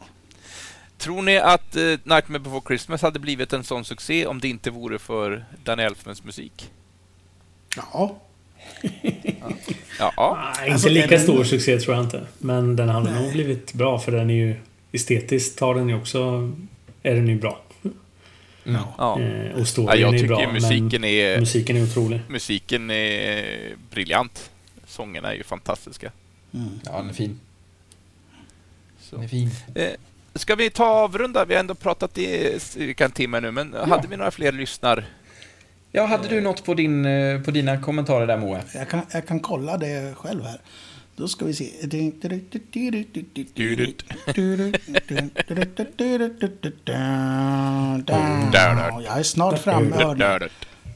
Tror 0.98 1.22
ni 1.22 1.38
att 1.38 1.76
uh, 1.76 1.98
Nightmare 2.04 2.38
before 2.38 2.62
Christmas 2.66 3.02
hade 3.02 3.18
blivit 3.18 3.52
en 3.52 3.64
sån 3.64 3.84
succé 3.84 4.26
om 4.26 4.40
det 4.40 4.48
inte 4.48 4.70
vore 4.70 4.98
för 4.98 5.44
Danny 5.64 5.82
Elfmans 5.82 6.24
musik? 6.24 6.70
Ja. 7.76 8.22
ja. 9.98 10.12
ja. 10.16 10.52
Nej, 10.58 10.70
inte 10.70 10.88
lika 10.88 11.18
stor 11.18 11.44
succé 11.44 11.78
tror 11.78 11.96
jag 11.96 12.04
inte. 12.04 12.26
Men 12.38 12.76
den 12.76 12.88
hade 12.88 13.20
nog 13.20 13.32
blivit 13.32 13.72
bra 13.72 13.98
för 13.98 14.12
den 14.12 14.30
är 14.30 14.34
ju 14.34 14.54
estetiskt 14.92 15.60
har 15.60 15.74
den 15.74 15.88
ju 15.88 15.94
också... 15.94 16.52
Är 17.02 17.14
den 17.14 17.28
ju 17.28 17.36
bra. 17.36 17.60
Mm. 18.66 18.82
Ja. 18.98 19.20
Eh, 19.20 19.60
och 19.60 19.68
storyn 19.68 19.88
ja, 19.88 19.96
jag 19.96 20.20
är 20.20 20.26
bra. 20.26 20.52
musiken 20.52 21.04
är, 21.04 21.40
musiken 21.40 21.76
är 21.76 21.82
otrolig. 21.82 22.20
Musiken 22.28 22.90
är 22.90 23.44
briljant. 23.90 24.50
Sångerna 24.86 25.32
är 25.32 25.34
ju 25.34 25.42
fantastiska. 25.42 26.12
Mm. 26.54 26.80
Ja, 26.84 26.92
den 26.98 27.08
är 27.08 27.12
fin. 27.12 27.40
Så. 29.00 29.16
Den 29.16 29.24
är 29.24 29.28
fin. 29.28 29.50
Eh, 29.74 29.90
ska 30.34 30.54
vi 30.54 30.70
ta 30.70 30.86
avrunda? 30.86 31.44
Vi 31.44 31.54
har 31.54 31.60
ändå 31.60 31.74
pratat 31.74 32.18
i 32.18 32.60
cirka 32.60 33.04
en 33.04 33.10
timme 33.10 33.40
nu, 33.40 33.50
men 33.50 33.74
ja. 33.76 33.86
hade 33.86 34.08
vi 34.08 34.16
några 34.16 34.30
fler 34.30 34.52
lyssnar? 34.52 35.04
Ja, 35.96 36.06
hade 36.06 36.28
du 36.28 36.40
något 36.40 36.64
på, 36.64 36.74
din, 36.74 37.06
eh, 37.06 37.40
på 37.40 37.50
dina 37.50 37.80
kommentarer 37.80 38.26
där, 38.26 38.36
Moe? 38.36 38.62
Jag 38.74 38.88
kan, 38.88 39.00
jag 39.12 39.26
kan 39.26 39.40
kolla 39.40 39.76
det 39.76 40.14
själv 40.16 40.44
här. 40.44 40.60
Då 41.16 41.28
ska 41.28 41.44
vi 41.44 41.54
se. 41.54 41.70
Jag 41.80 41.94
är 49.18 49.22
snart 49.22 49.58
framme, 49.58 49.96
hörni. 49.96 50.48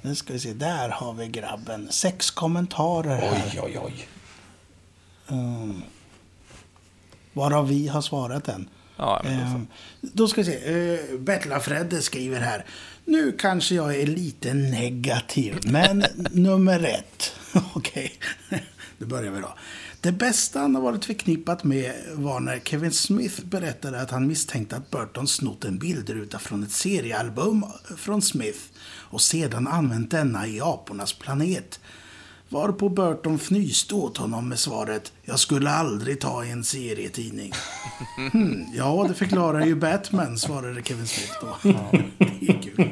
Nu 0.02 0.14
ska 0.14 0.32
vi 0.32 0.38
se. 0.38 0.52
Där 0.52 0.88
har 0.88 1.12
vi 1.12 1.28
grabben. 1.28 1.88
Sex 1.90 2.30
kommentarer 2.30 3.16
här. 3.16 3.42
Oj, 3.52 3.60
oj, 3.62 3.78
oj. 3.84 4.08
Um, 5.28 5.82
varav 7.32 7.68
vi 7.68 7.88
har 7.88 8.00
svarat 8.00 8.48
än. 8.48 8.68
Ja, 8.96 9.22
um, 9.24 9.66
då 10.00 10.28
ska 10.28 10.40
vi 10.40 10.44
se. 10.44 10.72
Uh, 10.72 11.20
Bettla 11.20 11.60
Fredde 11.60 12.02
skriver 12.02 12.40
här. 12.40 12.64
Nu 13.10 13.32
kanske 13.32 13.74
jag 13.74 13.96
är 13.96 14.06
lite 14.06 14.54
negativ, 14.54 15.58
men 15.64 16.04
nummer 16.30 16.84
ett. 16.84 17.32
Okej, 17.74 18.12
okay. 18.46 18.60
då 18.98 19.06
börjar 19.06 19.32
vi 19.32 19.40
då. 19.40 19.54
Det 20.00 20.12
bästa 20.12 20.60
han 20.60 20.74
har 20.74 20.82
varit 20.82 21.04
förknippat 21.04 21.64
med 21.64 21.92
var 22.12 22.40
när 22.40 22.58
Kevin 22.58 22.92
Smith 22.92 23.44
berättade 23.44 24.00
att 24.00 24.10
han 24.10 24.26
misstänkte 24.26 24.76
att 24.76 24.90
Burton 24.90 25.26
snott 25.26 25.64
en 25.64 25.78
bildruta 25.78 26.38
från 26.38 26.62
ett 26.62 26.70
seriealbum 26.72 27.64
från 27.96 28.22
Smith 28.22 28.60
och 28.82 29.20
sedan 29.20 29.68
använt 29.68 30.10
denna 30.10 30.46
i 30.46 30.60
Apornas 30.60 31.12
planet. 31.12 31.80
Varpå 32.52 32.88
Burton 32.88 33.34
fnyste 33.34 33.94
åt 33.94 34.16
honom 34.16 34.48
med 34.48 34.58
svaret 34.58 35.12
”Jag 35.22 35.38
skulle 35.38 35.70
aldrig 35.70 36.20
ta 36.20 36.44
i 36.44 36.50
en 36.50 36.64
serietidning”. 36.64 37.52
Hmm, 38.32 38.64
ja, 38.74 39.06
det 39.08 39.14
förklarar 39.14 39.66
ju 39.66 39.74
Batman, 39.74 40.38
svarade 40.38 40.82
Kevin 40.82 41.06
Smith 41.06 41.32
då. 41.40 41.56
det 42.18 42.48
är 42.48 42.62
kul. 42.62 42.90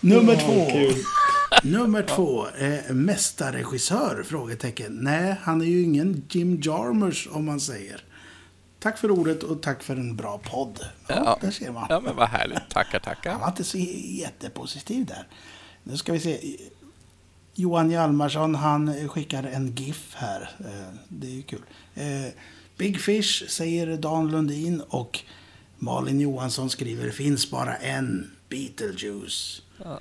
Nummer 0.00 0.36
två. 0.36 0.66
Nummer 1.62 2.02
två. 2.02 2.46
Eh, 2.46 2.94
mästarregissör? 2.94 4.22
Frågetecken. 4.26 4.98
Nej, 5.00 5.36
han 5.42 5.60
är 5.60 5.64
ju 5.64 5.82
ingen 5.82 6.24
Jim 6.30 6.60
Jarmers 6.62 7.28
om 7.32 7.44
man 7.44 7.60
säger. 7.60 8.04
Tack 8.78 8.98
för 8.98 9.10
ordet 9.10 9.42
och 9.42 9.62
tack 9.62 9.82
för 9.82 9.96
en 9.96 10.16
bra 10.16 10.38
podd. 10.38 10.80
Ja, 11.06 11.14
ja. 11.24 11.38
där 11.40 11.50
ser 11.50 11.70
man. 11.70 11.86
Ja, 11.88 12.00
men 12.00 12.16
vad 12.16 12.28
härligt. 12.28 12.68
Tackar, 12.70 12.98
tackar. 12.98 13.30
Han 13.30 13.40
var 13.40 13.48
inte 13.48 13.64
så 13.64 13.78
jättepositiv 13.78 15.06
där. 15.06 15.26
Nu 15.82 15.96
ska 15.96 16.12
vi 16.12 16.20
se. 16.20 16.56
Johan 17.54 17.90
Hjalmarsson, 17.90 18.54
han 18.54 19.08
skickar 19.08 19.42
en 19.42 19.74
GIF 19.74 20.14
här. 20.14 20.50
Eh, 20.60 20.94
det 21.08 21.26
är 21.26 21.30
ju 21.30 21.42
kul. 21.42 21.62
Eh, 21.94 22.32
Big 22.76 23.00
Fish 23.00 23.48
säger 23.48 23.96
Dan 23.96 24.30
Lundin 24.30 24.80
och 24.88 25.20
Malin 25.78 26.20
Johansson 26.20 26.70
skriver 26.70 27.10
finns 27.10 27.50
bara 27.50 27.76
en 27.76 28.30
Beetlejuice. 28.48 29.62
Ja. 29.84 30.00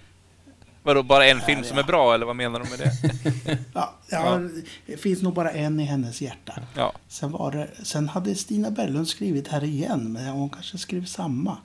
Vadå, 0.83 1.03
bara 1.03 1.25
en 1.25 1.41
film 1.41 1.63
som 1.63 1.77
är 1.77 1.83
bra, 1.83 2.13
eller 2.13 2.25
vad 2.25 2.35
menar 2.35 2.59
de 2.59 2.69
med 2.69 2.79
det? 2.79 3.57
ja, 3.73 3.93
ja, 4.09 4.41
det 4.85 4.97
finns 4.97 5.21
nog 5.21 5.33
bara 5.33 5.51
en 5.51 5.79
i 5.79 5.83
hennes 5.83 6.21
hjärta. 6.21 6.61
Ja. 6.75 6.93
Sen, 7.07 7.31
var 7.31 7.51
det, 7.51 7.85
sen 7.85 8.07
hade 8.07 8.35
Stina 8.35 8.71
Berglund 8.71 9.07
skrivit 9.07 9.47
här 9.47 9.63
igen, 9.63 10.11
men 10.13 10.27
hon 10.27 10.49
kanske 10.49 10.77
skrev 10.77 11.05
samma. 11.05 11.57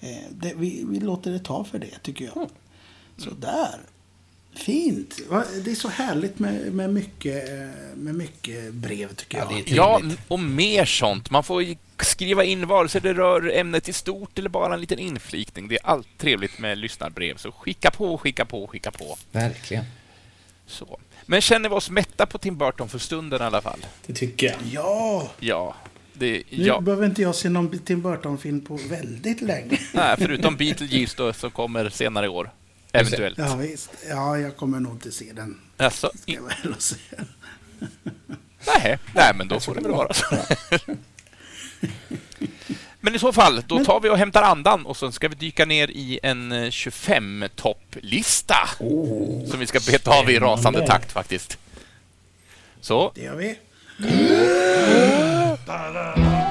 Eh, 0.00 0.08
det, 0.30 0.54
vi, 0.56 0.84
vi 0.88 1.00
låter 1.00 1.30
det 1.30 1.38
ta 1.38 1.64
för 1.64 1.78
det, 1.78 1.98
tycker 2.02 2.24
jag. 2.24 2.36
Mm. 2.36 2.48
Så 3.16 3.30
där. 3.30 3.80
Fint. 4.54 5.20
Det 5.64 5.70
är 5.70 5.74
så 5.74 5.88
härligt 5.88 6.38
med, 6.38 6.72
med, 6.72 6.94
mycket, 6.94 7.48
med 7.94 8.14
mycket 8.14 8.74
brev, 8.74 9.14
tycker 9.14 9.38
jag. 9.38 9.52
Ja, 9.52 9.62
ja, 9.66 10.02
och 10.28 10.40
mer 10.40 10.84
sånt. 10.84 11.30
Man 11.30 11.44
får 11.44 11.64
skriva 12.02 12.44
in 12.44 12.66
vare 12.66 12.88
sig 12.88 13.00
det 13.00 13.14
rör 13.14 13.50
ämnet 13.56 13.88
i 13.88 13.92
stort 13.92 14.38
eller 14.38 14.48
bara 14.48 14.74
en 14.74 14.80
liten 14.80 14.98
inflikning. 14.98 15.68
Det 15.68 15.74
är 15.74 15.86
allt 15.86 16.08
trevligt 16.18 16.58
med 16.58 16.78
lyssnarbrev, 16.78 17.36
så 17.36 17.52
skicka 17.52 17.90
på, 17.90 18.18
skicka 18.18 18.44
på, 18.44 18.66
skicka 18.66 18.90
på. 18.90 19.18
Verkligen. 19.32 19.84
Så. 20.66 20.98
Men 21.26 21.40
känner 21.40 21.68
vi 21.68 21.74
oss 21.74 21.90
mätta 21.90 22.26
på 22.26 22.38
Tim 22.38 22.58
Burton 22.58 22.88
för 22.88 22.98
stunden 22.98 23.42
i 23.42 23.44
alla 23.44 23.62
fall? 23.62 23.86
Det 24.06 24.14
tycker 24.14 24.46
jag. 24.46 24.56
Ja! 24.72 25.30
Ja. 25.40 25.76
Det, 26.12 26.42
nu 26.50 26.66
ja. 26.66 26.80
behöver 26.80 27.06
inte 27.06 27.22
jag 27.22 27.34
se 27.34 27.48
någon 27.48 27.78
Tim 27.78 28.02
Burton-film 28.02 28.60
på 28.60 28.78
väldigt 28.88 29.40
länge. 29.40 29.78
Nej, 29.94 30.16
förutom 30.18 30.56
Beetlejuice 30.56 31.14
då, 31.14 31.32
som 31.32 31.50
kommer 31.50 31.88
senare 31.88 32.26
i 32.26 32.28
år. 32.28 32.50
Eventuellt. 32.92 33.38
Ja, 33.38 33.56
visst. 33.56 33.90
Ja, 34.08 34.38
jag 34.38 34.56
kommer 34.56 34.80
nog 34.80 34.92
inte 34.92 35.12
se 35.12 35.32
den. 35.32 35.60
Alltså, 35.76 36.10
Ska 36.22 36.32
jag 36.32 36.42
väl 36.42 36.74
säga. 36.78 37.24
nej, 38.66 38.98
nej, 39.14 39.34
men 39.34 39.48
då 39.48 39.60
får 39.60 39.74
det 39.74 39.80
väl 39.80 39.92
vara 39.92 40.12
så. 40.12 40.24
Men 43.02 43.14
i 43.14 43.18
så 43.18 43.32
fall, 43.32 43.62
då 43.66 43.84
tar 43.84 44.00
vi 44.00 44.08
och 44.08 44.18
hämtar 44.18 44.42
andan 44.42 44.86
och 44.86 44.96
sen 44.96 45.12
ska 45.12 45.28
vi 45.28 45.34
dyka 45.34 45.64
ner 45.64 45.90
i 45.90 46.20
en 46.22 46.52
25-topplista. 46.52 48.54
Oh, 48.80 49.46
som 49.46 49.60
vi 49.60 49.66
ska 49.66 49.80
beta 49.86 50.10
av 50.10 50.30
i 50.30 50.38
rasande 50.38 50.86
takt 50.86 51.12
faktiskt. 51.12 51.58
Så. 52.80 53.12
Det 53.14 53.22
gör 53.22 53.36
vi. 53.36 53.58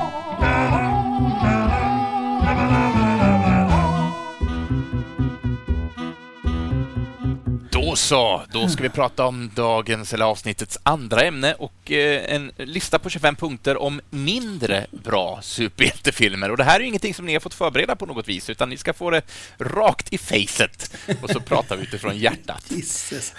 Då 7.89 7.95
så, 7.95 8.41
då 8.51 8.67
ska 8.67 8.83
vi 8.83 8.89
prata 8.89 9.25
om 9.25 9.51
dagens, 9.55 10.13
eller 10.13 10.25
avsnittets 10.25 10.77
andra 10.83 11.21
ämne 11.21 11.53
och 11.53 11.91
eh, 11.91 12.35
en 12.35 12.51
lista 12.57 12.99
på 12.99 13.09
25 13.09 13.35
punkter 13.35 13.77
om 13.77 14.01
mindre 14.09 14.87
bra 14.91 15.39
superhjältefilmer. 15.41 16.51
Och 16.51 16.57
det 16.57 16.63
här 16.63 16.79
är 16.79 16.83
ingenting 16.83 17.13
som 17.13 17.25
ni 17.25 17.33
har 17.33 17.39
fått 17.39 17.53
förbereda 17.53 17.95
på 17.95 18.05
något 18.05 18.27
vis, 18.27 18.49
utan 18.49 18.69
ni 18.69 18.77
ska 18.77 18.93
få 18.93 19.09
det 19.09 19.21
rakt 19.57 20.13
i 20.13 20.17
facet. 20.17 20.95
Och 21.21 21.29
så 21.29 21.39
pratar 21.39 21.75
vi 21.75 21.83
utifrån 21.83 22.17
hjärtat. 22.17 22.71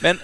Men, 0.01 0.21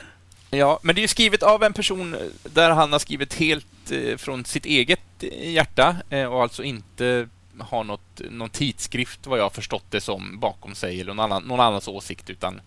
ja, 0.51 0.81
men 0.83 0.95
det 0.95 0.99
är 0.99 1.03
ju 1.03 1.09
skrivet 1.09 1.43
av 1.43 1.63
en 1.63 1.73
person 1.73 2.17
där 2.43 2.71
han 2.71 2.93
har 2.93 2.99
skrivit 2.99 3.35
helt 3.35 3.91
eh, 3.91 4.17
från 4.17 4.45
sitt 4.45 4.67
eget 4.67 5.23
hjärta 5.43 5.97
eh, 6.11 6.25
och 6.25 6.43
alltså 6.43 6.63
inte 6.63 7.29
har 7.59 7.85
något, 7.85 8.21
någon 8.31 8.51
tidskrift, 8.51 9.27
vad 9.27 9.39
jag 9.39 9.45
har 9.45 9.51
förstått 9.51 9.85
det 9.91 10.01
som, 10.01 10.41
bakom 10.41 10.75
sig 10.75 11.01
eller 11.01 11.15
någon, 11.15 11.33
annan, 11.33 11.43
någon 11.43 11.61
annans 11.61 11.89
åsikt, 11.89 12.31
utan 12.31 12.61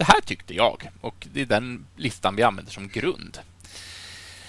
det 0.00 0.04
här 0.04 0.20
tyckte 0.20 0.54
jag 0.54 0.90
och 1.00 1.26
det 1.32 1.40
är 1.40 1.46
den 1.46 1.86
listan 1.96 2.36
vi 2.36 2.42
använder 2.42 2.72
som 2.72 2.88
grund. 2.88 3.38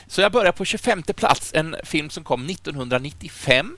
Så 0.07 0.21
jag 0.21 0.31
börjar 0.31 0.51
på 0.51 0.65
25 0.65 1.03
plats, 1.03 1.51
en 1.53 1.75
film 1.83 2.09
som 2.09 2.23
kom 2.23 2.49
1995. 2.49 3.77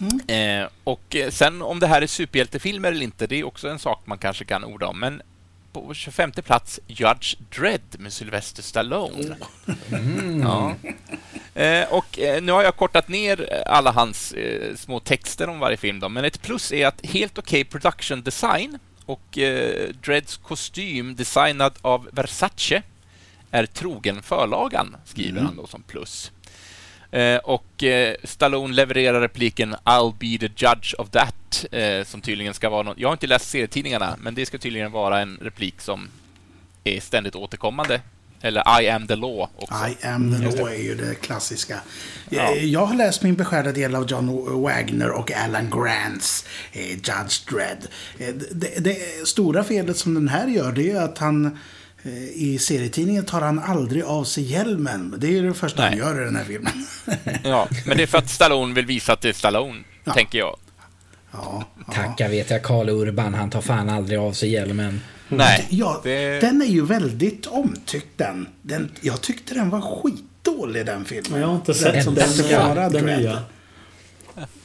Mm. 0.00 0.62
Eh, 0.62 0.68
och 0.84 1.16
sen 1.30 1.62
om 1.62 1.80
det 1.80 1.86
här 1.86 2.02
är 2.02 2.06
superhjältefilmer 2.06 2.92
eller 2.92 3.02
inte, 3.02 3.26
det 3.26 3.36
är 3.36 3.44
också 3.44 3.68
en 3.68 3.78
sak 3.78 4.02
man 4.04 4.18
kanske 4.18 4.44
kan 4.44 4.64
orda 4.64 4.86
om. 4.86 5.00
Men 5.00 5.22
på 5.72 5.94
25 5.94 6.32
plats 6.32 6.80
Judge 6.86 7.36
Dredd 7.58 7.96
med 7.98 8.12
Sylvester 8.12 8.62
Stallone. 8.62 9.36
Mm. 9.92 10.42
Ja. 10.42 10.74
Eh, 11.54 11.92
och 11.92 12.18
eh, 12.18 12.42
nu 12.42 12.52
har 12.52 12.62
jag 12.62 12.76
kortat 12.76 13.08
ner 13.08 13.62
alla 13.66 13.90
hans 13.90 14.32
eh, 14.32 14.74
små 14.76 15.00
texter 15.00 15.48
om 15.48 15.58
varje 15.58 15.76
film. 15.76 16.00
Då, 16.00 16.08
men 16.08 16.24
ett 16.24 16.42
plus 16.42 16.72
är 16.72 16.86
att 16.86 17.06
helt 17.06 17.38
okej 17.38 17.60
okay 17.60 17.70
production 17.70 18.22
design 18.22 18.78
och 19.10 19.38
eh, 19.38 19.88
Dreds 19.88 20.36
kostym 20.36 21.16
designad 21.16 21.72
av 21.82 22.08
Versace 22.12 22.82
är 23.50 23.66
trogen 23.66 24.22
förlagan, 24.22 24.96
skriver 25.04 25.30
mm. 25.30 25.46
han 25.46 25.56
då 25.56 25.66
som 25.66 25.82
plus. 25.82 26.32
Eh, 27.10 27.36
och 27.36 27.82
eh, 27.82 28.14
Stallone 28.24 28.74
levererar 28.74 29.20
repliken 29.20 29.74
”I'll 29.84 30.14
be 30.18 30.48
the 30.48 30.66
judge 30.66 30.94
of 30.98 31.10
that” 31.10 31.66
eh, 31.72 32.04
som 32.04 32.20
tydligen 32.20 32.54
ska 32.54 32.70
vara 32.70 32.82
något... 32.82 32.98
Jag 32.98 33.08
har 33.08 33.12
inte 33.12 33.26
läst 33.26 33.50
serietidningarna, 33.50 34.16
men 34.20 34.34
det 34.34 34.46
ska 34.46 34.58
tydligen 34.58 34.92
vara 34.92 35.20
en 35.20 35.38
replik 35.42 35.80
som 35.80 36.08
är 36.84 37.00
ständigt 37.00 37.36
återkommande 37.36 38.00
eller 38.40 38.80
I 38.82 38.88
am 38.88 39.06
the 39.06 39.16
law 39.16 39.48
också. 39.56 39.74
I 39.88 40.06
am 40.06 40.32
the 40.32 40.56
law 40.56 40.68
är 40.70 40.82
ju 40.82 40.94
det 40.94 41.14
klassiska. 41.14 41.80
Ja. 42.28 42.54
Jag 42.54 42.86
har 42.86 42.94
läst 42.94 43.22
min 43.22 43.34
beskärda 43.34 43.72
del 43.72 43.94
av 43.94 44.10
John 44.10 44.62
Wagner 44.62 45.10
och 45.10 45.32
Alan 45.32 45.70
Grants 45.70 46.44
eh, 46.72 46.90
Judge 46.90 47.50
Dredd. 47.50 47.86
Eh, 48.18 48.34
det, 48.50 48.84
det, 48.84 48.96
stora 49.28 49.64
felet 49.64 49.96
som 49.96 50.14
den 50.14 50.28
här 50.28 50.46
gör 50.46 50.72
det 50.72 50.90
är 50.90 51.00
att 51.00 51.18
han 51.18 51.58
eh, 52.02 52.12
i 52.34 52.58
serietidningen 52.60 53.24
tar 53.24 53.40
han 53.40 53.58
aldrig 53.58 54.02
av 54.02 54.24
sig 54.24 54.44
hjälmen. 54.44 55.14
Det 55.18 55.38
är 55.38 55.42
det 55.42 55.54
första 55.54 55.82
Nej. 55.82 55.90
han 55.90 55.98
gör 55.98 56.22
i 56.22 56.24
den 56.24 56.36
här 56.36 56.44
filmen. 56.44 56.72
ja, 57.44 57.68
men 57.86 57.96
det 57.96 58.02
är 58.02 58.06
för 58.06 58.18
att 58.18 58.30
Stallone 58.30 58.74
vill 58.74 58.86
visa 58.86 59.12
att 59.12 59.20
det 59.20 59.28
är 59.28 59.32
Stallone 59.32 59.78
Ja. 60.04 60.12
tänker 60.14 60.38
jag. 60.38 60.56
Ja, 61.32 61.64
ja. 61.86 61.92
Tacka 61.92 62.28
vet 62.28 62.50
jag 62.50 62.62
Karl 62.62 62.88
Urban, 62.88 63.34
han 63.34 63.50
tar 63.50 63.60
fan 63.60 63.90
aldrig 63.90 64.18
av 64.18 64.32
sig 64.32 64.50
hjälmen. 64.50 65.00
Nej, 65.30 65.66
Ja, 65.70 66.00
det... 66.04 66.40
Den 66.40 66.62
är 66.62 66.66
ju 66.66 66.84
väldigt 66.86 67.46
omtyckt 67.46 68.08
den. 68.18 68.48
den. 68.62 68.90
Jag 69.00 69.20
tyckte 69.20 69.54
den 69.54 69.70
var 69.70 69.80
skitdålig 69.80 70.86
den 70.86 71.04
filmen. 71.04 71.32
Men 71.32 71.40
jag 71.40 71.48
har 71.48 71.54
inte 71.54 71.74
sett 71.74 71.94
Rätt 71.94 72.04
som 72.04 72.14
den, 72.14 72.28
vara, 72.58 72.88
den 72.88 73.04
nya. 73.06 73.42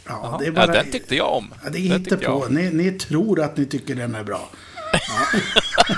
Ja, 0.07 0.35
det 0.39 0.45
är 0.45 0.47
ja, 0.47 0.53
bara... 0.53 0.67
den 0.67 0.91
tyckte 0.91 1.15
jag 1.15 1.33
om. 1.33 1.53
Ja, 1.63 1.69
det 1.69 1.77
Den 1.79 1.91
är 1.91 1.95
inte 1.95 2.17
på. 2.17 2.23
jag. 2.23 2.51
Ni, 2.51 2.69
ni 2.69 2.91
tror 2.91 3.41
att 3.41 3.57
ni 3.57 3.65
tycker 3.65 3.95
den 3.95 4.15
är 4.15 4.23
bra. 4.23 4.49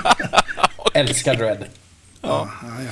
Älskar 0.94 1.34
Dread. 1.34 1.64
Ja, 2.22 2.50
ja, 2.62 2.68
ja, 2.78 2.90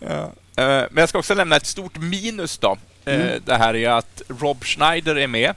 ja. 0.00 0.32
Ja. 0.56 0.62
Eh, 0.62 0.86
Men 0.90 1.00
jag 1.02 1.08
ska 1.08 1.18
också 1.18 1.34
lämna 1.34 1.56
ett 1.56 1.66
stort 1.66 1.98
minus 1.98 2.58
då. 2.58 2.70
Eh, 3.04 3.14
Mm. 3.14 3.40
Det 3.44 3.54
här 3.54 3.74
är 3.76 3.90
att 3.90 4.22
Rob 4.28 4.64
Schneider 4.64 5.16
är 5.18 5.26
med. 5.26 5.54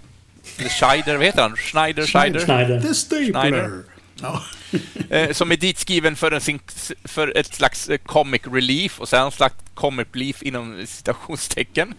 Eller 0.58 0.70
Scheider, 0.70 1.16
vad 1.18 1.26
heter 1.26 1.42
han? 1.42 1.56
Schneider, 1.56 2.06
Scheider? 2.06 2.40
Schneider. 2.40 2.82
The 2.82 2.94
Stapler. 2.94 3.32
Schneider. 3.32 3.72
Ja. 4.22 4.44
Eh, 5.10 5.32
Som 5.34 5.52
är 5.52 5.58
ditskriven 5.58 6.16
för, 6.16 6.32
en, 6.32 6.42
sin- 6.42 6.60
för 7.04 7.38
ett 7.38 7.54
slags 7.56 7.90
eh, 7.90 7.98
comic 7.98 8.42
relief 8.52 9.00
och 9.00 9.10
sen 9.10 9.26
en 9.26 9.32
slags 9.32 9.56
comic 9.74 10.08
relief 10.14 10.44
inom 10.44 10.86
citationstecken. 10.88 11.94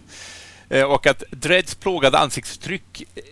Eh, 0.69 0.83
Och 0.83 1.07
att 1.07 1.23
Dredds 1.31 1.75
plågade 1.75 2.17
ansiktsuttryck 2.19 3.03
eh, 3.15 3.23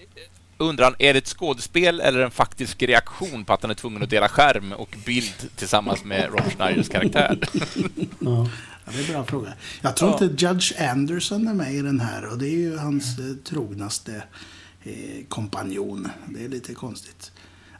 undrar 0.57 0.83
han, 0.85 0.95
är 0.99 1.13
det 1.13 1.17
ett 1.19 1.27
skådespel 1.27 1.99
eller 1.99 2.19
en 2.19 2.31
faktisk 2.31 2.81
reaktion 2.83 3.45
på 3.45 3.53
att 3.53 3.61
han 3.61 3.71
är 3.71 3.75
tvungen 3.75 4.03
att 4.03 4.09
dela 4.09 4.29
skärm 4.29 4.71
och 4.71 4.95
bild 5.05 5.49
tillsammans 5.55 6.03
med 6.03 6.29
Rob 6.29 6.51
Schneiders 6.57 6.89
karaktär? 6.89 7.39
Ja. 8.19 8.49
Ja, 8.85 8.93
det 8.93 8.99
är 8.99 9.05
en 9.07 9.11
bra 9.13 9.23
fråga. 9.25 9.53
Jag 9.81 9.95
tror 9.97 10.11
inte 10.23 10.45
Judge 10.45 10.73
Anderson 10.91 11.47
är 11.47 11.53
med 11.53 11.73
i 11.73 11.81
den 11.81 11.99
här 11.99 12.25
och 12.25 12.37
det 12.37 12.47
är 12.47 12.57
ju 12.57 12.77
hans 12.77 13.19
eh, 13.19 13.35
trognaste 13.49 14.23
eh, 14.83 15.25
kompanjon. 15.29 16.09
Det 16.25 16.43
är 16.45 16.49
lite 16.49 16.73
konstigt. 16.73 17.31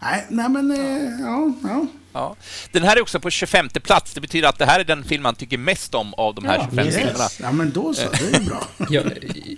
Nej, 0.01 0.25
nej 0.29 0.49
men 0.49 0.71
eh, 0.71 1.21
ja, 1.21 1.53
ja. 1.63 1.85
Ja. 2.13 2.35
Den 2.71 2.83
här 2.83 2.97
är 2.97 3.01
också 3.01 3.19
på 3.19 3.29
25 3.29 3.69
plats. 3.69 4.13
Det 4.13 4.21
betyder 4.21 4.49
att 4.49 4.59
det 4.59 4.65
här 4.65 4.79
är 4.79 4.83
den 4.83 5.03
film 5.03 5.25
han 5.25 5.35
tycker 5.35 5.57
mest 5.57 5.95
om 5.95 6.13
av 6.13 6.35
de 6.35 6.45
här 6.45 6.55
Ja, 6.55 6.67
25 6.69 6.85
filmerna. 6.91 7.23
Yes. 7.23 7.39
Ja, 7.41 7.51
men 7.51 7.71
då 7.71 7.93
så. 7.93 8.09
Det 8.11 8.37
är 8.37 8.41
bra. 8.41 8.67
Jag, 8.89 9.03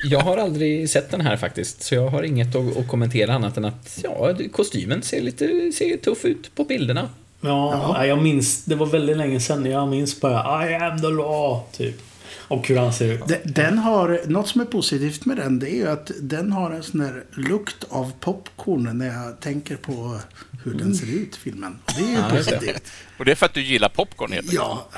jag 0.03 0.19
har 0.19 0.37
aldrig 0.37 0.89
sett 0.89 1.11
den 1.11 1.21
här 1.21 1.37
faktiskt, 1.37 1.83
så 1.83 1.95
jag 1.95 2.09
har 2.09 2.23
inget 2.23 2.55
att, 2.55 2.77
att 2.77 2.87
kommentera 2.87 3.33
annat 3.33 3.57
än 3.57 3.65
att 3.65 3.99
ja, 4.03 4.35
kostymen 4.51 5.01
ser 5.01 5.21
lite 5.21 5.71
ser 5.71 5.97
tuff 5.97 6.25
ut 6.25 6.55
på 6.55 6.63
bilderna. 6.63 7.09
Ja, 7.41 7.95
nej, 7.97 8.07
jag 8.07 8.23
minns... 8.23 8.65
Det 8.65 8.75
var 8.75 8.85
väldigt 8.85 9.17
länge 9.17 9.39
sedan. 9.39 9.65
Jag 9.65 9.87
minns 9.87 10.21
bara 10.21 10.69
I 10.69 10.75
am 10.75 11.01
the 11.01 11.07
law, 11.07 11.61
typ. 11.71 12.01
Och 12.49 12.67
hur 12.67 12.77
han 12.77 12.93
ser 12.93 13.13
ut. 13.13 13.27
De- 13.27 13.37
Den 13.51 13.77
har, 13.77 14.21
något 14.27 14.47
som 14.47 14.61
är 14.61 14.65
positivt 14.65 15.25
med 15.25 15.37
den 15.37 15.59
det 15.59 15.69
är 15.71 15.75
ju 15.75 15.87
att 15.87 16.11
den 16.21 16.51
har 16.51 16.71
en 16.71 16.83
sån 16.83 16.99
här 17.01 17.23
lukt 17.31 17.83
av 17.89 18.11
popcorn 18.19 18.97
när 18.97 19.07
jag 19.07 19.39
tänker 19.39 19.75
på 19.75 20.19
hur 20.63 20.73
den 20.73 20.95
ser 20.95 21.07
ut, 21.07 21.35
filmen. 21.35 21.79
Och 21.85 21.93
det 21.97 22.03
är 22.03 22.07
ju 22.07 22.13
Ja, 22.13 22.29
positivt. 22.29 22.91
Och 23.17 23.25
det 23.25 23.31
är 23.31 23.35
för 23.35 23.45
att 23.45 23.53
du 23.53 23.61
gillar 23.61 23.89
popcorn 23.89 24.31
helt. 24.31 24.53
Ja, 24.53 24.89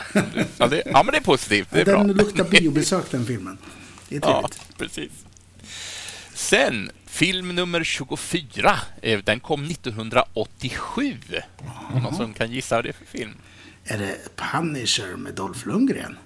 Ja, 0.58 0.68
det, 0.68 0.84
ja, 0.86 1.04
men 1.04 1.12
det 1.12 1.18
är 1.18 1.22
positivt. 1.22 1.68
Det 1.72 1.82
är 1.82 1.86
bra. 1.86 1.98
den 2.04 2.14
luktar 2.14 2.44
biobesök 2.44 3.12
den 3.12 3.26
filmen. 3.26 3.58
Det 4.10 4.16
är 4.16 4.20
Ja, 4.22 4.42
trevligt. 4.52 4.78
precis. 4.78 5.12
Sen, 6.34 6.92
film 7.06 7.56
nummer 7.56 7.84
24. 7.84 8.80
eh, 9.02 9.20
Den 9.24 9.40
kom 9.40 9.64
1987. 9.66 11.18
Någon 12.04 12.16
som 12.16 12.34
kan 12.34 12.52
gissa 12.52 12.76
vad 12.76 12.86
det 12.86 12.90
är 12.90 12.94
för 12.94 13.06
film? 13.06 13.34
Är 13.86 13.98
det 13.98 14.18
Punisher 14.36 15.16
med 15.16 15.34
Dolph 15.34 15.68
Lundgren? 15.68 16.18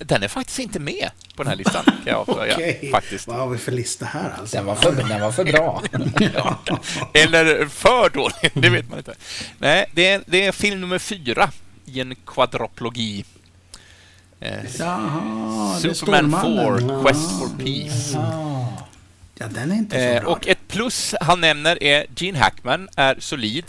Den 0.00 0.22
är 0.22 0.28
faktiskt 0.28 0.58
inte 0.58 0.80
med 0.80 1.10
på 1.36 1.42
den 1.42 1.50
här 1.50 1.56
listan, 1.56 1.84
kan 1.84 1.96
jag 2.04 2.16
avslöja. 2.28 2.54
Okej, 2.54 2.88
Faktiskt. 2.92 3.26
vad 3.28 3.36
har 3.36 3.48
vi 3.48 3.58
för 3.58 3.72
lista 3.72 4.04
här 4.06 4.30
alltså? 4.38 4.56
Den 4.56 4.66
var 4.66 4.74
för, 4.74 4.92
den 4.92 5.20
var 5.20 5.32
för 5.32 5.44
bra. 5.44 5.82
Ja. 6.34 6.60
Eller 7.14 7.66
för 7.66 8.10
dålig, 8.10 8.50
det 8.54 8.68
vet 8.70 8.88
man 8.88 8.98
inte. 8.98 9.14
Nej, 9.58 9.86
det 9.92 10.06
är, 10.06 10.22
det 10.26 10.46
är 10.46 10.52
film 10.52 10.80
nummer 10.80 10.98
fyra 10.98 11.50
i 11.86 12.00
en 12.00 12.14
kvadroplogi. 12.26 13.24
Eh, 14.40 14.58
Jaha, 14.78 15.78
Superman 15.80 16.30
Stålmannen. 16.40 16.88
4, 16.88 17.02
Quest 17.02 17.30
for 17.38 17.48
Peace. 17.64 18.18
Ja, 19.38 19.46
den 19.48 19.72
är 19.72 19.76
inte 19.76 19.96
så 19.96 20.02
Eh, 20.02 20.20
bra. 20.22 20.30
och 20.32 20.46
ett 20.48 20.68
plus 20.68 21.14
han 21.20 21.40
nämner 21.40 21.82
är 21.82 22.06
Gene 22.16 22.38
Hackman 22.38 22.88
är 22.96 23.16
solid. 23.18 23.64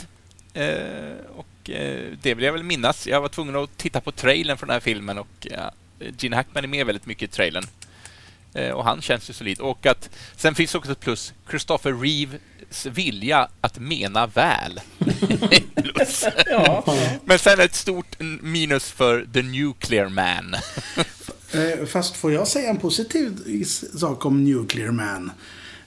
Eh, 0.53 0.67
och 1.35 1.45
det 2.21 2.33
vill 2.33 2.43
jag 2.43 2.53
väl 2.53 2.63
minnas. 2.63 3.07
Jag 3.07 3.21
var 3.21 3.27
tvungen 3.29 3.55
att 3.55 3.77
titta 3.77 4.01
på 4.01 4.11
trailern 4.11 4.57
för 4.57 4.65
den 4.65 4.73
här 4.73 4.79
filmen 4.79 5.17
och 5.17 5.27
ja, 5.41 5.71
Gene 6.17 6.35
Hackman 6.35 6.63
är 6.63 6.67
med 6.67 6.85
väldigt 6.85 7.05
mycket 7.05 7.29
i 7.29 7.33
trailern. 7.35 7.63
Eh, 8.53 8.69
och 8.69 8.83
han 8.83 9.01
känns 9.01 9.29
ju 9.29 9.33
solid. 9.33 9.59
Och 9.59 9.85
att 9.85 10.09
sen 10.35 10.55
finns 10.55 10.75
också 10.75 10.91
ett 10.91 10.99
plus. 10.99 11.33
Christopher 11.49 11.93
Reeves 11.93 12.85
vilja 12.85 13.47
att 13.61 13.79
mena 13.79 14.27
väl. 14.27 14.79
Plus. 15.83 16.25
Ja. 16.45 16.85
Men 17.25 17.39
sen 17.39 17.59
ett 17.59 17.75
stort 17.75 18.15
minus 18.41 18.91
för 18.91 19.27
The 19.33 19.41
Nuclear 19.41 20.09
Man. 20.09 20.55
Eh, 21.53 21.85
Fast 21.85 22.15
får 22.15 22.31
jag 22.33 22.47
säga 22.47 22.69
en 22.69 22.77
positiv 22.77 23.63
sak 23.97 24.25
om 24.25 24.43
Nuclear 24.43 24.91
Man? 24.91 25.31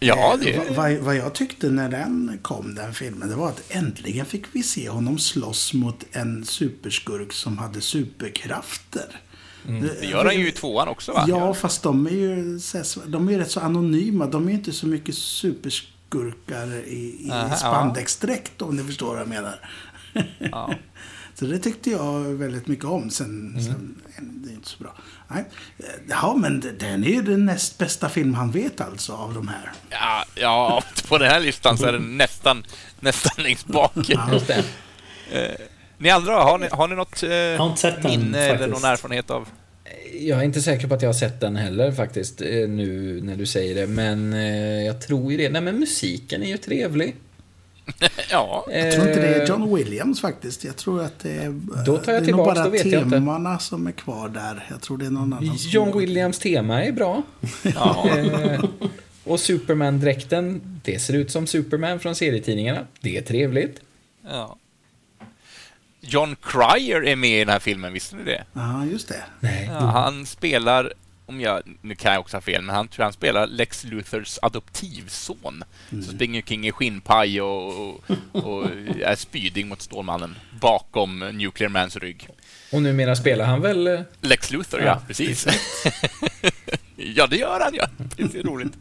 Ja, 0.00 0.32
Eh, 0.34 0.38
det 0.44 0.58
va- 0.58 0.64
Vad, 0.70 0.92
vad 0.96 1.16
jag 1.16 1.34
tyckte 1.34 1.70
när 1.70 1.88
den 1.88 2.38
kom, 2.42 2.74
den 2.74 2.94
filmen, 2.94 3.28
det 3.28 3.34
var 3.34 3.48
att 3.48 3.62
äntligen 3.68 4.26
fick 4.26 4.44
vi 4.52 4.62
se 4.62 4.88
honom 4.88 5.18
slåss 5.18 5.74
mot 5.74 6.04
en 6.12 6.44
superskurk 6.44 7.32
som 7.32 7.58
hade 7.58 7.80
superkrafter. 7.80 9.20
Det 9.66 10.06
gör 10.06 10.24
han 10.24 10.34
ju 10.34 10.48
i 10.48 10.52
tvåan 10.52 10.88
också 10.88 11.12
va? 11.12 11.24
Ja, 11.28 11.54
fast 11.54 11.82
de 11.82 12.06
är 12.06 12.10
ju 12.10 12.58
de 13.06 13.28
är 13.28 13.32
ju 13.32 13.38
rätt 13.38 13.50
så 13.50 13.60
anonyma. 13.60 14.26
De 14.26 14.44
är 14.44 14.48
ju 14.48 14.54
inte 14.54 14.72
så 14.72 14.86
mycket 14.86 15.14
superskurkar 15.14 16.74
i, 16.86 17.26
i 17.26 17.30
Aha, 17.30 17.48
ja. 17.50 17.56
spandexdräkt 17.56 18.62
om 18.62 18.76
ni 18.76 18.84
förstår 18.84 19.08
vad 19.08 19.20
jag 19.20 19.28
menar. 19.28 19.68
Ja. 20.38 20.74
Så 21.38 21.44
det 21.44 21.58
tyckte 21.58 21.90
jag 21.90 22.20
väldigt 22.20 22.66
mycket 22.66 22.84
om. 22.84 23.10
Sen, 23.10 23.56
sen 23.60 24.02
det 24.18 24.50
är 24.50 24.54
inte 24.54 24.68
så 24.68 24.82
bra. 24.82 24.94
Nej. 25.28 25.44
Ja, 26.08 26.36
men 26.38 26.60
den 26.78 27.04
är 27.04 27.08
ju 27.08 27.22
den 27.22 27.46
näst 27.46 27.78
bästa 27.78 28.08
film 28.08 28.34
han 28.34 28.50
vet 28.50 28.80
alltså 28.80 29.12
av 29.12 29.34
de 29.34 29.48
här. 29.48 29.72
Ja, 29.90 30.24
ja, 30.34 30.82
på 31.08 31.18
den 31.18 31.30
här 31.30 31.40
listan 31.40 31.78
så 31.78 31.86
är 31.86 31.92
den 31.92 32.16
nästan, 32.16 32.64
nästan 33.00 33.44
längst 33.44 33.66
bak. 33.66 33.92
Just 34.32 34.46
det. 34.46 34.64
Ni 35.98 36.10
andra, 36.10 36.32
har 36.32 36.58
ni, 36.58 36.68
har 36.70 36.88
ni 36.88 36.94
något 36.94 37.22
eh, 37.22 37.30
har 37.58 37.66
inte 37.66 37.80
sett 37.80 38.02
den, 38.02 38.10
minne 38.10 38.38
eller 38.38 38.66
någon 38.66 38.84
erfarenhet 38.84 39.30
av? 39.30 39.48
Jag 40.20 40.38
är 40.38 40.42
inte 40.42 40.60
säker 40.60 40.88
på 40.88 40.94
att 40.94 41.02
jag 41.02 41.08
har 41.08 41.14
sett 41.14 41.40
den 41.40 41.56
heller 41.56 41.92
faktiskt, 41.92 42.40
eh, 42.40 42.48
nu 42.48 43.20
när 43.22 43.36
du 43.36 43.46
säger 43.46 43.74
det. 43.74 43.86
Men 43.86 44.32
eh, 44.32 44.84
jag 44.84 45.00
tror 45.00 45.32
ju 45.32 45.38
det. 45.38 45.48
Nej, 45.48 45.62
men 45.62 45.78
musiken 45.78 46.42
är 46.42 46.46
ju 46.46 46.56
trevlig. 46.56 47.16
Ja, 48.30 48.66
Jag 48.70 48.92
tror 48.92 49.08
inte 49.08 49.20
det 49.20 49.26
är 49.26 49.40
Eh, 49.40 49.48
John 49.48 49.74
Williams 49.74 50.20
faktiskt. 50.20 50.64
Jag 50.64 50.76
tror 50.76 51.02
att 51.02 51.18
det 51.18 51.32
är... 51.32 51.60
Då 51.86 51.96
tar 51.98 52.12
jag 52.12 52.22
det 52.22 52.30
är 52.30 52.32
nog 52.32 52.46
bara 52.46 52.64
då 52.64 52.70
vet 52.70 52.84
jag 52.86 53.02
inte. 53.02 53.16
temana 53.16 53.58
som 53.58 53.86
är 53.86 53.92
kvar 53.92 54.28
där. 54.28 54.66
Jag 54.70 54.80
tror 54.80 54.98
det 54.98 55.06
är 55.06 55.10
någon 55.10 55.32
annan. 55.32 55.56
John 55.58 55.98
Williams 55.98 56.38
tema 56.38 56.84
är 56.84 56.92
bra. 56.92 57.22
ja. 57.74 58.08
Eh, 58.18 58.64
och 59.24 59.40
Superman-dräkten, 59.40 60.60
det 60.84 60.98
ser 60.98 61.14
ut 61.14 61.30
som 61.30 61.46
Superman 61.46 62.00
från 62.00 62.14
serietidningarna. 62.14 62.86
Det 63.00 63.16
är 63.16 63.22
trevligt. 63.22 63.80
ja. 64.28 64.56
John 66.08 66.36
Cryer 66.42 67.04
är 67.06 67.16
med 67.16 67.30
i 67.30 67.38
den 67.38 67.48
här 67.48 67.58
filmen, 67.58 67.92
visste 67.92 68.16
ni 68.16 68.24
det? 68.24 68.44
Ja, 68.52 68.84
just 68.84 69.08
det. 69.08 69.22
Nej. 69.40 69.70
Ja, 69.72 69.78
han 69.78 70.26
spelar, 70.26 70.92
om 71.26 71.40
jag, 71.40 71.62
nu 71.82 71.94
kan 71.94 72.12
jag 72.12 72.20
också 72.20 72.36
ha 72.36 72.40
fel, 72.40 72.62
men 72.62 72.74
han 72.74 72.88
tror 72.88 73.04
han 73.04 73.12
spelar 73.12 73.46
Lex 73.46 73.84
Luthers 73.84 74.38
adoptivson. 74.42 75.64
Mm. 75.92 76.04
Så 76.04 76.12
springer 76.12 76.38
omkring 76.38 76.66
i 76.66 76.72
skinnpaj 76.72 77.40
och, 77.40 77.90
och, 77.90 78.00
och 78.32 78.64
är 79.02 79.14
spydig 79.16 79.66
mot 79.66 79.82
Stålmannen 79.82 80.36
bakom 80.60 81.18
Nuclear 81.18 81.68
Mans 81.68 81.96
rygg. 81.96 82.28
Och 82.72 82.82
numera 82.82 83.16
spelar 83.16 83.44
han 83.44 83.60
väl... 83.60 83.86
eh, 83.86 84.00
Lex 84.20 84.50
Luthor, 84.50 84.80
ja, 84.80 84.86
Ja, 84.86 85.02
precis. 85.06 85.46
ja, 86.96 87.26
det 87.26 87.36
gör 87.36 87.60
han 87.60 87.74
ja. 87.74 87.88
Det 88.16 88.34
är 88.34 88.42
roligt. 88.42 88.72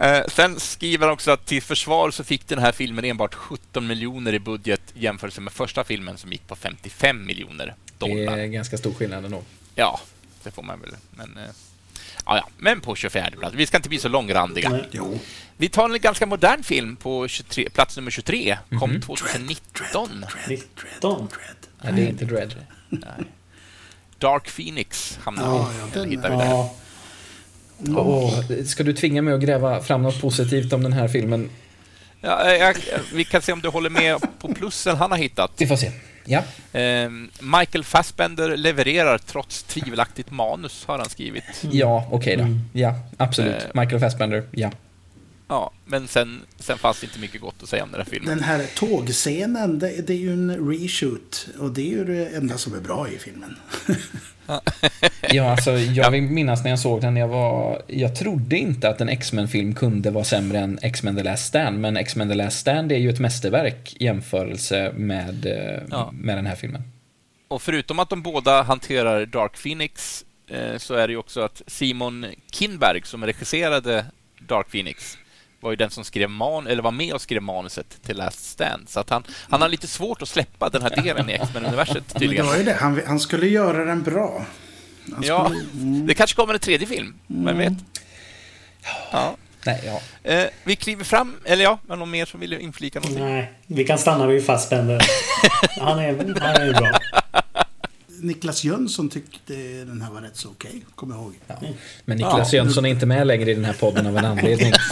Eh, 0.00 0.22
sen 0.28 0.60
skriver 0.60 1.06
han 1.06 1.12
också 1.12 1.30
att 1.30 1.46
till 1.46 1.62
försvar 1.62 2.10
så 2.10 2.24
fick 2.24 2.48
den 2.48 2.58
här 2.58 2.72
filmen 2.72 3.04
enbart 3.04 3.34
17 3.34 3.86
miljoner 3.86 4.32
i 4.34 4.38
budget 4.38 4.80
i 4.94 5.00
jämförelse 5.04 5.40
med 5.40 5.52
första 5.52 5.84
filmen 5.84 6.18
som 6.18 6.32
gick 6.32 6.46
på 6.48 6.56
55 6.56 7.26
miljoner 7.26 7.66
Det 7.98 8.06
dollar. 8.08 8.38
är 8.38 8.46
ganska 8.46 8.78
stor 8.78 8.94
skillnad 8.94 9.24
ändå. 9.24 9.42
Ja, 9.74 10.00
det 10.42 10.50
får 10.50 10.62
man 10.62 10.80
väl. 10.80 10.90
Men, 11.10 11.36
eh, 11.36 11.50
ja, 12.26 12.36
ja. 12.36 12.48
men 12.58 12.80
på 12.80 12.94
24 12.96 13.30
plats. 13.38 13.54
Vi 13.54 13.66
ska 13.66 13.76
inte 13.76 13.88
bli 13.88 13.98
så 13.98 14.08
långrandiga. 14.08 14.80
Jo. 14.90 15.18
Vi 15.56 15.68
tar 15.68 15.90
en 15.90 16.00
ganska 16.00 16.26
modern 16.26 16.62
film 16.62 16.96
på 16.96 17.28
23, 17.28 17.70
plats 17.70 17.96
nummer 17.96 18.10
23. 18.10 18.58
Kom 18.78 18.90
Mhm. 18.90 19.00
2019. 19.00 20.24
19. 20.48 21.28
Nej, 21.82 21.92
det 21.92 22.02
är 22.02 22.08
inte 22.08 22.24
Dread. 22.24 22.54
Dark 24.18 24.56
Phoenix 24.56 25.18
hamnar 25.22 25.42
Ja, 25.44 25.68
vi. 25.72 25.78
ja, 25.78 25.86
den- 25.92 26.10
hittar 26.10 26.30
vi 26.30 26.36
där. 26.36 26.44
Ja. 26.44 26.74
Åh, 27.88 28.40
ska 28.64 28.82
du 28.82 28.92
tvinga 28.92 29.22
mig 29.22 29.34
att 29.34 29.40
gräva 29.40 29.80
fram 29.80 30.02
något 30.02 30.20
positivt 30.20 30.72
om 30.72 30.82
den 30.82 30.92
här 30.92 31.08
filmen? 31.08 31.50
Ja, 32.20 32.50
eh, 32.50 32.54
jag, 32.54 32.76
vi 33.14 33.24
kan 33.24 33.42
se 33.42 33.52
om 33.52 33.60
du 33.60 33.68
håller 33.68 33.90
med 33.90 34.16
på 34.38 34.54
plussen 34.54 34.96
han 34.96 35.10
har 35.10 35.18
hittat. 35.18 35.52
Vi 35.56 35.66
får 35.66 35.76
se. 35.76 35.90
Ja. 36.24 36.42
Eh, 36.80 37.10
Michael 37.40 37.84
Fassbender 37.84 38.56
levererar 38.56 39.18
trots 39.18 39.62
tvivelaktigt 39.62 40.30
manus, 40.30 40.84
har 40.86 40.98
han 40.98 41.08
skrivit. 41.08 41.64
Ja, 41.70 42.08
okej 42.10 42.36
då. 42.36 42.42
Mm. 42.42 42.60
Ja, 42.72 42.94
absolut. 43.16 43.54
Eh. 43.54 43.80
Michael 43.80 44.00
Fassbender, 44.00 44.42
ja. 44.50 44.70
Ja, 45.50 45.70
men 45.84 46.08
sen, 46.08 46.40
sen 46.58 46.78
fanns 46.78 47.00
det 47.00 47.06
inte 47.06 47.18
mycket 47.18 47.40
gott 47.40 47.62
att 47.62 47.68
säga 47.68 47.82
om 47.84 47.90
den 47.90 48.00
här 48.00 48.10
filmen. 48.10 48.28
Den 48.36 48.44
här 48.44 48.66
tågscenen, 48.76 49.78
det, 49.78 50.06
det 50.06 50.12
är 50.12 50.16
ju 50.18 50.32
en 50.32 50.70
reshoot. 50.70 51.48
Och 51.58 51.70
det 51.70 51.80
är 51.80 51.90
ju 51.90 52.04
det 52.04 52.26
enda 52.36 52.58
som 52.58 52.74
är 52.74 52.80
bra 52.80 53.08
i 53.08 53.18
filmen. 53.18 53.56
Ja, 55.32 55.50
alltså, 55.50 55.70
jag 55.70 56.10
vill 56.10 56.22
minnas 56.22 56.64
när 56.64 56.70
jag 56.70 56.78
såg 56.78 57.00
den, 57.00 57.16
jag 57.16 57.28
var... 57.28 57.82
Jag 57.86 58.16
trodde 58.16 58.56
inte 58.56 58.88
att 58.88 59.00
en 59.00 59.08
X-Men-film 59.08 59.74
kunde 59.74 60.10
vara 60.10 60.24
sämre 60.24 60.58
än 60.58 60.78
X-Men 60.82 61.16
The 61.16 61.22
Last 61.22 61.46
Stand, 61.46 61.80
men 61.80 61.96
X-Men 61.96 62.28
The 62.28 62.34
Last 62.34 62.58
Stand 62.58 62.92
är 62.92 62.96
ju 62.96 63.10
ett 63.10 63.20
mästerverk 63.20 63.96
i 63.98 64.04
jämförelse 64.04 64.92
med, 64.96 65.46
eh, 65.46 65.82
Ja. 65.90 66.10
med 66.12 66.38
den 66.38 66.46
här 66.46 66.56
filmen. 66.56 66.82
Och 67.48 67.62
förutom 67.62 67.98
att 67.98 68.10
de 68.10 68.22
båda 68.22 68.62
hanterar 68.62 69.26
Dark 69.26 69.62
Phoenix 69.62 70.24
eh, 70.48 70.76
så 70.76 70.94
är 70.94 71.06
det 71.08 71.12
ju 71.12 71.16
också 71.18 71.40
att 71.40 71.62
Simon 71.66 72.26
Kinberg 72.52 73.00
som 73.04 73.24
regisserade 73.26 74.04
Dark 74.48 74.70
Phoenix 74.70 75.18
var 75.60 75.70
ju 75.70 75.76
den 75.76 75.90
som 75.90 76.04
skrev 76.04 76.30
man 76.30 76.66
eller 76.66 76.82
var 76.82 76.90
med 76.92 77.12
och 77.14 77.20
skrev 77.22 77.42
manuset 77.42 78.02
till 78.02 78.16
Last 78.16 78.44
Stand. 78.50 78.88
Så 78.88 79.00
att 79.00 79.10
han, 79.10 79.22
han 79.50 79.62
har 79.62 79.68
lite 79.68 79.86
svårt 79.86 80.22
att 80.22 80.28
släppa 80.28 80.68
den 80.68 80.82
här 80.82 81.02
delen 81.02 81.30
i 81.30 81.32
X-Men-universet 81.32 81.94
Men 81.94 82.04
det 82.14 82.18
tydligen. 82.18 82.46
var 82.46 82.56
ju 82.56 82.62
det, 82.62 82.74
han, 82.74 83.00
han 83.06 83.20
skulle 83.20 83.46
göra 83.46 83.84
den 83.84 84.02
bra. 84.02 84.44
Han 85.12 85.22
Ja, 85.26 85.44
skulle, 85.50 85.90
det 86.06 86.14
kanske 86.14 86.36
kommer 86.36 86.54
en 86.54 86.60
tredje 86.60 86.86
film. 86.86 87.14
Vem 87.26 87.58
vet? 87.58 87.72
Ja. 89.12 89.36
Nej, 89.66 89.82
ja. 89.86 90.00
Eh, 90.30 90.46
vi 90.64 90.76
kliver 90.76 91.04
fram, 91.04 91.36
eller 91.44 91.64
ja, 91.64 91.78
var 91.86 91.96
någon 91.96 92.10
mer 92.10 92.24
som 92.26 92.40
ville 92.40 92.60
inflika 92.60 93.00
någonting? 93.00 93.24
Nej, 93.24 93.52
vi 93.66 93.84
kan 93.84 93.98
stanna 93.98 94.26
vid 94.26 94.46
Fassbender. 94.46 95.00
Han 95.80 95.98
är, 95.98 96.16
han 96.40 96.68
är 96.68 96.72
bra. 96.72 96.90
Niklas 98.22 98.64
Jönsson 98.64 99.08
tyckte 99.08 99.52
den 99.84 100.02
här 100.02 100.10
var 100.10 100.20
rätt 100.20 100.36
så 100.36 100.48
okej, 100.48 100.84
kommer 100.94 101.14
jag 101.14 101.22
ihåg. 101.24 101.34
Men 102.04 102.16
Niklas 102.16 102.52
Ja. 102.52 102.56
Jönsson 102.56 102.84
är 102.84 102.90
inte 102.90 103.06
med 103.06 103.26
längre 103.26 103.50
i 103.50 103.54
den 103.54 103.64
här 103.64 103.72
podden 103.72 104.06
av 104.06 104.16
en 104.18 104.24
anledning. 104.24 104.72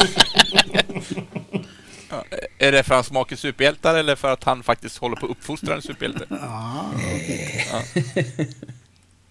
Är 2.58 2.72
det 2.72 2.82
för 2.82 2.94
hans 2.94 3.06
smak 3.06 3.32
i 3.32 3.36
superhjältar 3.36 3.94
eller 3.94 4.16
för 4.16 4.32
att 4.32 4.44
han 4.44 4.62
faktiskt 4.62 4.98
håller 4.98 5.16
på 5.16 5.26
att 5.26 5.32
uppfostra 5.32 5.74
en 5.74 5.82
superhjälte? 5.82 6.26
Ja, 6.30 7.82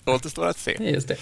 Det 0.03 0.11
återstår 0.11 0.45
att 0.48 0.60
se. 0.60 0.77
Just 0.80 1.07
det. 1.07 1.18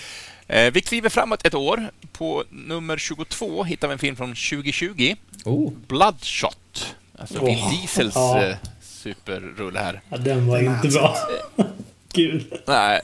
Eh, 0.48 0.72
vi 0.74 0.82
kliver 0.82 1.10
framåt 1.10 1.46
ett 1.46 1.54
år. 1.54 1.90
På 2.12 2.44
nummer 2.50 2.98
22 2.98 3.64
hittar 3.64 3.88
vi 3.88 3.92
en 3.94 4.00
film 4.00 4.16
från 4.16 4.30
2020. 4.30 5.16
Oh, 5.46 5.74
Bloodshot. 5.88 6.96
Alltså 7.20 7.46
Vin 7.46 7.58
Åh, 7.62 7.72
Diesels 7.72 8.16
ja. 8.16 8.44
eh, 8.44 8.56
superrulle 8.82 9.80
här. 9.80 10.02
Ja, 10.10 10.18
den 10.18 10.48
var 10.48 10.60
inte 10.60 10.88
bra. 10.88 11.18
Gud. 12.14 12.54
Nej. 12.68 13.02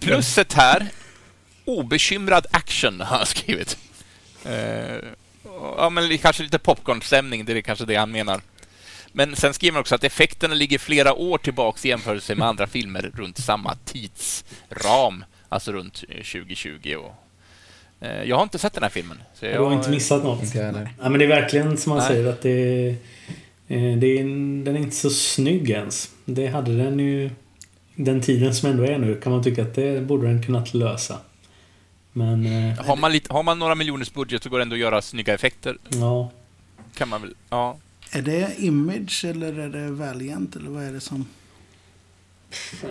Plusset 0.00 0.52
här. 0.52 0.86
Obekymrad 1.64 2.46
action 2.50 3.00
har 3.00 3.16
han 3.16 3.26
skrivit. 3.26 3.78
Eh, 5.44 5.50
ja, 5.76 5.90
men 5.90 6.18
kanske 6.18 6.42
lite 6.42 6.58
popcornstämning, 6.58 7.44
det 7.44 7.52
är 7.52 7.60
kanske 7.60 7.84
det 7.84 7.94
han 7.96 8.10
menar. 8.10 8.40
Men 9.12 9.36
sen 9.36 9.54
skriver 9.54 9.72
han 9.74 9.80
också 9.80 9.94
att 9.94 10.04
effekterna 10.04 10.54
ligger 10.54 10.78
flera 10.78 11.14
år 11.14 11.38
tillbaks 11.38 11.84
i 11.84 11.88
jämförelse 11.88 12.34
med 12.34 12.48
andra 12.48 12.66
filmer 12.66 13.10
runt 13.14 13.38
samma 13.38 13.74
tidsram, 13.84 15.24
alltså 15.48 15.72
runt 15.72 16.04
eh, 16.08 16.16
2020. 16.16 16.94
Och, 16.96 17.14
eh, 18.06 18.22
jag 18.24 18.36
har 18.36 18.42
inte 18.42 18.58
sett 18.58 18.72
den 18.72 18.82
här 18.82 18.90
filmen. 18.90 19.18
Så 19.34 19.46
jag, 19.46 19.54
Du 19.54 19.58
har 19.58 19.72
inte 19.72 19.90
missat 19.90 20.24
något. 20.24 20.42
inte 20.42 20.58
jag. 20.58 20.88
Ja, 21.02 21.08
men 21.08 21.18
det 21.18 21.24
är 21.24 21.28
verkligen 21.28 21.76
som 21.76 21.90
man 21.90 21.98
Nej. 21.98 22.08
säger 22.08 22.26
att 22.28 22.42
det, 22.42 22.88
eh, 23.68 23.96
det 23.96 24.06
är, 24.18 24.24
den 24.64 24.76
är 24.76 24.80
inte 24.80 24.96
så 24.96 25.10
snygg 25.10 25.70
ens. 25.70 26.10
Det 26.24 26.46
hade 26.46 26.76
den 26.76 26.98
ju... 26.98 27.30
Den 27.94 28.20
tiden 28.20 28.54
som 28.54 28.70
ändå 28.70 28.84
är 28.84 28.98
nu 28.98 29.20
kan 29.20 29.32
man 29.32 29.42
tycka 29.42 29.62
att 29.62 29.74
det 29.74 30.00
borde 30.00 30.26
den 30.26 30.42
kunnat 30.42 30.74
lösa. 30.74 31.18
Men 32.20 32.68
eh, 32.70 32.84
Har 32.86 32.96
man, 32.96 33.12
lite, 33.12 33.32
har 33.32 33.42
man 33.42 33.58
några 33.58 33.74
miljoners 33.74 34.12
budget 34.12 34.42
så 34.42 34.48
går 34.48 34.58
det 34.58 34.62
ändå 34.62 34.74
att 34.74 34.80
göra 34.80 35.02
snygga 35.02 35.34
effekter. 35.34 35.76
ja. 35.88 36.30
Kan 36.94 37.08
man 37.08 37.22
väl, 37.22 37.34
ja. 37.50 37.76
Är 38.12 38.22
det 38.22 38.54
Image 38.58 39.24
eller 39.24 39.58
är 39.58 39.68
det 39.68 39.90
Valiant 39.90 40.56
eller 40.56 40.70
vad 40.70 40.82
är 40.84 40.92
det 40.92 41.00
som... 41.00 41.26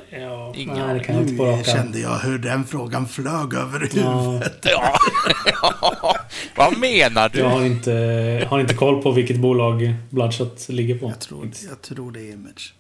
ja 0.10 0.53
Ingen 0.56 0.77
nej, 0.88 0.93
det 0.99 1.03
kan 1.03 1.15
jag 1.15 1.23
inte 1.23 1.38
på 1.38 1.64
kände 1.65 1.99
jag 1.99 2.18
hur 2.19 2.38
den 2.39 2.65
frågan 2.65 3.07
flög 3.07 3.53
över 3.53 3.89
Ja, 3.93 4.22
huvudet. 4.22 4.60
ja. 4.64 4.99
Vad 6.56 6.77
menar 6.77 7.30
du? 7.30 7.39
jag 7.39 7.49
har 7.49 7.65
inte, 7.65 8.47
har 8.49 8.60
inte 8.60 8.73
koll 8.73 9.01
på 9.03 9.11
vilket 9.11 9.38
bolag 9.39 9.93
Bloodshot 10.10 10.69
ligger 10.69 10.97
på. 10.97 11.10
Jag 11.10 11.19
tror, 11.19 11.51
jag 11.69 11.81
tror 11.81 12.11
det 12.11 12.19
är 12.19 12.34
Image. 12.34 12.73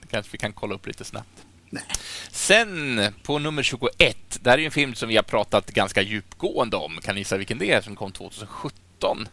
Det 0.00 0.06
kanske 0.10 0.32
vi 0.32 0.38
kan 0.38 0.52
kolla 0.52 0.74
upp 0.74 0.86
lite 0.86 1.04
snabbt. 1.04 1.28
Nej. 1.74 1.82
Sen 2.30 3.00
på 3.22 3.38
nummer 3.38 3.62
21, 3.62 4.16
där 4.40 4.52
är 4.52 4.58
ju 4.58 4.64
en 4.64 4.70
film 4.70 4.94
som 4.94 5.08
vi 5.08 5.16
har 5.16 5.22
pratat 5.22 5.70
ganska 5.70 6.02
djupgående 6.02 6.76
om. 6.76 6.98
Kan 7.02 7.14
ni 7.14 7.20
gissa 7.20 7.36
vilken 7.36 7.58
det 7.58 7.70
är? 7.72 7.80
Som 7.80 7.96
kom 7.96 8.12
2017. 8.12 9.28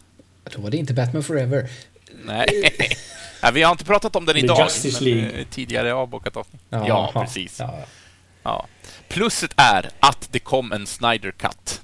Då 0.55 0.61
var 0.61 0.69
det 0.69 0.77
inte 0.77 0.93
Batman 0.93 1.23
Forever. 1.23 1.69
Nej. 2.25 2.45
ja, 3.41 3.51
vi 3.51 3.61
har 3.63 3.71
inte 3.71 3.85
pratat 3.85 4.15
om 4.15 4.25
den 4.25 4.35
The 4.35 4.41
idag. 4.41 4.63
Justice 4.63 5.03
League. 5.03 5.31
eh, 5.31 5.45
tidigare 5.47 5.93
avbokat 5.93 6.37
avsnitt. 6.37 6.61
Ja, 6.69 6.87
Jaha. 6.87 7.25
precis. 7.25 7.59
Ja, 7.59 7.75
ja. 7.79 7.85
Ja. 8.43 8.67
Plusset 9.07 9.53
är 9.57 9.89
att 9.99 10.27
det 10.31 10.39
kom 10.39 10.71
en 10.71 10.87
Snyder 10.87 11.31
Cut. 11.31 11.81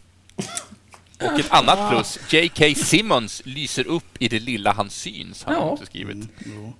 Och 1.22 1.40
ett 1.40 1.52
annat 1.52 1.90
plus, 1.92 2.20
J.K. 2.30 2.66
Simmons 2.76 3.42
lyser 3.46 3.88
upp 3.88 4.06
i 4.20 4.28
det 4.28 4.40
lilla 4.40 4.72
han 4.74 4.90
syns, 4.90 5.44
har 5.44 5.54
han 5.54 5.62
Ja. 5.62 5.70
också 5.70 5.86
skrivit. 5.86 6.18
Jo. 6.46 6.74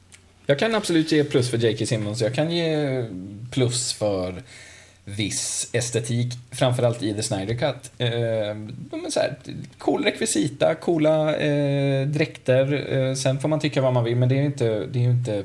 Jag 0.46 0.60
kan 0.60 0.76
absolut 0.76 1.12
ge 1.12 1.24
plus 1.24 1.50
för 1.50 1.58
J.K. 1.58 1.86
Simmons. 1.86 2.22
Jag 2.22 2.34
kan 2.34 2.52
ge 2.52 3.06
plus 3.52 3.94
för 3.94 4.44
viss 5.06 5.70
estetik, 5.72 6.34
framförallt 6.52 7.04
i 7.04 7.14
The 7.14 7.24
Snyder 7.24 7.56
Cut. 7.56 7.92
Eh, 7.98 8.56
men 9.02 9.12
så 9.12 9.20
här, 9.20 9.36
cool 9.78 10.04
rekvisita, 10.04 10.76
coola 10.76 11.36
eh, 11.36 12.08
dräkter. 12.08 12.94
Eh, 12.94 13.14
sen 13.14 13.40
får 13.40 13.50
man 13.50 13.60
tycka 13.60 13.82
vad 13.82 13.94
man 13.94 14.04
vill, 14.04 14.16
men 14.16 14.30
det 14.30 14.36
är 14.36 14.40
ju 14.40 14.46
inte, 14.46 14.86
det 14.86 15.00
är 15.00 15.04
inte 15.04 15.44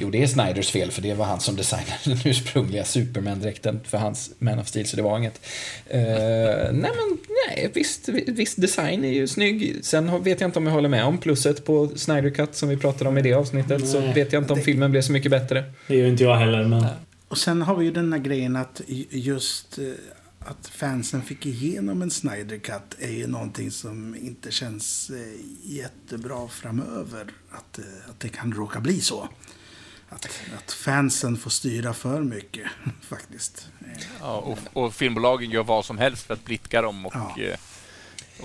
Jo, 0.00 0.10
det 0.10 0.22
är 0.22 0.26
Snyders 0.26 0.70
fel, 0.70 0.90
för 0.90 1.02
det 1.02 1.14
var 1.14 1.24
han 1.24 1.40
som 1.40 1.56
designade 1.56 1.92
den 2.04 2.18
ursprungliga 2.24 2.84
Superman-dräkten 2.84 3.80
för 3.84 3.98
hans 3.98 4.30
Man 4.38 4.58
of 4.58 4.68
Steel, 4.68 4.86
så 4.86 4.96
det 4.96 5.02
var 5.02 5.18
inget. 5.18 5.40
Eh, 5.86 6.00
nej, 6.00 6.72
men 6.72 7.18
nej, 7.48 7.70
visst, 7.74 8.08
visst, 8.08 8.60
design 8.60 9.04
är 9.04 9.12
ju 9.12 9.26
snygg. 9.28 9.78
Sen 9.82 10.22
vet 10.22 10.40
jag 10.40 10.48
inte 10.48 10.58
om 10.58 10.66
jag 10.66 10.72
håller 10.72 10.88
med 10.88 11.04
om 11.04 11.18
plusset 11.18 11.64
på 11.64 11.88
Snyder 11.96 12.30
Cut 12.30 12.54
som 12.54 12.68
vi 12.68 12.76
pratade 12.76 13.10
om 13.10 13.18
i 13.18 13.22
det 13.22 13.32
avsnittet, 13.34 13.88
så 13.88 14.00
Nej. 14.00 14.14
vet 14.14 14.32
jag 14.32 14.42
inte 14.42 14.52
om 14.52 14.58
Det- 14.58 14.64
filmen 14.64 14.90
blev 14.90 15.02
så 15.02 15.12
mycket 15.12 15.30
bättre. 15.30 15.64
Det 15.86 15.96
gör 15.96 16.06
inte 16.06 16.24
jag 16.24 16.36
heller, 16.36 16.64
men... 16.64 16.86
Och 17.28 17.38
sen 17.38 17.62
har 17.62 17.76
vi 17.76 17.84
ju 17.84 17.90
den 17.92 18.12
här 18.12 18.20
grejen 18.20 18.56
att 18.56 18.80
ju- 18.86 19.04
just 19.10 19.78
eh, 19.78 19.84
att 20.38 20.66
fansen 20.66 21.22
fick 21.22 21.46
igenom 21.46 22.02
en 22.02 22.10
Snyder 22.10 22.58
Cut 22.58 22.96
är 22.98 23.10
ju 23.10 23.26
någonting 23.26 23.70
som 23.70 24.16
inte 24.22 24.50
känns 24.50 25.10
eh, 25.10 25.16
jättebra 25.76 26.48
framöver. 26.48 27.26
Att, 27.50 27.78
att 28.10 28.20
det 28.20 28.28
kan 28.28 28.52
råka 28.52 28.80
bli 28.80 29.00
så. 29.00 29.28
Att, 30.12 30.40
att 30.56 30.72
fansen 30.72 31.36
får 31.36 31.50
styra 31.50 31.94
för 31.94 32.20
mycket 32.20 32.66
faktiskt. 33.02 33.68
Ja, 34.20 34.36
och, 34.36 34.58
och 34.72 34.94
filmbolagen 34.94 35.50
gör 35.50 35.62
vad 35.62 35.84
som 35.84 35.98
helst 35.98 36.26
för 36.26 36.34
att 36.34 36.44
blidka 36.44 36.82
dem 36.82 37.06
och, 37.06 37.14
Ja. 37.14 37.36
eh, 37.42 37.56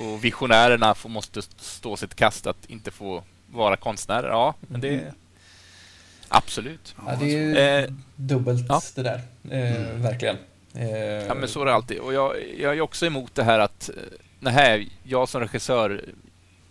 och 0.05 0.23
visionärerna 0.23 0.95
får, 0.95 1.09
måste 1.09 1.41
stå 1.57 1.97
sitt 1.97 2.15
kast 2.15 2.47
att 2.47 2.65
inte 2.69 2.91
få 2.91 3.23
vara 3.51 3.75
konstnärer. 3.77 4.29
Ja, 4.29 4.55
men 4.67 4.81
det... 4.81 5.13
Absolut. 6.27 6.95
Ja, 7.05 7.15
det 7.19 7.25
är 7.25 7.29
ju 7.39 7.57
Eh, 7.57 7.91
dubbelt 8.15 8.65
ja. 8.69 8.81
det 8.95 9.03
där. 9.03 9.21
Eh, 9.49 9.95
Verkligen. 10.01 10.37
Eh, 10.73 10.89
Ja, 11.27 11.33
men 11.33 11.49
så 11.49 11.61
är 11.61 11.65
det 11.65 11.73
alltid. 11.73 11.99
Och 11.99 12.13
jag, 12.13 12.35
jag 12.57 12.77
är 12.77 12.81
också 12.81 13.05
emot 13.05 13.35
det 13.35 13.43
här 13.43 13.59
att 13.59 13.89
eh, 13.89 13.95
nej, 14.39 14.89
jag 15.03 15.29
som 15.29 15.41
regissör, 15.41 16.05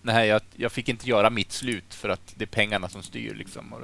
nej, 0.03 0.29
jag, 0.29 0.41
jag 0.57 0.73
fick 0.73 0.89
inte 0.89 1.09
göra 1.09 1.31
mitt 1.31 1.53
slut 1.53 1.95
för 1.95 2.09
att 2.09 2.33
det 2.35 2.45
är 2.45 2.47
pengarna 2.47 2.89
som 2.89 3.03
styr. 3.03 3.35
Liksom. 3.35 3.73
Och, 3.73 3.81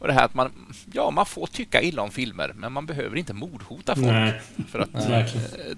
och 0.00 0.06
det 0.06 0.12
här 0.12 0.24
att 0.24 0.34
man, 0.34 0.52
ja, 0.92 1.10
man 1.10 1.26
får 1.26 1.46
tycka 1.46 1.82
illa 1.82 2.02
om 2.02 2.10
filmer, 2.10 2.52
men 2.56 2.72
man 2.72 2.86
behöver 2.86 3.16
inte 3.16 3.32
mordhota 3.34 3.94
folk 3.94 4.06
Nej, 4.06 4.40
för 4.70 4.78
att 4.78 4.92
Nej. 4.92 5.26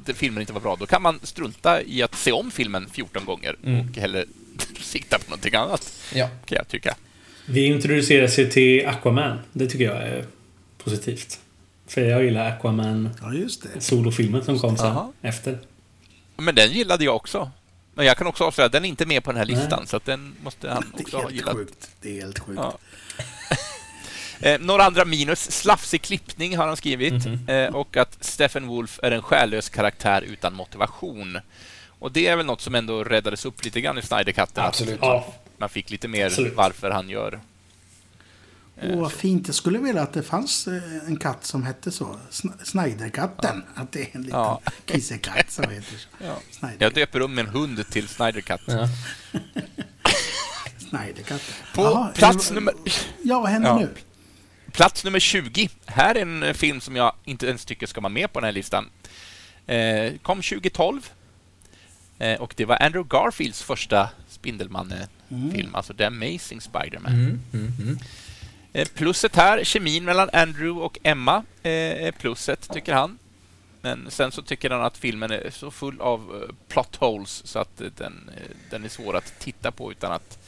eh, 0.07 0.15
filmen 0.15 0.41
inte 0.41 0.53
var 0.53 0.61
bra. 0.61 0.77
Då 0.77 0.87
kan 0.87 1.03
man 1.03 1.21
strunta 1.23 1.83
i 1.83 2.03
att 2.03 2.15
se 2.15 2.33
om 2.33 2.51
filmen 2.51 2.87
14 2.93 3.25
gånger 3.25 3.57
Mm. 3.65 3.89
och 3.91 3.97
hellre 3.97 4.25
sikta 4.81 5.19
på 5.19 5.31
någonting 5.31 5.55
annat, 5.55 5.93
ja. 6.15 6.29
kan 6.47 6.57
jag 6.57 6.69
tycka. 6.69 6.95
Vi 7.47 7.67
introduceras 7.67 8.39
ju 8.39 8.49
till 8.51 8.87
Aquaman. 8.89 9.39
Det 9.53 9.67
tycker 9.67 9.85
jag 9.85 9.97
är 10.03 10.25
positivt. 10.85 11.41
För 11.87 12.01
jag 12.01 12.25
gillar 12.25 12.49
Aquaman 12.51 13.11
Ja, 13.23 13.35
just 13.35 13.63
det. 13.75 13.81
solofilmen 13.81 14.45
som 14.45 14.59
kom 14.59 14.77
sen 14.77 14.87
Aha. 14.87 15.13
efter. 15.23 15.59
Men 16.37 16.55
den 16.55 16.73
gillade 16.73 17.05
jag 17.05 17.17
också. 17.17 17.51
Men 17.95 18.07
jag 18.07 18.17
kan 18.17 18.27
också 18.27 18.45
avslöja 18.45 18.67
att 18.67 18.73
den 18.73 18.85
är 18.85 18.89
inte 18.89 19.07
med 19.07 19.25
på 19.25 19.31
den 19.33 19.39
här 19.39 19.47
Nej. 19.47 19.57
listan, 19.57 19.87
så 19.87 19.97
att 19.97 20.05
den 20.05 20.35
måste 20.45 20.71
han 20.71 20.85
också 21.01 21.17
är 21.19 21.23
ha 21.23 21.31
gillat. 21.31 21.55
sjukt. 21.55 21.91
Det 22.01 22.19
är 22.19 22.23
helt 22.23 22.39
sjukt. 22.39 22.61
Ja. 22.63 22.79
Eh, 24.43 24.61
några 24.61 24.85
andra 24.85 25.05
minus. 25.05 25.51
Slafsig 25.51 26.03
klippning 26.03 26.57
har 26.57 26.67
han 26.67 26.77
skrivit. 26.77 27.27
Mhm. 27.27 27.49
Eh, 27.49 27.75
och 27.75 27.97
att 27.97 28.17
Stephen 28.25 28.67
Wolf 28.67 29.01
är 29.03 29.11
en 29.11 29.23
själlös 29.23 29.69
karaktär 29.69 30.23
utan 30.23 30.55
motivation. 30.55 31.39
Och 31.99 32.13
det 32.13 32.27
är 32.27 32.37
väl 32.37 32.47
något 32.47 32.61
som 32.61 32.75
ändå 32.75 33.05
räddades 33.05 33.45
upp 33.45 33.65
lite 33.65 33.81
grann 33.81 33.99
i 33.99 34.03
Snyder-katten. 34.03 34.65
Absolut. 34.65 34.99
Ja, 35.03 35.35
Man 35.57 35.69
fick 35.69 35.91
lite 35.91 36.09
mer 36.09 36.27
Absolut. 36.27 36.55
varför 36.57 36.91
han 36.91 37.09
gör 37.09 37.41
Åh, 38.83 39.01
vad 39.01 39.13
fint. 39.13 39.47
Jag 39.49 39.55
skulle 39.55 39.79
vilja 39.79 40.03
att 40.03 40.13
det 40.13 40.23
fanns 40.23 40.67
eh, 40.69 40.83
en 41.07 41.17
katt 41.17 41.45
som 41.45 41.63
hette 41.63 41.91
så. 41.91 42.17
Sn- 42.31 42.65
Snyderkatten. 42.65 43.65
Att 43.75 43.93
det 43.93 44.01
är 44.01 44.09
en 44.13 44.23
liten 44.23 44.41
Ja. 44.41 44.61
kissekatt 44.87 45.51
som 45.51 45.65
heter 45.71 45.97
så. 45.99 46.09
Ja. 46.61 46.69
Jag 46.79 46.95
döper 46.95 47.23
om 47.23 47.35
min 47.35 47.47
hund 47.47 47.85
till 47.91 48.09
Snyder 48.09 48.41
Cut. 48.41 48.61
Ja. 48.67 48.89
Snyderkatten. 50.79 51.55
På 51.75 51.83
Jaha, 51.83 52.09
plats 52.15 52.51
eh, 52.51 52.55
nummer... 52.55 52.75
Ja, 53.23 53.41
vad 53.41 53.51
händer 53.51 53.69
Ja. 53.69 53.79
nu? 53.79 53.89
Plats 54.73 55.05
nummer 55.05 55.21
20. 55.21 55.69
Här 55.87 56.15
är 56.15 56.23
en 56.23 56.43
eh, 56.43 56.53
film 56.53 56.81
som 56.81 56.97
jag 56.97 57.13
inte 57.25 57.47
ens 57.47 57.65
tycker 57.65 57.87
ska 57.87 58.01
vara 58.01 58.13
med 58.13 58.33
på 58.33 58.41
den 58.41 58.45
här 58.45 58.53
listan. 58.53 58.91
Eh, 59.67 60.13
kom 60.23 60.43
2012. 60.43 61.11
Eh, 62.19 62.41
och 62.41 62.55
det 62.57 62.65
var 62.65 62.83
Andrew 62.83 63.09
Garfields 63.09 63.63
första 63.63 64.11
Spindelmannen-film, 64.29 65.75
alltså 65.75 65.95
The 65.95 66.05
Amazing 66.05 66.61
Spider-Man. 66.61 67.13
Mm, 67.13 67.41
mm, 67.53 67.73
mm. 68.73 68.87
Plusset 68.95 69.37
här, 69.37 69.65
kemin 69.65 70.05
mellan 70.05 70.31
Andrew 70.33 70.85
och 70.85 70.99
Emma 71.03 71.45
är 71.63 72.13
plusset, 72.13 72.69
tycker 72.73 72.93
han. 72.93 73.19
Men 73.81 74.11
sen 74.11 74.33
så 74.33 74.43
tycker 74.43 74.71
han 74.71 74.83
att 74.83 74.99
filmen 74.99 75.31
är 75.31 75.51
så 75.51 75.71
full 75.71 76.01
av 76.01 76.51
plot 76.69 76.97
holes 76.97 77.47
så 77.47 77.59
att 77.59 77.83
den, 77.97 78.31
den 78.71 78.85
är 78.85 78.89
svår 78.89 79.17
att 79.17 79.39
titta 79.39 79.71
på 79.71 79.93
utan 79.93 80.13
att 80.13 80.39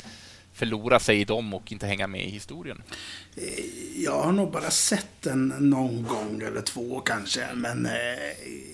förlora 0.55 1.01
sig 1.01 1.21
i 1.21 1.25
dem 1.25 1.55
och 1.55 1.73
inte 1.73 1.87
hänga 1.87 2.07
med 2.07 2.25
i 2.25 2.31
historien. 2.31 2.83
Jag 3.97 4.23
har 4.23 4.33
nog 4.33 4.53
bara 4.53 4.71
sett 4.71 5.09
den 5.21 5.49
någon 5.49 6.03
gång 6.03 6.43
eller 6.47 6.61
två 6.61 7.01
kanske. 7.01 7.47
Men 7.55 7.87
eh, 7.87 7.93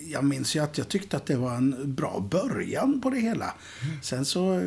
jag 0.07 0.24
minns 0.24 0.57
ju 0.57 0.61
att 0.61 0.78
jag 0.78 0.89
tyckte 0.89 1.16
att 1.16 1.27
det 1.27 1.36
var 1.36 1.55
en 1.55 1.94
bra 1.94 2.20
början 2.31 3.01
på 3.01 3.11
det 3.11 3.20
hela. 3.20 3.55
Sen 4.02 4.24
så, 4.24 4.59
eh, 4.59 4.62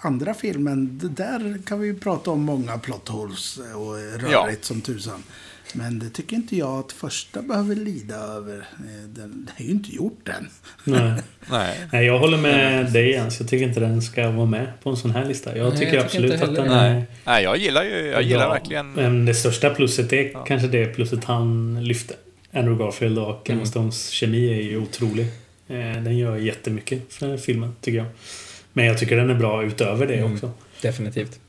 andra 0.00 0.34
filmen, 0.34 1.00
där 1.16 1.62
kan 1.66 1.80
vi 1.80 1.86
ju 1.86 1.98
prata 1.98 2.30
om 2.30 2.40
många 2.40 2.78
plot 2.78 3.08
holes 3.08 3.58
och 3.58 4.20
rörigt 4.20 4.64
som 4.64 4.80
tusan. 4.80 5.22
Men 5.74 5.98
det 5.98 6.10
tycker 6.10 6.36
inte 6.36 6.56
jag 6.56 6.78
att 6.78 6.92
första 6.92 7.42
behöver 7.42 7.74
lida 7.76 8.14
över. 8.16 8.58
Eh, 8.58 9.08
Den, 9.08 9.48
det 9.56 9.62
är 9.64 9.66
ju 9.66 9.72
inte 9.72 9.90
gjort 9.96 10.28
än. 10.28 10.48
Nej. 10.84 11.22
Nej. 11.92 12.06
Jag 12.06 12.18
håller 12.18 12.38
med 12.38 12.92
dig 12.92 13.10
Jens. 13.10 13.40
Jag 13.40 13.48
tycker 13.48 13.66
inte 13.68 13.80
den 13.80 14.02
ska 14.02 14.30
vara 14.30 14.46
med 14.46 14.72
på 14.82 14.90
en 14.90 14.96
sån 14.96 15.10
här 15.10 15.24
lista. 15.24 15.56
Jag 15.56 15.68
Nej, 15.68 15.78
tycker 15.78 15.94
jag 15.94 16.04
absolut 16.04 16.42
att 16.42 16.54
den 16.54 16.70
är... 16.70 16.90
Nej. 16.94 17.04
Nej, 17.24 17.42
jag 17.44 17.56
gillar 17.56 17.84
ju, 17.84 18.06
jag 18.06 18.22
gillar 18.22 18.44
bra. 18.46 18.52
verkligen... 18.52 18.92
Men 18.92 19.24
det 19.26 19.34
största 19.34 19.70
plusset 19.70 20.12
är 20.12 20.30
Ja. 20.34 20.44
kanske 20.44 20.68
det 20.68 20.86
plusset 20.86 21.24
han 21.24 21.78
lyfte. 21.84 22.14
Andrew 22.52 22.84
Garfield 22.84 23.18
och 23.18 23.50
Emma 23.50 23.54
Mm. 23.56 23.66
Stones 23.66 24.08
kemi 24.08 24.48
är 24.58 24.62
ju 24.62 24.78
otrolig. 24.78 25.26
Eh, 25.68 25.76
Den 26.02 26.18
gör 26.18 26.36
jättemycket 26.36 27.12
för 27.12 27.36
filmen, 27.36 27.76
tycker 27.80 27.98
jag. 27.98 28.06
Men 28.72 28.84
jag 28.84 28.98
tycker 28.98 29.16
den 29.16 29.30
är 29.30 29.34
bra 29.34 29.64
utöver 29.64 30.06
det 30.06 30.14
Mm. 30.16 30.32
också. 30.34 30.50
Definitivt. 30.82 31.40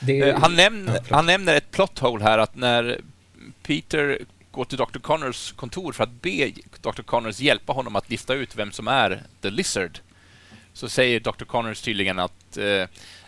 Det, 0.00 0.20
Eh, 0.20 0.38
Han, 0.40 0.56
nämner, 0.56 0.94
Ja, 0.94 1.00
han 1.16 1.26
nämner 1.26 1.54
ett 1.54 1.70
plot 1.70 1.98
hole 1.98 2.24
här 2.24 2.38
att 2.38 2.56
när 2.56 3.00
Peter 3.62 4.18
går 4.50 4.64
till 4.64 4.78
Dr. 4.78 4.98
Connors 4.98 5.52
kontor 5.52 5.92
för 5.92 6.04
att 6.04 6.22
be 6.22 6.52
Dr. 6.80 7.02
Connors 7.02 7.40
hjälpa 7.40 7.72
honom 7.72 7.96
att 7.96 8.10
lista 8.10 8.34
ut 8.34 8.56
vem 8.56 8.72
som 8.72 8.88
är 8.88 9.22
The 9.42 9.50
Lizard 9.50 9.98
så 10.72 10.88
säger 10.88 11.20
Dr. 11.20 11.44
Connors 11.44 11.80
tydligen 11.82 12.18
att 12.18 12.56
eh, 12.56 12.64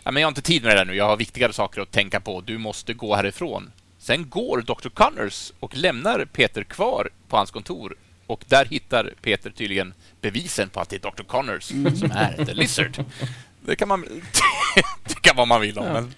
ja, 0.03 0.11
men 0.11 0.15
jag 0.15 0.27
har 0.27 0.31
inte 0.31 0.41
tid 0.41 0.63
med 0.63 0.71
det 0.71 0.79
där 0.79 0.85
nu, 0.85 0.95
jag 0.95 1.07
har 1.07 1.17
viktigare 1.17 1.53
saker 1.53 1.81
att 1.81 1.91
tänka 1.91 2.19
på, 2.19 2.41
du 2.41 2.57
måste 2.57 2.93
gå 2.93 3.15
härifrån. 3.15 3.71
Sen 3.97 4.29
går 4.29 4.61
Dr. 4.61 4.89
Connors 4.89 5.51
och 5.59 5.77
lämnar 5.77 6.25
Peter 6.25 6.63
kvar 6.63 7.09
på 7.27 7.37
hans 7.37 7.51
kontor 7.51 7.95
och 8.27 8.43
där 8.47 8.65
hittar 8.65 9.13
Peter 9.21 9.49
tydligen 9.49 9.93
bevisen 10.21 10.69
på 10.69 10.79
att 10.79 10.89
det 10.89 11.05
är 11.05 11.11
Dr. 11.11 11.23
Connors 11.23 11.63
som 11.63 12.11
är 12.11 12.45
The 12.45 12.53
Lizard. 12.53 13.05
Det 13.65 13.75
kan 13.75 13.87
man 13.87 14.05
tycka 15.07 15.33
vad 15.35 15.47
man 15.47 15.61
vill 15.61 15.77
om, 15.77 15.85
men 15.85 16.13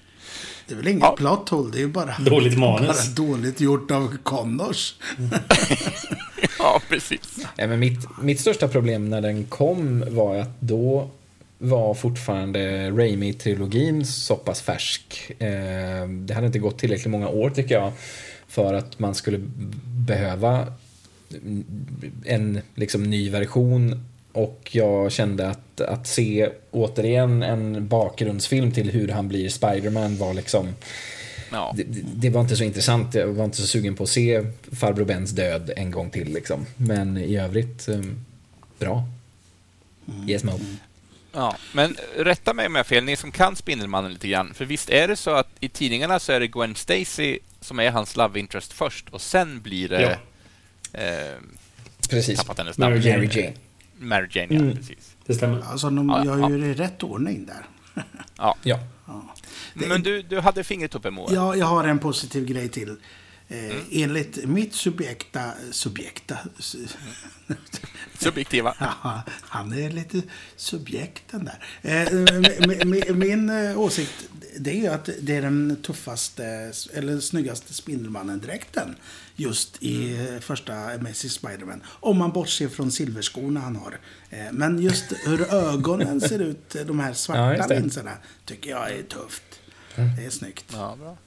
Det 0.68 0.74
är 0.74 0.78
väl 0.78 0.88
inget 0.88 1.04
Ja. 1.04 1.16
plot 1.18 1.50
hole, 1.50 1.70
det 1.72 1.78
är 1.78 1.82
ju 1.82 1.88
bara, 1.88 2.16
Dåligt 2.20 2.58
bara 2.60 2.72
manus. 2.82 3.16
dåligt 3.16 3.62
gjort 3.62 3.92
av 3.92 4.18
Connors. 4.24 4.94
ja, 6.60 6.82
precis. 6.90 7.46
Ja, 7.58 7.68
men 7.68 7.80
mitt, 7.80 8.00
mitt 8.22 8.40
största 8.40 8.68
problem 8.68 9.10
när 9.10 9.22
den 9.22 9.44
kom 9.44 10.04
var 10.16 10.36
att 10.36 10.62
då 10.62 11.10
var 11.58 11.94
fortfarande 11.94 12.90
Raimi-trilogin 12.92 14.04
så 14.04 14.36
pass 14.36 14.62
färsk. 14.62 15.32
Eh, 15.40 16.08
det 16.10 16.34
hade 16.34 16.48
inte 16.48 16.60
gått 16.60 16.80
tillräckligt 16.80 17.12
många 17.12 17.28
år 17.28 17.50
tycker 17.50 17.76
jag 17.76 17.92
för 18.48 18.74
att 18.74 19.00
man 19.00 19.16
skulle 19.16 19.40
behöva 19.86 20.68
en 22.26 22.62
liksom, 22.76 23.04
ny 23.04 23.30
version 23.30 24.06
och 24.36 24.70
jag 24.72 25.12
kände 25.12 25.50
att, 25.50 25.82
att 25.82 26.08
se 26.08 26.50
återigen 26.72 27.44
en 27.44 27.88
bakgrundsfilm 27.88 28.72
till 28.72 28.90
hur 28.92 29.08
han 29.08 29.28
blir 29.28 29.50
Spiderman 29.50 30.18
var 30.18 30.34
liksom 30.34 30.68
Ja. 31.52 31.74
det, 31.78 31.84
det- 32.16 32.30
var 32.30 32.42
inte 32.42 32.56
så 32.56 32.64
intressant. 32.64 33.14
Jag 33.16 33.28
var 33.28 33.46
inte 33.46 33.58
så 33.58 33.68
sugen 33.68 33.96
på 33.96 34.04
att 34.04 34.10
se 34.10 34.46
farbror 34.72 35.06
Bens 35.06 35.32
död 35.32 35.72
en 35.76 35.92
gång 35.92 36.10
till. 36.10 36.34
Liksom. 36.34 36.66
Men 36.78 37.18
i 37.18 37.38
övrigt, 37.38 37.88
um, 37.90 38.26
bra. 38.80 39.04
Yes, 40.28 40.44
Mo. 40.44 40.60
Ja, 41.32 41.56
men 41.74 41.96
rätta 42.18 42.54
mig 42.54 42.68
om 42.68 42.76
jag 42.76 42.80
har 42.80 42.84
fel, 42.84 43.04
ni 43.04 43.16
som 43.16 43.32
kan 43.32 43.56
Spindelmannen 43.56 44.14
lite 44.14 44.28
grann. 44.28 44.54
För 44.54 44.66
visst 44.66 44.90
är 44.90 45.08
det 45.08 45.16
så 45.16 45.32
att 45.32 45.48
i 45.60 45.70
tidningarna 45.70 46.20
så 46.20 46.32
är 46.32 46.40
det 46.40 46.48
Gwen 46.48 46.76
Stacy 46.76 47.40
som 47.62 47.80
är 47.80 47.92
hans 47.92 48.16
love 48.16 48.40
interest 48.40 48.74
först 48.74 49.10
och 49.10 49.22
sen 49.22 49.62
blir 49.62 49.90
det... 49.90 50.18
Eh, 50.94 51.40
Precis. 52.10 52.40
tappat 52.40 52.58
hennes 52.58 52.78
namn. 52.78 52.96
Mary 52.96 53.10
Jane. 53.10 53.54
Mary 53.98 54.28
Jane, 54.32 54.56
ja, 54.56 54.62
Mm. 54.62 54.76
precis. 54.78 55.16
Det 55.26 55.34
stämmer. 55.34 55.62
Alltså, 55.62 55.90
de 55.90 56.10
Ja, 56.10 56.26
gör 56.26 56.38
ja. 56.40 56.50
ju 56.50 56.62
det 56.62 56.68
i 56.68 56.74
rätt 56.74 57.04
ordning 57.04 57.46
där. 57.46 57.66
Ja. 58.38 58.58
Ja. 58.64 58.80
Det- 59.74 59.88
Men 59.88 60.04
du, 60.04 60.22
du 60.22 60.40
hade 60.40 60.64
fingret 60.64 60.96
uppe, 60.96 61.12
Moa. 61.12 61.34
Ja, 61.34 61.56
jag 61.56 61.66
har 61.66 61.84
en 61.84 62.00
positiv 62.00 62.46
grej 62.46 62.70
till. 62.70 62.90
Eh, 62.90 62.96
Mm. 63.66 63.78
Enligt 63.92 64.46
mitt 64.46 64.74
subjekta... 64.76 65.52
Subjekta? 65.72 66.38
Subjektiva. 68.20 68.76
Ja, 69.04 69.22
han 69.42 69.74
är 69.74 69.90
lite 69.90 70.22
subjekten 70.56 71.46
där. 71.46 71.66
Eh, 71.82 72.12
mi- 72.12 72.84
mi- 72.84 73.14
min 73.14 73.50
eh, 73.50 73.80
åsikt 73.80 74.30
det 74.60 74.72
är 74.72 74.76
ju 74.82 74.88
att 74.88 75.10
det 75.22 75.36
är 75.36 75.42
den 75.42 75.78
tuffaste 75.82 76.74
eller 76.94 77.20
snyggaste 77.20 77.74
Spindelmannen-dräkten 77.74 78.96
just 79.36 79.84
i 79.84 80.14
eh, 80.34 80.40
första 80.40 80.74
Amazing 80.74 81.30
Spiderman. 81.30 81.84
Om 81.88 82.18
man 82.18 82.32
bortser 82.32 82.68
från 82.68 82.92
silverskorna 82.92 83.60
han 83.60 83.76
har. 83.76 84.00
Eh, 84.30 84.40
Men 84.52 84.82
just 84.82 85.14
hur 85.26 85.54
ögonen 85.54 86.22
ser 86.22 86.40
ut, 86.40 86.76
eh, 86.76 86.82
de 86.82 87.00
här 87.00 87.08
Ja, 87.10 87.14
svarta 87.14 87.68
det. 87.68 87.80
linserna, 87.80 88.12
tycker 88.46 88.70
jag 88.70 88.92
är 88.92 89.04
tufft. 89.04 89.44
Det 90.18 90.26
är 90.26 90.30
snyggt. 90.30 90.66
Ja, 90.74 90.96
bra. 91.00 91.18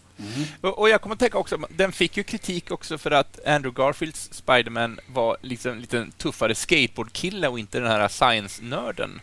Och, 0.61 0.79
och 0.79 0.89
jag 0.89 1.01
kommer 1.01 1.15
att 1.15 1.19
tänka 1.21 1.39
också, 1.39 1.59
den 1.77 1.93
fick 1.93 2.17
ju 2.17 2.23
kritik 2.23 2.71
också 2.71 2.99
för 2.99 3.11
att 3.11 3.47
Andrew 3.47 3.83
Garfields 3.83 4.29
Spiderman 4.33 5.01
var 5.07 5.37
liksom 5.43 5.73
en 5.73 5.81
lite 5.81 6.07
tuffare 6.17 6.55
skateboardkille 6.55 7.49
och 7.49 7.59
inte 7.59 7.81
den 7.81 7.91
här 7.91 8.09
science-nörden. 8.09 9.21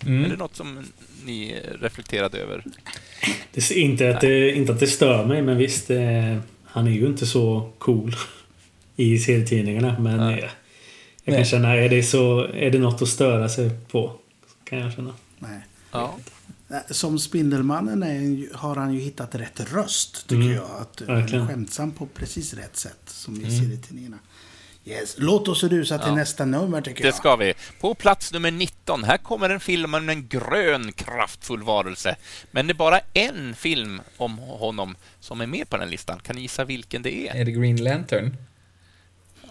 Är 0.00 0.06
det 0.06 0.10
Mm. 0.12 0.30
något 0.38 0.56
som 0.56 0.84
ni 1.24 1.60
reflekterade 1.80 2.38
över? 2.38 2.64
Det 3.52 3.70
inte 3.70 4.10
att 4.10 4.20
det, 4.20 4.50
inte 4.52 4.72
att 4.72 4.80
det 4.80 4.86
stör 4.86 5.26
mig, 5.26 5.42
men 5.42 5.56
visst. 5.56 5.90
Eh, 5.90 6.36
han 6.70 6.86
är 6.86 6.90
ju 6.90 7.06
inte 7.06 7.26
så 7.26 7.72
cool 7.78 8.14
i 8.96 9.18
serietidningarna. 9.18 9.96
Men 10.00 10.16
Nej. 10.16 10.42
eh, 10.42 10.50
jag 11.24 11.36
kan 11.36 11.44
känna, 11.44 11.76
är 11.76 11.88
det, 11.88 12.02
så, 12.02 12.40
är 12.40 12.70
det 12.70 12.78
något 12.78 13.02
att 13.02 13.08
störa 13.08 13.48
sig 13.48 13.70
på? 13.90 14.12
Kan 14.64 14.78
jag 14.78 14.92
känna. 14.92 15.14
Nej. 15.38 15.60
Ja. 15.92 16.16
Som 16.90 17.18
Spindelmannen 17.18 18.02
är, 18.02 18.56
har 18.56 18.76
han 18.76 18.94
ju 18.94 19.00
hittat 19.00 19.34
rätt 19.34 19.72
röst, 19.72 20.28
tycker 20.28 20.42
Mm, 20.42 20.54
jag. 20.56 20.64
Att 20.80 21.02
han 21.06 21.16
verkligen. 21.16 21.44
är 21.44 21.48
skämtsam 21.48 21.90
på 21.92 22.06
precis 22.06 22.54
rätt 22.54 22.76
sätt, 22.76 23.00
som 23.06 23.34
vi 23.38 23.44
Mm. 23.44 23.58
ser 23.58 23.74
i 23.74 23.76
tidningarna. 23.76 24.18
Yes. 24.88 25.14
Låt 25.18 25.48
oss 25.48 25.62
rusa 25.64 25.98
till 25.98 26.08
Ja. 26.08 26.14
nästa 26.14 26.44
nummer, 26.44 26.80
tycker 26.80 27.02
Det 27.02 27.08
jag. 27.08 27.14
ska 27.14 27.36
vi. 27.36 27.54
På 27.80 27.94
plats 27.94 28.32
nummer 28.32 28.50
19, 28.50 29.04
här 29.04 29.16
kommer 29.18 29.50
en 29.50 29.60
film 29.60 29.94
om 29.94 30.08
en 30.08 30.28
grön 30.28 30.92
kraftfull 30.92 31.62
varelse. 31.62 32.16
Men 32.50 32.66
det 32.66 32.72
är 32.72 32.74
bara 32.74 33.00
en 33.14 33.54
film 33.54 34.00
om 34.16 34.38
honom 34.38 34.96
som 35.20 35.40
är 35.40 35.46
med 35.46 35.68
på 35.70 35.76
den 35.76 35.90
listan. 35.90 36.20
Kan 36.20 36.36
ni 36.36 36.42
gissa 36.42 36.64
vilken 36.64 37.02
det 37.02 37.28
är? 37.28 37.34
Är 37.34 37.44
det 37.44 37.52
Green 37.52 37.76
Lantern? 37.84 38.36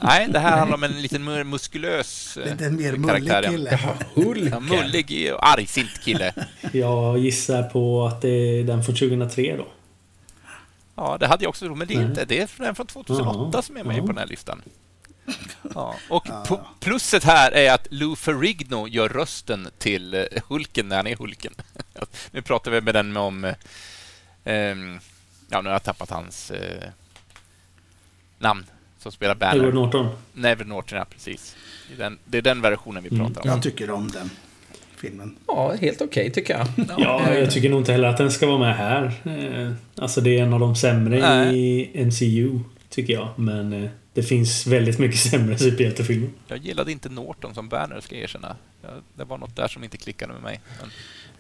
Nej, 0.02 0.28
det 0.30 0.40
här 0.40 0.58
handlar 0.58 0.78
om 0.78 0.84
en 0.84 1.02
liten 1.02 1.24
mer 1.24 1.44
muskulös 1.44 2.38
Lite 2.46 2.70
mer 2.70 2.92
mullig 2.98 3.08
karaktär. 3.08 3.44
ja. 3.44 3.50
kille. 3.52 3.80
Jaha, 3.84 3.98
Hulken. 4.14 4.48
Ja, 4.52 4.60
mullig 4.60 5.34
och 5.34 5.48
argsint 5.48 6.02
kille. 6.04 6.34
Jag 6.72 7.18
gissar 7.18 7.64
på 7.64 8.06
att 8.06 8.22
det 8.22 8.30
är 8.30 8.64
den 8.64 8.84
från 8.84 8.96
2003 8.96 9.56
då. 9.58 9.68
Ja, 10.96 11.18
det 11.20 11.28
hade 11.28 11.44
jag 11.44 11.50
också 11.50 11.66
trott, 11.66 11.78
men 11.78 11.88
det 11.88 11.94
är 11.94 12.02
inte. 12.02 12.26
Det 12.26 12.40
är 12.42 12.50
den 12.58 12.76
från 12.76 12.88
2008 12.88 13.50
Jaha, 13.54 13.62
som 13.62 13.78
är 13.78 13.84
med 13.84 13.96
jaha. 13.96 14.02
på 14.02 14.08
den 14.08 14.18
här 14.18 14.28
listan. 14.28 14.62
Ja. 15.76 15.96
Och 16.10 16.28
plusset 16.80 17.24
här 17.24 17.52
är 17.52 17.74
att 17.74 17.88
Lou 17.92 18.16
Ferrigno 18.16 18.88
gör 18.88 19.10
rösten 19.10 19.68
till 19.78 20.14
eh, 20.14 20.24
Hulken 20.48 20.88
när 20.90 20.96
han 20.96 21.08
är 21.08 21.16
Hulken. 21.16 21.54
nu 22.32 22.42
pratar 22.42 22.72
vi 22.72 22.82
med 22.82 22.96
den 22.96 23.18
om... 23.18 23.44
eh, 23.46 23.54
ehm, 24.44 25.00
ja, 25.50 25.62
nu 25.62 25.70
har 25.70 25.74
jag 25.76 25.84
tappat 25.84 26.10
hans 26.10 26.52
eh, 26.52 26.90
namn 28.40 28.66
som 29.00 29.12
spelar 29.12 29.36
Edward 29.36 29.58
Banner. 29.60 29.72
Norton. 29.72 30.08
Never 30.34 30.66
Norton, 30.66 30.98
ja, 30.98 31.06
precis. 31.06 31.56
Det 31.90 31.94
är 31.94 31.98
den, 31.98 32.20
det 32.26 32.38
är 32.38 32.42
den 32.42 32.62
versionen 32.62 33.04
vi 33.04 33.10
Mm. 33.10 33.26
pratar 33.26 33.42
om. 33.42 33.50
Jag 33.56 33.64
tycker 33.64 33.92
om 33.92 34.12
den. 34.12 34.30
filmen. 34.98 35.36
Ja, 35.48 35.74
helt 35.82 36.02
okej 36.02 36.32
tycker 36.32 36.58
jag. 36.58 36.68
Ja, 36.98 37.34
jag 37.34 37.52
tycker 37.52 37.70
nog 37.70 37.80
inte 37.82 37.92
heller 37.92 38.08
att 38.08 38.18
den 38.18 38.32
ska 38.32 38.48
vara 38.48 38.58
med 38.60 38.76
här. 38.78 39.12
Alltså 39.96 40.22
det 40.22 40.40
är 40.40 40.44
en 40.44 40.54
av 40.54 40.60
de 40.60 40.76
sämre 40.76 41.18
i 41.54 41.92
MCU, 42.06 42.60
tycker 42.90 43.14
jag. 43.14 43.30
Men 43.40 43.74
eh, 43.74 43.90
det 44.18 44.24
finns 44.24 44.68
väldigt 44.68 45.00
mycket 45.00 45.20
sämre 45.32 45.58
superhjältefilmer. 45.58 46.30
Jag 46.48 46.58
gillade 46.58 46.92
inte 46.92 47.10
Norton 47.10 47.54
som 47.54 47.70
Banner, 47.70 48.02
ska 48.02 48.16
jag 48.16 48.24
erkänna. 48.24 48.56
Det 49.16 49.24
var 49.24 49.38
något 49.38 49.56
där 49.56 49.68
som 49.68 49.84
inte 49.84 49.98
klickade 49.98 50.34
med 50.34 50.42
mig. 50.42 50.62
Men, 50.82 50.90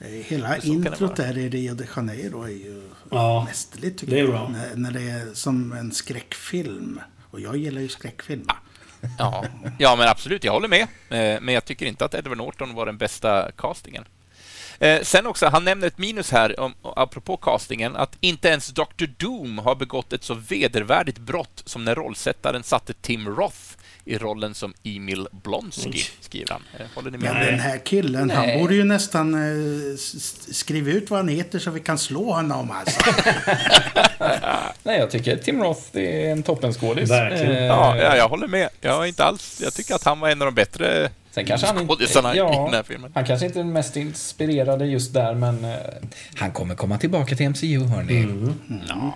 Eh, 0.02 0.08
Hela 0.08 0.58
introt 0.58 1.16
där 1.16 1.38
i 1.38 1.50
Rio 1.50 1.74
de 1.74 1.86
Janeiro 1.96 2.44
är 2.44 2.48
ju 2.50 2.90
Ja, 3.12 3.44
mästerligt 3.48 4.00
tycker 4.00 4.14
det 4.14 4.20
är 4.20 4.24
jag. 4.24 4.30
bra. 4.32 4.48
När, 4.50 4.76
när 4.76 4.92
det 4.92 5.02
är 5.02 5.34
som 5.34 5.72
en 5.72 5.92
skräckfilm. 5.92 7.00
Och 7.32 7.40
jag 7.40 7.58
gillar 7.58 7.82
ju 7.82 7.88
skräckfilm. 7.88 8.46
ja. 9.18 9.46
ja, 9.80 9.96
men 9.96 10.08
absolut, 10.08 10.44
jag 10.44 10.52
håller 10.54 10.68
med. 10.68 10.82
Eh, 11.10 11.42
Men 11.42 11.54
jag 11.54 11.66
tycker 11.66 11.86
inte 11.86 12.06
att 12.06 12.14
Edward 12.14 12.38
Norton 12.38 12.74
var 12.76 12.86
den 12.86 12.98
bästa 12.98 13.52
castingen. 13.52 14.06
Eh, 14.80 15.02
Sen 15.02 15.28
också, 15.28 15.48
han 15.48 15.64
nämner 15.64 15.88
ett 15.88 15.98
minus 15.98 16.32
här, 16.32 16.60
om, 16.60 16.74
apropå 16.82 17.38
castingen, 17.38 17.96
att 17.96 18.18
inte 18.20 18.48
ens 18.48 18.68
Dr. 18.68 19.06
Doom 19.18 19.58
har 19.58 19.76
begått 19.76 20.14
ett 20.14 20.24
så 20.24 20.34
vedervärdigt 20.34 21.18
brott 21.18 21.62
som 21.66 21.86
när 21.86 21.96
rollsättaren 21.96 22.64
satte 22.64 22.94
Tim 22.94 23.28
Roth 23.36 23.58
i 24.06 24.18
rollen 24.18 24.54
som 24.56 24.74
Emil 24.84 25.28
Blonsky, 25.32 26.04
skriver 26.22 26.52
han. 26.52 26.62
Eh, 26.80 26.86
Håller 26.96 27.12
ni 27.12 27.18
med? 27.18 27.34
Men 27.34 27.46
den 27.46 27.60
här 27.60 27.78
killen, 27.78 28.30
han 28.30 28.46
Nej. 28.46 28.60
borde 28.62 28.76
ju 28.76 28.84
nästan 28.84 29.34
eh, 29.34 29.98
skriva 30.52 30.90
ut 30.92 31.10
vad 31.10 31.20
han 31.20 31.28
heter 31.28 31.60
så 31.60 31.72
vi 31.72 31.80
kan 31.80 31.98
slå 31.98 32.34
honom 32.34 32.72
alltså. 32.72 33.00
Nej, 34.84 35.00
jag 35.00 35.12
tycker 35.12 35.38
Tim 35.38 35.64
Roth 35.64 35.82
är 35.98 36.32
en 36.32 36.44
toppenskådis. 36.44 37.10
Verkligen. 37.10 37.52
Eh, 37.52 37.64
Ja, 37.66 37.98
ja, 37.98 38.16
jag 38.18 38.30
håller 38.30 38.48
med. 38.48 38.70
Jag, 38.82 39.04
är 39.04 39.06
inte 39.06 39.24
alls, 39.24 39.60
jag 39.64 39.74
tycker 39.74 39.96
att 39.96 40.04
han 40.04 40.20
var 40.20 40.30
en 40.30 40.42
av 40.42 40.46
de 40.46 40.56
bättre 40.56 41.10
Sen 41.38 41.46
kanske 41.46 41.68
han 41.68 41.76
inte... 41.78 41.88
skådisarna 41.88 42.34
i 42.36 42.38
ja, 42.38 42.64
den 42.66 42.74
här 42.74 42.84
filmen. 42.84 43.12
Han 43.16 43.26
kanske 43.26 43.46
inte 43.46 43.60
är 43.60 43.64
den 43.64 43.74
mest 43.74 43.96
inspirerade 43.98 44.86
just 44.86 45.14
där, 45.14 45.34
men 45.36 45.66
eh, 45.66 45.76
han 46.36 46.52
kommer 46.52 46.76
komma 46.76 46.98
tillbaka 46.98 47.36
till 47.36 47.50
MCU, 47.50 47.80
hörni. 47.86 48.18
Mm. 48.24 48.54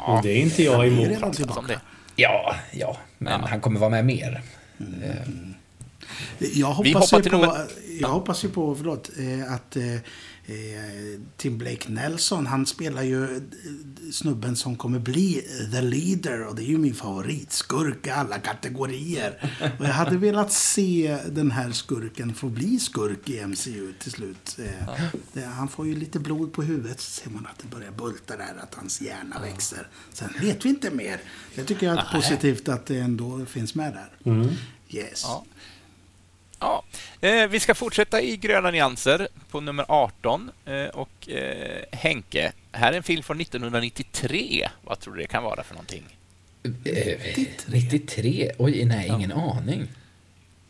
Och 0.06 0.22
det 0.24 0.30
är 0.32 0.42
inte 0.42 0.64
jag 0.64 0.72
Han 0.72 0.82
är 0.82 0.88
emot. 0.88 1.08
redan 1.08 1.22
Som 1.22 1.34
tillbaka. 1.34 1.68
det. 1.68 1.80
Ja, 2.16 2.56
ja, 2.72 2.98
men 3.18 3.42
han 3.44 3.62
kommer 3.62 3.80
vara 3.80 3.90
med 3.90 4.06
mer. 4.06 4.42
Jag 6.40 6.84
Vi 6.84 6.92
hoppas, 6.92 7.12
hoppar 7.12 7.24
ju 7.24 7.30
på, 7.30 7.38
nummer- 7.38 7.68
jag 8.02 8.08
hoppas 8.10 8.44
ju 8.46 8.50
på, 8.50 8.76
förlåt, 8.76 9.10
eh, 9.20 9.54
att 9.54 9.78
eh, 10.46 11.20
Tim 11.38 11.58
Blake 11.58 11.92
Nelson, 11.92 12.48
han 12.48 12.66
spelar 12.66 13.04
ju 13.04 13.42
snubben 14.12 14.56
som 14.56 14.76
kommer 14.76 15.00
bli 15.00 15.48
the 15.72 15.82
leader 15.82 16.48
och 16.48 16.56
det 16.56 16.62
är 16.62 16.66
ju 16.66 16.78
min 16.78 16.94
favoritskurk 16.94 18.08
i 18.08 18.10
alla 18.10 18.40
kategorier. 18.40 19.52
Och 19.80 19.86
jag 19.86 19.94
hade 19.94 20.18
velat 20.18 20.52
se 20.52 21.20
den 21.30 21.52
här 21.52 21.72
skurken 21.72 22.34
få 22.34 22.50
bli 22.50 22.80
skurk 22.80 23.30
i 23.30 23.46
MCU 23.46 23.94
till 24.00 24.12
slut. 24.12 24.60
Eh, 24.60 25.00
det, 25.34 25.42
han 25.42 25.68
får 25.68 25.88
ju 25.88 25.96
lite 25.96 26.20
blod 26.20 26.54
på 26.54 26.62
huvudet 26.62 27.00
så 27.00 27.22
ser 27.22 27.30
man 27.30 27.46
att 27.46 27.60
det 27.60 27.68
börjar 27.68 27.92
bulta 27.92 28.38
där, 28.38 28.56
att 28.64 28.76
hans 28.76 29.02
hjärna 29.02 29.40
växer. 29.40 29.88
Sen 30.14 30.30
vet 30.42 30.66
vi 30.66 30.70
inte 30.70 30.92
mer. 30.92 31.22
Det 31.56 31.64
tycker 31.64 31.88
jag 31.88 31.98
är 31.98 32.22
positivt 32.22 32.70
att 32.70 32.86
det 32.86 32.98
ändå 32.98 33.46
finns 33.46 33.76
med 33.76 33.94
där. 33.94 34.10
Yes. 34.90 35.24
Ja. 35.24 35.46
Ja, 36.62 36.84
eh, 37.22 37.48
vi 37.48 37.60
ska 37.60 37.76
fortsätta 37.76 38.22
i 38.22 38.38
gröna 38.38 38.72
nyanser 38.72 39.28
på 39.52 39.62
nummer 39.62 39.86
18. 39.88 40.52
Eh, 40.66 40.86
och 40.86 41.30
eh, 41.30 41.82
Henke, 41.92 42.52
här 42.72 42.94
är 42.94 42.98
en 42.98 43.04
film 43.04 43.24
från 43.24 43.42
1993. 43.42 44.70
Vad 44.82 45.00
tror 45.00 45.14
du 45.14 45.22
det 45.22 45.28
kan 45.28 45.44
vara 45.44 45.64
för 45.64 45.74
någonting? 45.74 46.04
Eh, 46.64 47.44
93? 47.68 48.52
Oj, 48.58 48.86
nej, 48.86 49.08
ingen 49.08 49.32
aning. 49.32 49.88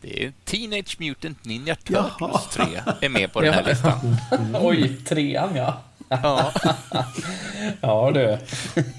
Det 0.02 0.24
är 0.26 0.34
Teenage 0.46 0.96
Mutant 1.00 1.46
Ninja. 1.46 1.76
Turtles 1.76 2.48
3 2.52 2.64
är 3.02 3.10
med 3.10 3.34
på 3.34 3.42
den 3.42 3.54
här 3.54 3.62
Ja. 3.64 3.70
listan. 3.70 4.18
Oj, 4.62 4.98
trean 5.06 5.56
ja. 5.56 5.82
Ja. 6.10 6.54
Ja 7.82 8.12
du, 8.14 8.38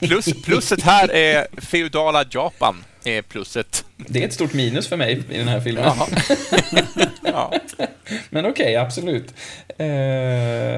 Plus, 0.06 0.42
plusset 0.42 0.82
här 0.82 1.12
är 1.12 1.46
feudala 1.60 2.24
Japan. 2.30 2.84
Är 3.04 3.22
plusset. 3.22 3.84
det 3.96 4.22
är 4.22 4.26
ett 4.26 4.32
stort 4.32 4.52
minus 4.52 4.88
för 4.88 4.96
mig 4.96 5.22
i 5.30 5.38
den 5.38 5.48
här 5.48 5.60
filmen. 5.60 5.84
Jaha. 5.84 6.06
Ja. 7.24 7.52
Men 8.30 8.46
okej, 8.46 8.76
absolut. 8.76 9.34
Eh, 9.78 9.86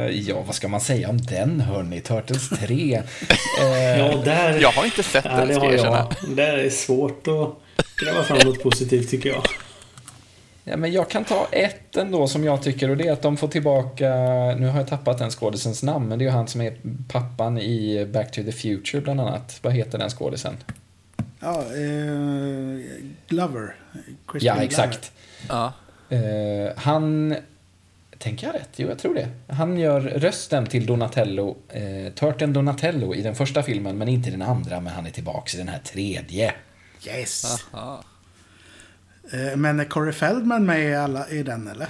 ja, 0.09 0.43
vad 0.47 0.55
ska 0.55 0.69
man 0.69 0.81
säga 0.81 1.09
om 1.09 1.19
den 1.19 1.61
hörni? 1.61 2.01
Turtles 2.01 2.49
3. 2.49 2.95
Eh, 2.95 3.99
Ja, 3.99 4.17
där... 4.25 4.61
Jag 4.61 4.71
har 4.71 4.85
inte 4.85 5.03
sett 5.03 5.25
Ja, 5.25 5.37
den, 5.37 5.49
det 5.49 5.55
ska 5.55 5.65
jag 5.65 5.75
erkänna. 5.75 6.11
Det 6.37 6.43
är 6.47 6.71
svårt 6.71 7.27
att 7.29 7.85
gräva 8.05 8.23
fram 8.25 8.39
något 8.45 8.63
positivt 8.63 9.11
tycker 9.11 9.29
jag. 9.29 9.43
Ja, 10.65 10.77
men 10.77 10.93
jag 10.93 11.11
kan 11.11 11.25
ta 11.25 11.47
ett 11.53 11.97
ändå 11.97 12.29
som 12.29 12.45
jag 12.45 12.63
tycker 12.63 12.91
och 12.91 12.97
det 12.97 13.09
är 13.09 13.13
att 13.13 13.23
de 13.23 13.37
får 13.37 13.49
tillbaka, 13.49 14.09
nu 14.59 14.67
har 14.67 14.79
jag 14.79 14.89
tappat 14.89 15.19
den 15.19 15.31
skådisens 15.31 15.83
namn, 15.83 16.09
men 16.09 16.19
det 16.19 16.23
är 16.25 16.27
ju 16.27 16.33
han 16.33 16.49
som 16.49 16.61
är 16.61 16.77
pappan 17.09 17.59
i 17.59 18.07
Back 18.13 18.31
to 18.33 18.43
the 18.43 18.53
Future 18.53 19.01
bland 19.01 19.21
annat. 19.21 19.59
Vad 19.63 19.73
heter 19.73 19.99
den 19.99 20.11
skådisen? 20.11 20.57
Ja, 21.45 21.61
eh, 21.61 23.03
Glover. 23.29 23.75
Crispin 24.27 24.47
Ja, 24.47 24.53
Glover. 24.53 24.67
exakt. 24.67 25.13
Ja. 25.49 25.73
Eh, 26.09 26.77
han, 26.77 27.35
tänker 28.19 28.47
jag 28.47 28.55
rätt? 28.55 28.71
Jo, 28.77 28.89
jag 28.89 28.99
tror 28.99 29.15
det. 29.15 29.29
Han 29.49 29.79
gör 29.79 30.01
rösten 30.01 30.67
till 30.67 30.87
Donatello, 30.87 31.57
eh, 31.69 32.13
Turten 32.15 32.53
Donatello 32.53 33.15
i 33.15 33.23
den 33.23 33.35
första 33.35 33.63
filmen, 33.63 33.99
men 33.99 34.09
inte 34.09 34.29
i 34.29 34.33
den 34.33 34.43
andra, 34.43 34.81
men 34.81 34.93
han 34.93 35.07
är 35.07 35.11
tillbaks 35.11 35.55
i 35.55 35.59
den 35.59 35.69
här 35.69 35.79
tredje. 35.79 36.55
Yes. 37.07 37.65
Aha. 37.73 38.05
Eh, 39.33 39.57
men 39.57 39.81
är 39.81 39.85
Corey 39.85 40.13
Feldman 40.13 40.67
med 40.67 40.91
i, 40.91 40.95
alla, 40.95 41.29
i 41.29 41.43
den 41.43 41.69
eller? 41.69 41.89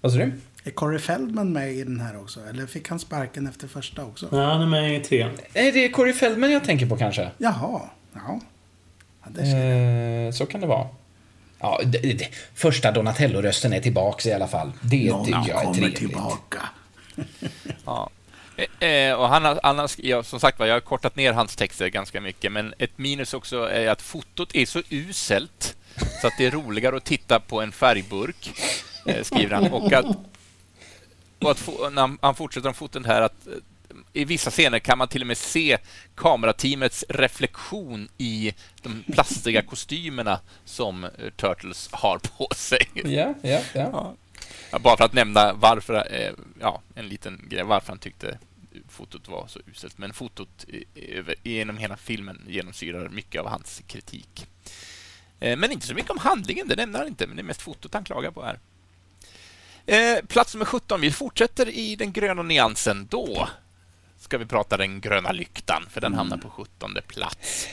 Vad 0.00 0.12
sa 0.12 0.18
du? 0.18 0.32
Är 0.64 0.70
Corey 0.70 0.98
Feldman 0.98 1.52
med 1.52 1.72
i 1.72 1.84
den 1.84 2.00
här 2.00 2.20
också? 2.20 2.40
Eller 2.48 2.66
fick 2.66 2.88
han 2.88 2.98
sparken 2.98 3.46
efter 3.46 3.68
första 3.68 4.04
också? 4.04 4.28
Ja, 4.32 4.44
han 4.44 4.62
är 4.62 4.66
med 4.66 4.96
i 4.96 5.00
trean. 5.00 5.30
Nej, 5.54 5.72
det 5.72 5.84
är 5.84 5.88
Corey 5.88 6.12
Feldman 6.12 6.50
jag 6.52 6.64
tänker 6.64 6.86
på 6.86 6.96
kanske. 6.96 7.30
Jaha. 7.38 7.80
Ja. 8.14 8.40
ja 9.22 9.30
det 9.30 9.46
ser 9.46 10.26
Eh, 10.26 10.32
så 10.32 10.46
kan 10.46 10.60
det 10.60 10.66
vara. 10.66 10.88
Ja, 11.60 11.80
det, 11.84 11.98
det, 11.98 12.28
första 12.54 12.92
Donatello-rösten 12.92 13.72
är 13.72 13.80
tillbaks 13.80 14.26
i 14.26 14.32
alla 14.32 14.48
fall. 14.48 14.72
Det 14.80 15.10
Någon 15.10 15.24
tycker 15.24 15.38
jag 15.48 15.60
är 15.60 15.64
kommer 15.64 15.74
trevligt. 15.74 15.98
tillbaka. 15.98 16.68
Ja. 17.84 18.10
Eh, 18.56 18.88
eh, 18.88 19.14
och 19.14 19.28
han 19.28 19.44
har, 19.44 19.60
han 19.62 19.88
ja, 19.96 20.22
som 20.22 20.40
sagt 20.40 20.58
var, 20.58 20.66
jag 20.66 20.74
har 20.74 20.80
kortat 20.80 21.16
ner 21.16 21.32
hans 21.32 21.56
texter 21.56 21.88
ganska 21.88 22.20
mycket, 22.20 22.52
men 22.52 22.74
ett 22.78 22.98
minus 22.98 23.34
också 23.34 23.56
är 23.70 23.88
att 23.88 24.02
fotot 24.02 24.54
är 24.54 24.66
så 24.66 24.82
uselt 24.90 25.76
så 26.20 26.26
att 26.26 26.32
det 26.38 26.46
är 26.46 26.50
roligare 26.50 26.96
att 26.96 27.04
titta 27.04 27.40
på 27.40 27.60
en 27.60 27.72
färgburk, 27.72 28.50
eh, 29.06 29.22
skriver 29.22 29.54
han. 29.54 29.72
Och 29.72 29.92
att, 29.92 30.06
och 31.38 31.50
att 31.50 31.58
få, 31.58 31.90
när 31.90 32.02
han, 32.02 32.18
han 32.22 32.34
fortsätter 32.34 32.68
om 32.68 32.74
foton 32.74 33.04
här 33.04 33.22
att 33.22 33.46
eh, 33.46 33.52
i 34.12 34.24
vissa 34.24 34.50
scener 34.50 34.78
kan 34.78 34.98
man 34.98 35.08
till 35.08 35.20
och 35.20 35.26
med 35.26 35.38
se 35.38 35.78
kamerateamets 36.14 37.04
reflektion 37.08 38.08
i 38.18 38.54
de 38.82 39.04
plastiga 39.12 39.62
kostymerna 39.66 40.40
som 40.64 41.04
eh, 41.04 41.10
Turtles 41.36 41.88
har 41.92 42.18
på 42.18 42.48
sig. 42.54 42.88
Ja, 42.94 43.34
ja, 43.42 43.60
ja. 43.74 44.14
Ja. 44.70 44.78
Bara 44.78 44.96
för 44.96 45.04
att 45.04 45.12
nämna 45.12 45.52
varför, 45.52 45.94
eh, 46.14 46.32
ja, 46.60 46.82
en 46.94 47.08
liten 47.08 47.44
grej, 47.48 47.64
varför 47.64 47.88
han 47.88 47.98
tyckte 47.98 48.38
fotot 48.88 49.28
var 49.28 49.46
så 49.46 49.60
uselt. 49.66 49.98
Men 49.98 50.12
fotot 50.12 50.64
över, 50.94 51.34
genom 51.42 51.76
hela 51.78 51.96
filmen 51.96 52.44
genomsyrar 52.48 53.08
mycket 53.08 53.40
av 53.40 53.48
hans 53.48 53.82
kritik. 53.86 54.46
Eh, 55.40 55.56
Men 55.56 55.72
inte 55.72 55.86
så 55.86 55.94
mycket 55.94 56.10
om 56.10 56.18
handlingen, 56.18 56.68
det 56.68 56.76
nämner 56.76 56.98
han 56.98 57.08
inte, 57.08 57.26
men 57.26 57.36
det 57.36 57.42
är 57.42 57.44
mest 57.44 57.62
fotot 57.62 57.94
han 57.94 58.04
klagar 58.04 58.30
på 58.30 58.44
här. 58.44 58.58
Eh, 59.86 60.24
Plats 60.24 60.54
nummer 60.54 60.64
17, 60.66 61.00
vi 61.00 61.10
fortsätter 61.10 61.68
i 61.68 61.96
den 61.96 62.12
gröna 62.12 62.42
nyansen. 62.42 63.06
Då 63.10 63.48
ska 64.24 64.38
vi 64.38 64.46
prata 64.46 64.76
den 64.76 65.00
gröna 65.00 65.32
lyktan, 65.32 65.86
för 65.90 66.00
den 66.00 66.14
hamnar 66.14 66.36
på 66.36 66.50
17 66.50 66.96
plats. 67.06 67.68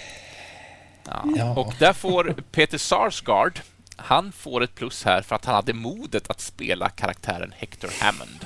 Ja. 1.05 1.23
Ja. 1.35 1.55
Och 1.55 1.73
där 1.79 1.93
får 1.93 2.35
Peter 2.51 2.77
Sarsgaard, 2.77 3.59
han 3.95 4.31
får 4.31 4.63
ett 4.63 4.75
plus 4.75 5.03
här 5.03 5.21
för 5.21 5.35
att 5.35 5.45
han 5.45 5.55
hade 5.55 5.73
modet 5.73 6.29
att 6.29 6.41
spela 6.41 6.89
karaktären 6.89 7.53
Hector 7.57 7.89
Hammond. 7.99 8.45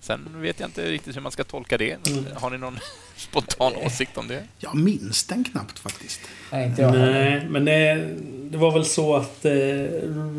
Sen 0.00 0.40
vet 0.42 0.60
jag 0.60 0.68
inte 0.68 0.90
riktigt 0.90 1.16
hur 1.16 1.20
man 1.20 1.32
ska 1.32 1.44
tolka 1.44 1.78
det. 1.78 1.96
Har 2.34 2.50
ni 2.50 2.58
någon 2.58 2.78
spontan 3.16 3.72
åsikt 3.76 4.18
om 4.18 4.28
det? 4.28 4.44
Jag 4.58 4.74
minns 4.74 5.26
den 5.26 5.44
knappt 5.44 5.78
faktiskt. 5.78 6.20
Nej, 6.52 6.66
inte 6.66 6.82
jag 6.82 6.88
heller. 6.88 7.30
Nej, 7.30 7.48
men 7.48 7.64
det, 7.64 8.08
det 8.50 8.58
var 8.58 8.72
väl 8.72 8.84
så 8.84 9.16
att 9.16 9.44
eh, 9.44 9.52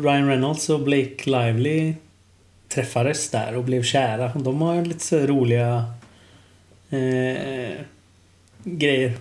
Ryan 0.02 0.28
Reynolds 0.28 0.70
och 0.70 0.80
Blake 0.80 1.22
Lively 1.24 1.94
träffades 2.68 3.30
där 3.30 3.56
och 3.56 3.64
blev 3.64 3.82
kära. 3.82 4.28
De 4.28 4.60
har 4.60 4.84
lite 4.84 5.04
så 5.04 5.18
roliga 5.18 5.94
eh, 6.90 7.76
grejer. 8.64 9.12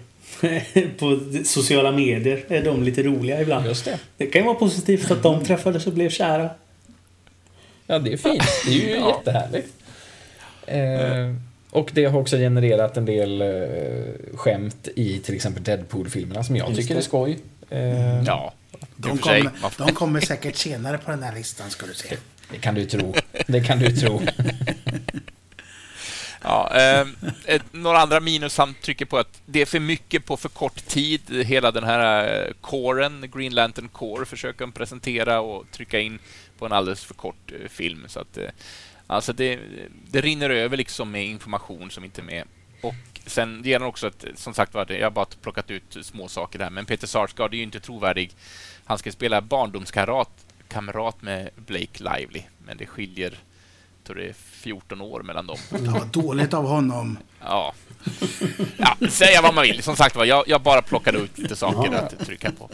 på 0.98 1.20
sociala 1.46 1.92
medier 1.92 2.46
är 2.48 2.64
de 2.64 2.84
lite 2.84 3.04
roliga 3.04 3.42
ibland. 3.42 3.66
Just 3.66 3.86
det. 3.86 4.00
Det 4.18 4.26
kan 4.26 4.42
ju 4.42 4.46
vara 4.46 4.56
positivt 4.56 5.12
att 5.12 5.24
de 5.24 5.46
träffades 5.46 5.88
och 5.88 5.94
blev 5.94 6.10
kära. 6.10 6.50
Ja, 7.88 8.00
det 8.00 8.14
är 8.14 8.18
fint. 8.18 8.44
Det 8.66 8.72
är 8.72 8.76
ju 8.76 8.90
Ja. 8.96 9.16
jättehärligt. 9.18 9.74
Eh, 10.66 11.36
och 11.72 11.92
det 11.94 12.06
har 12.06 12.20
också 12.20 12.38
genererat 12.38 12.98
en 12.98 13.06
del 13.06 13.42
eh, 13.42 13.48
skämt 14.36 14.88
i 14.96 15.20
till 15.20 15.36
exempel 15.36 15.64
Deadpool-filmerna 15.64 16.44
som 16.44 16.56
jag 16.56 16.68
Just 16.70 16.82
tycker 16.82 16.94
det. 16.96 17.00
är 17.00 17.04
skoj. 17.04 17.40
Eh, 17.70 18.24
Ja, 18.24 18.54
De 18.96 19.18
kommer, 19.18 19.52
de 19.78 19.92
kommer 19.92 20.22
säkert 20.22 20.56
senare 20.56 20.98
på 20.98 21.12
den 21.12 21.24
här 21.24 21.36
listan 21.36 21.70
ska 21.70 21.86
du 21.86 21.94
se. 21.94 22.16
Det 22.52 22.58
kan 22.58 22.76
du 22.76 22.86
tro. 22.86 23.14
Det 23.48 23.62
kan 23.62 23.80
du 23.80 23.92
tro. 23.96 24.22
Ja, 26.42 26.72
eh, 26.76 27.08
ett, 27.46 27.64
några 27.72 27.98
andra 27.98 28.20
minus 28.20 28.58
han 28.58 28.74
trycker 28.74 29.06
på 29.06 29.18
att 29.18 29.42
det 29.46 29.62
är 29.62 29.66
för 29.66 29.80
mycket 29.80 30.26
på 30.26 30.38
för 30.38 30.50
kort 30.50 30.86
tid. 30.88 31.46
Hela 31.46 31.72
den 31.72 31.84
här 31.84 32.46
eh, 32.46 32.54
coren, 32.62 33.32
Green 33.36 33.56
Lantern 33.56 33.88
Core, 33.88 34.26
försöker 34.26 34.60
de 34.60 34.72
presentera 34.72 35.40
och 35.42 35.72
trycka 35.72 36.00
in 36.00 36.20
på 36.58 36.66
en 36.66 36.72
alldeles 36.72 37.04
för 37.04 37.14
kort 37.14 37.52
eh, 37.52 37.70
film. 37.70 38.06
Så 38.08 38.20
att, 38.20 38.38
eh, 38.38 38.50
alltså 39.08 39.34
det, 39.34 39.60
det 40.12 40.22
rinner 40.22 40.50
över 40.50 40.78
liksom 40.78 41.12
med 41.12 41.26
information 41.26 41.92
som 41.92 42.04
inte 42.04 42.22
är 42.22 42.26
med. 42.26 42.44
Och 42.82 42.96
sen 43.26 43.62
ger 43.66 43.80
han 43.80 43.88
också 43.88 44.08
att, 44.08 44.26
som 44.36 44.54
sagt 44.54 44.74
var, 44.74 44.92
jag 44.92 45.06
har 45.06 45.12
bara 45.12 45.26
plockat 45.42 45.72
ut 45.72 45.98
små 46.02 46.28
saker 46.28 46.60
där, 46.60 46.70
men 46.70 46.86
Peter 46.86 47.08
Sarsgaard 47.08 47.54
är 47.54 47.58
ju 47.58 47.64
inte 47.64 47.80
trovärdig. 47.80 48.32
Han 48.86 48.98
ska 48.98 49.12
spela 49.12 49.42
barndomskamrat 49.42 50.30
kamrat 50.68 51.22
med 51.22 51.50
Blake 51.56 52.04
Lively, 52.04 52.44
men 52.66 52.78
det 52.78 52.86
skiljer 52.86 53.40
tror 54.14 54.22
det 54.22 54.30
är 54.30 54.34
14 54.34 55.02
år 55.02 55.24
mellan 55.24 55.48
dem. 55.48 55.58
Ja, 55.86 56.04
dåligt 56.14 56.54
av 56.54 56.68
honom. 56.68 57.18
Ja. 57.42 57.74
ja, 58.78 58.98
säga 59.10 59.42
vad 59.42 59.54
man 59.54 59.64
vill. 59.64 59.84
Som 59.84 59.96
sagt 59.96 60.16
var, 60.16 60.26
jag, 60.26 60.44
jag 60.48 60.62
bara 60.62 60.82
plockade 60.82 61.18
ut 61.18 61.38
lite 61.38 61.56
saker 61.56 61.92
att 61.94 62.20
trycka 62.26 62.52
på. 62.52 62.70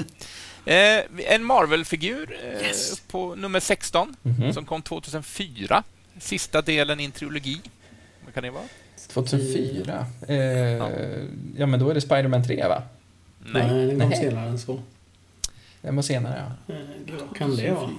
Eh, 0.72 1.02
en 1.34 1.44
Marvel-figur 1.44 2.38
eh, 2.44 2.68
Yes. 2.68 3.00
på 3.00 3.36
nummer 3.36 3.60
16 3.60 4.16
Mhm. 4.22 4.54
som 4.54 4.66
kom 4.66 4.82
2004. 4.82 5.84
Sista 6.20 6.62
delen 6.62 7.00
i 7.00 7.04
en 7.06 7.12
trilogi. 7.12 7.62
Vad 8.26 8.34
kan 8.34 8.44
det 8.44 8.50
vara? 8.52 8.64
2004? 9.08 10.06
Eh, 10.28 10.38
ja. 11.58 11.66
men 11.66 11.80
då 11.80 11.90
är 11.90 11.94
det 11.94 12.02
Spider-Man 12.02 12.44
3, 12.44 12.68
va? 12.68 12.84
Nej. 13.40 13.68
Nej, 13.68 13.86
den 13.86 14.00
kom 14.00 14.12
senare 14.12 14.50
än 14.50 14.60
så. 14.60 14.80
Den 15.82 15.96
var 15.96 16.04
senare, 16.04 16.44
ja. 16.68 16.74
Eh, 16.76 17.38
kan 17.38 17.56
det 17.56 17.72
vara? 17.72 17.90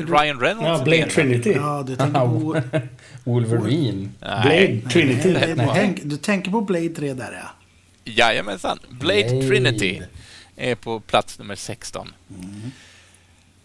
Ryan 0.00 0.40
Reynolds? 0.40 0.78
Ja, 0.78 0.84
Blade. 0.84 1.10
Trinity. 1.10 1.52
Ja, 1.52 1.84
du 1.86 1.96
tänker 1.96 2.20
på... 2.20 2.62
Wolverine. 3.24 4.08
Nej. 4.20 4.42
Blade 4.42 4.90
Trinity. 4.92 5.32
Nej, 5.32 5.54
Nej. 5.56 5.66
du, 5.66 5.72
tänk, 5.74 6.00
du 6.04 6.16
tänker 6.16 6.50
på 6.50 6.60
Blade 6.60 6.88
3 6.88 7.14
där, 7.14 7.32
ja. 7.42 7.50
Jajamensan. 8.04 8.78
Blade 8.88 9.22
Blade. 9.22 9.48
Trinity 9.48 10.02
är 10.56 10.74
på 10.74 11.00
plats 11.00 11.38
nummer 11.38 11.54
16. 11.54 12.08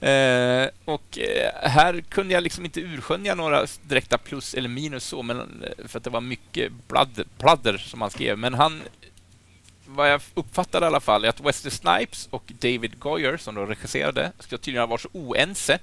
Eh, 0.02 0.68
och 0.86 1.20
eh, 1.20 1.70
här 1.70 2.02
kunde 2.02 2.34
jag 2.34 2.44
liksom 2.44 2.66
inte 2.66 2.82
urskönja 2.82 3.36
några 3.36 3.66
direkta 3.84 4.18
plus 4.18 4.54
eller 4.54 4.70
minus 4.70 5.04
så, 5.04 5.24
men, 5.24 5.40
eh, 5.40 5.88
för 5.88 5.98
att 5.98 6.04
det 6.04 6.10
var 6.10 6.22
mycket 6.22 6.72
bladder, 6.88 7.26
pladder 7.38 7.78
som 7.78 8.02
han 8.02 8.12
skrev. 8.12 8.38
Men 8.38 8.54
han, 8.54 8.82
vad 9.86 10.12
jag 10.12 10.22
uppfattade 10.34 10.86
i 10.86 10.88
alla 10.88 11.00
fall, 11.00 11.26
är 11.26 11.30
att 11.30 11.42
Wesley 11.42 11.72
Snipes 11.72 12.28
och 12.32 12.52
David 12.60 13.00
Goyer, 13.00 13.38
som 13.38 13.56
då 13.56 13.66
regisserade, 13.66 14.32
ska 14.40 14.58
tydligen 14.58 14.82
ha 14.82 14.88
varit 14.88 15.02
så 15.02 15.10
oense 15.14 15.80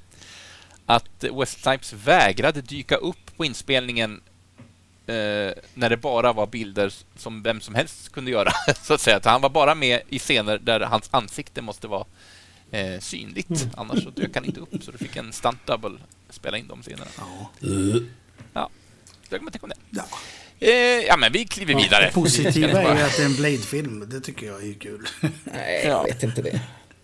att 0.89 1.25
Wesley 1.25 1.47
Snipes 1.47 1.93
vägrade 1.93 2.61
dyka 2.61 2.97
upp 2.97 3.37
på 3.37 3.45
inspelningen 3.45 4.21
eh, 5.07 5.53
när 5.75 5.91
det 5.91 5.97
bara 5.97 6.33
var 6.33 6.47
bilder 6.47 6.93
som 7.17 7.43
vem 7.43 7.61
som 7.61 7.75
helst 7.75 8.13
kunde 8.13 8.31
göra. 8.31 8.53
så 8.83 8.95
att 8.95 9.01
säga. 9.01 9.17
Att 9.17 9.25
han 9.25 9.41
var 9.41 9.51
bara 9.51 9.75
med 9.75 10.01
i 10.09 10.19
scener 10.19 10.59
där 10.59 10.81
hans 10.81 11.09
ansikte 11.11 11.63
måste 11.63 11.89
vara 11.89 12.05
eh, 12.71 13.01
synligt. 13.01 13.69
Annars 13.77 14.03
så 14.03 14.11
dök 14.11 14.35
han 14.35 14.45
inte 14.45 14.61
upp. 14.61 14.83
Så 14.83 14.91
du 14.91 14.99
fick 14.99 15.17
en 15.17 15.33
stunt 15.33 15.67
double 15.67 15.99
spela 16.31 16.59
in 16.59 16.69
de 16.69 16.83
scenerna. 16.83 17.11
Ja. 17.19 17.51
Ja, 18.53 18.71
kan 19.29 19.45
man 19.45 19.53
tänka 19.53 19.67
om 19.67 19.71
det. 19.71 19.77
ja. 19.91 20.05
Eh, 20.61 21.07
ja, 21.07 21.17
men 21.17 21.33
vi 21.33 21.45
kliver 21.45 21.75
vidare. 21.75 22.05
Det 22.05 22.13
positiva 22.13 22.83
är 22.83 22.97
ju 22.97 23.03
att 23.03 23.17
det 23.17 23.23
är 23.23 23.27
en 23.27 23.37
Blade-film. 23.37 24.09
Det 24.09 24.21
tycker 24.21 24.47
jag 24.47 24.69
är 24.69 24.75
kul. 24.75 25.09
Nej, 25.45 25.83
jag 25.85 26.05
vet 26.05 26.23
inte 26.23 26.43
det. 26.43 26.61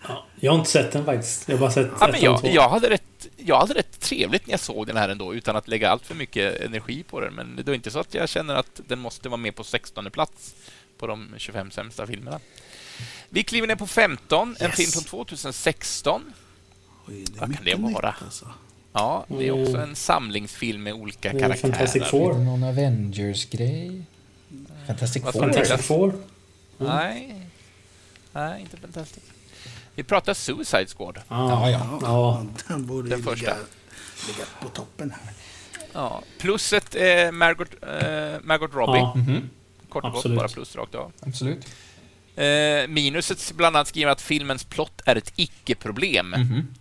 Ja, 0.09 0.25
jag 0.41 0.53
har 0.53 0.59
inte 0.59 0.71
sett 0.71 0.93
den 0.93 1.05
faktiskt. 1.05 1.49
Jag 1.49 1.55
har 1.57 1.61
bara 1.61 1.71
sett 1.71 1.91
Ja, 2.01 2.09
men 2.13 2.21
jag, 2.21 2.41
två. 2.41 2.49
jag, 2.49 2.69
hade 2.69 2.91
rätt, 2.91 3.29
jag 3.37 3.59
hade 3.61 3.75
rätt 3.75 4.01
trevligt 4.01 4.47
när 4.47 4.53
jag 4.53 4.61
såg 4.61 4.87
den 4.87 4.97
här 4.97 5.09
ändå, 5.09 5.35
utan 5.35 5.57
att 5.57 5.69
lägga 5.69 5.91
allt 5.91 6.07
för 6.07 6.15
mycket 6.15 6.61
energi 6.61 7.03
på 7.03 7.21
den. 7.21 7.35
Men 7.35 7.57
det 7.65 7.73
är 7.73 7.75
inte 7.75 7.91
så 7.91 7.99
att 7.99 8.15
jag 8.15 8.29
känner 8.29 8.55
att 8.55 8.81
den 8.89 8.99
måste 8.99 9.29
vara 9.29 9.37
med 9.41 9.55
på 9.57 9.65
16 9.65 10.11
plats 10.11 10.55
på 10.99 11.07
de 11.07 11.29
25 11.37 11.71
sämsta 11.71 12.07
filmerna. 12.07 12.41
Vi 13.29 13.43
kliver 13.43 13.67
ner 13.67 13.77
på 13.77 13.87
15, 13.87 14.57
en 14.61 14.67
Yes. 14.67 14.77
film 14.77 14.91
från 14.91 15.03
2016. 15.05 16.23
Oj, 17.09 17.25
Vad 17.39 17.55
kan 17.57 17.65
det 17.65 17.75
vara? 17.75 18.11
nytt, 18.11 18.23
Alltså. 18.23 18.51
Ja, 18.93 19.25
det 19.29 19.49
är 19.49 19.63
också 19.63 19.77
en 19.77 19.97
samlingsfilm 19.97 20.83
med 20.83 20.93
olika 20.95 21.33
Det 21.33 21.39
är 21.39 21.41
karaktärer. 21.41 21.73
Fantastic 21.73 22.05
Four. 22.05 22.35
någon 22.35 22.63
Avengers-grej? 22.65 24.03
Fantastic 24.87 25.23
Four? 25.23 25.33
Fantastic 25.33 25.87
Four. 25.87 26.13
Nej. 26.79 27.41
Nej, 28.33 28.61
inte 28.61 28.77
Fantastic. 28.77 29.23
Vi 29.95 30.03
pratar 30.03 30.35
Suicide 30.35 30.87
Squad. 30.87 31.19
Ja, 31.29 31.71
ja. 31.71 31.87
Ja, 31.91 31.99
Ja. 32.03 32.47
Den 32.69 32.87
borde 32.87 33.09
Den 33.09 33.19
ju 33.19 33.25
första. 33.25 33.45
ligga, 33.47 33.57
ligga 34.27 34.45
på 34.63 34.69
toppen 34.69 35.11
här. 35.11 35.33
Ja. 35.93 36.23
Plusset 36.39 36.95
är 36.95 37.33
Margot, 37.33 37.69
eh, 37.83 38.41
Margot 38.43 38.75
Robbie. 38.75 38.99
Ja. 38.99 39.15
Mhm, 39.17 39.51
Kort 39.89 40.05
och 40.05 40.13
gott, 40.13 40.37
bara 40.37 40.49
plus 40.49 40.77
rakt 40.77 40.95
av. 40.95 41.13
absolut. 41.27 41.67
Eh, 42.37 42.89
minuset 42.89 43.53
bland 43.57 43.77
annat 43.77 43.89
skriver 43.89 44.11
att 44.13 44.21
filmens 44.21 44.65
plott 44.65 45.03
är 45.07 45.17
ett 45.17 45.33
icke-problem. 45.37 46.29
Mhm. 46.31 46.75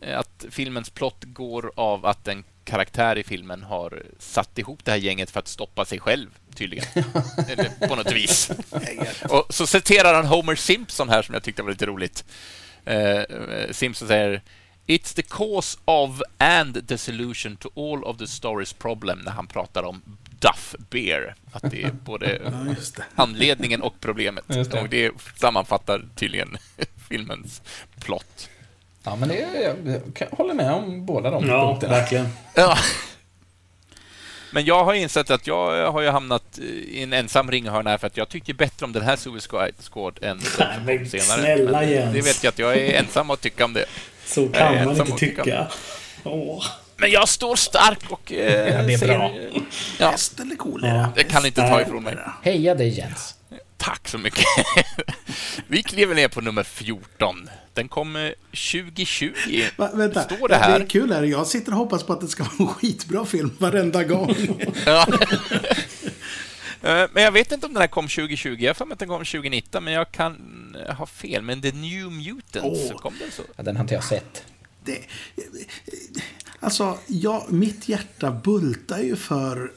Eh, 0.00 0.18
Att 0.18 0.44
filmens 0.50 0.90
plott 0.90 1.24
går 1.24 1.72
av 1.76 2.06
att 2.06 2.28
en 2.28 2.44
karaktär 2.68 3.18
i 3.18 3.22
filmen 3.22 3.62
har 3.62 4.02
satt 4.18 4.58
ihop 4.58 4.84
det 4.84 4.90
här 4.90 4.98
gänget 4.98 5.30
för 5.30 5.40
att 5.40 5.48
stoppa 5.48 5.84
sig 5.84 6.00
själv, 6.00 6.28
tydligen. 6.54 6.84
Eller 7.48 7.88
på 7.88 7.96
något 7.96 8.12
vis. 8.12 8.50
Och 9.28 9.46
så 9.50 9.66
citerar 9.66 10.14
han 10.14 10.26
Homer 10.26 10.54
Simpson 10.54 11.08
här, 11.08 11.22
som 11.22 11.34
jag 11.34 11.42
tyckte 11.42 11.62
var 11.62 11.70
lite 11.70 11.86
roligt. 11.86 12.24
Eh, 12.84 13.22
Simpson 13.70 14.08
säger 14.08 14.42
It's 14.86 15.14
the 15.14 15.22
cause 15.22 15.78
of 15.84 16.22
and 16.38 16.88
the 16.88 16.98
solution 16.98 17.56
to 17.56 17.68
all 17.76 18.04
of 18.04 18.18
the 18.18 18.24
story's 18.24 18.74
problem 18.78 19.18
när 19.18 19.32
han 19.32 19.46
pratar 19.46 19.82
om 19.82 20.02
Duff 20.40 20.74
Beer. 20.90 21.34
Att 21.52 21.70
det 21.70 21.82
är 21.82 21.90
både 21.90 22.40
Ja, 22.96 23.04
anledningen 23.14 23.82
och 23.82 24.00
problemet. 24.00 24.44
Det. 24.46 24.80
Och 24.80 24.88
det 24.88 25.12
sammanfattar 25.36 26.04
tydligen 26.16 26.56
filmens 27.08 27.62
plott. 28.00 28.48
Ja, 29.10 29.16
men 29.16 29.28
det, 29.28 29.74
jag 30.18 30.26
hålla 30.36 30.54
med 30.54 30.72
om 30.72 31.06
båda 31.06 31.30
de 31.30 31.46
Ja, 31.48 31.68
punkterna. 31.70 31.92
verkligen. 31.94 32.28
Ja. 32.54 32.78
Men 34.52 34.64
jag 34.64 34.84
har 34.84 34.94
insett 34.94 35.30
att 35.30 35.46
jag 35.46 35.92
har 35.92 36.00
ju 36.00 36.08
hamnat 36.08 36.58
i 36.58 37.02
en 37.02 37.12
ensam 37.12 37.50
ringhörna 37.50 37.90
här 37.90 37.98
för 37.98 38.06
att 38.06 38.16
jag 38.16 38.28
tyckte 38.28 38.54
bättre 38.54 38.86
om 38.86 38.92
den 38.92 39.02
här 39.02 39.16
Suicide 39.16 39.72
Squad 39.92 40.18
än 40.22 40.40
den 40.86 41.08
senare. 41.08 41.40
snälla 41.40 41.80
Men 41.80 41.90
Jens. 41.90 42.14
Det 42.14 42.20
vet 42.20 42.44
jag 42.44 42.50
att 42.50 42.58
jag 42.58 42.76
är 42.76 42.98
ensam 42.98 43.30
att 43.30 43.40
tycka 43.40 43.64
om 43.64 43.72
det. 43.72 43.84
Så 44.26 44.48
kan 44.48 44.84
man 44.84 44.96
inte 45.00 45.12
tycka. 45.16 45.44
tycka. 45.44 45.66
Åh. 46.24 46.64
Men 46.96 47.10
jag 47.10 47.28
står 47.28 47.56
stark 47.56 48.10
och 48.10 48.32
eh, 48.32 48.68
Ja, 48.76 48.82
det 48.82 48.94
är 48.94 49.06
bra. 49.18 49.32
Ja, 49.98 50.10
Pest 50.10 50.40
eller 50.40 50.56
kolera? 50.56 51.12
det 51.16 51.24
kan 51.24 51.46
inte 51.46 51.60
ta 51.60 51.80
ifrån 51.82 52.02
mig. 52.04 52.16
Heja 52.42 52.74
dig 52.74 52.88
Jens. 52.88 53.34
Tack 53.78 54.08
så 54.08 54.18
mycket. 54.18 54.44
Vi 55.66 55.82
kliver 55.82 56.14
ner 56.14 56.28
på 56.28 56.40
nummer 56.40 56.62
14. 56.62 57.48
Den 57.74 57.88
kom 57.88 58.16
eh, 58.16 58.30
2020. 58.50 59.32
Va, 59.76 59.90
vänta, 59.94 60.22
Står 60.22 60.48
det 60.48 60.56
här? 60.56 60.78
Det 60.78 60.84
är 60.84 60.88
kul 60.88 61.12
här. 61.12 61.22
Jag 61.22 61.46
sitter 61.46 61.72
och 61.72 61.78
hoppas 61.78 62.02
på 62.02 62.12
att 62.12 62.20
det 62.20 62.28
ska 62.28 62.44
vara 62.44 62.54
en 62.58 62.66
skitbra 62.66 63.24
film 63.26 63.50
varenda 63.58 64.04
gång. 64.04 64.34
Ja. 64.86 65.06
Eh, 66.82 67.08
Men 67.12 67.22
jag 67.22 67.32
vet 67.32 67.52
inte 67.52 67.66
om 67.66 67.72
den 67.74 67.80
här 67.80 67.88
kom 67.88 68.08
2020. 68.08 68.56
Jag 68.60 68.68
har 68.68 68.74
för 68.74 68.84
mig 68.84 68.92
att 68.92 68.98
den 68.98 69.08
kom 69.08 69.24
2019, 69.24 69.84
men 69.84 69.92
jag 69.92 70.12
kan 70.12 70.36
eh, 70.88 70.94
ha 70.94 71.06
fel. 71.06 71.42
Men 71.42 71.62
The 71.62 71.72
New 71.72 72.10
Mutants, 72.12 72.90
Åh. 72.92 72.96
kom 72.98 73.14
den 73.18 73.30
så? 73.30 73.42
Ja, 73.56 73.62
den 73.62 73.76
har 73.76 73.84
inte 73.84 73.94
jag 73.94 74.04
sett. 74.04 74.44
Det, 74.84 74.98
alltså, 76.60 76.98
ja, 77.06 77.46
mitt 77.48 77.88
hjärta 77.88 78.30
bultar 78.30 78.98
ju 78.98 79.16
för 79.16 79.72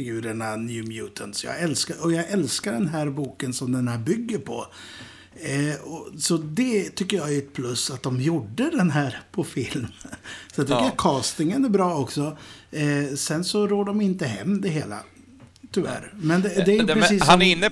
seriefigurerna 0.00 0.56
New 0.56 0.88
Mutants. 0.88 1.44
Jag 1.44 1.60
älskar, 1.60 2.04
och 2.04 2.12
jag 2.12 2.30
älskar 2.30 2.72
den 2.72 2.88
här 2.88 3.10
boken 3.10 3.52
som 3.52 3.72
den 3.72 3.88
här 3.88 3.98
bygger 3.98 4.38
på. 4.38 4.66
Eh, 5.34 5.80
och, 5.82 6.08
så 6.18 6.36
det 6.36 6.90
tycker 6.90 7.16
jag 7.16 7.34
är 7.34 7.38
ett 7.38 7.52
plus 7.52 7.90
att 7.90 8.02
de 8.02 8.20
gjorde 8.20 8.70
den 8.70 8.90
här 8.90 9.20
på 9.32 9.44
film. 9.44 9.86
Så 10.54 10.60
jag 10.60 10.66
tycker 10.66 10.80
Ja. 10.80 10.88
att 10.88 10.96
castingen 10.96 11.64
är 11.64 11.68
bra 11.68 11.94
också. 11.98 12.36
Eh, 12.70 13.14
sen 13.16 13.44
så 13.44 13.66
rår 13.66 13.84
de 13.84 14.00
inte 14.00 14.26
hem 14.26 14.60
det 14.60 14.68
hela. 14.68 14.98
Tyvärr. 15.72 16.12
Men 16.16 16.42
det, 16.42 16.48
det 16.48 16.60
är 16.60 16.66
ju 16.74 16.78
Eh, 16.80 16.86
men 16.86 17.00
precis 17.00 17.22
Han 17.22 17.32
som... 17.32 17.42
är 17.42 17.52
inne... 17.52 17.70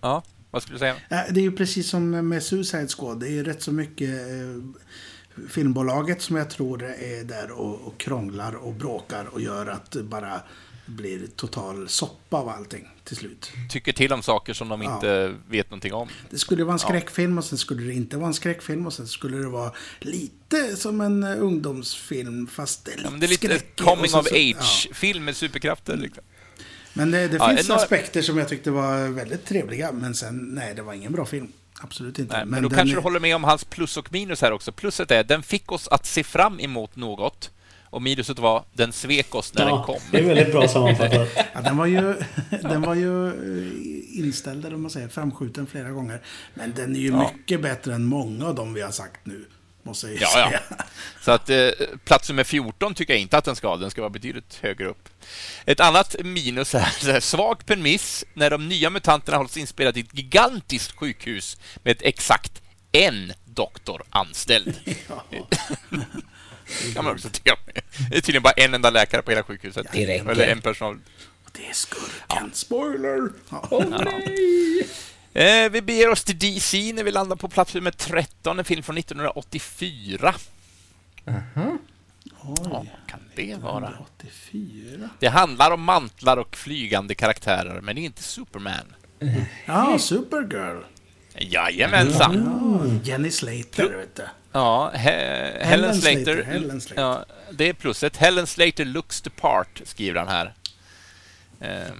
Ja, 0.00 0.22
vad 0.50 0.62
skulle 0.62 0.74
du 0.74 0.78
säga? 0.78 0.94
Ja, 1.08 1.24
Det 1.30 1.40
är 1.40 1.42
ju 1.44 1.52
precis 1.52 1.88
som 1.88 2.10
med 2.28 2.42
Suicide 2.42 2.88
Squad. 2.88 3.20
Det 3.20 3.28
är 3.38 3.44
rätt 3.44 3.62
så 3.62 3.72
mycket 3.72 4.10
eh, 4.10 5.46
filmbolaget 5.48 6.22
som 6.22 6.36
jag 6.36 6.50
tror 6.50 6.84
är 6.84 7.24
där 7.24 7.50
och, 7.50 7.80
och 7.86 7.98
krånglar 7.98 8.54
och 8.54 8.74
bråkar 8.74 9.24
och 9.24 9.40
gör 9.40 9.66
att 9.66 9.90
det 9.90 10.02
bara 10.02 10.40
blir 10.86 11.26
total 11.36 11.88
soppa 11.88 12.36
av 12.36 12.48
allting 12.48 12.88
till 13.04 13.16
slut. 13.16 13.52
Tycker 13.70 13.92
till 13.92 14.12
om 14.12 14.22
saker 14.22 14.52
som 14.54 14.68
de 14.68 14.82
Ja. 14.82 14.94
inte 14.94 15.34
vet 15.48 15.70
någonting 15.70 15.92
om. 15.94 16.08
Det 16.30 16.38
skulle 16.38 16.64
vara 16.64 16.72
en 16.72 16.78
skräckfilm 16.78 17.38
och 17.38 17.44
sen 17.44 17.58
skulle 17.58 17.82
det 17.82 17.92
inte 17.94 18.16
vara 18.16 18.26
en 18.26 18.34
skräckfilm 18.34 18.86
och 18.86 18.92
sen 18.92 19.06
skulle 19.06 19.36
det 19.36 19.48
vara 19.48 19.72
lite 20.00 20.76
som 20.76 21.00
en 21.00 21.22
eh, 21.22 21.42
ungdomsfilm 21.42 22.46
fast 22.46 22.84
det 22.84 22.90
är 22.92 22.96
lite, 22.96 23.06
Ja, 23.06 23.10
men 23.10 23.20
det 23.20 23.26
är 23.26 23.48
lite 23.48 23.60
coming 23.76 24.14
of 24.14 24.28
så- 24.28 24.36
ja. 24.36 24.56
age-film 24.58 25.24
med 25.24 25.36
superkrafter. 25.36 25.96
Liksom. 25.96 26.24
Men 26.92 27.10
det, 27.10 27.28
det 27.28 27.36
Ja, 27.36 27.48
finns 27.56 27.68
några- 27.68 27.82
aspekter 27.82 28.22
som 28.22 28.38
jag 28.38 28.48
tyckte 28.48 28.70
var 28.70 29.08
väldigt 29.08 29.44
trevliga 29.46 29.92
men 29.92 30.14
sen 30.14 30.36
nej, 30.38 30.74
det 30.74 30.82
var 30.82 30.92
ingen 30.94 31.12
bra 31.12 31.24
film. 31.26 31.48
Absolut 31.80 32.18
inte. 32.18 32.36
Nej, 32.36 32.46
men, 32.46 32.62
då 32.62 32.68
den 32.68 32.76
kanske 32.78 32.92
är- 32.92 32.96
du 32.96 33.02
håller 33.02 33.20
med 33.20 33.36
om 33.36 33.44
hans 33.44 33.64
plus 33.64 33.96
och 33.96 34.12
minus 34.12 34.40
här 34.42 34.52
också. 34.52 34.72
Pluset 34.72 35.10
är 35.10 35.24
den 35.24 35.42
fick 35.42 35.72
oss 35.72 35.88
att 35.88 36.06
se 36.06 36.24
fram 36.24 36.60
emot 36.60 36.96
något. 36.96 37.50
Och 37.96 38.02
minuset 38.02 38.38
var 38.38 38.64
den 38.72 38.92
svek 38.92 39.34
oss 39.34 39.54
när 39.54 39.64
den 39.64 39.74
Ja, 39.74 39.84
kom. 39.84 39.96
det 40.10 40.18
är 40.18 40.22
väldigt 40.22 40.52
bra 40.52 40.68
sammanfattat. 40.68 41.28
Ja, 41.54 41.60
den 41.60 41.76
var 41.76 41.86
ju, 41.86 42.14
den 42.62 42.82
var 42.82 42.94
ju 42.94 43.26
eh, 43.28 44.18
inställd, 44.18 44.64
eller 44.66 44.76
man 44.76 44.90
säger, 44.90 45.08
framskjuten 45.08 45.66
flera 45.66 45.90
gånger. 45.90 46.20
Men 46.54 46.74
den 46.74 46.96
är 46.96 47.00
ju 47.00 47.08
Ja. 47.10 47.30
mycket 47.36 47.62
bättre 47.62 47.94
än 47.94 48.04
många 48.04 48.46
av 48.46 48.54
dem 48.54 48.74
vi 48.74 48.82
har 48.82 48.90
sagt 48.90 49.20
nu. 49.26 49.44
Måste 49.82 50.06
jag 50.06 50.20
Ja, 50.22 50.28
säga. 50.28 50.60
ja. 50.70 50.76
Så 51.22 51.30
att 51.30 51.50
eh, 51.50 51.68
plats 52.04 52.28
nummer 52.28 52.44
14 52.44 52.94
tycker 52.94 53.12
jag 53.12 53.20
inte 53.20 53.38
att 53.38 53.44
den 53.44 53.56
ska. 53.56 53.76
Den 53.76 53.90
ska 53.90 54.00
vara 54.00 54.10
betydligt 54.10 54.58
högre 54.62 54.86
upp. 54.86 55.08
Ett 55.64 55.80
annat 55.80 56.16
minus 56.24 56.74
är 56.74 57.20
svag 57.20 57.66
premiss 57.66 58.24
när 58.34 58.50
de 58.50 58.68
nya 58.68 58.90
mutanterna 58.90 59.36
hålls 59.38 59.56
inspelade 59.56 60.00
i 60.00 60.02
ett 60.02 60.14
gigantiskt 60.18 60.92
sjukhus 60.96 61.56
med 61.82 61.96
exakt 62.00 62.62
en 62.92 63.32
doktor 63.44 64.02
anställd. 64.10 64.74
Det 66.86 66.94
kan 66.94 67.04
man 67.04 67.14
också 67.14 67.28
tycka. 67.30 67.56
Det 68.10 68.16
är 68.16 68.20
tydligen 68.20 68.42
bara 68.42 68.52
en 68.52 68.74
enda 68.74 68.90
läkare 68.90 69.22
på 69.22 69.30
hela 69.30 69.42
sjukhuset. 69.42 69.86
Det 69.92 70.06
räcker. 70.06 70.30
Eller 70.30 70.46
en 70.46 70.60
personal. 70.60 70.98
Det 71.52 71.66
är 71.68 71.72
skurken. 71.72 72.50
Spoiler! 72.52 73.30
Ja. 73.50 73.82
Eh, 75.40 75.70
vi 75.70 75.82
beger 75.82 76.10
oss 76.10 76.24
till 76.24 76.38
DC 76.38 76.92
när 76.92 77.04
vi 77.04 77.10
landar 77.10 77.36
på 77.36 77.48
plats 77.48 77.74
nummer 77.74 77.90
13, 77.90 78.58
en 78.58 78.64
film 78.64 78.82
från 78.82 78.98
1984. 78.98 80.34
Ja, 81.24 82.84
kan 83.06 83.20
det 83.34 83.54
vara? 83.54 83.92
84. 84.18 85.08
Det 85.18 85.26
handlar 85.28 85.70
om 85.70 85.82
mantlar 85.82 86.36
och 86.36 86.56
flygande 86.56 87.14
karaktärer, 87.14 87.80
men 87.80 87.96
det 87.96 88.02
är 88.02 88.04
inte 88.04 88.22
Superman. 88.22 88.94
Ja, 89.66 89.98
Supergirl. 89.98 90.82
Jajamensan! 91.38 93.00
Jenny 93.04 93.30
Slater, 93.30 93.96
vet 93.96 94.16
du. 94.16 94.22
Ja, 94.56 94.90
he 94.94 95.10
Helen 95.60 95.94
Slater. 95.94 96.42
Helen 96.42 96.80
Slater. 96.80 97.02
Ja, 97.02 97.24
det 97.50 97.68
är 97.68 97.72
pluset. 97.72 98.16
Helen 98.16 98.46
Slater 98.46 98.84
looks 98.84 99.20
the 99.20 99.30
part, 99.30 99.80
skriver 99.84 100.20
han 100.20 100.28
här. 100.28 100.54
Eh, 101.60 101.92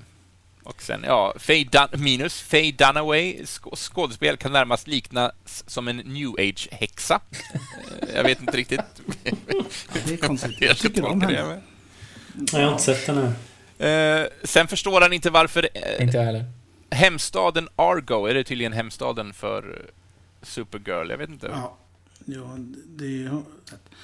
och 0.62 0.82
sen, 0.82 1.04
ja, 1.06 1.34
Faye 1.38 1.64
Dun 1.64 2.02
minus. 2.02 2.40
Faye 2.40 2.72
Dunaway 2.72 3.46
sk 3.46 3.64
skådespel 3.76 4.36
kan 4.36 4.52
närmast 4.52 4.86
liknas 4.86 5.32
som 5.66 5.88
en 5.88 5.96
new 5.96 6.30
age-häxa. 6.38 7.20
Eh, 8.02 8.14
jag 8.14 8.24
vet 8.24 8.40
inte 8.40 8.56
riktigt. 8.56 8.80
Det 10.04 10.12
är 10.12 10.16
konstigt. 10.16 10.56
Jag 10.60 10.78
tycker 10.78 11.04
om 11.04 11.20
henne. 11.20 11.60
Jag 12.52 12.60
har 12.60 12.70
inte 12.72 12.82
sett 12.82 13.08
här. 13.78 14.20
Eh, 14.22 14.26
sen 14.44 14.68
förstår 14.68 15.00
han 15.00 15.12
inte 15.12 15.30
varför 15.30 15.68
eh, 15.74 16.02
Inte 16.02 16.20
heller. 16.20 16.44
hemstaden 16.90 17.68
Argo 17.76 18.26
är 18.26 18.34
det 18.34 18.44
tydligen 18.44 18.72
hemstaden 18.72 19.32
för 19.32 19.90
Supergirl. 20.42 21.10
Jag 21.10 21.18
vet 21.18 21.28
inte. 21.30 21.46
Ja. 21.52 21.76
Ja, 22.28 22.56
det. 22.86 23.30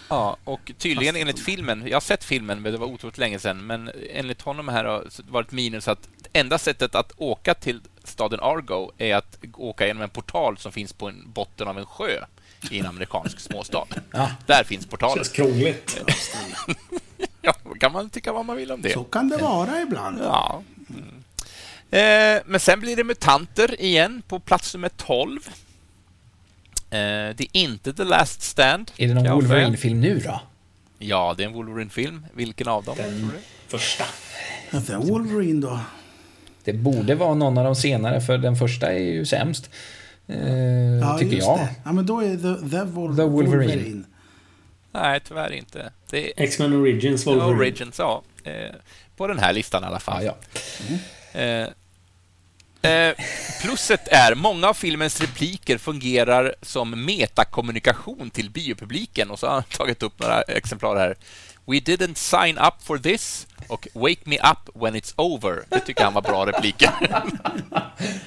Ja, 0.08 0.36
och 0.44 0.72
tydligen 0.78 1.16
enligt 1.16 1.40
filmen, 1.40 1.86
jag 1.86 1.96
har 1.96 2.00
sett 2.00 2.24
filmen, 2.24 2.62
men 2.62 2.72
det 2.72 2.78
var 2.78 2.86
otroligt 2.86 3.18
länge 3.18 3.38
sedan, 3.38 3.66
men 3.66 3.90
enligt 4.10 4.42
honom 4.42 4.68
här 4.68 4.84
har 4.84 5.04
det 5.16 5.30
varit 5.30 5.52
minus 5.52 5.88
att 5.88 6.08
enda 6.32 6.58
sättet 6.58 6.94
att 6.94 7.12
åka 7.16 7.54
till 7.54 7.80
staden 8.04 8.40
Argo 8.40 8.90
är 8.98 9.14
att 9.14 9.38
åka 9.54 9.86
genom 9.86 10.02
en 10.02 10.08
portal 10.08 10.58
som 10.58 10.72
finns 10.72 10.92
på 10.92 11.08
en 11.08 11.32
botten 11.32 11.68
av 11.68 11.78
en 11.78 11.86
sjö 11.86 12.24
i 12.70 12.78
en 12.78 12.86
amerikansk 12.86 13.40
småstad. 13.50 13.86
Ja. 14.10 14.30
Där 14.46 14.64
finns 14.64 14.86
portalen. 14.86 15.16
Känns 15.16 15.28
krångligt. 15.28 16.00
Ja, 17.44 17.54
då 17.64 17.74
kan 17.74 17.92
man 17.92 18.10
tycka 18.10 18.32
vad 18.32 18.44
man 18.44 18.56
vill 18.56 18.72
om 18.72 18.82
det. 18.82 18.92
Så 18.92 19.04
kan 19.04 19.28
det 19.28 19.36
vara 19.36 19.80
ibland. 19.80 20.18
Ja. 20.22 20.62
Mm. 20.88 21.22
Eh, 21.90 22.42
men 22.46 22.60
sen 22.60 22.80
blir 22.80 22.96
det 22.96 23.04
mutanter 23.04 23.80
igen 23.80 24.22
på 24.28 24.40
plats 24.40 24.74
nummer 24.74 24.88
12. 24.88 25.50
Eh, 26.92 27.34
det 27.36 27.40
är 27.40 27.56
inte 27.56 27.92
The 27.92 28.04
Last 28.04 28.42
Stand. 28.42 28.90
Är 28.96 29.08
det 29.08 29.14
någon. 29.14 29.34
Wolverine-film 29.34 30.00
nu 30.00 30.18
då? 30.18 30.40
Ja, 30.98 31.34
det 31.36 31.42
är 31.42 31.46
en 31.46 31.52
Wolverine-film. 31.54 32.26
Vilken 32.34 32.68
av 32.68 32.84
dem? 32.84 32.94
Den 32.98 33.18
tror 33.20 33.30
du? 33.32 33.38
första. 33.68 34.04
Den 34.70 35.00
Wolverine 35.08 35.60
då? 35.60 35.80
Det 36.64 36.72
borde 36.72 37.14
vara 37.14 37.34
någon 37.34 37.58
av 37.58 37.64
de 37.64 37.76
senare, 37.76 38.20
för 38.20 38.38
den 38.38 38.56
första 38.56 38.92
är 38.92 38.98
ju 38.98 39.24
sämst. 39.26 39.70
Eh, 40.28 40.48
Ja, 41.00 41.18
tycker 41.18 41.36
just 41.36 41.46
jag. 41.46 41.58
Det. 41.58 41.68
Ja, 41.84 41.92
men 41.92 42.06
då 42.06 42.20
är 42.20 42.28
det 42.28 42.70
The, 42.70 42.76
Vol- 42.84 43.16
The 43.16 43.22
Wolverine. 43.22 43.66
Wolverine. 43.66 44.04
Nej, 44.92 45.20
tyvärr 45.28 45.52
inte. 45.52 45.92
Det 46.10 46.26
är 46.26 46.44
X-Men 46.44 46.72
Origins 46.72 47.26
Wolverine. 47.26 47.56
Origins, 47.58 47.98
ja. 47.98 48.22
Eh, 48.44 48.52
på 49.16 49.26
den 49.26 49.38
här 49.38 49.52
listan 49.52 49.82
i 49.82 49.86
alla 49.86 49.94
Ja, 49.96 50.00
fall. 50.00 50.24
ja. 50.24 51.40
Eh, 51.40 51.68
eh, 52.82 53.14
plusset 53.62 54.08
är 54.08 54.34
många 54.34 54.68
av 54.68 54.74
filmens 54.74 55.20
repliker 55.20 55.78
fungerar 55.78 56.54
som 56.62 57.04
metakommunikation 57.04 58.30
till 58.30 58.50
biopubliken 58.50 59.30
och 59.30 59.38
så 59.38 59.46
har 59.46 59.54
han 59.54 59.62
tagit 59.62 60.02
upp 60.02 60.20
några 60.20 60.42
exemplar 60.42 60.96
här. 60.96 61.16
We 61.66 61.76
didn't 61.76 62.14
sign 62.14 62.58
up 62.58 62.74
for 62.82 62.98
this 62.98 63.46
och 63.68 63.88
Wake 63.94 64.20
me 64.24 64.36
up 64.36 64.82
when 64.82 64.94
it's 64.94 65.12
over. 65.16 65.62
Det 65.68 65.80
tycker 65.80 66.04
han 66.04 66.14
var 66.14 66.22
bra 66.22 66.46
repliker. 66.46 66.90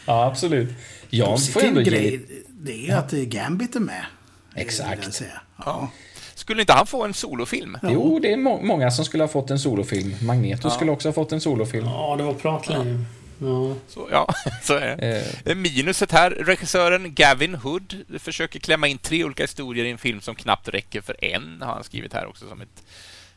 ja, 0.05 0.25
absolut. 0.25 0.69
Jag 1.09 1.45
får 1.45 1.63
ändå 1.63 1.81
grej, 1.81 2.25
det 2.49 2.89
är 2.89 2.97
att 2.97 3.11
Gambit 3.11 3.75
är 3.75 3.79
med. 3.79 4.05
eh, 4.55 4.61
Exakt. 4.61 5.21
Ja. 5.65 5.89
Skulle 6.35 6.61
inte 6.61 6.73
han 6.73 6.87
få 6.87 7.03
en 7.05 7.13
solofilm? 7.13 7.77
Jo, 7.83 8.19
det 8.19 8.33
är 8.33 8.37
må 8.37 8.61
många 8.61 8.91
som 8.91 9.05
skulle 9.05 9.23
ha 9.23 9.27
fått 9.27 9.51
en 9.51 9.59
solofilm. 9.59 10.15
Magneto 10.21 10.69
skulle 10.69 10.91
också 10.91 11.07
ha 11.07 11.13
fått 11.13 11.31
en 11.31 11.41
solofilm. 11.41 11.85
Ja, 11.85 12.15
det 12.17 12.23
var 12.23 12.33
prat 12.33 12.69
länge. 12.69 13.05
Ja. 13.39 13.75
Så, 13.87 14.07
ja, 14.11 14.33
så 14.63 14.73
är 14.73 14.97
det. 14.97 15.17
Eh, 15.17 15.51
Eh, 15.51 15.55
Minuset 15.55 16.11
här, 16.11 16.31
regissören 16.31 17.13
Gavin 17.15 17.55
Hood 17.55 17.95
försöker 18.19 18.59
klämma 18.59 18.87
in 18.87 18.97
tre 18.97 19.23
olika 19.23 19.43
historier 19.43 19.85
i 19.85 19.91
en 19.91 19.97
film 19.97 20.21
som 20.21 20.35
knappt 20.35 20.67
räcker 20.67 21.01
för 21.01 21.25
en, 21.25 21.61
har 21.61 21.73
han 21.73 21.83
skrivit 21.83 22.13
här 22.13 22.25
också 22.25 22.47
som 22.49 22.61
ett, 22.61 22.83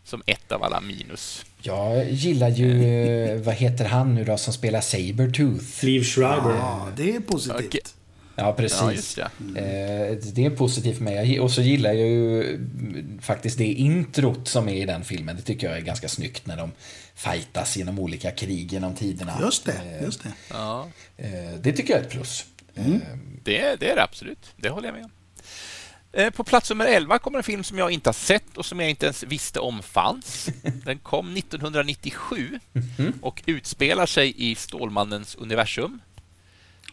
som 0.05 0.23
ett 0.27 0.53
av 0.53 0.63
alla 0.63 0.81
minus. 0.81 1.45
jag 1.63 2.11
gillar 2.11 2.49
ju, 2.49 2.85
eh, 2.85 3.41
vad 3.41 3.55
heter 3.55 3.85
han 3.85 4.15
nu 4.15 4.25
då, 4.25 4.37
som 4.39 4.53
spelar 4.53 4.81
Sabertooth? 4.81 5.85
Liv 5.85 6.05
Schreiber. 6.05 6.55
ja, 6.55 6.89
det 6.97 7.17
är 7.17 7.21
positivt. 7.21 7.67
Okej. 7.69 7.81
Ja, 7.85 8.45
Ja, 8.45 8.53
precis. 8.53 8.93
just 8.93 9.17
det. 9.17 9.23
Eh, 9.61 10.17
det 10.35 10.45
är 10.45 10.51
positivt 10.51 10.97
för 10.97 11.05
mig. 11.05 11.35
Jag 11.35 11.45
Och 11.45 11.51
så 11.51 11.63
gillar 11.63 11.93
jag 11.93 12.09
ju 12.09 12.43
mm, 12.55 13.19
faktiskt 13.23 13.59
det 13.59 13.65
introt 13.65 14.49
som 14.49 14.69
är 14.69 14.75
i 14.83 14.85
den 14.85 15.05
filmen. 15.05 15.37
Det 15.37 15.43
tycker 15.43 15.69
jag 15.69 15.77
är 15.77 15.81
ganska 15.83 16.09
snyggt 16.09 16.47
när 16.47 16.57
de 16.57 16.73
fightas 17.19 17.77
genom 17.77 17.99
olika 17.99 18.31
krig 18.31 18.73
genom 18.73 18.95
tiderna. 18.95 19.39
Just 19.41 19.65
det, 19.65 19.73
Eh, 19.73 20.03
just 20.03 20.23
det. 20.23 20.33
Ja, 20.51 20.89
eh, 21.17 21.31
Det 21.61 21.73
tycker 21.73 21.93
jag 21.95 22.01
är 22.01 22.05
ett 22.07 22.11
plus. 22.13 22.47
Eh, 22.75 22.85
det, 23.45 23.81
det 23.81 23.91
är 23.91 23.97
det 23.97 24.03
absolut. 24.03 24.53
Det 24.57 24.69
håller 24.69 24.89
jag 24.89 24.95
med 24.95 25.05
om. 25.05 25.11
På 26.33 26.45
plats 26.45 26.71
nummer 26.71 26.87
11 26.87 27.19
kommer 27.19 27.39
en 27.39 27.45
film 27.45 27.65
som 27.65 27.79
jag 27.79 27.91
inte 27.91 28.09
har 28.09 28.15
sett 28.15 28.57
och 28.57 28.67
som 28.67 28.81
jag 28.81 28.91
inte 28.91 29.07
ens 29.07 29.23
visste 29.23 29.61
om 29.61 29.83
fanns. 29.83 30.49
Den 30.85 30.99
kom 30.99 31.37
1997 31.37 32.61
och 33.23 33.43
utspelar 33.47 34.07
sig 34.07 34.51
i 34.51 34.55
Stålmannens 34.55 35.35
universum. 35.35 36.01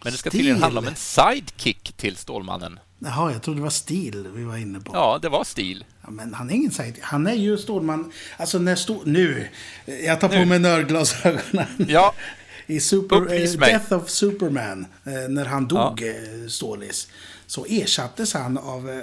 Men 0.03 0.11
det 0.11 0.17
ska 0.17 0.29
tydligen 0.29 0.61
handla 0.61 0.79
om 0.79 0.87
en 0.87 0.95
sidekick 0.95 1.93
till 1.97 2.15
Stålmannen. 2.15 2.79
Jaha, 2.99 3.31
jag 3.31 3.41
trodde 3.41 3.59
det 3.59 3.63
var 3.63 3.69
stil 3.69 4.27
vi 4.35 4.43
var 4.43 4.57
inne 4.57 4.79
på. 4.79 4.91
Ja, 4.93 5.19
det 5.21 5.29
var 5.29 5.43
stil. 5.43 5.85
Ja, 6.01 6.09
men 6.11 6.33
han 6.33 6.49
är 6.49 6.53
ingen 6.53 6.71
sidekick. 6.71 7.03
Han 7.03 7.27
är 7.27 7.33
ju 7.33 7.57
Stålman. 7.57 8.11
Alltså 8.37 8.59
när 8.59 8.75
Stål... 8.75 9.01
Nu! 9.05 9.47
Jag 9.85 10.19
tar 10.19 10.29
på 10.29 10.45
mig 10.45 10.59
nördglasögonen. 10.59 11.67
Ja, 11.87 12.13
I 12.67 12.79
super, 12.79 13.15
Upplys 13.15 13.53
eh, 13.53 13.59
mig. 13.59 13.71
Death 13.71 13.93
of 13.93 14.09
Superman, 14.09 14.85
eh, 15.03 15.29
när 15.29 15.45
han 15.45 15.67
dog, 15.67 16.03
eh, 16.03 16.47
Stålis, 16.47 17.07
så 17.47 17.65
ersattes 17.65 18.33
han 18.33 18.57
av 18.57 19.01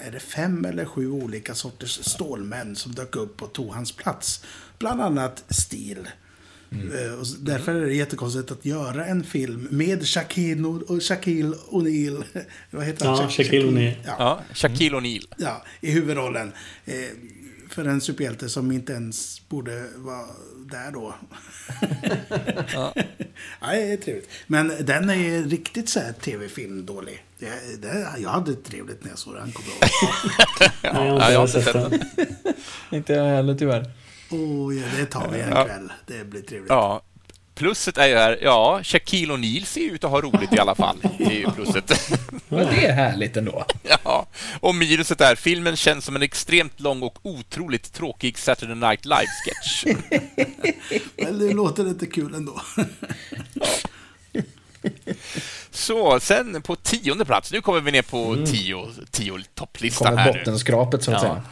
är 0.00 0.10
det, 0.10 0.20
fem 0.20 0.64
eller 0.64 0.84
sju 0.84 1.10
olika 1.10 1.54
sorters 1.54 2.04
stålmän 2.04 2.76
som 2.76 2.92
dök 2.92 3.16
upp 3.16 3.42
och 3.42 3.52
tog 3.52 3.72
hans 3.72 3.92
plats. 3.92 4.44
Bland 4.78 5.00
annat 5.00 5.44
Steel. 5.48 6.08
Eh, 6.72 7.14
Och 7.14 7.22
s- 7.22 7.36
därför 7.40 7.74
är 7.74 7.86
det 7.86 7.94
jättekonstigt 7.94 8.50
att 8.50 8.64
göra 8.64 9.06
en 9.06 9.24
film 9.24 9.68
med 9.70 10.06
Shaquille, 10.08 10.68
O- 10.68 10.84
och 10.88 11.02
Shaquille 11.02 11.56
O'Neal. 11.70 12.24
Vad 12.70 12.84
heter 12.86 13.06
han? 13.06 13.16
Ja, 13.16 13.22
Sha- 13.26 13.30
Shaquille 13.30 13.68
O'Neal. 13.68 13.94
Ja, 14.04 14.14
ja 14.18 14.40
Shaquille 14.54 14.96
O'Neal. 14.96 15.26
ja, 15.38 15.64
i 15.80 15.90
huvudrollen. 15.90 16.52
Eh, 16.84 16.94
för 17.68 17.84
en 17.84 18.00
superhjälte 18.00 18.48
som 18.48 18.72
inte 18.72 18.92
ens 18.92 19.42
borde 19.48 19.86
vara 19.96 20.26
där 20.70 20.90
då. 20.92 21.14
ja. 22.72 22.94
det 23.60 23.92
är 23.92 23.96
trevligt. 23.96 24.28
Men 24.46 24.72
den 24.80 25.10
är 25.10 25.14
ju 25.14 25.48
riktigt 25.48 25.88
så 25.88 26.00
här 26.00 26.12
tv-film 26.12 26.86
dålig. 26.86 27.24
Det, 27.38 27.52
det, 27.82 28.06
jag 28.22 28.30
hade 28.30 28.54
trevligt 28.54 29.02
när 29.04 29.10
jag 29.10 29.18
såg 29.18 29.34
den, 29.34 29.52
kommer. 29.52 29.72
Nej, 30.94 31.08
jag 31.08 31.18
har 31.20 31.30
Ja, 31.32 31.40
inte 31.42 31.62
sett 31.62 31.72
den. 31.72 32.02
Inte 32.92 33.12
jag 33.12 33.24
heller 33.24 33.54
tyvärr. 33.54 33.90
Åh, 34.32 34.74
ja, 34.76 34.82
det 34.96 35.06
tar 35.06 35.28
vi 35.28 35.40
en 35.40 35.50
Ja. 35.50 35.64
kväll. 35.64 35.92
Det 36.06 36.24
blir 36.24 36.42
trevligt. 36.42 36.70
Ja. 36.70 37.02
Plusset 37.54 37.98
är 37.98 38.06
ju 38.08 38.14
här, 38.14 38.38
ja, 38.42 38.80
Shaquille 38.82 39.32
O'Neal 39.34 39.64
ser 39.64 39.80
ut 39.80 40.04
att 40.04 40.10
ha 40.10 40.20
roligt 40.20 40.52
i 40.52 40.58
alla 40.58 40.74
fall. 40.74 40.96
Det 41.18 41.24
är 41.24 41.30
ju 41.40 41.50
plusset. 41.50 41.92
Men 42.48 42.66
det 42.66 42.86
är 42.86 42.92
härligt 42.92 43.36
ändå. 43.36 43.66
ja. 44.04 44.26
Och 44.60 44.74
minuset 44.74 45.20
är, 45.20 45.34
filmen 45.34 45.76
känns 45.76 46.04
som 46.04 46.16
en 46.16 46.22
extremt 46.22 46.80
lång 46.80 47.02
och 47.02 47.18
otroligt 47.22 47.92
tråkig 47.92 48.38
Saturday 48.38 48.76
Night 48.76 49.04
Live-sketch. 49.04 49.84
Men 51.16 51.38
det 51.38 51.52
låter 51.52 51.88
inte 51.88 52.06
kul 52.06 52.34
ändå. 52.34 52.60
Så, 55.70 56.20
sen 56.20 56.62
på 56.62 56.76
tionde 56.76 57.24
plats. 57.24 57.52
Nu 57.52 57.60
kommer 57.60 57.80
vi 57.80 57.92
ner 57.92 58.02
på 58.02 58.46
tio, 58.46 58.86
tio 59.10 59.32
topplistan 59.54 60.06
Kommer 60.08 60.18
här 60.22 60.32
nu. 60.32 60.38
bottenskrapet 60.38 61.02
så 61.04 61.10
att 61.10 61.22
Ja. 61.22 61.28
säga. 61.28 61.42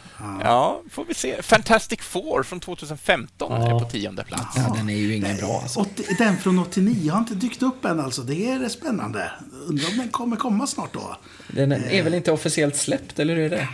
Ja, 0.43 0.81
får 0.91 1.05
vi 1.05 1.13
se. 1.13 1.41
Fantastic 1.41 1.99
Four 2.01 2.43
från 2.43 2.59
2015 2.59 3.51
är 3.61 3.69
Ja. 3.69 3.79
på 3.79 3.85
tionde 3.85 4.23
plats. 4.23 4.57
Ja, 4.57 4.73
den 4.77 4.89
är 4.89 4.95
ju 4.95 5.15
ingen 5.15 5.37
bra 5.37 5.59
alltså. 5.63 5.79
80, 5.79 6.03
den 6.17 6.37
från 6.37 6.59
89 6.59 7.11
har 7.11 7.19
inte 7.19 7.35
dykt 7.35 7.61
upp 7.63 7.85
än 7.85 7.99
alltså. 7.99 8.21
Det 8.21 8.51
är 8.51 8.69
spännande. 8.69 9.31
Undrar 9.67 9.89
om 9.89 9.97
den 9.97 10.09
kommer 10.09 10.35
komma 10.35 10.67
snart 10.67 10.93
då. 10.93 11.17
Den 11.47 11.71
är 11.71 12.03
väl 12.03 12.13
inte 12.13 12.31
officiellt 12.31 12.75
släppt, 12.75 13.19
eller 13.19 13.35
hur 13.35 13.43
är 13.43 13.49
det? 13.49 13.67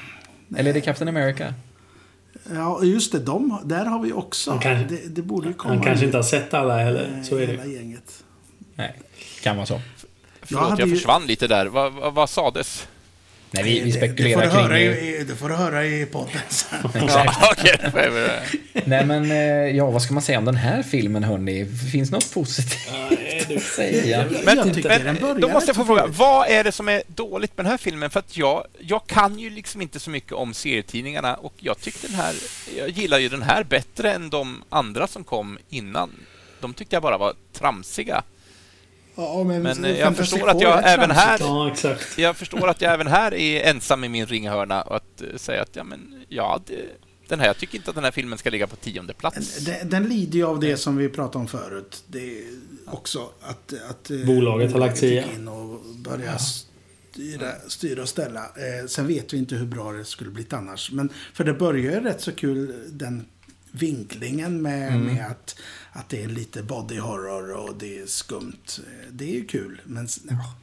Eller 0.58 0.70
är 0.70 0.74
det 0.74 0.82
Captain 0.82 1.08
America? 1.08 1.54
Ja, 2.54 2.84
just 2.84 3.12
det. 3.12 3.20
De, 3.20 3.60
där 3.66 3.86
har 3.86 4.00
vi 4.04 4.14
också. 4.14 4.60
Kanske- 4.64 4.96
det, 4.96 5.08
det 5.16 5.22
borde 5.22 5.48
ju 5.48 5.54
komma. 5.54 5.74
Han 5.74 5.84
kanske 5.84 6.06
inte 6.06 6.18
har 6.18 6.24
sett 6.24 6.54
alla 6.54 6.78
heller. 6.78 7.24
Så 7.24 7.36
är 7.38 7.48
hela 7.48 7.64
det. 7.64 7.70
gänget. 7.70 8.24
Nej, 8.76 9.00
kan 9.44 9.56
vara 9.56 9.66
så. 9.66 9.82
Förlåt, 10.42 10.80
jag 10.80 10.88
ju- 10.90 10.96
försvann 10.96 11.28
lite 11.28 11.48
där. 11.48 11.66
Vad, 11.66 11.94
vad, 11.94 12.14
vad 12.14 12.30
sades? 12.30 12.88
Nej, 13.52 13.64
vi, 13.64 13.70
vi 13.80 13.80
Det- 13.80 13.86
det, 13.86 13.92
spekulerar 13.98 14.34
får 14.36 14.42
du 14.42 14.50
kring 14.50 14.62
höra 14.64 14.74
det. 14.74 15.02
i, 15.20 15.24
det 15.24 15.36
får 15.36 15.50
du 15.50 15.56
höra 15.56 15.86
i 15.86 16.06
podden 16.06 16.42
sen. 16.50 16.80
Ja, 17.08 17.54
jag 17.84 17.92
väl- 17.92 18.30
Nej, 18.86 19.06
men 19.06 19.32
eh, 19.32 19.38
ja, 19.78 19.92
vad 19.92 20.02
ska 20.02 20.14
man 20.14 20.24
säga 20.24 20.38
om 20.38 20.46
den 20.46 20.56
här 20.56 20.84
filmen, 20.84 21.24
hörni? 21.24 21.66
Finns 21.92 22.12
något 22.12 22.34
positivt 22.34 23.52
att 23.58 23.62
säga? 23.64 24.26
Men, 24.46 24.58
Jag 24.58 24.74
tycker 24.74 24.90
den 24.90 25.04
men 25.04 25.16
börjar 25.16 25.36
då 25.36 25.48
måste 25.48 25.70
jag 25.70 25.76
få 25.76 25.86
fråga, 25.86 26.06
vad 26.08 26.48
är 26.50 26.64
det 26.64 26.72
som 26.72 26.88
är 26.90 27.04
dåligt 27.08 27.58
med 27.58 27.66
den 27.66 27.72
här 27.72 27.78
filmen? 27.78 28.10
För 28.10 28.20
att 28.20 28.38
jag, 28.38 28.64
jag 28.80 29.08
kan 29.08 29.40
ju 29.40 29.50
liksom 29.50 29.82
inte 29.82 30.00
så 30.00 30.10
mycket 30.10 30.32
om 30.34 30.54
serietidningarna 30.54 31.36
och 31.36 31.54
jag 31.58 31.80
tyckte 31.80 32.08
den 32.08 32.16
här, 32.16 32.34
jag 32.78 32.90
gillar 32.90 33.18
ju 33.20 33.30
den 33.30 33.42
här 33.42 33.64
bättre 33.64 34.14
än 34.14 34.30
de 34.30 34.64
andra 34.70 35.08
som 35.08 35.24
kom 35.24 35.58
innan. 35.70 36.10
De 36.62 36.74
tyckte 36.74 36.96
jag 36.96 37.04
bara 37.04 37.18
var 37.18 37.34
tramsiga. 37.54 38.24
Ja, 39.18 39.44
men 39.44 39.62
Men 39.62 39.86
eh, 39.86 40.00
jag 40.00 40.16
förstår 40.18 40.50
att 40.50 40.62
jag 40.62 40.82
även 40.94 41.12
här 41.12 41.38
Ja, 41.40 41.72
exakt. 41.72 42.18
jag 42.18 42.38
förstår 42.38 42.68
att 42.68 42.82
jag 42.82 42.94
även 42.94 43.08
här 43.08 43.34
är 43.34 43.64
ensam 43.70 44.04
i 44.04 44.10
min 44.10 44.26
ringhörna 44.26 44.82
och 44.82 44.96
att 44.96 45.22
eh, 45.22 45.38
säga 45.38 45.62
att 45.62 45.76
ja, 45.76 45.84
men 45.84 46.24
ja, 46.30 46.62
det, 46.66 46.76
den 47.28 47.40
här, 47.40 47.48
jag 47.48 47.58
tycker 47.58 47.78
inte 47.78 47.90
att 47.90 47.96
den 47.96 48.04
här 48.04 48.12
filmen 48.12 48.38
ska 48.38 48.50
ligga 48.50 48.68
på 48.68 48.76
tionde 48.76 49.14
plats. 49.14 49.58
Den, 49.66 49.90
den 49.90 50.04
lider 50.04 50.36
ju 50.40 50.46
av 50.46 50.60
det 50.60 50.78
som 50.78 50.98
vi 50.98 51.10
pratade 51.10 51.38
om 51.38 51.48
förut. 51.48 52.04
Det 52.08 52.38
är 52.40 52.44
också 52.86 53.30
att... 53.42 53.74
att 53.90 54.12
eh, 54.12 54.18
Bolaget 54.26 54.72
har 54.72 54.80
lagt 54.80 54.98
sig 54.98 55.26
in 55.36 55.48
och 55.48 55.80
började 55.96 56.40
styra, 57.12 57.52
styra 57.68 58.02
och 58.02 58.10
ställa. 58.10 58.40
Eh, 58.40 58.88
sen 58.88 59.08
vet 59.08 59.34
vi 59.34 59.38
inte 59.38 59.56
hur 59.56 59.66
bra 59.66 59.92
det 59.92 60.06
skulle 60.06 60.30
blivit 60.30 60.54
annars. 60.54 60.92
Men 60.92 61.10
för 61.34 61.44
det 61.44 61.54
börjar 61.54 61.84
ju 61.84 62.00
rätt 62.00 62.22
så 62.22 62.32
kul 62.32 62.74
den 62.92 63.26
vinklingen 63.72 64.62
med, 64.62 64.88
Mm. 64.92 65.06
med 65.06 65.26
att, 65.32 65.56
att 65.98 66.10
det 66.10 66.24
är 66.24 66.28
lite 66.28 66.64
body 66.64 67.00
horror 67.00 67.52
och 67.52 67.76
det 67.76 68.00
är 68.00 68.06
skumt. 68.06 68.82
Det 69.12 69.26
är 69.26 69.34
ju 69.34 69.46
kul, 69.46 69.82
men 69.86 70.08
ja. 70.30 70.56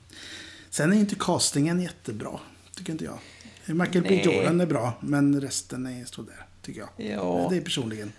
Sen 0.70 0.92
är 0.92 0.96
inte 0.96 1.14
castingen 1.18 1.80
jättebra, 1.80 2.40
tycker 2.76 2.92
inte 2.92 3.04
jag. 3.04 3.18
Michael 3.66 4.04
B. 4.08 4.22
Jordan 4.24 4.60
är 4.60 4.66
bra, 4.66 4.92
men 5.00 5.40
resten 5.40 5.86
är 5.86 6.04
sådär, 6.04 6.46
tycker 6.62 6.80
jag. 6.80 7.10
Ja. 7.10 7.46
Det 7.50 7.56
är 7.56 7.60
personligen. 7.60 8.12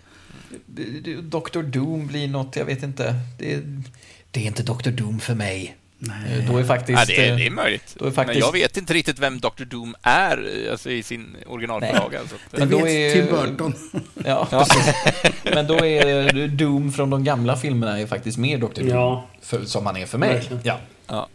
Dr. 1.22 1.62
Doom 1.62 2.06
blir 2.06 2.28
något, 2.28 2.56
jag 2.56 2.64
vet 2.64 2.82
inte. 2.82 3.14
Det 3.38 3.54
är, 3.54 3.82
det 4.30 4.40
är 4.40 4.44
inte 4.44 4.62
Dr. 4.62 4.90
Doom 4.90 5.20
för 5.20 5.34
mig. 5.34 5.76
Nej. 5.98 6.46
Då 6.50 6.58
är 6.58 6.64
faktiskt... 6.64 6.98
Ja, 6.98 7.04
det, 7.06 7.28
är, 7.28 7.36
det 7.36 7.42
är 7.42 7.46
eh, 7.46 7.52
möjligt. 7.52 7.96
då 7.98 8.04
är 8.06 8.10
faktiskt- 8.10 8.38
Men 8.40 8.46
jag 8.46 8.52
vet 8.52 8.76
inte 8.76 8.94
riktigt 8.94 9.18
vem 9.18 9.38
Dr. 9.40 9.64
Doom 9.64 9.94
är 10.02 10.64
eh, 10.66 10.72
alltså, 10.72 10.90
i 10.90 11.02
sin 11.02 11.36
originalförlaga. 11.46 12.18
Så 12.18 12.34
att, 12.34 12.40
Det 12.50 12.58
Men 12.58 12.70
då 12.70 12.88
är- 12.88 13.12
Tim 13.12 13.26
Burton. 13.26 13.74
Ja, 14.24 14.46
precis. 14.50 14.94
Men 15.54 15.66
då 15.66 15.84
är 15.84 16.46
Doom 16.48 16.92
från 16.92 17.10
de 17.10 17.24
gamla 17.24 17.56
filmerna 17.56 18.00
är 18.00 18.06
faktiskt 18.06 18.38
mer 18.38 18.58
Dr. 18.58 18.64
Doom. 18.80 18.88
Ja. 18.88 19.26
För, 19.42 19.64
som 19.64 19.86
han 19.86 19.96
är 19.96 20.06
för 20.06 20.18
mig. 20.18 20.42
Ja. 20.62 20.78
ja. 21.06 21.28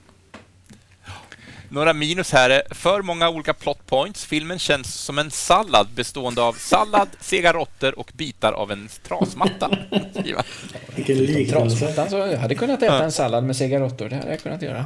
Några 1.73 1.93
minus 1.93 2.31
här 2.31 2.49
är 2.49 2.61
för 2.73 3.01
många 3.01 3.29
olika 3.29 3.53
plot 3.53 3.87
points. 3.87 4.25
Filmen 4.25 4.59
känns 4.59 4.93
som 4.93 5.17
en 5.19 5.31
sallad 5.31 5.87
bestående 5.95 6.41
av 6.41 6.53
sallad, 6.53 7.09
sega 7.19 7.53
råttor 7.53 7.99
och 7.99 8.11
bitar 8.13 8.51
av 8.53 8.71
en 8.71 8.89
trasmatta. 9.07 9.69
Vilken 10.95 11.17
liknelse. 11.17 11.93
Jag 12.09 12.37
hade 12.37 12.55
kunnat 12.55 12.83
äta 12.83 13.03
en 13.03 13.11
sallad 13.11 13.43
med 13.43 13.55
cigaretter. 13.55 14.09
Det 14.09 14.15
hade 14.15 14.29
jag 14.29 14.39
kunnat 14.43 14.61
göra. 14.61 14.85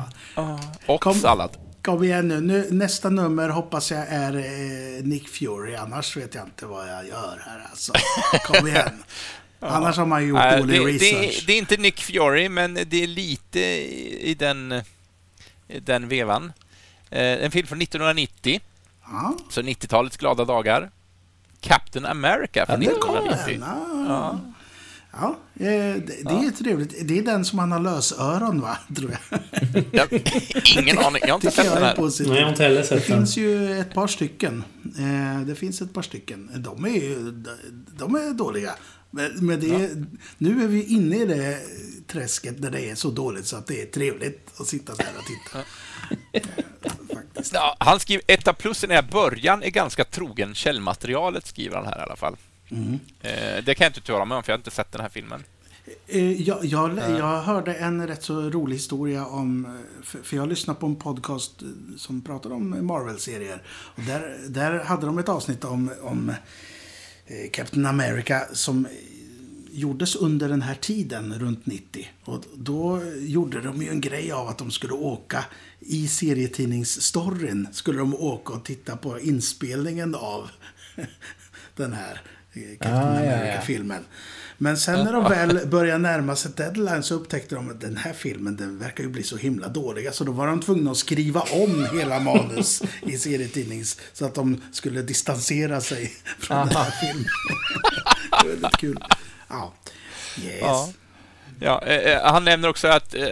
och 0.85 1.01
Kom. 1.01 1.13
sallad. 1.13 1.57
Kom 1.81 2.03
igen 2.03 2.27
nu. 2.27 2.41
nu. 2.41 2.67
Nästa 2.71 3.09
nummer 3.09 3.49
hoppas 3.49 3.91
jag 3.91 4.05
är 4.09 4.35
eh, 4.37 5.03
Nick 5.03 5.27
Fury. 5.29 5.75
Annars 5.75 6.17
vet 6.17 6.35
jag 6.35 6.43
inte 6.45 6.65
vad 6.65 6.89
jag 6.89 7.07
gör 7.07 7.43
här 7.45 7.67
alltså. 7.69 7.93
Kom 8.45 8.67
igen. 8.67 9.03
Annars 9.59 9.97
har 9.97 10.05
man 10.05 10.27
gjort 10.27 10.39
Nej, 10.39 10.59
dålig 10.59 10.81
det, 10.81 10.85
research. 10.91 11.39
det, 11.39 11.45
det 11.47 11.53
är 11.53 11.57
inte 11.57 11.77
Nick 11.77 11.99
Fury, 12.01 12.49
men 12.49 12.73
det 12.73 13.03
är 13.03 13.07
lite 13.07 13.59
i 13.59 14.19
i 14.21 14.33
den, 14.33 14.81
i 15.67 15.79
den 15.79 16.07
vevan. 16.07 16.51
Eh, 17.15 17.45
En 17.45 17.51
film 17.51 17.67
från 17.67 17.81
1990, 17.81 18.59
ja, 19.05 19.37
så 19.49 19.61
90-talets 19.61 20.17
glada 20.17 20.45
dagar. 20.45 20.91
Captain 21.59 22.05
America 22.05 22.65
från 22.65 22.75
kom 22.85 23.15
1990. 23.15 23.59
den. 23.59 23.61
Ja. 24.07 24.39
Ja, 25.21 25.37
eh, 25.55 25.65
det, 25.65 26.01
det 26.23 26.29
är 26.47 26.51
trevligt. 26.51 27.07
Det 27.07 27.17
är 27.17 27.21
den 27.23 27.45
som 27.45 27.57
man 27.57 27.71
har 27.71 27.79
lösöron 27.79 28.61
va? 28.61 28.77
Tror 28.95 29.11
jag. 29.29 29.39
Jag, 29.91 30.13
ingen 30.77 30.97
aning, 30.97 31.21
jag 31.21 31.29
har 31.29 31.35
inte 31.35 31.51
sett 31.51 31.65
den 31.73 31.77
är 31.83 31.85
här. 31.85 31.95
positivt. 31.95 32.27
Nej, 32.29 32.37
jag 32.37 32.45
har 32.45 32.51
inte 32.51 32.63
heller 32.63 32.77
Det 32.77 32.83
sett 32.83 33.07
den. 33.07 33.17
finns 33.17 33.37
ju 33.37 33.79
ett 33.79 33.93
par 33.93 34.07
stycken. 34.07 34.63
Eh, 34.99 35.41
det 35.47 35.55
finns 35.55 35.81
ett 35.81 35.93
par 35.93 36.01
stycken. 36.01 36.51
De 36.55 36.85
är 36.85 36.89
ju 36.89 37.31
de 37.97 38.15
är 38.15 38.33
dåliga. 38.33 38.71
Men, 39.11 39.59
det 39.59 39.69
är, 39.75 40.05
nu 40.37 40.63
är 40.63 40.67
vi 40.67 40.83
inne 40.83 41.17
i 41.17 41.25
det 41.25 41.59
träsket 42.07 42.61
där 42.61 42.71
det 42.71 42.89
är 42.89 42.95
så 42.95 43.09
dåligt 43.11 43.45
så 43.47 43.57
att 43.57 43.67
det 43.67 43.81
är 43.81 43.85
trevligt 43.85 44.49
att 44.59 44.67
sitta 44.67 44.95
där 44.95 45.07
och 45.17 45.25
titta. 45.25 45.59
Faktiskt. 47.35 47.53
Ja, 47.53 47.75
han 47.79 47.99
skriver 47.99 48.23
etta 48.27 48.53
plussen 48.53 48.91
är 48.91 48.97
att 48.97 49.09
början 49.09 49.63
är 49.63 49.69
ganska 49.69 50.03
trogen 50.03 50.55
källmaterialet, 50.55 51.47
skriver 51.47 51.75
han 51.75 51.85
här 51.85 51.99
i 51.99 52.01
alla 52.01 52.15
fall. 52.15 52.35
Eh, 53.21 53.63
Det 53.65 53.75
kan 53.75 53.85
jag 53.85 53.89
inte 53.89 53.99
uttala 53.99 54.25
mig 54.25 54.37
om, 54.37 54.43
för 54.43 54.51
jag 54.51 54.57
har 54.57 54.59
inte 54.59 54.71
sett 54.71 54.91
den 54.91 55.01
här 55.01 55.09
filmen. 55.09 55.43
Eh, 56.07 56.31
Jag, 56.41 56.65
jag, 56.65 56.97
jag 57.19 57.41
hörde 57.41 57.73
en 57.75 58.07
rätt 58.07 58.23
så 58.23 58.49
rolig 58.49 58.75
historia 58.75 59.25
om... 59.25 59.65
eh, 59.65 60.03
För, 60.23 60.37
jag 60.37 60.49
lyssnade 60.49 60.79
på 60.79 60.85
en 60.85 60.95
podcast 60.95 61.61
eh, 61.61 61.67
som 61.97 62.21
pratade 62.21 62.55
om 62.55 62.85
Marvel-serier. 62.87 63.61
Och 63.69 64.01
där, 64.01 64.37
där 64.49 64.79
hade 64.83 65.05
de 65.05 65.17
ett 65.17 65.29
avsnitt 65.29 65.63
om, 65.63 65.91
om 66.01 66.33
Captain 67.51 67.85
America 67.85 68.45
som 68.53 68.87
gjordes 69.76 70.15
under 70.15 70.49
den 70.49 70.61
här 70.61 70.76
tiden, 70.76 71.39
runt 71.39 71.65
90. 71.65 72.07
Och 72.26 72.43
då 72.56 73.02
gjorde 73.19 73.61
de 73.61 73.81
ju 73.81 73.89
en 73.89 74.02
grej 74.02 74.31
av 74.31 74.47
att 74.47 74.57
de 74.57 74.72
skulle 74.72 74.93
åka 74.93 75.45
i 75.80 76.07
serietidningsstoryn. 76.07 77.68
Skulle 77.72 77.99
de 77.99 78.15
åka 78.15 78.53
och 78.53 78.65
titta 78.65 78.97
på 78.97 79.19
inspelningen 79.19 80.15
av 80.15 80.49
den 81.76 81.93
här 81.93 82.22
eh, 82.53 82.61
Captain 82.80 83.03
Ah, 83.03 83.23
ja, 83.23 83.26
ja. 83.26 83.38
America-filmen. 83.38 84.03
Men 84.57 84.77
sen 84.77 85.03
när 85.03 85.14
de 85.14 85.23
väl 85.23 85.68
började 85.68 85.97
närma 85.97 86.35
sig 86.35 86.52
deadline 86.57 87.03
så 87.03 87.15
upptäckte 87.15 87.56
de 87.56 87.69
att 87.69 87.81
den 87.81 87.97
här 87.97 88.14
filmen 88.14 88.56
den 88.56 88.80
verkar 88.80 89.03
ju 89.03 89.10
bli 89.10 89.23
så 89.23 89.38
himla 89.38 89.68
dåliga. 89.68 90.11
Så 90.11 90.23
då 90.23 90.31
var 90.31 90.47
de 90.47 90.61
tvungna 90.61 90.91
att 90.91 90.97
skriva 90.97 91.41
om 91.41 91.88
hela 91.93 92.19
manus 92.19 92.81
i 93.02 93.18
serietidnings 93.18 93.99
så 94.14 94.26
att 94.26 94.35
de 94.35 94.61
skulle 94.72 95.02
distansera 95.02 95.81
sig 95.81 96.14
från 96.39 96.57
den 96.57 96.76
här 96.76 96.93
filmen. 97.02 97.26
det 98.43 98.47
är 98.47 98.49
väldigt 98.49 98.77
kul. 98.77 98.99
Ja. 99.47 99.73
Yes. 100.43 100.57
Ja. 100.61 100.89
Ja, 101.59 101.81
eh, 101.85 101.95
eh, 102.13 102.23
han 102.23 102.45
nämner 102.45 102.69
också 102.69 102.88
att 102.88 103.13
eh, 103.15 103.27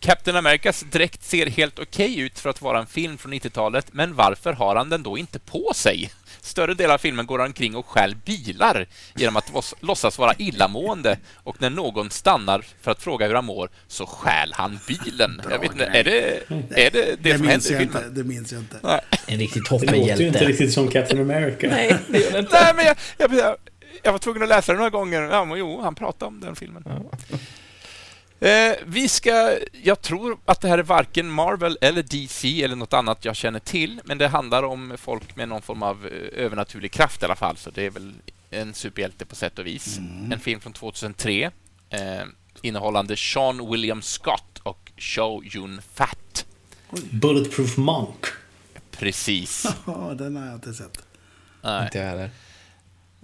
Captain 0.00 0.36
Americas 0.36 0.84
dräkt 0.92 1.24
ser 1.24 1.46
helt 1.46 1.78
okej 1.78 2.18
ut 2.20 2.38
för 2.38 2.50
att 2.50 2.62
vara 2.62 2.78
en 2.78 2.86
film 2.86 3.18
från 3.18 3.32
90-talet, 3.34 3.86
men 3.92 4.14
varför 4.14 4.52
har 4.52 4.76
han 4.76 4.88
den 4.88 5.02
då 5.02 5.18
inte 5.18 5.38
på 5.38 5.72
sig? 5.74 6.12
Större 6.40 6.74
del 6.74 6.90
av 6.90 6.98
filmen 6.98 7.26
går 7.26 7.38
han 7.38 7.46
omkring 7.46 7.76
och 7.76 7.86
stjäl 7.86 8.16
bilar 8.24 8.86
genom 9.16 9.36
att 9.36 9.74
låtsas 9.80 10.18
vara 10.18 10.34
illamående 10.38 11.18
och 11.36 11.60
när 11.60 11.70
någon 11.70 12.10
stannar 12.10 12.64
för 12.82 12.90
att 12.90 13.02
fråga 13.02 13.26
hur 13.26 13.34
han 13.34 13.44
mår 13.44 13.68
så 13.88 14.06
stjäl 14.06 14.52
han 14.54 14.78
bilen. 14.88 15.42
Jag 15.50 15.58
vet 15.58 15.72
inte, 15.72 15.84
är 15.84 16.04
det 16.04 16.36
är 16.86 16.90
det, 16.90 16.90
det, 16.90 17.16
Det, 17.20 17.36
som 17.38 17.46
minns 17.46 17.70
händer 17.70 17.70
i 17.70 17.72
jag 17.74 17.82
inte. 17.82 17.98
filmen? 17.98 18.14
Det 18.14 18.24
minns 18.24 18.52
jag 18.52 18.60
inte. 18.60 18.76
Nej. 18.82 19.00
En 19.26 19.38
riktig 19.38 19.62
Det 19.62 19.70
låter 19.70 19.86
ju 19.86 20.00
inte 20.02 20.08
toppenhjälte. 20.08 20.44
riktigt 20.44 20.72
som 20.72 20.88
Captain 20.88 21.20
America. 21.30 21.66
Nej, 21.70 21.96
det 22.08 22.18
gör 22.18 22.32
det 22.32 22.38
inte. 22.38 22.60
Nej, 22.62 22.72
men 22.76 22.84
jag, 22.86 22.96
jag, 23.18 23.34
jag 23.34 23.56
var 24.12 24.18
tvungen 24.18 24.42
att 24.42 24.48
läsa 24.48 24.72
det 24.72 24.78
några 24.78 24.90
gånger. 24.90 25.22
Ja, 25.22 25.44
men 25.44 25.58
jo, 25.58 25.80
han 25.80 25.94
pratade 25.94 26.26
om 26.28 26.40
den 26.40 26.56
filmen. 26.56 26.84
Eh, 28.40 28.76
vi 28.86 29.08
ska... 29.08 29.58
Jag 29.82 30.02
tror 30.02 30.38
att 30.44 30.60
det 30.60 30.68
här 30.68 30.78
är 30.78 30.82
varken 30.82 31.30
Marvel 31.30 31.78
eller 31.80 32.02
DC 32.02 32.62
eller 32.62 32.76
något 32.76 32.92
annat 32.92 33.24
jag 33.24 33.36
känner 33.36 33.58
till, 33.58 34.00
men 34.04 34.18
det 34.18 34.28
handlar 34.28 34.62
om 34.62 34.94
folk 34.98 35.36
med 35.36 35.48
någon 35.48 35.62
form 35.62 35.82
av 35.82 36.06
eh, 36.06 36.44
övernaturlig 36.44 36.92
kraft 36.92 37.22
i 37.22 37.24
alla 37.24 37.36
fall, 37.36 37.56
så 37.56 37.70
det 37.70 37.86
är 37.86 37.90
väl 37.90 38.12
en 38.50 38.74
superhjälte 38.74 39.24
på 39.24 39.34
sätt 39.34 39.58
och 39.58 39.66
vis. 39.66 39.98
En 40.32 40.40
film 40.40 40.60
från 40.60 40.72
2003 40.72 41.50
eh, 41.90 42.00
innehållande 42.62 43.16
Sean 43.16 43.70
William 43.70 44.02
Scott 44.02 44.60
och 44.62 44.92
Chow 44.96 45.44
Yun 45.56 45.80
Fat. 45.94 46.46
Bulletproof 47.10 47.76
Monk. 47.76 48.26
Precis. 48.90 49.66
Ja, 49.86 50.14
den 50.18 50.36
har 50.36 50.46
jag 50.46 50.54
inte 50.54 50.74
sett. 50.74 50.98
Nej. 51.62 51.84
Inte 51.84 51.98
jag 51.98 52.06
heller. 52.06 52.30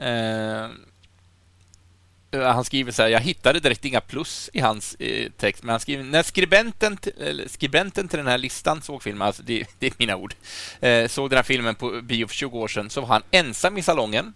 Eh, 0.01 0.70
han 2.32 2.64
skriver 2.64 2.93
så 2.93 3.02
här, 3.02 3.09
jag 3.09 3.20
hittade 3.20 3.60
direkt 3.60 3.85
inga 3.85 4.01
plus 4.01 4.51
i 4.52 4.60
hans 4.60 4.94
eh, 4.94 5.31
text, 5.39 5.62
men 5.62 5.70
han 5.70 5.81
skriver, 5.81 6.05
när 6.05 6.22
skribenten, 6.22 6.97
till- 6.97 7.12
eller, 7.20 7.48
skribenten 7.48 8.09
till 8.09 8.16
den 8.18 8.27
här 8.27 8.39
listan 8.39 8.82
såg 8.82 9.02
filmen, 9.02 9.27
alltså 9.27 9.43
det, 9.43 9.66
det 9.78 9.86
är 9.86 9.93
mina 9.98 10.16
ord, 10.16 10.35
eh, 10.81 11.09
såg 11.09 11.31
den 11.31 11.36
här 11.36 11.43
filmen 11.43 11.74
på 11.74 12.01
bio 12.02 12.27
för 12.27 12.35
20 12.35 12.59
år 12.59 12.68
sedan, 12.68 12.90
så 12.90 13.01
var 13.01 13.09
han 13.09 13.22
ensam 13.31 13.78
i 13.78 13.82
salongen. 13.82 14.35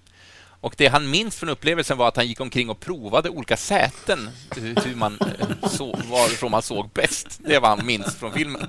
Och 0.61 0.74
det 0.77 0.86
han 0.86 1.11
minns 1.11 1.36
från 1.36 1.49
upplevelsen 1.49 1.97
var 1.99 2.09
att 2.09 2.16
han 2.16 2.27
gick 2.27 2.41
omkring 2.41 2.70
och 2.70 2.81
provade 2.81 3.28
olika 3.31 3.57
säten, 3.57 4.31
eh, 4.57 4.62
hur, 4.62 4.95
man, 4.95 5.19
eh, 5.20 5.69
så, 5.69 5.99
varifrån 6.11 6.51
man 6.51 6.62
såg 6.62 6.91
bäst. 6.91 7.41
Det 7.45 7.59
var 7.59 7.69
han 7.69 7.86
minns 7.86 8.15
från 8.16 8.32
filmen. 8.32 8.66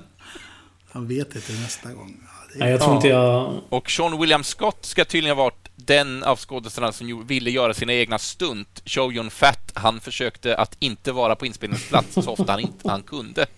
Han 0.92 1.08
vet 1.08 1.34
inte 1.36 1.52
nästa 1.52 1.92
gång. 1.92 2.20
Nej, 2.58 2.70
jag 2.70 2.80
tror 2.80 2.94
inte 2.96 3.08
jag... 3.08 3.52
Och 3.68 3.90
Sean 3.90 4.20
William 4.20 4.44
Scott 4.44 4.84
ska 4.84 5.04
tydligen 5.04 5.36
ha 5.36 5.44
varit 5.44 5.68
den 5.76 6.22
av 6.24 6.38
skådespelarna 6.38 6.92
som 6.92 7.26
ville 7.26 7.50
göra 7.50 7.74
sina 7.74 7.92
egna 7.92 8.18
stunt. 8.18 8.82
Show 8.84 9.12
Yun 9.12 9.30
Fat, 9.30 9.72
han 9.74 10.00
försökte 10.00 10.56
att 10.56 10.76
inte 10.78 11.12
vara 11.12 11.36
på 11.36 11.46
inspelningsplats 11.46 12.14
så 12.14 12.30
ofta 12.30 12.52
han, 12.52 12.60
inte, 12.60 12.90
han 12.90 13.02
kunde. 13.02 13.46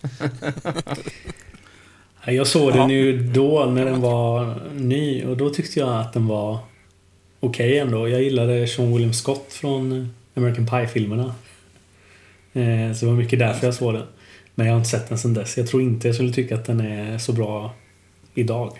Jag 2.25 2.47
såg 2.47 2.73
den 2.73 2.89
ju 2.89 3.23
då 3.23 3.65
när 3.65 3.85
den 3.85 4.01
var 4.01 4.61
ny 4.73 5.25
och 5.25 5.37
då 5.37 5.49
tyckte 5.49 5.79
jag 5.79 5.89
att 5.89 6.13
den 6.13 6.27
var 6.27 6.57
okej 7.39 7.79
ändå. 7.79 8.09
Jag 8.09 8.23
gillade 8.23 8.67
Sean 8.67 8.93
William 8.93 9.13
Scott 9.13 9.47
från 9.49 10.13
American 10.35 10.65
Pie-filmerna. 10.67 11.35
Eh, 12.53 12.93
Så 12.93 13.05
det 13.05 13.11
var 13.11 13.17
mycket 13.17 13.39
därför 13.39 13.67
jag 13.67 13.73
såg 13.73 13.93
den. 13.93 14.05
Men 14.55 14.65
jag 14.67 14.73
har 14.73 14.77
inte 14.77 14.89
sett 14.89 15.09
den 15.09 15.17
sedan 15.17 15.33
dess. 15.33 15.57
Jag 15.57 15.67
tror 15.67 15.81
inte 15.81 16.07
jag 16.07 16.15
skulle 16.15 16.33
tycka 16.33 16.55
att 16.55 16.65
den 16.65 16.79
är 16.81 17.17
så 17.17 17.33
bra 17.33 17.73
idag. 18.33 18.77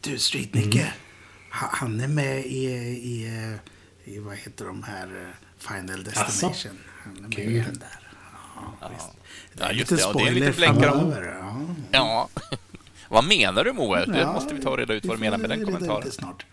Du, 0.00 0.18
Street 0.18 0.54
Nicke. 0.54 0.92
ha- 1.52 1.70
Han 1.72 2.00
är 2.00 2.08
med 2.08 2.46
i, 2.46 2.64
i, 2.66 3.26
i, 4.04 4.18
vad 4.18 4.36
heter 4.36 4.64
de 4.64 4.82
här, 4.82 5.06
eh, 5.06 5.68
Final 5.68 6.04
Destination. 6.04 6.78
Han 7.04 7.16
är 7.16 7.20
med 7.20 7.32
i 7.32 7.34
Kul. 7.34 7.62
den 7.64 7.78
där. 7.78 8.00
Ja, 8.80 8.90
Ja, 9.58 9.64
är 9.66 9.72
just 9.72 9.90
lite 9.90 10.02
det. 10.02 10.08
Och 10.12 10.20
det 10.20 10.28
är 10.28 10.32
liten 10.32 10.52
blänkare 10.56 10.90
om-. 10.90 11.14
Ja. 11.90 12.28
Ja. 12.40 12.56
Vad 13.08 13.24
menar 13.24 13.64
du 13.64 13.72
Moe? 13.72 14.04
Det 14.06 14.18
Ja, 14.18 14.32
måste 14.32 14.54
vi 14.54 14.62
ta 14.62 14.70
och 14.70 14.78
reda 14.78 14.94
ut 14.94 15.04
vad 15.04 15.16
du 15.16 15.20
menar 15.20 15.38
med 15.38 15.50
den 15.50 15.64
kommentaren. 15.64 16.02
det 16.04 16.10
snart. 16.10 16.46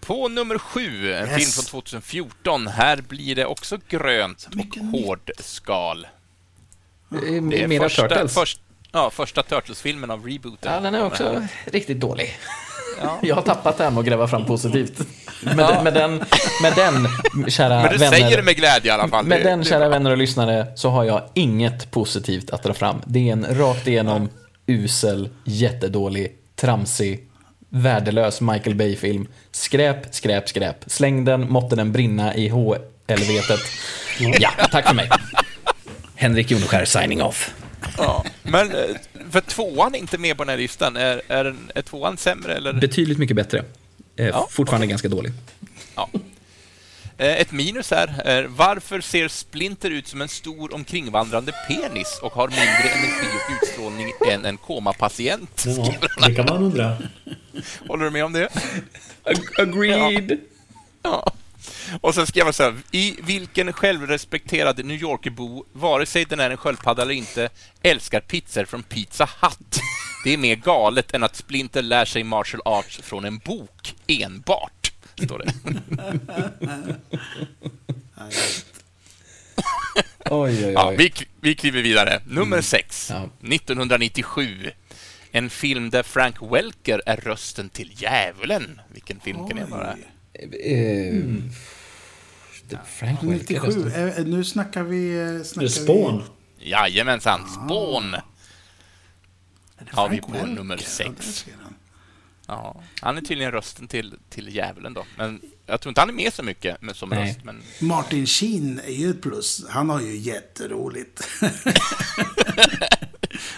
På 0.00 0.28
nummer 0.28 0.58
sju, 0.58 1.12
en 1.12 1.28
Yes. 1.28 1.36
film 1.36 1.50
från 1.50 1.64
2014. 1.64 2.66
Här 2.66 3.00
blir 3.00 3.34
det 3.34 3.46
också 3.46 3.78
grönt 3.88 4.48
och 4.58 4.76
hårdskal. 5.00 6.04
Eh, 6.04 7.20
Det 7.20 7.36
är 7.62 7.66
Mera 7.68 7.82
första, 7.82 8.08
Turtles. 8.08 8.34
Först, 8.34 8.60
ja, 8.92 9.10
första 9.10 9.42
Turtles-filmen 9.42 10.10
av 10.10 10.26
rebooten. 10.26 10.72
Ja, 10.72 10.80
den 10.80 10.94
är 10.94 11.04
också 11.04 11.42
riktigt 11.64 12.00
dålig. 12.00 12.38
Ja. 13.02 13.18
Jag 13.22 13.34
har 13.34 13.42
tappat 13.42 13.78
det 13.78 13.84
här 13.84 13.90
med 13.90 14.00
att 14.00 14.06
gräva 14.06 14.28
fram 14.28 14.44
positivt. 14.46 14.98
Med, 15.42 15.56
den, 15.56 15.84
med, 15.84 15.94
den, 15.94 16.24
med 16.62 16.72
den, 16.76 17.08
kära 17.50 17.82
Men 17.82 17.92
du 17.92 17.98
vänner... 17.98 18.16
säger 18.16 18.36
det 18.36 18.42
med 18.42 18.56
glädje 18.56 18.90
i 18.90 18.94
alla 18.94 19.08
fall. 19.08 19.24
Med 19.26 19.40
Det- 19.40 19.44
den, 19.50 19.58
det 19.60 19.66
är 19.66 19.70
kära 19.70 19.88
vänner 19.88 20.10
och 20.10 20.16
lyssnare, 20.18 20.66
så 20.76 20.88
har 20.90 21.04
jag 21.04 21.22
inget 21.34 21.90
positivt 21.90 22.50
att 22.50 22.62
dra 22.62 22.74
fram. 22.74 23.02
Det 23.06 23.28
är 23.28 23.32
en 23.32 23.46
rakt 23.58 23.86
igenom 23.86 24.28
usel, 24.66 25.28
jättedålig, 25.44 26.32
tramsig, 26.56 27.24
värdelös 27.68 28.40
Michael 28.40 28.76
Bay-film. 28.76 29.28
Skräp, 29.50 30.14
skräp, 30.14 30.48
skräp. 30.48 30.76
Släng 30.86 31.24
den, 31.24 31.52
måtte 31.52 31.76
den 31.76 31.92
brinna 31.92 32.34
i 32.34 32.48
helvetet. 33.08 33.60
Ja, 34.18 34.50
tack 34.70 34.86
för 34.88 34.94
mig. 34.94 35.10
Henrik 36.14 36.50
Joneskär 36.50 36.84
signing 36.84 37.22
off. 37.22 37.54
Ja. 37.98 38.24
Men 38.42 38.70
eh, 38.74 38.84
för 39.30 39.40
tvåan 39.40 39.94
är 39.94 39.98
inte 39.98 40.18
med 40.18 40.36
på 40.36 40.44
den 40.44 40.50
här 40.50 40.56
listan. 40.56 40.96
Är, 40.96 41.22
är, 41.28 41.44
den- 41.44 41.70
är 41.74 41.82
tvåan 41.82 42.16
sämre 42.16 42.54
eller? 42.54 42.72
Betydligt 42.72 43.18
mycket 43.18 43.36
bättre. 43.36 43.64
Eh, 44.16 44.26
Ja. 44.26 44.46
Fortfarande 44.50 44.86
ganska 44.86 45.08
dålig. 45.08 45.32
Ja. 45.94 46.08
Eh, 47.18 47.40
Ett 47.40 47.52
minus 47.52 47.90
här 47.90 48.22
är 48.24 48.44
varför 48.44 49.00
ser 49.00 49.28
Splinter 49.28 49.90
ut 49.90 50.06
som 50.08 50.22
en 50.22 50.28
stor 50.28 50.74
omkringvandrande 50.74 51.52
penis 51.68 52.18
och 52.22 52.32
har 52.32 52.48
mindre 52.48 52.88
energi 52.98 53.26
och 53.36 53.62
utstrålning 53.62 54.12
än 54.30 54.44
en 54.44 54.56
komapatient? 54.56 55.64
Ja, 55.66 55.94
det 56.26 56.34
kan 56.34 56.46
man 56.46 56.62
undra. 56.62 56.96
Håller 57.88 58.04
du 58.04 58.10
med 58.10 58.24
om 58.24 58.32
det? 58.32 58.48
Agreed. 59.58 60.38
Ja. 61.02 61.32
Och 62.00 62.14
sen 62.14 62.26
skrev 62.26 62.44
han 62.44 62.52
så 62.52 62.62
här, 62.62 62.74
i 62.90 63.16
vilken 63.22 63.72
självrespekterad 63.72 64.84
New 64.84 65.00
Yorkerbo, 65.02 65.64
vare 65.72 66.06
sig 66.06 66.24
den 66.24 66.40
är 66.40 66.50
en 66.50 66.56
sköldpadda 66.56 67.02
eller 67.02 67.14
inte, 67.14 67.48
älskar 67.82 68.20
pizzor 68.20 68.64
från 68.64 68.82
Pizza 68.82 69.28
Hut. 69.42 69.80
Det 70.24 70.32
är 70.34 70.38
mer 70.38 70.56
galet 70.56 71.14
än 71.14 71.22
att 71.22 71.36
Splinter 71.36 71.82
lär 71.82 72.04
sig 72.04 72.24
martial 72.24 72.62
arts 72.64 73.00
från 73.02 73.24
en 73.24 73.38
bok 73.38 73.94
enbart, 74.06 74.92
står 75.22 75.38
det. 75.38 75.52
Oj, 80.30 80.66
oj, 80.66 80.72
Ja, 80.72 80.88
oj. 80.88 80.96
vi, 80.96 81.12
vi 81.40 81.54
kliver 81.54 81.82
vidare. 81.82 82.20
Nummer 82.26 82.60
sex, 82.60 83.10
Ja. 83.10 83.28
1997. 83.54 84.70
En 85.32 85.50
film 85.50 85.90
där 85.90 86.02
Frank 86.02 86.36
Welker 86.52 87.02
är 87.06 87.16
rösten 87.16 87.68
till 87.68 87.92
djävulen. 87.96 88.80
Vilken 88.92 89.20
film 89.20 89.48
kan 89.48 89.56
det 89.58 89.64
vara? 89.64 89.96
Eh, 90.64 91.14
Frank 92.86 93.22
Welker. 93.22 93.60
97. 93.66 93.90
Eh, 94.18 94.24
Nu 94.24 94.44
snackar 94.44 94.82
vi... 94.82 95.18
eh, 95.18 95.42
Snackar 95.44 95.62
det 95.66 95.70
Spawn? 95.70 96.22
Jajamensan, 96.58 97.48
Spawn. 97.48 98.10
Vi... 99.78 99.84
Har 99.90 100.08
vi 100.08 100.20
på 100.20 100.32
Welker? 100.32 100.46
nummer 100.48 100.76
sex. 100.76 101.46
Ja, 102.46 102.82
han 103.00 103.16
är 103.16 103.20
tydligen 103.20 103.52
rösten 103.52 103.88
till, 103.88 104.14
till 104.30 104.54
djävulen 104.54 104.94
då. 104.94 105.04
Men 105.16 105.40
jag 105.66 105.80
tror 105.80 105.90
inte 105.90 106.00
han 106.00 106.08
är 106.08 106.12
med 106.14 106.32
så 106.34 106.42
mycket 106.42 106.82
med, 106.82 106.96
som 106.96 107.08
Nej. 107.08 107.28
röst. 107.28 107.44
Men 107.44 107.62
Martin 107.80 108.26
Sheen 108.26 108.80
är 108.86 108.92
ju 108.92 109.10
ett 109.10 109.22
plus. 109.22 109.64
Han 109.68 109.90
har 109.90 110.00
ju 110.00 110.16
jätteroligt. 110.16 111.28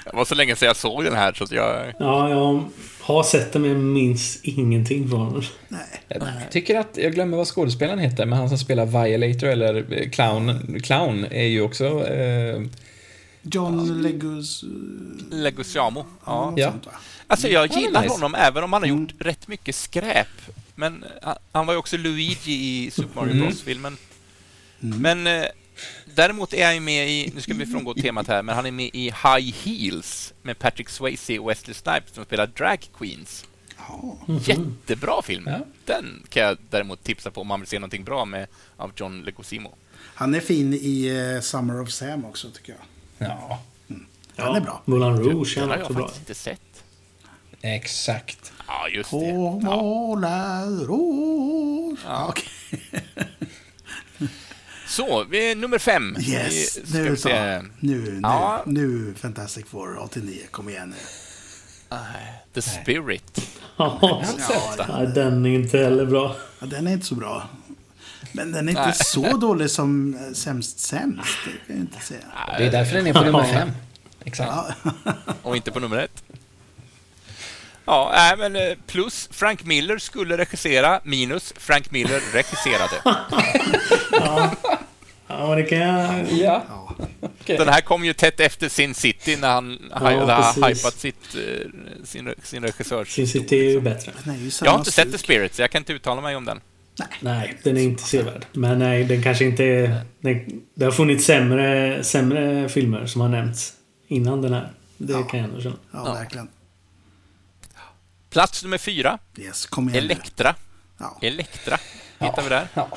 det 0.05 0.13
var 0.13 0.25
så 0.25 0.35
länge 0.35 0.57
sedan 0.57 0.67
jag 0.67 0.77
såg 0.77 1.05
den 1.05 1.15
här 1.15 1.33
så 1.33 1.45
att 1.45 1.51
jag... 1.53 1.95
Ja, 1.99 2.31
jag 2.31 2.69
har 3.01 3.23
sett 3.23 3.53
den 3.53 3.63
men 3.63 3.93
minns 3.93 4.39
ingenting 4.43 5.09
från 5.09 5.33
den. 5.33 5.43
Nej. 5.69 5.81
Jag 6.09 6.51
tycker 6.51 6.79
att, 6.79 6.97
jag 6.97 7.15
glömmer 7.15 7.37
vad 7.37 7.47
skådespelaren 7.47 7.99
heter, 7.99 8.27
men 8.27 8.39
han 8.39 8.49
som 8.49 8.59
spelar 8.59 8.87
Violator 8.87 9.49
eller 9.49 9.93
eh, 9.93 10.11
Clown, 10.11 10.81
Clown 10.83 11.25
är 11.31 11.47
ju 11.47 11.63
också... 11.63 12.07
Eh, 12.07 12.63
John 13.43 14.03
Legus... 14.03 14.65
Leguizamo. 15.31 16.07
Ja. 16.27 16.55
Ja. 16.57 16.73
Alltså 17.27 17.49
jag 17.49 17.67
gillar 17.67 18.03
nice. 18.03 18.15
honom 18.15 18.35
även 18.35 18.65
om 18.65 18.73
han 18.73 18.83
har 18.83 18.89
gjort 18.89 19.13
rätt 19.19 19.49
mycket 19.49 19.75
skräp. 19.75 20.29
Men 20.75 21.05
han, 21.23 21.37
han 21.53 21.67
var 21.67 21.75
ju 21.75 21.79
också 21.79 21.97
Luigi 21.97 22.53
i 22.53 22.91
Super 22.91 23.21
Mario 23.21 23.33
Mm. 23.33 23.47
Bros-filmen. 23.47 23.97
Men 24.79 25.27
eh, 25.27 25.45
däremot 26.05 26.55
är 26.55 26.65
han 26.65 26.75
ju 26.75 26.81
med 26.81 27.09
i, 27.11 27.33
nu 27.35 27.41
ska 27.41 27.55
vi 27.55 27.67
frångå 27.67 27.95
temat 27.95 28.29
här, 28.29 28.43
men 28.43 28.55
han 28.55 28.67
är 28.67 28.71
med 28.71 28.91
i 28.93 29.05
High 29.05 29.55
Heels 29.65 30.35
med 30.43 30.59
Patrick 30.59 30.89
Swayze 30.89 31.39
och 31.39 31.51
Wesley 31.51 31.75
Snipes 31.75 32.15
som 32.15 32.25
spelar 32.25 32.47
drag 32.47 32.89
queens. 32.99 33.45
Ja. 33.79 34.17
Jättebra 34.45 35.23
film. 35.23 35.45
Ja. 35.47 35.59
Den 35.85 36.27
kan 36.29 36.43
jag 36.43 36.59
däremot 36.71 37.05
tipsa 37.05 37.31
på 37.31 37.41
om 37.41 37.47
man 37.47 37.61
vill 37.61 37.69
se 37.69 37.79
någonting 37.79 38.05
bra 38.05 38.25
med 38.25 38.47
av 38.77 38.93
John 38.97 39.23
Leguizamo. 39.23 39.75
Han 40.15 40.35
är 40.35 40.41
fin 40.41 40.75
i 40.75 41.07
eh, 41.37 41.41
Summer 41.41 41.81
of 41.81 41.91
Sam 41.91 42.25
också, 42.25 42.51
tycker 42.51 42.75
jag. 43.19 43.29
ja, 43.29 43.63
Han 44.37 44.57
är 44.57 44.61
bra. 44.61 44.83
Moulin 44.85 45.17
Rouge 45.25 45.55
Den 45.55 45.65
är 45.65 45.69
har 45.69 45.75
jag 45.77 45.83
också 45.83 45.95
bra. 45.95 46.03
faktiskt 46.03 46.21
inte 46.29 46.35
sett. 46.35 46.85
exakt. 47.61 48.53
Ja, 48.67 48.89
just 48.89 49.11
det. 49.11 49.17
På 49.17 49.61
Ja. 49.63 49.77
Moulin 49.77 50.87
Rouge. 50.87 51.99
Ja. 52.05 52.27
okej. 52.29 52.49
Så, 54.91 55.25
vi 55.25 55.51
är 55.51 55.57
nummer 55.57 55.79
fem. 55.79 56.17
Yes, 56.21 56.79
Vi 56.83 56.87
ska 56.91 56.99
nu 56.99 57.17
så. 57.17 57.29
se. 57.29 57.63
Nu, 57.63 57.69
nu, 57.81 58.21
Ja. 58.23 58.63
nu 58.67 59.15
Fantastic 59.17 59.67
Four 59.67 59.99
89. 60.03 60.39
Kom 60.51 60.69
igen 60.69 60.89
nu. 60.89 61.97
The 62.55 62.63
Spirit. 62.63 63.51
Ja, 63.77 64.23
Ja, 64.89 65.07
den 65.15 65.47
är 65.47 65.51
inte 65.51 65.79
heller 65.79 66.07
bra. 66.07 66.37
ja, 66.61 66.67
den 66.67 66.87
är 66.87 66.93
inte 66.93 67.07
så 67.07 67.15
bra. 67.15 67.49
Men 68.33 68.53
den 68.53 68.69
är 68.69 68.71
inte 68.71 68.83
Nej. 68.85 68.95
så 68.95 69.37
dålig 69.37 69.71
som 69.71 70.15
eh, 70.15 70.33
Sämst 70.35 70.79
Sämst. 70.79 71.29
Det 71.45 71.51
kan 71.51 71.77
jag 71.77 71.79
inte 71.79 72.01
säga. 72.07 72.21
Det 72.59 72.65
är 72.67 72.71
därför 72.71 72.95
den 72.97 73.07
är 73.07 73.13
på 73.13 73.21
nummer 73.25 73.45
fem. 73.45 73.71
Exakt. 74.25 74.51
Ja. 74.53 74.93
Och 75.43 75.57
inte 75.57 75.71
på 75.71 75.81
nummer 75.81 75.97
ett. 75.99 76.23
Ja, 77.91 78.11
nej, 78.15 78.37
men 78.51 78.57
eh, 78.71 78.77
plus 78.87 79.29
Frank 79.33 79.65
Miller 79.65 79.99
skulle 79.99 80.37
regissera, 80.37 81.01
minus 81.05 81.53
Frank 81.57 81.91
Miller 81.91 82.21
regisserade. 82.33 83.03
Ja, 85.33 85.49
men 85.49 85.57
det 85.57 85.63
kan 85.63 85.79
jag... 85.79 86.33
Ja. 86.33 86.63
Ja. 87.47 87.57
Den 87.57 87.69
här 87.69 87.81
kom 87.81 88.05
ju 88.05 88.13
tätt 88.13 88.41
efter 88.41 88.69
Sin 88.69 88.95
City 88.95 89.37
när 89.37 89.49
han 89.49 89.79
Ja, 89.91 90.13
ja, 90.13 90.25
har 90.35 90.53
precis. 90.53 90.85
hypat 90.85 90.95
sitt, 91.01 91.35
eh, 91.35 91.71
sin, 92.05 92.35
sin 92.43 92.63
regissörs... 92.63 93.09
Sin 93.09 93.29
City 93.29 93.59
är 93.67 93.71
ju 93.71 93.81
bättre. 93.81 94.13
Är 94.27 94.35
ju 94.35 94.51
Jag 94.65 94.71
har 94.71 94.79
inte 94.79 94.91
sett 94.93 95.13
The. 95.13 95.19
Spirit, 95.19 95.55
så 95.55 95.63
jag 95.63 95.71
kan 95.71 95.81
inte 95.81 95.93
uttala 95.93 96.21
mig 96.21 96.37
om 96.37 96.45
den. 96.45 96.61
Nej, 97.21 97.59
den 97.63 97.77
är 97.77 97.81
inte 97.83 98.03
sevärd. 98.03 98.45
Men 98.53 98.79
nej, 98.79 99.05
den 99.05 99.23
kanske 99.23 99.45
inte 99.45 99.65
är... 99.65 100.01
Den, 100.21 100.63
det 100.75 100.85
har 100.85 100.93
funnits 100.93 101.25
sämre, 101.25 102.05
sämre 102.05 102.69
filmer 102.69 103.07
som 103.07 103.21
har 103.21 103.29
nämnts 103.29 103.73
innan 104.09 104.43
den 104.43 104.53
här. 104.53 104.73
Det 104.97 105.13
Ja. 105.13 105.23
kan 105.23 105.41
jag 105.41 105.49
ändå 105.49 105.61
känna. 105.63 105.77
Ja, 105.93 106.03
Ja. 106.07 106.13
verkligen. 106.13 106.49
Plats 108.31 108.63
nummer 108.63 108.79
fyra, 108.79 109.19
Yes, 109.39 109.67
kom 109.67 109.89
igen. 109.89 110.05
Elektra. 110.05 110.55
Ja. 110.99 111.19
Elektra 111.23 111.79
hittar 112.19 112.43
vi 112.43 112.49
där. 112.49 112.69
Ja. 112.75 112.89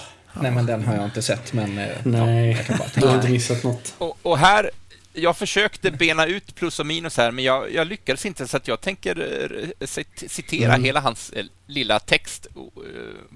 Nej, 0.41 0.51
men 0.51 0.65
den 0.65 0.83
har 0.85 0.95
jag 0.95 1.05
inte 1.05 1.21
sett, 1.21 1.53
men... 1.53 1.77
eh, 1.77 1.87
Nej, 2.03 2.49
Ja, 2.51 2.57
jag 2.57 2.65
kan 2.65 2.77
bara 2.77 2.87
du 2.95 3.07
har 3.07 3.15
inte 3.15 3.29
missat 3.29 3.63
något. 3.63 3.93
Och, 3.97 4.17
och 4.21 4.37
här, 4.37 4.71
jag 5.13 5.37
försökte 5.37 5.91
bena 5.91 6.25
ut 6.25 6.55
plus 6.55 6.79
och 6.79 6.85
minus 6.85 7.17
här, 7.17 7.31
men 7.31 7.43
jag, 7.43 7.73
jag 7.73 7.87
lyckades 7.87 8.25
inte, 8.25 8.47
så 8.47 8.57
att 8.57 8.67
jag 8.67 8.81
tänker 8.81 9.19
eh, 9.79 9.87
cit- 9.87 10.23
citera 10.31 10.73
Mm. 10.73 10.83
hela 10.83 10.99
hans 10.99 11.29
eh, 11.29 11.45
lilla 11.67 11.99
text 11.99 12.47
eh, 12.55 12.61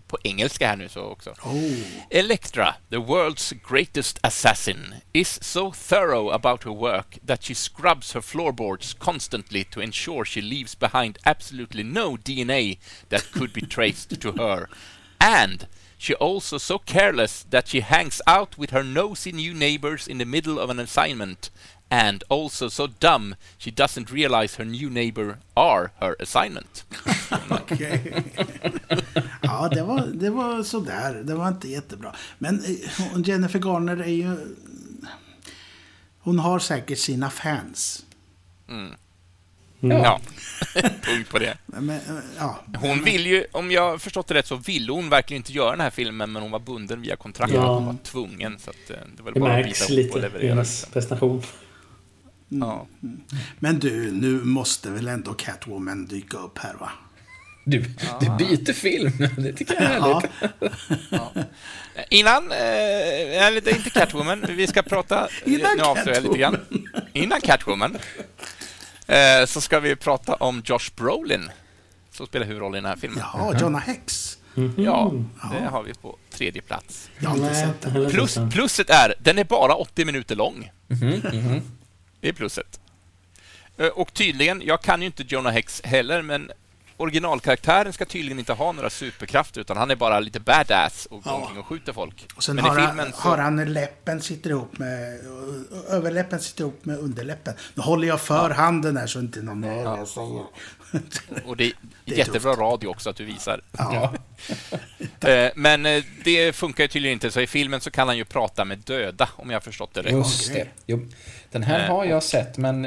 på 0.08 0.18
engelska 0.24 0.68
här 0.68 0.76
nu 0.76 0.90
så 0.90 1.02
också. 1.02 1.30
Oh. 1.44 1.80
Electra, 2.10 2.76
the 2.90 2.96
world's 2.98 3.54
greatest 3.70 4.20
assassin, 4.22 4.96
is 5.14 5.44
so 5.44 5.72
thorough 5.90 6.34
about 6.36 6.64
her 6.64 6.72
work 6.76 7.18
that 7.28 7.44
she 7.44 7.56
scrubs 7.56 8.14
her 8.14 8.22
floorboards 8.22 8.94
constantly 8.94 9.64
to 9.64 9.82
ensure 9.82 10.26
she 10.26 10.42
leaves 10.42 10.80
behind 10.80 11.18
absolutely 11.24 11.84
no 11.84 12.18
DNA 12.18 12.76
that 13.10 13.32
could 13.32 13.54
be 13.54 13.62
traced 13.62 14.22
to 14.22 14.32
her. 14.38 14.68
And 15.20 15.66
she 15.98 16.14
also 16.16 16.58
so 16.58 16.80
careless 16.80 17.44
that 17.50 17.68
she 17.68 17.82
hangs 17.82 18.22
out 18.28 18.58
with 18.58 18.72
her 18.72 18.84
nosy 18.84 19.32
new 19.32 19.54
neighbors 19.54 20.08
in 20.08 20.18
the 20.18 20.26
middle 20.26 20.60
of 20.60 20.70
an 20.70 20.80
assignment. 20.80 21.50
And 21.90 22.24
also 22.30 22.70
so 22.70 22.88
dumb 22.88 23.36
she 23.58 23.72
doesn't 23.72 24.12
realize 24.12 24.56
her 24.56 24.66
new 24.66 24.90
neighbor 24.90 25.40
are 25.56 25.92
her 26.00 26.16
assignment. 26.20 26.84
Okej. 27.50 28.24
ja, 29.42 29.70
det 29.70 29.84
var, 29.84 30.08
det 30.14 30.30
var 30.30 30.64
sådär. 30.64 31.14
Det 31.24 31.36
var 31.36 31.48
inte 31.48 31.68
jättebra. 31.68 32.16
Men 32.38 32.64
eh, 32.64 33.22
Jennifer 33.26 33.60
Garner 33.60 33.98
är 33.98 34.14
ju... 34.14 34.56
Hon 36.20 36.40
har 36.40 36.60
säkert 36.60 37.00
sina 37.00 37.30
fans. 37.30 38.06
Mm. 38.70 38.96
Ja, 39.80 40.20
punkt 41.02 41.30
på 41.30 41.40
det. 41.40 41.58
Men, 41.66 42.00
ja. 42.38 42.60
Hon 42.78 43.04
vill 43.04 43.26
ju, 43.28 43.46
om 43.52 43.72
jag 43.72 43.92
har 43.92 43.98
förstått 43.98 44.28
det 44.28 44.34
rätt, 44.34 44.48
så 44.48 44.56
ville 44.56 44.92
hon 44.92 45.10
verkligen 45.10 45.40
inte 45.42 45.54
göra 45.54 45.72
den 45.72 45.80
här 45.82 45.90
filmen, 45.90 46.32
men 46.32 46.42
hon 46.42 46.52
var 46.52 46.60
bunden 46.60 47.02
via 47.02 47.16
kontrakt. 47.16 47.54
Ja. 47.54 47.74
Hon 47.76 47.86
var 47.86 47.96
tvungen, 48.04 48.60
så 48.60 48.70
att, 48.70 48.90
eh, 48.90 48.96
det 49.18 49.24
var 49.24 49.32
Det 49.32 49.40
bara 49.40 49.58
att 49.60 49.66
bita 49.66 49.94
ihop 49.94 50.16
och 50.16 50.22
leverera. 50.22 50.50
hennes 50.50 50.86
prestation. 50.86 51.44
Ja. 52.50 52.88
Men 53.60 53.80
du, 53.80 54.12
nu 54.12 54.32
måste 54.44 54.90
väl 54.90 55.08
ändå 55.08 55.34
Catwoman 55.34 56.06
dyka 56.06 56.38
upp 56.38 56.58
här 56.58 56.74
va? 56.74 56.90
Du, 57.64 57.86
du 58.20 58.46
byter 58.46 58.74
film. 58.74 59.12
Det 59.38 59.54
tycker 59.54 59.74
jag 59.74 59.84
är 59.84 59.88
härligt. 60.02 60.32
Ja, 61.10 61.32
Innan, 62.10 62.52
eh, 62.52 63.48
eller 63.48 63.62
det 63.62 63.72
är 63.72 63.76
inte 63.76 63.90
Catwoman, 63.90 64.46
vi 64.50 64.68
ska 64.68 64.82
prata... 64.82 65.28
Innan 65.46 65.78
nu 65.78 65.84
avslöjar 65.84 66.16
jag 66.16 66.24
lite 66.24 66.38
grann. 66.38 66.58
Innan 67.14 67.42
Catwoman, 67.42 67.98
eh, 69.08 69.46
så 69.46 69.62
ska 69.62 69.80
vi 69.80 69.96
prata 69.96 70.34
om 70.36 70.62
Josh 70.66 70.92
Brolin, 70.96 71.50
som 72.12 72.28
spelar 72.28 72.46
huvudrollen 72.46 72.76
i 72.78 72.82
den 72.82 72.90
här 72.90 72.96
filmen. 72.98 73.20
ja 73.34 73.54
Jonna 73.60 73.80
Hex. 73.80 74.38
Ja, 74.78 75.14
det 75.52 75.66
har 75.72 75.84
vi 75.84 75.94
på 75.94 76.18
tredje 76.30 76.62
plats. 76.62 77.10
Jag 77.20 77.30
har 77.30 77.38
inte 77.38 77.56
sett 77.56 77.82
den. 77.82 78.10
Plus, 78.10 78.38
plusset 78.52 78.90
är, 78.90 79.14
den 79.20 79.38
är 79.38 79.44
bara 79.44 79.76
80 79.76 80.06
minuter 80.06 80.36
lång. 80.36 80.72
Mhm, 80.88 81.62
Det 82.22 82.30
är 82.30 82.34
plusset. 82.34 82.80
Eh, 83.78 83.88
Och 83.88 84.14
tydligen, 84.14 84.62
jag 84.66 84.82
kan 84.82 85.02
ju 85.02 85.06
inte 85.06 85.24
Jonah 85.28 85.54
Hex 85.54 85.82
heller, 85.84 86.22
men 86.22 86.52
originalkaraktären 86.98 87.94
ska 87.94 88.06
tydligen 88.06 88.40
inte 88.40 88.54
ha 88.54 88.72
några 88.72 88.90
superkrafter, 88.90 89.62
utan 89.62 89.78
han 89.78 89.92
är 89.92 89.96
bara 89.96 90.20
lite 90.20 90.40
badass 90.40 91.06
och 91.06 91.24
går 91.24 91.34
Ja. 91.34 91.40
omkring 91.40 91.60
och 91.60 91.66
skjuter 91.66 91.94
folk. 91.94 92.28
Och 92.36 92.44
sen 92.44 92.56
men 92.56 92.66
har, 92.66 92.78
i 92.78 92.82
han, 92.82 92.90
filmen 92.90 93.12
så... 93.14 93.20
har 93.30 93.38
han 93.38 93.74
läppen 93.74 94.22
sitter 94.22 94.50
ihop 94.50 94.78
med... 94.78 95.20
Överläppen 95.90 96.40
sitter 96.40 96.62
ihop 96.62 96.86
med 96.86 96.98
underläppen. 97.00 97.54
Nu 97.74 97.82
håller 97.84 98.08
jag 98.08 98.22
för 98.22 98.50
handen 98.50 98.98
här 98.98 99.08
så 99.08 99.20
inte 99.20 99.42
någon 99.42 99.64
hör 99.64 99.84
vad 99.84 100.00
jag 100.00 100.08
säger. 100.08 100.44
Och 101.46 101.58
det 101.58 101.66
är, 101.66 101.72
Det 102.06 102.14
är 102.14 102.18
jättebra 102.18 102.52
radio 102.52 102.88
också 102.88 103.10
att 103.10 103.16
du 103.16 103.26
visar. 103.26 103.62
Ja. 103.78 104.14
Eh, 105.20 105.50
Men 105.56 105.86
eh, 105.86 106.04
det 106.24 106.56
funkar 106.56 106.84
ju 106.84 106.88
tydligen 106.88 107.14
inte, 107.14 107.32
så 107.32 107.42
i 107.42 107.48
filmen 107.48 107.82
så 107.82 107.92
kan 107.92 108.08
han 108.08 108.18
ju 108.18 108.26
prata 108.26 108.66
med 108.66 108.78
döda, 108.80 109.30
om 109.36 109.50
jag 109.50 109.56
har 109.56 109.62
förstått 109.62 109.94
det 109.94 110.02
rätt. 110.02 110.12
Just 110.12 110.54
det. 110.54 110.68
Jo, 110.86 111.08
den 111.52 111.64
här 111.64 111.80
Eh, 111.86 111.96
har 111.96 112.06
jag 112.06 112.24
sett, 112.24 112.58
men 112.58 112.82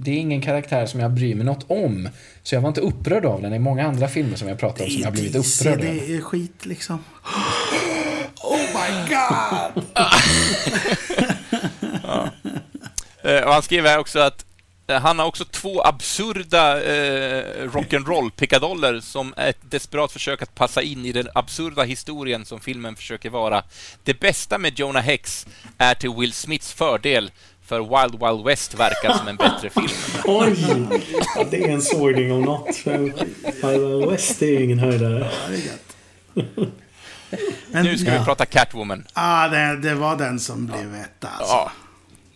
det 0.00 0.10
är 0.10 0.14
ingen 0.16 0.42
karaktär 0.42 0.86
som 0.86 1.00
jag 1.00 1.10
bryr 1.10 1.34
mig 1.34 1.44
något 1.46 1.70
om. 1.70 2.08
Så 2.42 2.54
jag 2.54 2.60
var 2.60 2.68
inte 2.68 2.80
upprörd 2.80 3.24
av 3.24 3.42
den. 3.42 3.50
Det 3.50 3.56
är 3.56 3.60
många 3.60 3.86
andra 3.86 4.08
filmer 4.08 4.36
som 4.36 4.48
jag 4.48 4.58
pratar 4.58 4.84
om 4.84 4.90
som 4.90 5.00
jag 5.00 5.06
har 5.06 5.12
blivit 5.12 5.36
upprörd 5.36 5.80
över. 5.80 5.94
det 6.06 6.16
är 6.16 6.20
skit 6.20 6.66
liksom. 6.66 7.04
Oh 8.42 8.58
my 8.58 9.08
god! 9.08 9.84
Eh, 13.22 13.42
Och 13.42 13.52
han 13.52 13.62
skriver 13.62 13.98
också 13.98 14.18
att 14.18 14.45
han 14.88 15.18
har 15.18 15.26
också 15.26 15.44
två 15.44 15.82
absurda 15.82 16.82
eh, 16.82 17.68
rock'n'roll-pickadoller 17.68 19.00
som 19.00 19.34
är 19.36 19.50
ett 19.50 19.70
desperat 19.70 20.12
försök 20.12 20.42
att 20.42 20.54
passa 20.54 20.82
in 20.82 21.04
i 21.06 21.12
den 21.12 21.28
absurda 21.34 21.82
historien 21.82 22.44
som 22.44 22.60
filmen 22.60 22.96
försöker 22.96 23.30
vara. 23.30 23.62
Det 24.04 24.20
bästa 24.20 24.58
med 24.58 24.78
Jonah 24.78 25.02
Hex 25.02 25.46
är 25.78 25.94
till 25.94 26.10
Will 26.10 26.32
Smiths 26.32 26.72
fördel, 26.72 27.30
för 27.66 27.78
Wild 27.80 28.22
Wild 28.22 28.46
West 28.46 28.74
verkar 28.74 29.12
som 29.12 29.28
en 29.28 29.36
bättre 29.36 29.70
film. 29.70 29.88
Oj! 30.24 30.56
Ja, 31.36 31.44
det 31.50 31.64
är 31.64 31.68
en 31.68 31.82
sågning 31.82 32.32
om 32.32 32.42
något. 32.42 32.76
För 32.76 32.98
Wild 33.68 34.10
West 34.10 34.42
är 34.42 34.46
ju 34.46 34.64
ingen 34.64 34.78
höjdare. 34.78 35.30
Ja. 36.34 36.42
Men, 37.70 37.84
Nu 37.84 37.98
ska 37.98 38.18
vi 38.18 38.24
prata 38.24 38.46
Catwoman. 38.46 39.06
Ah, 39.12 39.48
det, 39.48 39.76
det 39.76 39.94
var 39.94 40.16
den 40.16 40.40
som 40.40 40.66
blev 40.66 40.94
etta 40.94 41.28
alltså. 41.28 41.54
Ja, 41.54 41.72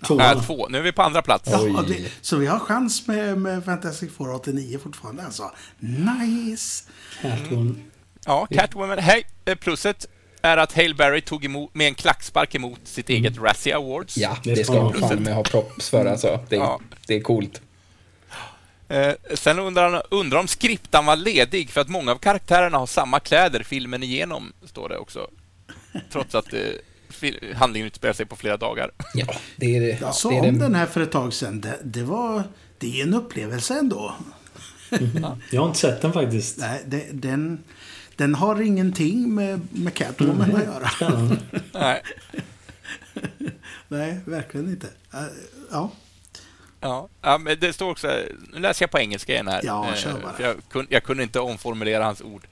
Tvåan. 0.06 0.20
äh, 0.36 0.43
två. 0.47 0.68
Nu 0.68 0.78
är 0.78 0.82
vi 0.82 0.93
på 0.93 1.02
andra 1.02 1.22
plats. 1.22 1.48
Ja, 1.52 1.85
det, 1.89 2.12
så 2.20 2.36
vi 2.36 2.47
har 2.47 2.59
chans 2.59 3.06
med, 3.06 3.39
med 3.39 3.64
Fantastic 3.64 4.12
Four 4.16 4.35
89 4.35 4.78
fortfarande 4.82 5.22
alltså. 5.24 5.51
Nice! 5.78 6.85
Catwoman. 7.22 7.82
Ja, 8.27 8.47
Catwoman. 8.51 8.98
Hej! 8.98 9.27
Eh, 9.44 9.55
Plusset 9.55 10.06
är 10.43 10.56
att 10.56 10.72
Hale 10.72 10.94
Berry 10.94 11.20
tog 11.20 11.44
emot, 11.44 11.74
med 11.74 11.86
en 11.86 11.94
klackspark 11.94 12.55
emot 12.55 12.81
sitt 12.85 13.09
eget 13.10 13.39
Razzie 13.39 13.77
Awards. 13.77 14.16
Ja, 14.16 14.36
Det 14.44 14.55
det 14.55 14.64
ska 14.64 14.82
man 14.82 14.94
fan 14.94 15.22
med 15.22 15.35
ha 15.35 15.43
props 15.43 15.90
för 15.90 16.06
alltså. 16.06 16.40
Det, 16.48 16.56
Ja. 16.56 16.81
det 17.06 17.14
är 17.14 17.20
coolt. 17.20 17.60
Eh, 18.89 19.12
sen 19.35 19.59
undrar 19.59 19.90
han 19.93 20.02
undrar 20.10 20.39
om 20.39 20.48
skriptan 20.48 21.06
var 21.06 21.16
ledig 21.16 21.70
för 21.70 21.81
att 21.81 21.89
många 21.89 22.12
av 22.12 22.16
karaktärerna 22.16 22.78
har 22.78 22.86
samma 22.86 23.20
kläder 23.20 23.62
filmen 23.62 24.02
igenom, 24.02 24.52
står 24.66 24.89
det 24.89 24.98
också. 24.98 25.31
Trots 26.12 26.35
att 26.35 26.52
eh, 26.52 26.59
fil- 26.60 26.81
handlingen 27.55 27.86
utspelar 27.86 28.12
sig 28.14 28.26
på 28.26 28.36
flera 28.36 28.56
dagar. 28.56 28.90
Ja, 29.14 29.26
det 29.56 29.76
är 29.76 29.80
det. 29.80 30.01
Jag 30.01 30.14
sa 30.14 30.28
om 30.28 30.59
den 30.59 30.74
här 30.74 30.86
för 30.86 31.01
ett 31.01 31.12
tag 31.12 31.32
sedan. 31.32 31.60
Det, 31.60 31.78
det 31.84 32.02
var... 32.02 32.42
Det 32.78 33.01
är 33.01 33.06
en 33.06 33.14
upplevelse 33.14 33.74
ändå. 33.78 34.14
Jag 35.51 35.60
har 35.60 35.66
inte 35.68 35.78
sett 35.78 36.02
den 36.02 36.12
faktiskt. 36.12 36.59
Nej, 36.59 36.82
det, 36.86 37.06
den, 37.12 37.64
den 38.16 38.34
har 38.34 38.60
ingenting 38.60 39.34
med, 39.34 39.60
med 39.70 39.94
Catwoman 39.94 40.56
att 40.56 40.64
göra. 40.64 40.90
Nej. 41.72 42.02
Nej, 43.88 44.20
verkligen 44.24 44.68
inte. 44.68 44.86
Eh, 45.12 45.20
Ja, 45.70 45.90
Ja, 46.80 47.09
ja, 47.22 47.38
men 47.38 47.60
det 47.60 47.72
står 47.72 47.90
också... 47.90 48.09
Nu 48.52 48.59
läser 48.59 48.82
jag 48.82 48.90
på 48.90 48.98
engelska 48.98 49.32
igen 49.32 49.48
här. 49.48 49.60
Ja, 49.64 49.88
eh, 49.88 49.94
kör 49.94 50.20
bara. 50.22 50.32
för 50.32 50.42
jag, 50.42 50.56
kun, 50.70 50.86
jag 50.90 51.05
kunde 51.05 51.22
inte 51.22 51.40
omformulera 51.40 52.05
hans 52.05 52.22
ord. 52.22 52.47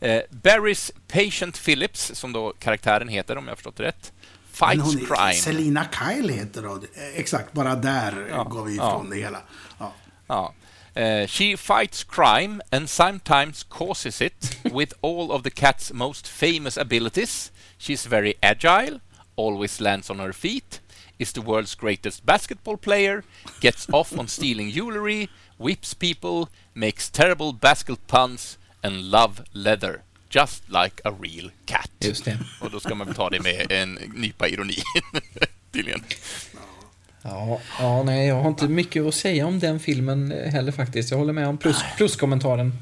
Eh, 0.00 0.20
Barrys 0.30 0.92
Patient 1.08 1.64
Phillips, 1.64 2.10
som 2.14 2.32
då 2.32 2.52
karaktären 2.58 3.08
heter, 3.08 3.38
om 3.38 3.44
jag 3.44 3.50
har 3.50 3.56
förstått 3.56 3.76
det 3.76 3.82
rätt, 3.82 4.12
fights 4.52 4.82
hon 4.94 5.06
crime. 5.06 5.34
Selina 5.34 5.86
Kyle 5.98 6.28
heter 6.28 6.62
hon. 6.62 6.86
Eh, 6.94 7.18
Exakt, 7.20 7.52
bara 7.52 7.74
där 7.76 8.26
Ja, 8.30 8.44
går 8.44 8.64
vi 8.64 8.76
ja. 8.76 8.88
ifrån 8.88 9.10
det 9.10 9.16
hela. 9.16 9.40
Ja. 9.78 9.92
Ja. 10.26 10.54
Eh, 10.94 11.26
she 11.26 11.56
fights 11.56 12.04
crime 12.04 12.60
and 12.70 12.90
sometimes 12.90 13.62
causes 13.68 14.22
it 14.22 14.58
with 14.62 14.94
all 15.00 15.30
of 15.30 15.42
the 15.42 15.50
cat's 15.50 15.92
most 15.92 16.28
famous 16.28 16.78
abilities. 16.78 17.52
She's 17.78 18.08
very 18.08 18.34
agile, 18.42 19.00
always 19.36 19.80
lands 19.80 20.10
on 20.10 20.18
her 20.18 20.32
feet, 20.32 20.80
is 21.18 21.32
the 21.32 21.40
world's 21.40 21.74
greatest 21.80 22.24
basketball 22.26 22.76
player, 22.76 23.22
gets 23.60 23.86
off 23.92 24.18
on 24.18 24.28
stealing 24.28 24.70
jewelry, 24.72 25.28
whips 25.56 25.94
people, 25.94 26.48
makes 26.74 27.10
terrible 27.10 27.52
basket 27.52 27.98
puns 28.06 28.58
and 28.82 29.10
love 29.10 29.34
leather. 29.52 30.00
Just 30.30 30.62
like 30.68 31.02
a 31.04 31.14
real 31.22 31.50
cat. 31.66 31.90
Just 32.00 32.24
det. 32.24 32.38
Och 32.60 32.70
då 32.70 32.80
ska 32.80 32.94
man 32.94 33.14
ta 33.14 33.30
det 33.30 33.40
med 33.40 33.72
en 33.72 33.94
nypa 34.14 34.48
ironi. 34.48 34.76
Tydligen. 35.72 36.04
Ja, 37.22 37.60
ja, 37.78 38.02
nej, 38.02 38.28
jag 38.28 38.34
har 38.42 38.48
inte 38.48 38.68
mycket 38.68 39.04
att 39.06 39.14
säga 39.14 39.46
om 39.46 39.58
den 39.58 39.80
filmen 39.80 40.30
heller 40.46 40.72
faktiskt. 40.72 41.10
Jag 41.10 41.18
håller 41.18 41.32
med 41.32 41.48
om 41.48 41.58
plus, 41.58 41.76
pluskommentaren. 41.96 42.72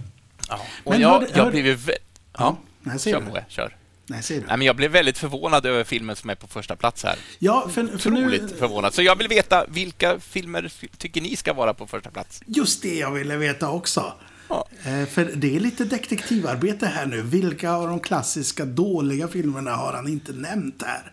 Ja. 0.49 0.61
Och 0.85 0.93
Men 0.93 1.01
jag, 1.01 1.09
hör- 1.09 1.29
jag 1.35 1.45
hör- 1.45 1.51
blev 1.51 1.67
Ja, 1.89 1.95
Ja, 2.39 2.57
nej, 2.81 2.99
kör. 2.99 3.21
Moe, 3.21 3.45
kör. 3.49 3.77
Nej, 4.07 4.23
säger 4.23 4.41
du. 4.41 4.47
Nej, 4.47 4.57
men 4.57 4.67
jag 4.67 4.77
blev 4.77 4.91
väldigt 4.91 5.19
förvånad 5.19 5.67
över 5.67 5.85
filmen 5.85 6.17
som 6.17 6.31
är 6.31 6.35
på 6.35 6.47
första 6.47 6.77
plats 6.77 7.05
här. 7.05 7.17
Ja, 7.39 7.69
för, 7.73 7.87
för 7.87 7.95
Otroligt 7.95 8.43
nu, 8.43 8.49
förvånad. 8.49 8.95
Så 8.95 9.03
jag 9.03 9.17
vill 9.17 9.29
veta 9.29 9.67
vilka 9.69 10.21
filmer 10.21 10.73
tycker 10.99 11.21
ni 11.21 11.37
ska 11.37 11.53
vara 11.53 11.75
på 11.75 11.87
första 11.87 12.11
plats? 12.11 12.43
just 12.47 12.83
det 12.83 12.95
jag 12.99 13.11
ville 13.11 13.37
veta 13.37 13.71
också. 13.71 14.13
Ja. 14.49 14.69
Eh, 14.85 15.05
För 15.07 15.31
det 15.37 15.57
är 15.57 15.61
lite 15.61 15.85
detektivarbete 15.85 16.87
här 16.87 17.07
nu. 17.07 17.23
Vilka 17.23 17.71
av 17.73 17.89
de 17.89 18.01
klassiska 18.01 18.65
dåliga 18.65 19.29
filmerna 19.29 19.71
har 19.71 19.93
han 19.93 20.09
inte 20.09 20.33
nämnt 20.33 20.83
här? 20.87 21.13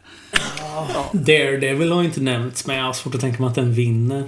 Daredevil 1.13 1.91
har 1.91 2.03
inte 2.03 2.21
nämnts, 2.21 2.67
men 2.67 2.75
jag 2.75 2.83
har 2.85 2.93
svårt 2.93 3.15
att 3.15 3.21
tänka 3.21 3.41
mig 3.41 3.49
att 3.49 3.55
den 3.55 3.73
vinner. 3.73 4.19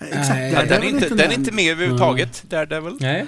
Eh, 0.00 0.06
Exakt, 0.08 0.28
Nej, 0.30 0.52
Ja, 0.52 0.62
den, 0.64 0.82
är 0.82 0.88
inte, 0.88 1.08
den 1.08 1.30
är 1.30 1.34
inte 1.34 1.52
med 1.52 1.72
överhuvudtaget, 1.72 2.42
Daredevil. 2.50 2.96
Nej. 3.00 3.26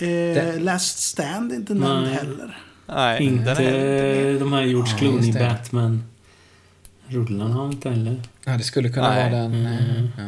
Eh, 0.00 0.60
Last 0.60 0.98
Stand 0.98 1.52
är 1.52 1.56
inte 1.56 1.74
nämnd 1.74 2.06
heller. 2.06 2.58
Nej, 2.88 3.22
Inte 3.22 3.54
den 3.54 3.64
är, 3.64 4.40
de 4.40 4.52
här 4.52 4.62
George 4.62 4.92
Ja, 4.92 4.98
Clooney 4.98 5.26
just 5.26 5.38
det. 5.38 5.44
Batman-rullarna 5.44 7.54
har 7.54 7.66
inte 7.66 7.90
heller. 7.90 8.20
Ja, 8.44 8.52
det 8.52 8.64
skulle 8.64 8.88
kunna 8.88 9.10
Nej. 9.10 9.30
vara 9.30 9.42
den. 9.42 9.54
Mm. 9.54 10.08
Ja. 10.18 10.24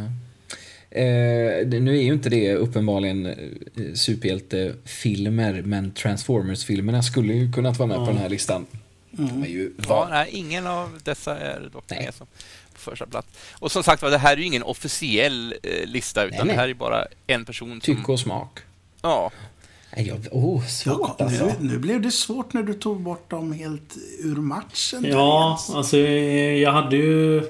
Eh, 0.90 1.66
nu 1.80 1.98
är 1.98 2.02
ju 2.02 2.12
inte 2.12 2.28
det 2.30 2.54
uppenbarligen 2.54 3.26
eh, 3.26 3.34
superhjältefilmer, 3.94 5.62
men 5.62 5.90
Transformers-filmerna 5.92 7.02
skulle 7.02 7.34
ju 7.34 7.52
kunnat 7.52 7.78
vara 7.78 7.86
med 7.86 7.96
på 7.96 8.02
Ja. 8.02 8.06
den 8.06 8.16
här 8.18 8.28
listan. 8.28 8.66
Mm. 9.18 9.28
De 9.30 9.42
är 9.42 9.48
ju 9.50 9.72
ja, 9.88 10.06
nej, 10.10 10.28
ingen 10.32 10.66
av 10.66 10.98
dessa 11.04 11.38
är 11.38 11.70
dock 11.72 11.84
Nej. 11.90 12.04
med 12.04 12.14
som 12.14 12.26
på 12.74 12.80
första 12.80 13.06
plats. 13.06 13.28
Och 13.52 13.72
som 13.72 13.82
sagt 13.82 14.02
var, 14.02 14.10
det 14.10 14.18
här 14.18 14.32
är 14.32 14.36
ju 14.36 14.44
ingen 14.44 14.62
officiell 14.62 15.54
eh, 15.62 15.86
lista, 15.86 16.24
utan 16.24 16.36
Nej, 16.36 16.46
nej. 16.46 16.56
det 16.56 16.60
här 16.62 16.68
är 16.68 16.74
bara 16.74 17.06
en 17.26 17.44
person 17.44 17.70
som... 17.70 17.80
tycke 17.80 18.12
och 18.12 18.20
smak. 18.20 18.58
Ja, 19.02 19.30
Nej, 19.96 20.06
jag, 20.06 20.18
oh, 20.30 20.66
svårt 20.66 21.16
Ja, 21.18 21.24
alltså. 21.24 21.44
nu, 21.46 21.52
nu 21.60 21.78
blev 21.78 22.00
det 22.00 22.10
svårt 22.10 22.52
när 22.52 22.62
du 22.62 22.74
tog 22.74 23.00
bort 23.00 23.30
dem 23.30 23.52
helt 23.52 23.96
ur 24.18 24.36
matchen. 24.36 25.04
Ja, 25.04 25.58
alltså 25.74 25.98
jag 25.98 26.72
hade 26.72 26.96
ju... 26.96 27.42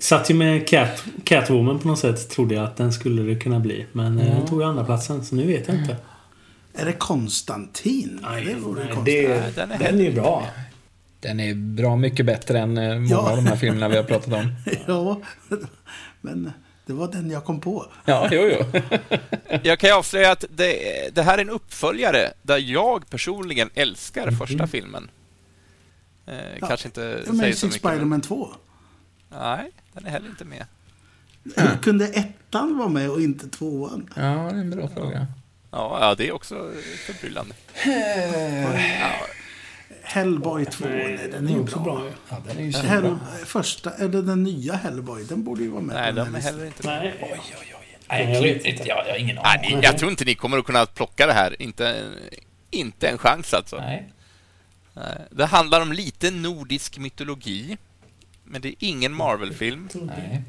Satt 0.00 0.30
ju 0.30 0.34
med 0.34 0.68
Cat, 0.68 1.04
Catwoman 1.24 1.78
på 1.78 1.88
något 1.88 1.98
sätt, 1.98 2.28
trodde 2.30 2.54
jag 2.54 2.64
att 2.64 2.76
den 2.76 2.92
skulle 2.92 3.22
det 3.22 3.34
kunna 3.40 3.60
bli. 3.60 3.86
Men 3.92 4.18
eh, 4.18 4.36
den 4.36 4.46
tog 4.46 4.60
ju 4.60 4.66
andra 4.66 4.84
platsen 4.84 5.24
så 5.24 5.34
nu 5.34 5.46
vet 5.46 5.68
jag 5.68 5.76
inte. 5.76 5.96
Är 6.74 6.84
det 6.86 6.92
Konstantin? 6.92 8.18
Nej, 8.22 8.44
det 8.44 8.54
vore 8.54 8.84
nej, 8.84 8.94
det, 9.04 9.28
Nej, 9.28 9.52
den 9.54 9.72
är 9.72 9.78
den 9.78 10.00
är 10.00 10.04
ju 10.04 10.12
bra. 10.12 10.46
Den 11.20 11.40
är 11.40 11.54
bra 11.54 11.96
mycket 11.96 12.26
bättre 12.26 12.58
än 12.58 12.78
eh, 12.78 12.94
många 12.94 13.08
Ja. 13.10 13.30
av 13.30 13.36
de 13.36 13.46
här 13.46 13.56
filmerna 13.56 13.88
vi 13.88 13.96
har 13.96 14.04
pratat 14.04 14.32
om. 14.34 14.54
Ja, 14.86 15.20
men 16.20 16.52
det 16.86 16.92
var 16.92 17.08
den 17.12 17.30
jag 17.30 17.44
kom 17.44 17.60
på. 17.60 17.86
Ja, 18.04 18.28
jo, 18.32 18.50
jo. 18.58 18.80
jag 19.62 19.78
kan 19.78 19.90
ju 19.90 19.96
avslöja 19.96 20.32
att 20.32 20.44
det, 20.50 20.74
det 21.14 21.22
här 21.22 21.38
är 21.38 21.42
en 21.42 21.50
uppföljare 21.50 22.32
där 22.42 22.58
jag 22.58 23.10
personligen 23.10 23.70
älskar 23.74 24.30
första 24.30 24.66
filmen. 24.66 25.10
Eh, 26.26 26.34
Ja, 26.60 26.66
Kanske 26.68 26.88
inte 26.88 27.00
säger 27.00 27.26
så 27.26 27.32
mycket. 27.32 27.62
men- 27.62 27.72
Spider-Man 27.72 28.20
2. 28.20 28.48
Nej, 29.32 29.70
den 29.92 30.06
är 30.06 30.10
heller 30.10 30.28
inte 30.28 30.44
med. 30.44 30.66
Hur 31.56 31.76
kunde 31.82 32.08
ettan 32.08 32.78
vara 32.78 32.88
med 32.88 33.10
och 33.10 33.20
inte 33.20 33.48
tvåan? 33.48 34.08
Ja, 34.16 34.22
det 34.22 34.28
är 34.28 34.50
en 34.60 34.70
bra 34.70 34.88
fråga. 34.88 35.26
Ja, 35.70 35.98
ja 36.00 36.14
det 36.14 36.28
är 36.28 36.32
också 36.32 36.70
förbryllande. 37.06 37.54
Hellboy 40.02 40.64
2, 40.66 40.84
nej, 40.88 41.28
den 41.32 41.48
är 41.48 41.52
ju 41.52 41.60
också 41.60 41.78
bra. 41.78 41.94
bra. 41.94 42.10
Ja, 42.28 42.42
den 42.46 42.58
är 42.58 42.62
ju 42.62 42.72
Hell, 42.72 43.18
första, 43.44 43.90
eller 43.90 44.22
den 44.22 44.42
nya 44.42 44.74
Hellboy, 44.74 45.24
den 45.24 45.44
borde 45.44 45.62
ju 45.62 45.68
vara 45.68 45.82
med 45.82 45.96
Nej, 45.96 46.12
den 46.12 46.34
är 46.34 46.40
heller 46.40 46.64
inte 46.66 46.86
med. 46.86 47.02
Nej. 47.02 47.14
Oj, 47.22 47.40
oj, 47.60 47.74
oj. 47.80 47.98
Nej, 48.08 48.24
jag 48.24 48.36
jag, 48.36 48.42
vet 48.42 48.64
inte. 48.64 48.88
Jag, 48.88 49.06
jag 49.06 49.12
har 49.12 49.18
ingen 49.18 49.36
Nej, 49.36 49.58
aning. 49.58 49.78
ni, 49.78 49.84
jag 49.84 49.98
tror 49.98 50.10
inte 50.10 50.24
ni 50.24 50.34
kommer 50.34 50.58
att 50.58 50.64
kunna 50.64 50.86
plocka 50.86 51.26
det 51.26 51.32
här. 51.32 51.62
Inte, 51.62 52.10
inte 52.70 53.08
en 53.08 53.18
chans 53.18 53.54
alltså. 53.54 53.76
Nej. 53.76 54.12
Nej. 54.94 55.26
Det 55.30 55.46
handlar 55.46 55.80
om 55.80 55.92
lite 55.92 56.30
nordisk 56.30 56.98
mytologi. 56.98 57.76
Men 58.52 58.60
det 58.62 58.68
är 58.68 58.74
ingen 58.78 59.14
Marvel-film. 59.14 59.88
Nej. 59.94 60.42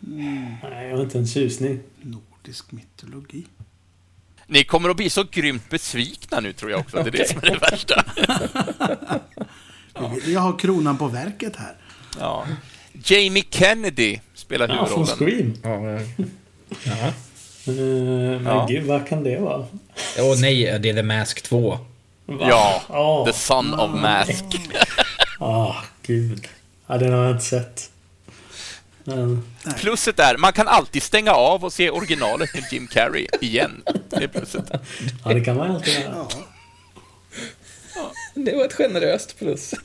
Nej, 0.00 0.88
jag 0.88 0.96
har 0.96 1.02
inte 1.04 1.18
en 1.18 1.26
susning. 1.26 1.80
Nordisk 2.02 2.72
mytologi. 2.72 3.44
Ni 4.46 4.64
kommer 4.64 4.88
att 4.90 4.96
bli 4.96 5.10
så 5.10 5.24
grymt 5.30 5.70
besvikna 5.70 6.40
nu 6.40 6.52
tror 6.52 6.70
jag 6.70 6.80
också. 6.80 6.96
Det 7.02 7.08
är 7.08 7.10
det 7.10 7.28
som 7.28 7.38
är 7.42 7.50
det 7.50 7.58
värsta. 7.70 8.04
Jag 10.26 10.40
har 10.40 10.58
kronan 10.58 10.98
på 10.98 11.08
verket 11.08 11.56
här. 11.56 11.76
Ja. 12.20 12.46
Jamie 13.04 13.44
Kennedy 13.50 14.18
spelar 14.34 14.68
Ja, 14.68 14.86
från 14.86 15.06
huvudrollen. 15.06 15.54
Scream. 15.62 15.80
Ja, 15.82 16.00
Jaha. 16.84 17.12
Uh, 17.68 17.74
men 18.40 18.44
Ja. 18.44 18.66
gud, 18.68 18.84
vad 18.84 19.06
kan 19.08 19.24
det 19.24 19.38
vara? 19.40 19.66
Åh 20.18 20.40
nej, 20.40 20.78
det 20.82 20.88
är 20.90 20.94
The 20.94 21.02
Mask 21.02 21.42
2. 21.42 21.78
Va? 22.26 22.36
Ja, 22.48 22.82
Ja. 22.88 23.24
The 23.26 23.32
Son 23.38 23.74
of 23.74 24.00
Mask. 24.00 24.44
Ah, 25.38 25.74
gud. 26.02 26.48
Ja, 26.86 26.98
den 26.98 27.12
har 27.12 27.22
jag 27.22 27.30
inte 27.30 27.44
sett. 27.44 27.90
Men, 29.04 29.42
Plusset 29.76 30.18
är, 30.18 30.36
man 30.36 30.52
kan 30.52 30.68
alltid 30.68 31.02
stänga 31.02 31.32
av 31.32 31.64
och 31.64 31.72
se 31.72 31.90
originalet 31.90 32.54
med 32.54 32.64
Jim 32.72 32.86
Carrey 32.86 33.26
igen. 33.40 33.82
Det 34.10 34.24
är 34.24 34.28
plusset. 34.28 34.70
ja, 35.24 35.34
det 35.34 35.40
kan 35.40 35.56
man 35.56 35.68
ju 35.68 35.74
alltid 35.74 35.94
göra. 35.94 36.14
Ja. 36.14 36.28
Det 38.34 38.56
var 38.56 38.64
ett 38.64 38.72
generöst 38.72 39.38
plus. 39.38 39.74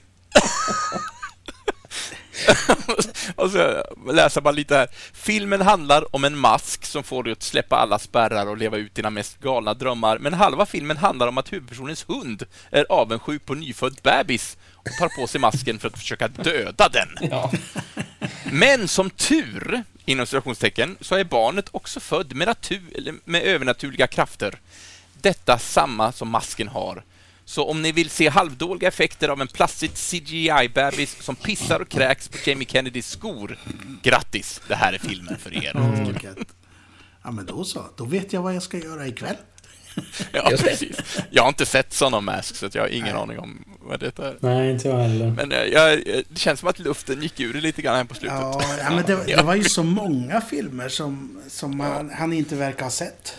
och 3.36 3.52
så 3.52 3.84
läser 4.14 4.42
man 4.42 4.56
lite 4.56 4.76
här. 4.76 4.88
Filmen 5.14 5.62
handlar 5.62 6.16
om 6.16 6.24
en 6.24 6.38
mask 6.38 6.86
som 6.86 7.04
får 7.04 7.24
dig 7.24 7.34
att 7.34 7.44
släppa 7.44 7.76
alla 7.76 8.00
spärrar 8.00 8.48
och 8.48 8.58
leva 8.58 8.78
ut 8.78 8.96
dina 8.96 9.10
mest 9.10 9.40
galna 9.40 9.74
drömmar. 9.74 10.18
Men 10.18 10.34
halva 10.34 10.66
filmen 10.66 10.98
handlar 10.98 11.28
om 11.28 11.38
att 11.38 11.54
huvudpersonens 11.54 12.10
hund 12.10 12.44
är 12.72 12.86
avundsjuk 12.90 13.46
på 13.46 13.54
nyfödd 13.54 14.00
bebis 14.04 14.58
och 14.86 14.92
tar 15.00 15.10
på 15.22 15.28
sig 15.28 15.42
masken 15.42 15.80
för 15.80 15.88
att 15.88 15.98
försöka 15.98 16.28
döda 16.28 16.90
den. 16.90 17.10
Ja. 17.32 17.52
Men 18.52 18.88
som 18.88 19.10
tur, 19.10 19.84
inom 20.06 20.26
citationstecken, 20.26 20.98
så 21.02 21.16
är 21.16 21.24
barnet 21.24 21.66
också 21.72 22.00
född 22.00 22.36
med, 22.36 22.56
med 23.26 23.44
övernaturliga 23.44 24.08
krafter. 24.08 24.60
Detta 25.22 25.60
samma 25.60 26.12
som 26.12 26.30
masken 26.30 26.68
har. 26.68 27.04
Så 27.46 27.70
om 27.70 27.82
ni 27.82 27.92
vill 27.92 28.10
se 28.10 28.30
halvdåliga 28.30 28.88
effekter 28.88 29.30
av 29.30 29.42
en 29.42 29.48
plastigt 29.48 29.96
CGI-bebis 29.98 31.24
som 31.24 31.36
pissar 31.36 31.80
och 31.80 31.90
kräks 31.90 32.28
på 32.28 32.38
Jamie 32.46 32.68
Kennedys 32.68 33.10
skor, 33.10 33.58
grattis, 34.04 34.62
det 34.68 34.76
här 34.76 34.94
är 34.94 34.98
filmen 34.98 35.38
för 35.40 35.54
er. 35.66 36.04
Vilket- 36.06 36.48
Ja, 37.24 37.32
men 37.32 37.46
då 37.46 37.64
så. 37.66 37.86
Då 37.98 38.06
vet 38.06 38.34
jag 38.34 38.42
vad 38.42 38.56
jag 38.56 38.64
ska 38.64 38.78
göra 38.78 39.08
ikväll. 39.08 39.36
Ja, 40.32 40.52
precis. 40.58 40.98
Jag 41.30 41.44
har 41.44 41.50
inte 41.50 41.66
sett 41.66 42.02
of 42.02 42.24
Mask, 42.24 42.56
så 42.56 42.66
att 42.66 42.76
jag 42.76 42.82
har 42.82 42.90
ingen 42.90 43.16
aning 43.16 43.40
om 43.40 43.66
vad 43.80 44.00
det 44.00 44.20
är. 44.20 44.38
Nej, 44.40 44.72
inte 44.72 44.88
jag 44.88 44.98
heller. 44.98 45.32
Men 45.32 45.52
eh, 45.52 45.64
jag, 45.64 46.04
det 46.30 46.40
känns 46.40 46.60
som 46.60 46.70
att 46.70 46.80
luften 46.80 47.22
gick 47.22 47.40
ur 47.40 47.54
det 47.54 47.62
lite 47.62 47.82
grann 47.82 47.96
här 47.96 48.04
på 48.04 48.16
slutet. 48.16 48.38
Ja, 48.40 48.62
ja, 48.80 48.90
men 48.90 49.06
det, 49.06 49.36
det 49.36 49.44
var 49.44 49.56
ju 49.56 49.64
så 49.64 49.84
många 49.84 50.42
filmer 50.42 50.90
som, 50.90 51.42
som 51.48 51.80
han, 51.80 52.10
han 52.10 52.34
inte 52.34 52.56
verkar 52.56 52.84
ha 52.84 52.92
sett. 52.92 53.38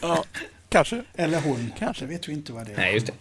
Ja, 0.00 0.24
kanske. 0.68 1.02
Eller 1.14 1.40
hon. 1.40 1.72
Kanske. 1.78 2.04
Det 2.04 2.08
vet 2.08 2.28
vi 2.28 2.32
inte 2.32 2.52
vad 2.52 2.66
det 2.66 2.72
är. 2.72 2.76
Nej, 2.76 2.94
just 2.94 3.06
det. 3.06 3.12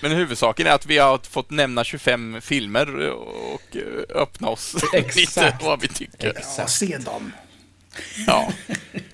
Men 0.00 0.12
huvudsaken 0.12 0.66
är 0.66 0.70
att 0.70 0.86
vi 0.86 0.98
har 0.98 1.18
fått 1.18 1.50
nämna 1.50 1.84
25 1.84 2.40
filmer 2.40 3.10
och 3.10 3.76
eh, 3.76 3.82
öppna 4.22 4.48
oss 4.48 4.74
lite 4.92 5.20
Exakt. 5.20 5.64
vad 5.64 5.80
vi 5.80 5.88
tycker. 5.88 6.32
Ja, 6.58 6.66
se 6.66 6.98
dem. 6.98 7.32
Ja. 8.26 8.52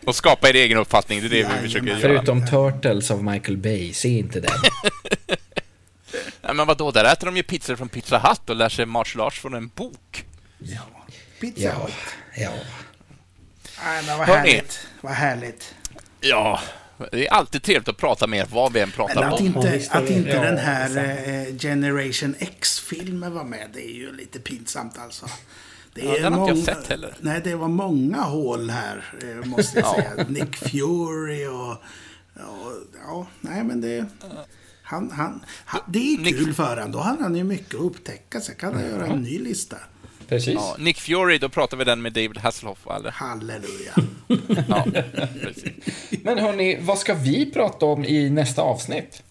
Och 0.05 0.17
skapa 0.17 0.49
er 0.49 0.55
egen 0.55 0.79
uppfattning, 0.79 1.21
det 1.21 1.27
är 1.27 1.29
det 1.29 1.37
vi 1.37 1.41
Jajamän. 1.43 1.63
försöker 1.63 1.87
göra. 1.87 2.01
Förutom 2.01 2.47
Turtles 2.47 3.11
av 3.11 3.25
Michael 3.25 3.57
Bay, 3.57 3.93
se 3.93 4.09
inte 4.09 4.41
den. 4.41 4.51
Nej, 6.43 6.55
men 6.55 6.67
vadå, 6.67 6.91
där 6.91 7.05
äter 7.05 7.27
de 7.27 7.37
ju 7.37 7.43
pizzor 7.43 7.77
från 7.77 7.89
Pizza 7.89 8.19
Hut 8.19 8.51
och 8.51 8.57
lär 8.57 8.69
sig 8.69 8.87
martial 8.87 9.27
arts 9.27 9.41
från 9.41 9.55
en 9.55 9.69
bok. 9.69 10.25
Ja. 10.59 10.81
Pizza 11.41 11.61
Ja, 11.63 11.85
Hut. 11.85 11.95
ja. 12.37 12.51
Nej, 13.85 14.03
men 14.07 14.19
vad 14.19 14.27
Hörni. 14.29 14.51
härligt. 14.51 14.87
Vad 15.01 15.13
härligt. 15.13 15.75
Ja, 16.21 16.61
det 17.13 17.27
är 17.27 17.33
alltid 17.33 17.63
trevligt 17.63 17.89
att 17.89 17.97
prata 17.97 18.27
med 18.27 18.39
er, 18.39 18.47
vad 18.51 18.73
vi 18.73 18.81
än 18.81 18.89
Men 18.89 18.97
pratar 18.97 19.23
att 19.23 19.41
om. 19.41 19.47
inte, 19.47 19.83
att 19.91 20.11
inte 20.11 20.31
ja, 20.31 20.41
den 20.43 20.59
här 20.59 20.97
eh, 21.49 21.57
Generation 21.59 22.35
X-filmen 22.39 23.33
var 23.35 23.45
med, 23.45 23.71
det 23.75 23.87
är 23.91 23.95
ju 23.95 24.13
lite 24.17 24.39
pinsamt 24.39 24.99
alltså. 24.99 25.27
Det 25.94 26.05
Ja, 26.05 26.23
den 26.23 26.32
har 26.32 26.51
inte 26.51 26.70
jag 26.70 26.77
sett 26.78 26.86
heller. 26.89 27.14
Nej, 27.20 27.40
det 27.44 27.55
var 27.55 27.69
många 27.69 28.20
hål 28.20 28.70
här, 28.70 29.05
eh, 29.23 29.48
måste 29.48 29.78
jag 29.81 29.89
Ja. 29.89 29.94
säga. 30.14 30.27
Nick 30.28 30.56
Fury 30.56 31.47
och... 31.47 31.77
Ja, 32.36 32.56
ja 33.06 33.27
nej 33.40 33.64
men 33.64 33.81
det... 33.81 34.06
Han, 34.82 35.10
han, 35.10 35.44
han, 35.64 35.81
det 35.89 35.98
är 36.14 36.19
Nick- 36.19 36.39
kul 36.44 36.55
för 36.55 36.77
honom. 36.77 36.93
Då 36.93 36.98
har 36.98 37.16
han 37.20 37.35
ju 37.36 37.44
mycket 37.44 37.74
att 37.74 37.81
upptäcka. 37.81 38.40
Så 38.40 38.52
kan 38.55 38.74
han 38.74 38.82
göra 38.85 39.06
en 39.06 39.23
ny 39.23 39.39
lista. 39.39 39.77
Precis. 40.28 40.55
Ja, 40.55 40.77
Nick 40.78 41.01
Fury, 41.01 41.39
då 41.39 41.48
pratar 41.48 41.77
vi 41.77 41.85
den 41.85 42.02
med 42.02 42.12
David 42.12 42.39
Hasselhoff, 42.39 42.86
eller? 42.97 43.10
Halleluja. 43.10 43.93
Ja, 44.69 44.86
precis. 45.43 45.73
Men 46.23 46.39
hörni, 46.39 46.78
vad 46.82 46.98
ska 46.98 47.14
vi 47.14 47.51
prata 47.51 47.86
om 47.86 48.05
i 48.05 48.31
nästa 48.31 48.62
avsnitt? 48.62 49.23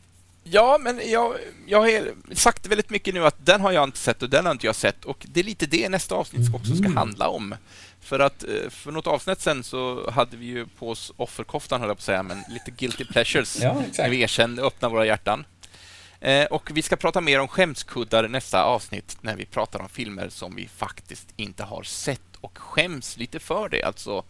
Ja, 0.53 0.77
men 0.81 1.09
jag, 1.09 1.35
jag 1.65 1.81
har 1.81 2.11
sagt 2.35 2.67
väldigt 2.67 2.89
mycket 2.89 3.13
nu 3.13 3.25
att 3.25 3.45
den 3.45 3.61
har 3.61 3.71
jag 3.71 3.83
inte 3.83 3.97
sett 3.97 4.23
och 4.23 4.29
den 4.29 4.45
har 4.45 4.51
inte 4.51 4.65
jag 4.65 4.75
sett 4.75 5.05
och 5.05 5.25
det 5.29 5.39
är 5.39 5.43
lite 5.43 5.65
det 5.65 5.89
nästa 5.89 6.15
avsnitt 6.15 6.55
också 6.55 6.75
ska 6.75 6.89
handla 6.89 7.27
om. 7.27 7.55
För 8.01 8.19
att 8.19 8.43
eh, 8.43 8.69
för 8.69 8.91
något 8.91 9.07
avsnitt 9.07 9.41
sen 9.41 9.63
så 9.63 10.11
hade 10.11 10.37
vi 10.37 10.45
ju 10.45 10.65
på 10.65 10.89
oss 10.89 11.13
offerkoftan, 11.17 11.79
höll 11.81 11.89
jag 11.89 11.97
på 11.97 12.01
att 12.01 12.05
säga, 12.05 12.23
men 12.23 12.43
lite 12.49 12.71
guilty 12.71 13.05
pleasures. 13.05 13.59
Ja, 13.61 13.75
exakt. 13.79 13.97
När 13.97 14.09
vi 14.09 14.21
erkände, 14.21 14.61
öppna 14.61 14.89
våra 14.89 15.05
hjärtan. 15.05 15.45
Eh, 16.19 16.45
och 16.45 16.69
vi 16.73 16.81
ska 16.81 16.95
prata 16.95 17.21
mer 17.21 17.39
om 17.39 17.47
skämskuddar 17.47 18.27
nästa 18.27 18.63
avsnitt 18.63 19.17
när 19.21 19.35
vi 19.35 19.45
pratar 19.45 19.79
om 19.79 19.89
filmer 19.89 20.29
som 20.29 20.55
vi 20.55 20.67
faktiskt 20.67 21.27
inte 21.35 21.63
har 21.63 21.83
sett 21.83 22.35
och 22.41 22.57
skäms 22.57 23.17
lite 23.17 23.39
för 23.39 23.69
det. 23.69 23.83
Alltså 23.83 24.23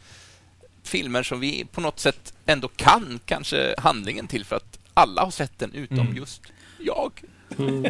filmer 0.84 1.24
som 1.24 1.40
vi 1.40 1.66
på 1.72 1.82
något 1.82 2.00
sätt 2.00 2.34
ändå 2.46 2.68
kan 2.68 3.20
kanske 3.26 3.76
handlingen 3.78 4.28
till 4.28 4.46
för 4.46 4.56
att 4.56 4.81
alla 5.02 5.24
har 5.24 5.32
sett 5.32 5.60
den 5.60 5.74
utom 5.74 6.00
Mm. 6.00 6.16
just 6.18 6.42
jag. 6.80 7.12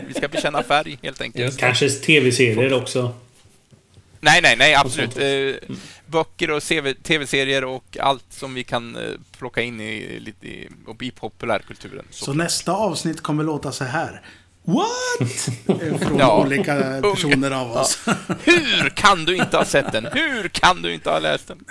Vi 0.08 0.14
ska 0.16 0.28
bekänna 0.28 0.64
färg 0.64 1.00
helt 1.04 1.22
enkelt. 1.22 1.58
Kanske 1.58 1.90
tv-serier 1.90 2.74
också. 2.74 3.14
Nej, 4.20 4.40
nej, 4.42 4.56
nej, 4.58 4.76
absolut. 4.76 5.18
Eh, 5.18 5.76
böcker 6.06 6.52
och 6.52 6.64
tv-serier 7.04 7.64
och 7.64 7.98
allt 8.00 8.26
som 8.30 8.54
vi 8.54 8.64
kan 8.64 8.96
eh, 8.96 9.02
plocka 9.38 9.62
in 9.62 9.82
i, 9.82 10.20
lite 10.20 10.48
i, 10.48 10.70
och 10.88 11.04
i 11.04 11.12
populärkulturen. 11.12 12.06
Så 12.12 12.26
Så. 12.26 12.34
nästa 12.34 12.72
avsnitt 12.74 13.22
kommer 13.22 13.44
låta 13.44 13.72
så 13.72 13.84
här. 13.84 14.22
What? 14.64 14.88
Eh, 15.82 15.98
Från 15.98 16.18
Ja. 16.20 16.42
olika 16.46 16.76
personer 17.02 17.52
av 17.52 17.72
oss. 17.72 18.00
Hur 18.44 18.90
kan 18.90 19.26
du 19.26 19.36
inte 19.36 19.58
ha 19.58 19.66
sett 19.66 19.92
den? 19.92 20.08
Hur 20.14 20.48
kan 20.48 20.82
du 20.82 20.94
inte 20.94 21.10
ha 21.10 21.20
läst 21.20 21.48
den? 21.48 21.66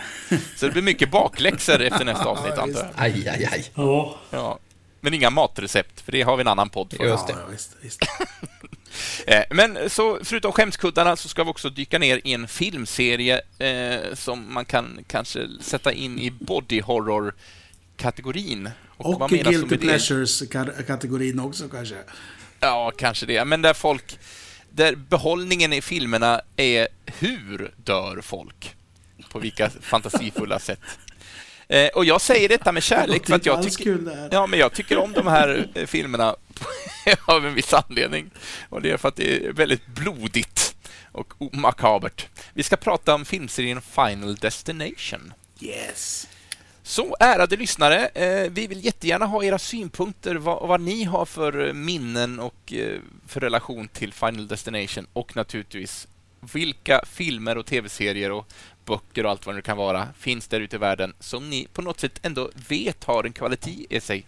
Så 0.56 0.66
det 0.66 0.72
blir 0.72 0.82
mycket 0.82 1.10
bakläxor 1.10 1.80
efter 1.80 2.04
nästa 2.04 2.24
avsnitt, 2.24 2.52
Ja, 2.56 2.62
antar 2.62 2.80
jag. 2.80 2.90
Aj, 2.96 3.28
aj, 3.28 3.48
aj. 3.52 3.64
Ja. 3.74 4.16
Ja. 4.30 4.58
Men 5.00 5.14
inga 5.14 5.30
matrecept, 5.30 6.00
för 6.00 6.12
det 6.12 6.22
har 6.22 6.36
vi 6.36 6.40
en 6.40 6.48
annan 6.48 6.70
podd 6.70 6.94
för. 6.96 7.04
Just 7.04 7.26
det. 7.26 7.32
Ja, 7.32 7.46
visst, 7.50 7.76
visst. 7.80 8.00
Eh, 9.26 9.42
Men 9.50 9.90
så 9.90 10.18
förutom 10.24 10.52
skämskuddarna 10.52 11.16
så 11.16 11.28
ska 11.28 11.44
vi 11.44 11.50
också 11.50 11.70
dyka 11.70 11.98
ner 11.98 12.20
i 12.24 12.32
en 12.32 12.48
filmserie 12.48 13.40
eh, 13.58 14.14
som 14.14 14.54
man 14.54 14.64
kan 14.64 15.04
kanske 15.06 15.48
sätta 15.60 15.92
in 15.92 16.18
i 16.18 16.30
body 16.30 16.80
horror-kategorin. 16.80 18.70
Och 18.96 19.20
vad 19.20 19.32
menas 19.32 19.54
Guilty? 19.54 19.76
Pleasures-kategorin 19.76 21.40
också 21.40 21.68
kanske. 21.68 21.94
Ja, 22.60 22.92
kanske 22.98 23.26
det. 23.26 23.44
Men 23.44 23.62
där 23.62 23.74
folk... 23.74 24.18
Där 24.70 24.94
behållningen 24.96 25.72
i 25.72 25.82
filmerna 25.82 26.40
är 26.56 26.88
hur 27.06 27.72
dör 27.76 28.20
folk? 28.22 28.74
På 29.30 29.38
vilka 29.38 29.70
fantasifulla 29.70 30.58
sätt. 30.58 30.80
Eh, 31.70 31.88
och 31.88 32.04
jag 32.04 32.20
säger 32.20 32.48
detta 32.48 32.72
med 32.72 32.82
kärlek 32.82 33.26
för 33.26 33.34
att 33.34 33.46
jag 33.46 33.62
tycker... 33.62 34.28
Ja, 34.30 34.46
men 34.46 34.58
jag 34.58 34.72
tycker 34.72 34.98
om 34.98 35.12
de 35.12 35.26
här 35.26 35.68
eh, 35.74 35.86
filmerna 35.86 36.36
av 37.24 37.46
en 37.46 37.54
viss 37.54 37.72
anledning. 37.72 38.30
Och 38.68 38.82
det 38.82 38.90
är 38.90 38.96
för 38.96 39.08
att 39.08 39.16
det 39.16 39.46
är 39.46 39.52
väldigt 39.52 39.86
blodigt 39.86 40.76
och 41.12 41.34
makabert. 41.52 42.26
Vi 42.54 42.62
ska 42.62 42.76
prata 42.76 43.14
om 43.14 43.24
filmserien 43.24 43.82
Final 43.82 44.34
Destination. 44.34 45.32
Yes. 45.60 46.28
Så 46.82 47.16
ärade 47.20 47.56
lyssnare, 47.56 48.06
eh, 48.06 48.50
vi 48.50 48.66
vill 48.66 48.84
jättegärna 48.84 49.26
ha 49.26 49.44
era 49.44 49.58
synpunkter, 49.58 50.34
vad, 50.34 50.68
vad 50.68 50.80
ni 50.80 51.04
har 51.04 51.24
för 51.26 51.66
eh, 51.66 51.72
minnen 51.72 52.40
och 52.40 52.72
eh, 52.72 52.98
för 53.26 53.40
relation 53.40 53.88
till 53.88 54.12
Final 54.12 54.48
Destination 54.48 55.06
och 55.12 55.36
naturligtvis 55.36 56.08
vilka 56.52 57.04
filmer 57.06 57.58
och 57.58 57.66
tv-serier 57.66 58.32
och 58.32 58.52
böcker 58.84 59.24
och 59.24 59.30
allt 59.30 59.46
vad 59.46 59.54
det 59.54 59.62
kan 59.62 59.76
vara 59.76 60.08
finns 60.18 60.48
där 60.48 60.60
ute 60.60 60.76
i 60.76 60.78
världen 60.78 61.14
som 61.20 61.50
ni 61.50 61.68
på 61.72 61.82
något 61.82 62.00
sätt 62.00 62.20
ändå 62.22 62.50
vet 62.68 63.04
har 63.04 63.24
en 63.24 63.32
kvalitet 63.32 63.86
i 63.90 64.00
sig. 64.00 64.26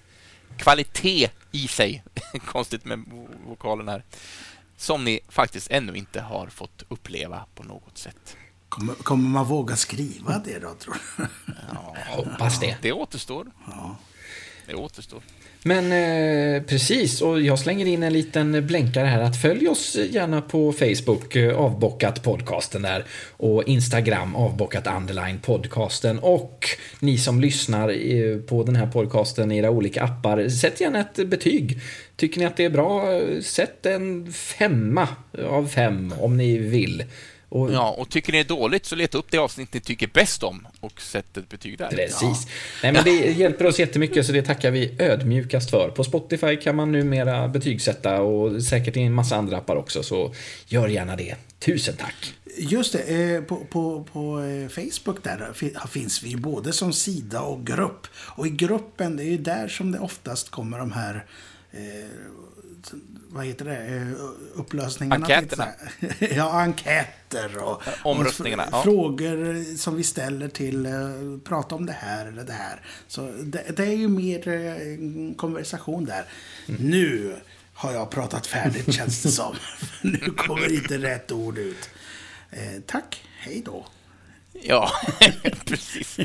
Kvalitet 0.59 1.31
i 1.53 1.69
sig. 1.69 2.05
Konstigt 2.47 2.85
med 2.85 2.99
vo- 2.99 3.47
vokalen 3.47 3.89
här. 3.89 4.05
Som 4.77 5.05
ni 5.05 5.21
faktiskt 5.29 5.71
ännu 5.71 5.95
inte 5.95 6.21
har 6.21 6.47
fått 6.47 6.83
uppleva 6.89 7.45
på 7.55 7.63
något 7.63 7.99
sätt. 7.99 8.37
Kommer, 8.69 8.95
kommer 8.95 9.29
man 9.29 9.47
våga 9.47 9.77
skriva 9.77 10.39
det 10.39 10.59
då, 10.59 10.75
tror 10.75 10.97
du? 11.17 11.27
Hoppas 12.09 12.61
det. 12.61 12.77
Det 12.83 12.93
återstår. 12.93 13.47
Det 14.67 14.75
återstår. 14.75 15.23
Men 15.65 15.93
eh, 15.93 16.63
precis, 16.63 17.23
och 17.23 17.41
jag 17.41 17.59
slänger 17.59 17.87
in 17.87 18.03
en 18.03 18.13
liten 18.13 18.67
blänkare 18.67 19.07
här 19.07 19.21
att 19.21 19.43
följ 19.43 19.69
oss 19.69 19.99
gärna 20.11 20.41
på 20.41 20.73
Facebook, 20.73 21.37
eh, 21.37 21.57
avbockat 21.57 22.23
podcasten 22.23 22.83
där 22.83 23.05
och 23.37 23.65
Instagram, 23.65 24.37
avbockat 24.37 24.87
underline 24.87 25.39
podcasten 25.39 26.19
och 26.19 26.67
ni 27.01 27.19
som 27.19 27.41
lyssnar 27.41 27.89
eh, 27.89 28.39
på 28.39 28.63
den 28.63 28.77
här 28.77 28.87
podcasten 28.87 29.53
i 29.53 29.59
era 29.59 29.71
olika 29.71 30.03
appar, 30.03 30.49
sätt 30.49 30.81
gärna 30.81 31.01
ett 31.01 31.29
betyg. 31.29 31.81
Tycker 32.17 32.41
ni 32.41 32.47
att 32.47 32.57
det 32.57 32.65
är 32.65 32.71
bra, 32.71 33.13
eh, 33.13 33.41
sätt 33.41 33.87
en 33.87 34.33
femma 34.33 35.09
av 35.49 35.67
fem 35.67 36.15
om 36.21 36.37
ni 36.37 36.59
vill. 36.59 37.05
Och 37.53 37.73
Ja, 37.73 37.91
och 37.99 38.09
tycker 38.11 38.33
ni 38.33 38.39
är 38.39 38.45
dåligt 38.45 38.87
så 38.87 38.95
leta 38.95 39.19
upp 39.19 39.27
det 39.31 39.39
avsnitt 39.39 39.73
ni 39.75 39.81
tycker 39.81 40.07
bäst 40.07 40.43
om 40.43 40.67
och 40.81 41.01
sätt 41.01 41.37
ett 41.37 41.49
betyg 41.49 41.79
där. 41.79 41.89
Precis. 41.89 42.47
Nej, 42.83 42.93
men 42.93 43.05
det 43.05 43.11
hjälper 43.33 43.67
oss 43.67 43.79
jättemycket 43.79 44.27
så 44.27 44.33
det 44.33 44.43
tackar 44.43 44.71
vi 44.71 44.97
ödmjukast 44.99 45.71
för. 45.71 45.89
På 45.97 46.05
Spotify 46.05 46.57
kan 46.57 46.77
man 46.77 46.93
numera 46.93 47.49
betygsätta 47.49 48.21
och 48.21 48.63
säkert 48.63 48.97
i 48.97 49.01
en 49.01 49.15
massa 49.15 49.37
andra 49.37 49.57
appar 49.57 49.77
också 49.77 50.03
så 50.03 50.35
gör 50.67 50.89
gärna 50.89 51.17
det. 51.17 51.35
Tusen 51.59 51.97
tack! 51.97 52.35
Just 52.59 52.93
det, 52.93 53.35
eh, 53.35 53.43
på, 53.43 53.57
på, 53.57 54.05
på 54.13 54.41
eh, 54.41 54.69
Facebook 54.69 55.23
där 55.25 55.51
fi- 55.55 55.75
finns 55.91 56.23
vi 56.23 56.29
ju 56.29 56.37
både 56.37 56.73
som 56.73 56.93
sida 56.93 57.41
och 57.41 57.67
grupp. 57.67 58.07
Och 58.17 58.47
i 58.47 58.51
gruppen, 58.51 59.17
det 59.17 59.23
är 59.23 59.31
ju 59.31 59.39
där 59.39 59.69
som 59.69 59.93
det 59.93 59.99
oftast 59.99 60.51
kommer 60.51 60.79
de 60.79 60.93
här 60.93 61.25
eh, 61.73 61.81
vad 63.33 63.45
heter 63.47 63.65
det? 63.65 63.77
Eh, 63.77 64.13
Upplösningarna. 64.55 65.27
Enkäterna. 65.27 65.69
ja, 66.37 66.51
enkäter 66.61 67.59
och, 67.65 67.83
omröstningarna, 68.05 68.63
och 68.63 68.69
f- 68.69 68.75
ja. 68.77 68.83
frågor 68.83 69.77
som 69.77 69.97
vi 69.97 70.05
ställer 70.05 70.49
till 70.49 70.87
eh, 70.87 70.93
prata 71.45 71.75
om 71.75 71.87
det 71.87 71.93
här 71.93 72.27
eller 72.27 72.45
det 72.45 72.53
här. 72.53 72.81
Så 73.09 73.21
det, 73.43 73.77
det 73.77 73.83
är 73.85 73.97
ju 73.97 74.09
mer 74.09 74.49
eh, 74.49 75.35
konversation 75.37 76.05
där. 76.05 76.25
Nu 76.67 77.37
har 77.75 77.93
jag 77.93 78.11
pratat 78.11 78.47
färdigt 78.47 78.93
känns 78.95 79.23
det 79.23 79.29
som. 79.31 79.57
nu 80.03 80.19
kommer 80.37 80.73
inte 80.75 80.99
rätt 80.99 81.33
ord 81.33 81.59
ut. 81.59 81.91
Eh, 82.51 82.81
tack, 82.87 83.25
hej 83.39 83.63
då. 83.67 83.87
Ja, 84.65 84.91
precis. 85.65 86.19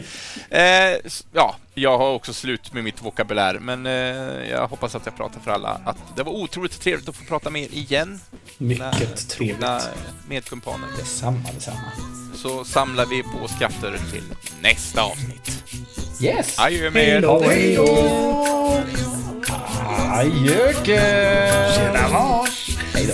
Eh, 0.50 0.98
ja, 1.34 1.56
jag 1.74 1.98
har 1.98 2.14
också 2.14 2.34
slut 2.34 2.74
med 2.74 2.84
mitt 2.84 3.02
vokabulär, 3.02 3.60
men 3.60 3.86
eh, 3.86 4.50
jag 4.50 4.68
hoppas 4.68 4.96
att 4.96 5.06
jag 5.06 5.18
pratar 5.18 5.40
för 5.40 5.52
alla. 5.52 5.82
Att 5.86 5.98
det 6.16 6.24
var 6.24 6.32
otroligt 6.32 6.82
trevligt 6.82 7.10
att 7.10 7.16
få 7.16 7.26
prata 7.26 7.50
med 7.50 7.62
er 7.64 7.70
igen. 7.74 8.20
Mycket 8.58 9.30
trevligt. 9.30 9.58
Mina 9.58 9.82
medkumpaner. 10.30 10.88
Detsamma, 10.98 11.40
detsamma. 11.54 11.92
Så 12.36 12.64
samlar 12.66 13.06
vi 13.06 13.24
på 13.24 13.48
skatter 13.48 14.00
till 14.12 14.24
nästa 14.62 15.02
avsnitt. 15.02 15.64
Yes! 16.22 16.60
Adjö 16.60 16.90
med 16.92 17.08
er! 17.08 17.50
Hej 17.50 17.76
då! 17.76 18.84
Adjöke! 20.12 21.02
Tjena 21.76 22.08
vars! 22.10 22.78
Hej 22.94 23.06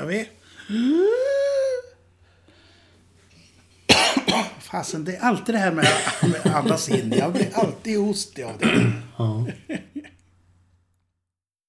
gör 0.00 0.06
vi. 0.06 0.28
Fasen, 4.60 5.04
det 5.04 5.16
är 5.16 5.20
alltid 5.20 5.54
det 5.54 5.58
här 5.58 5.72
med 5.72 5.86
med 6.22 6.40
att 6.44 6.46
andas 6.46 6.88
in. 6.88 7.14
Jag 7.18 7.32
blir 7.32 7.48
alltid 7.54 7.98
hostig 7.98 8.42
av 8.42 8.58
det. 8.58 8.92
Ja. 9.18 9.46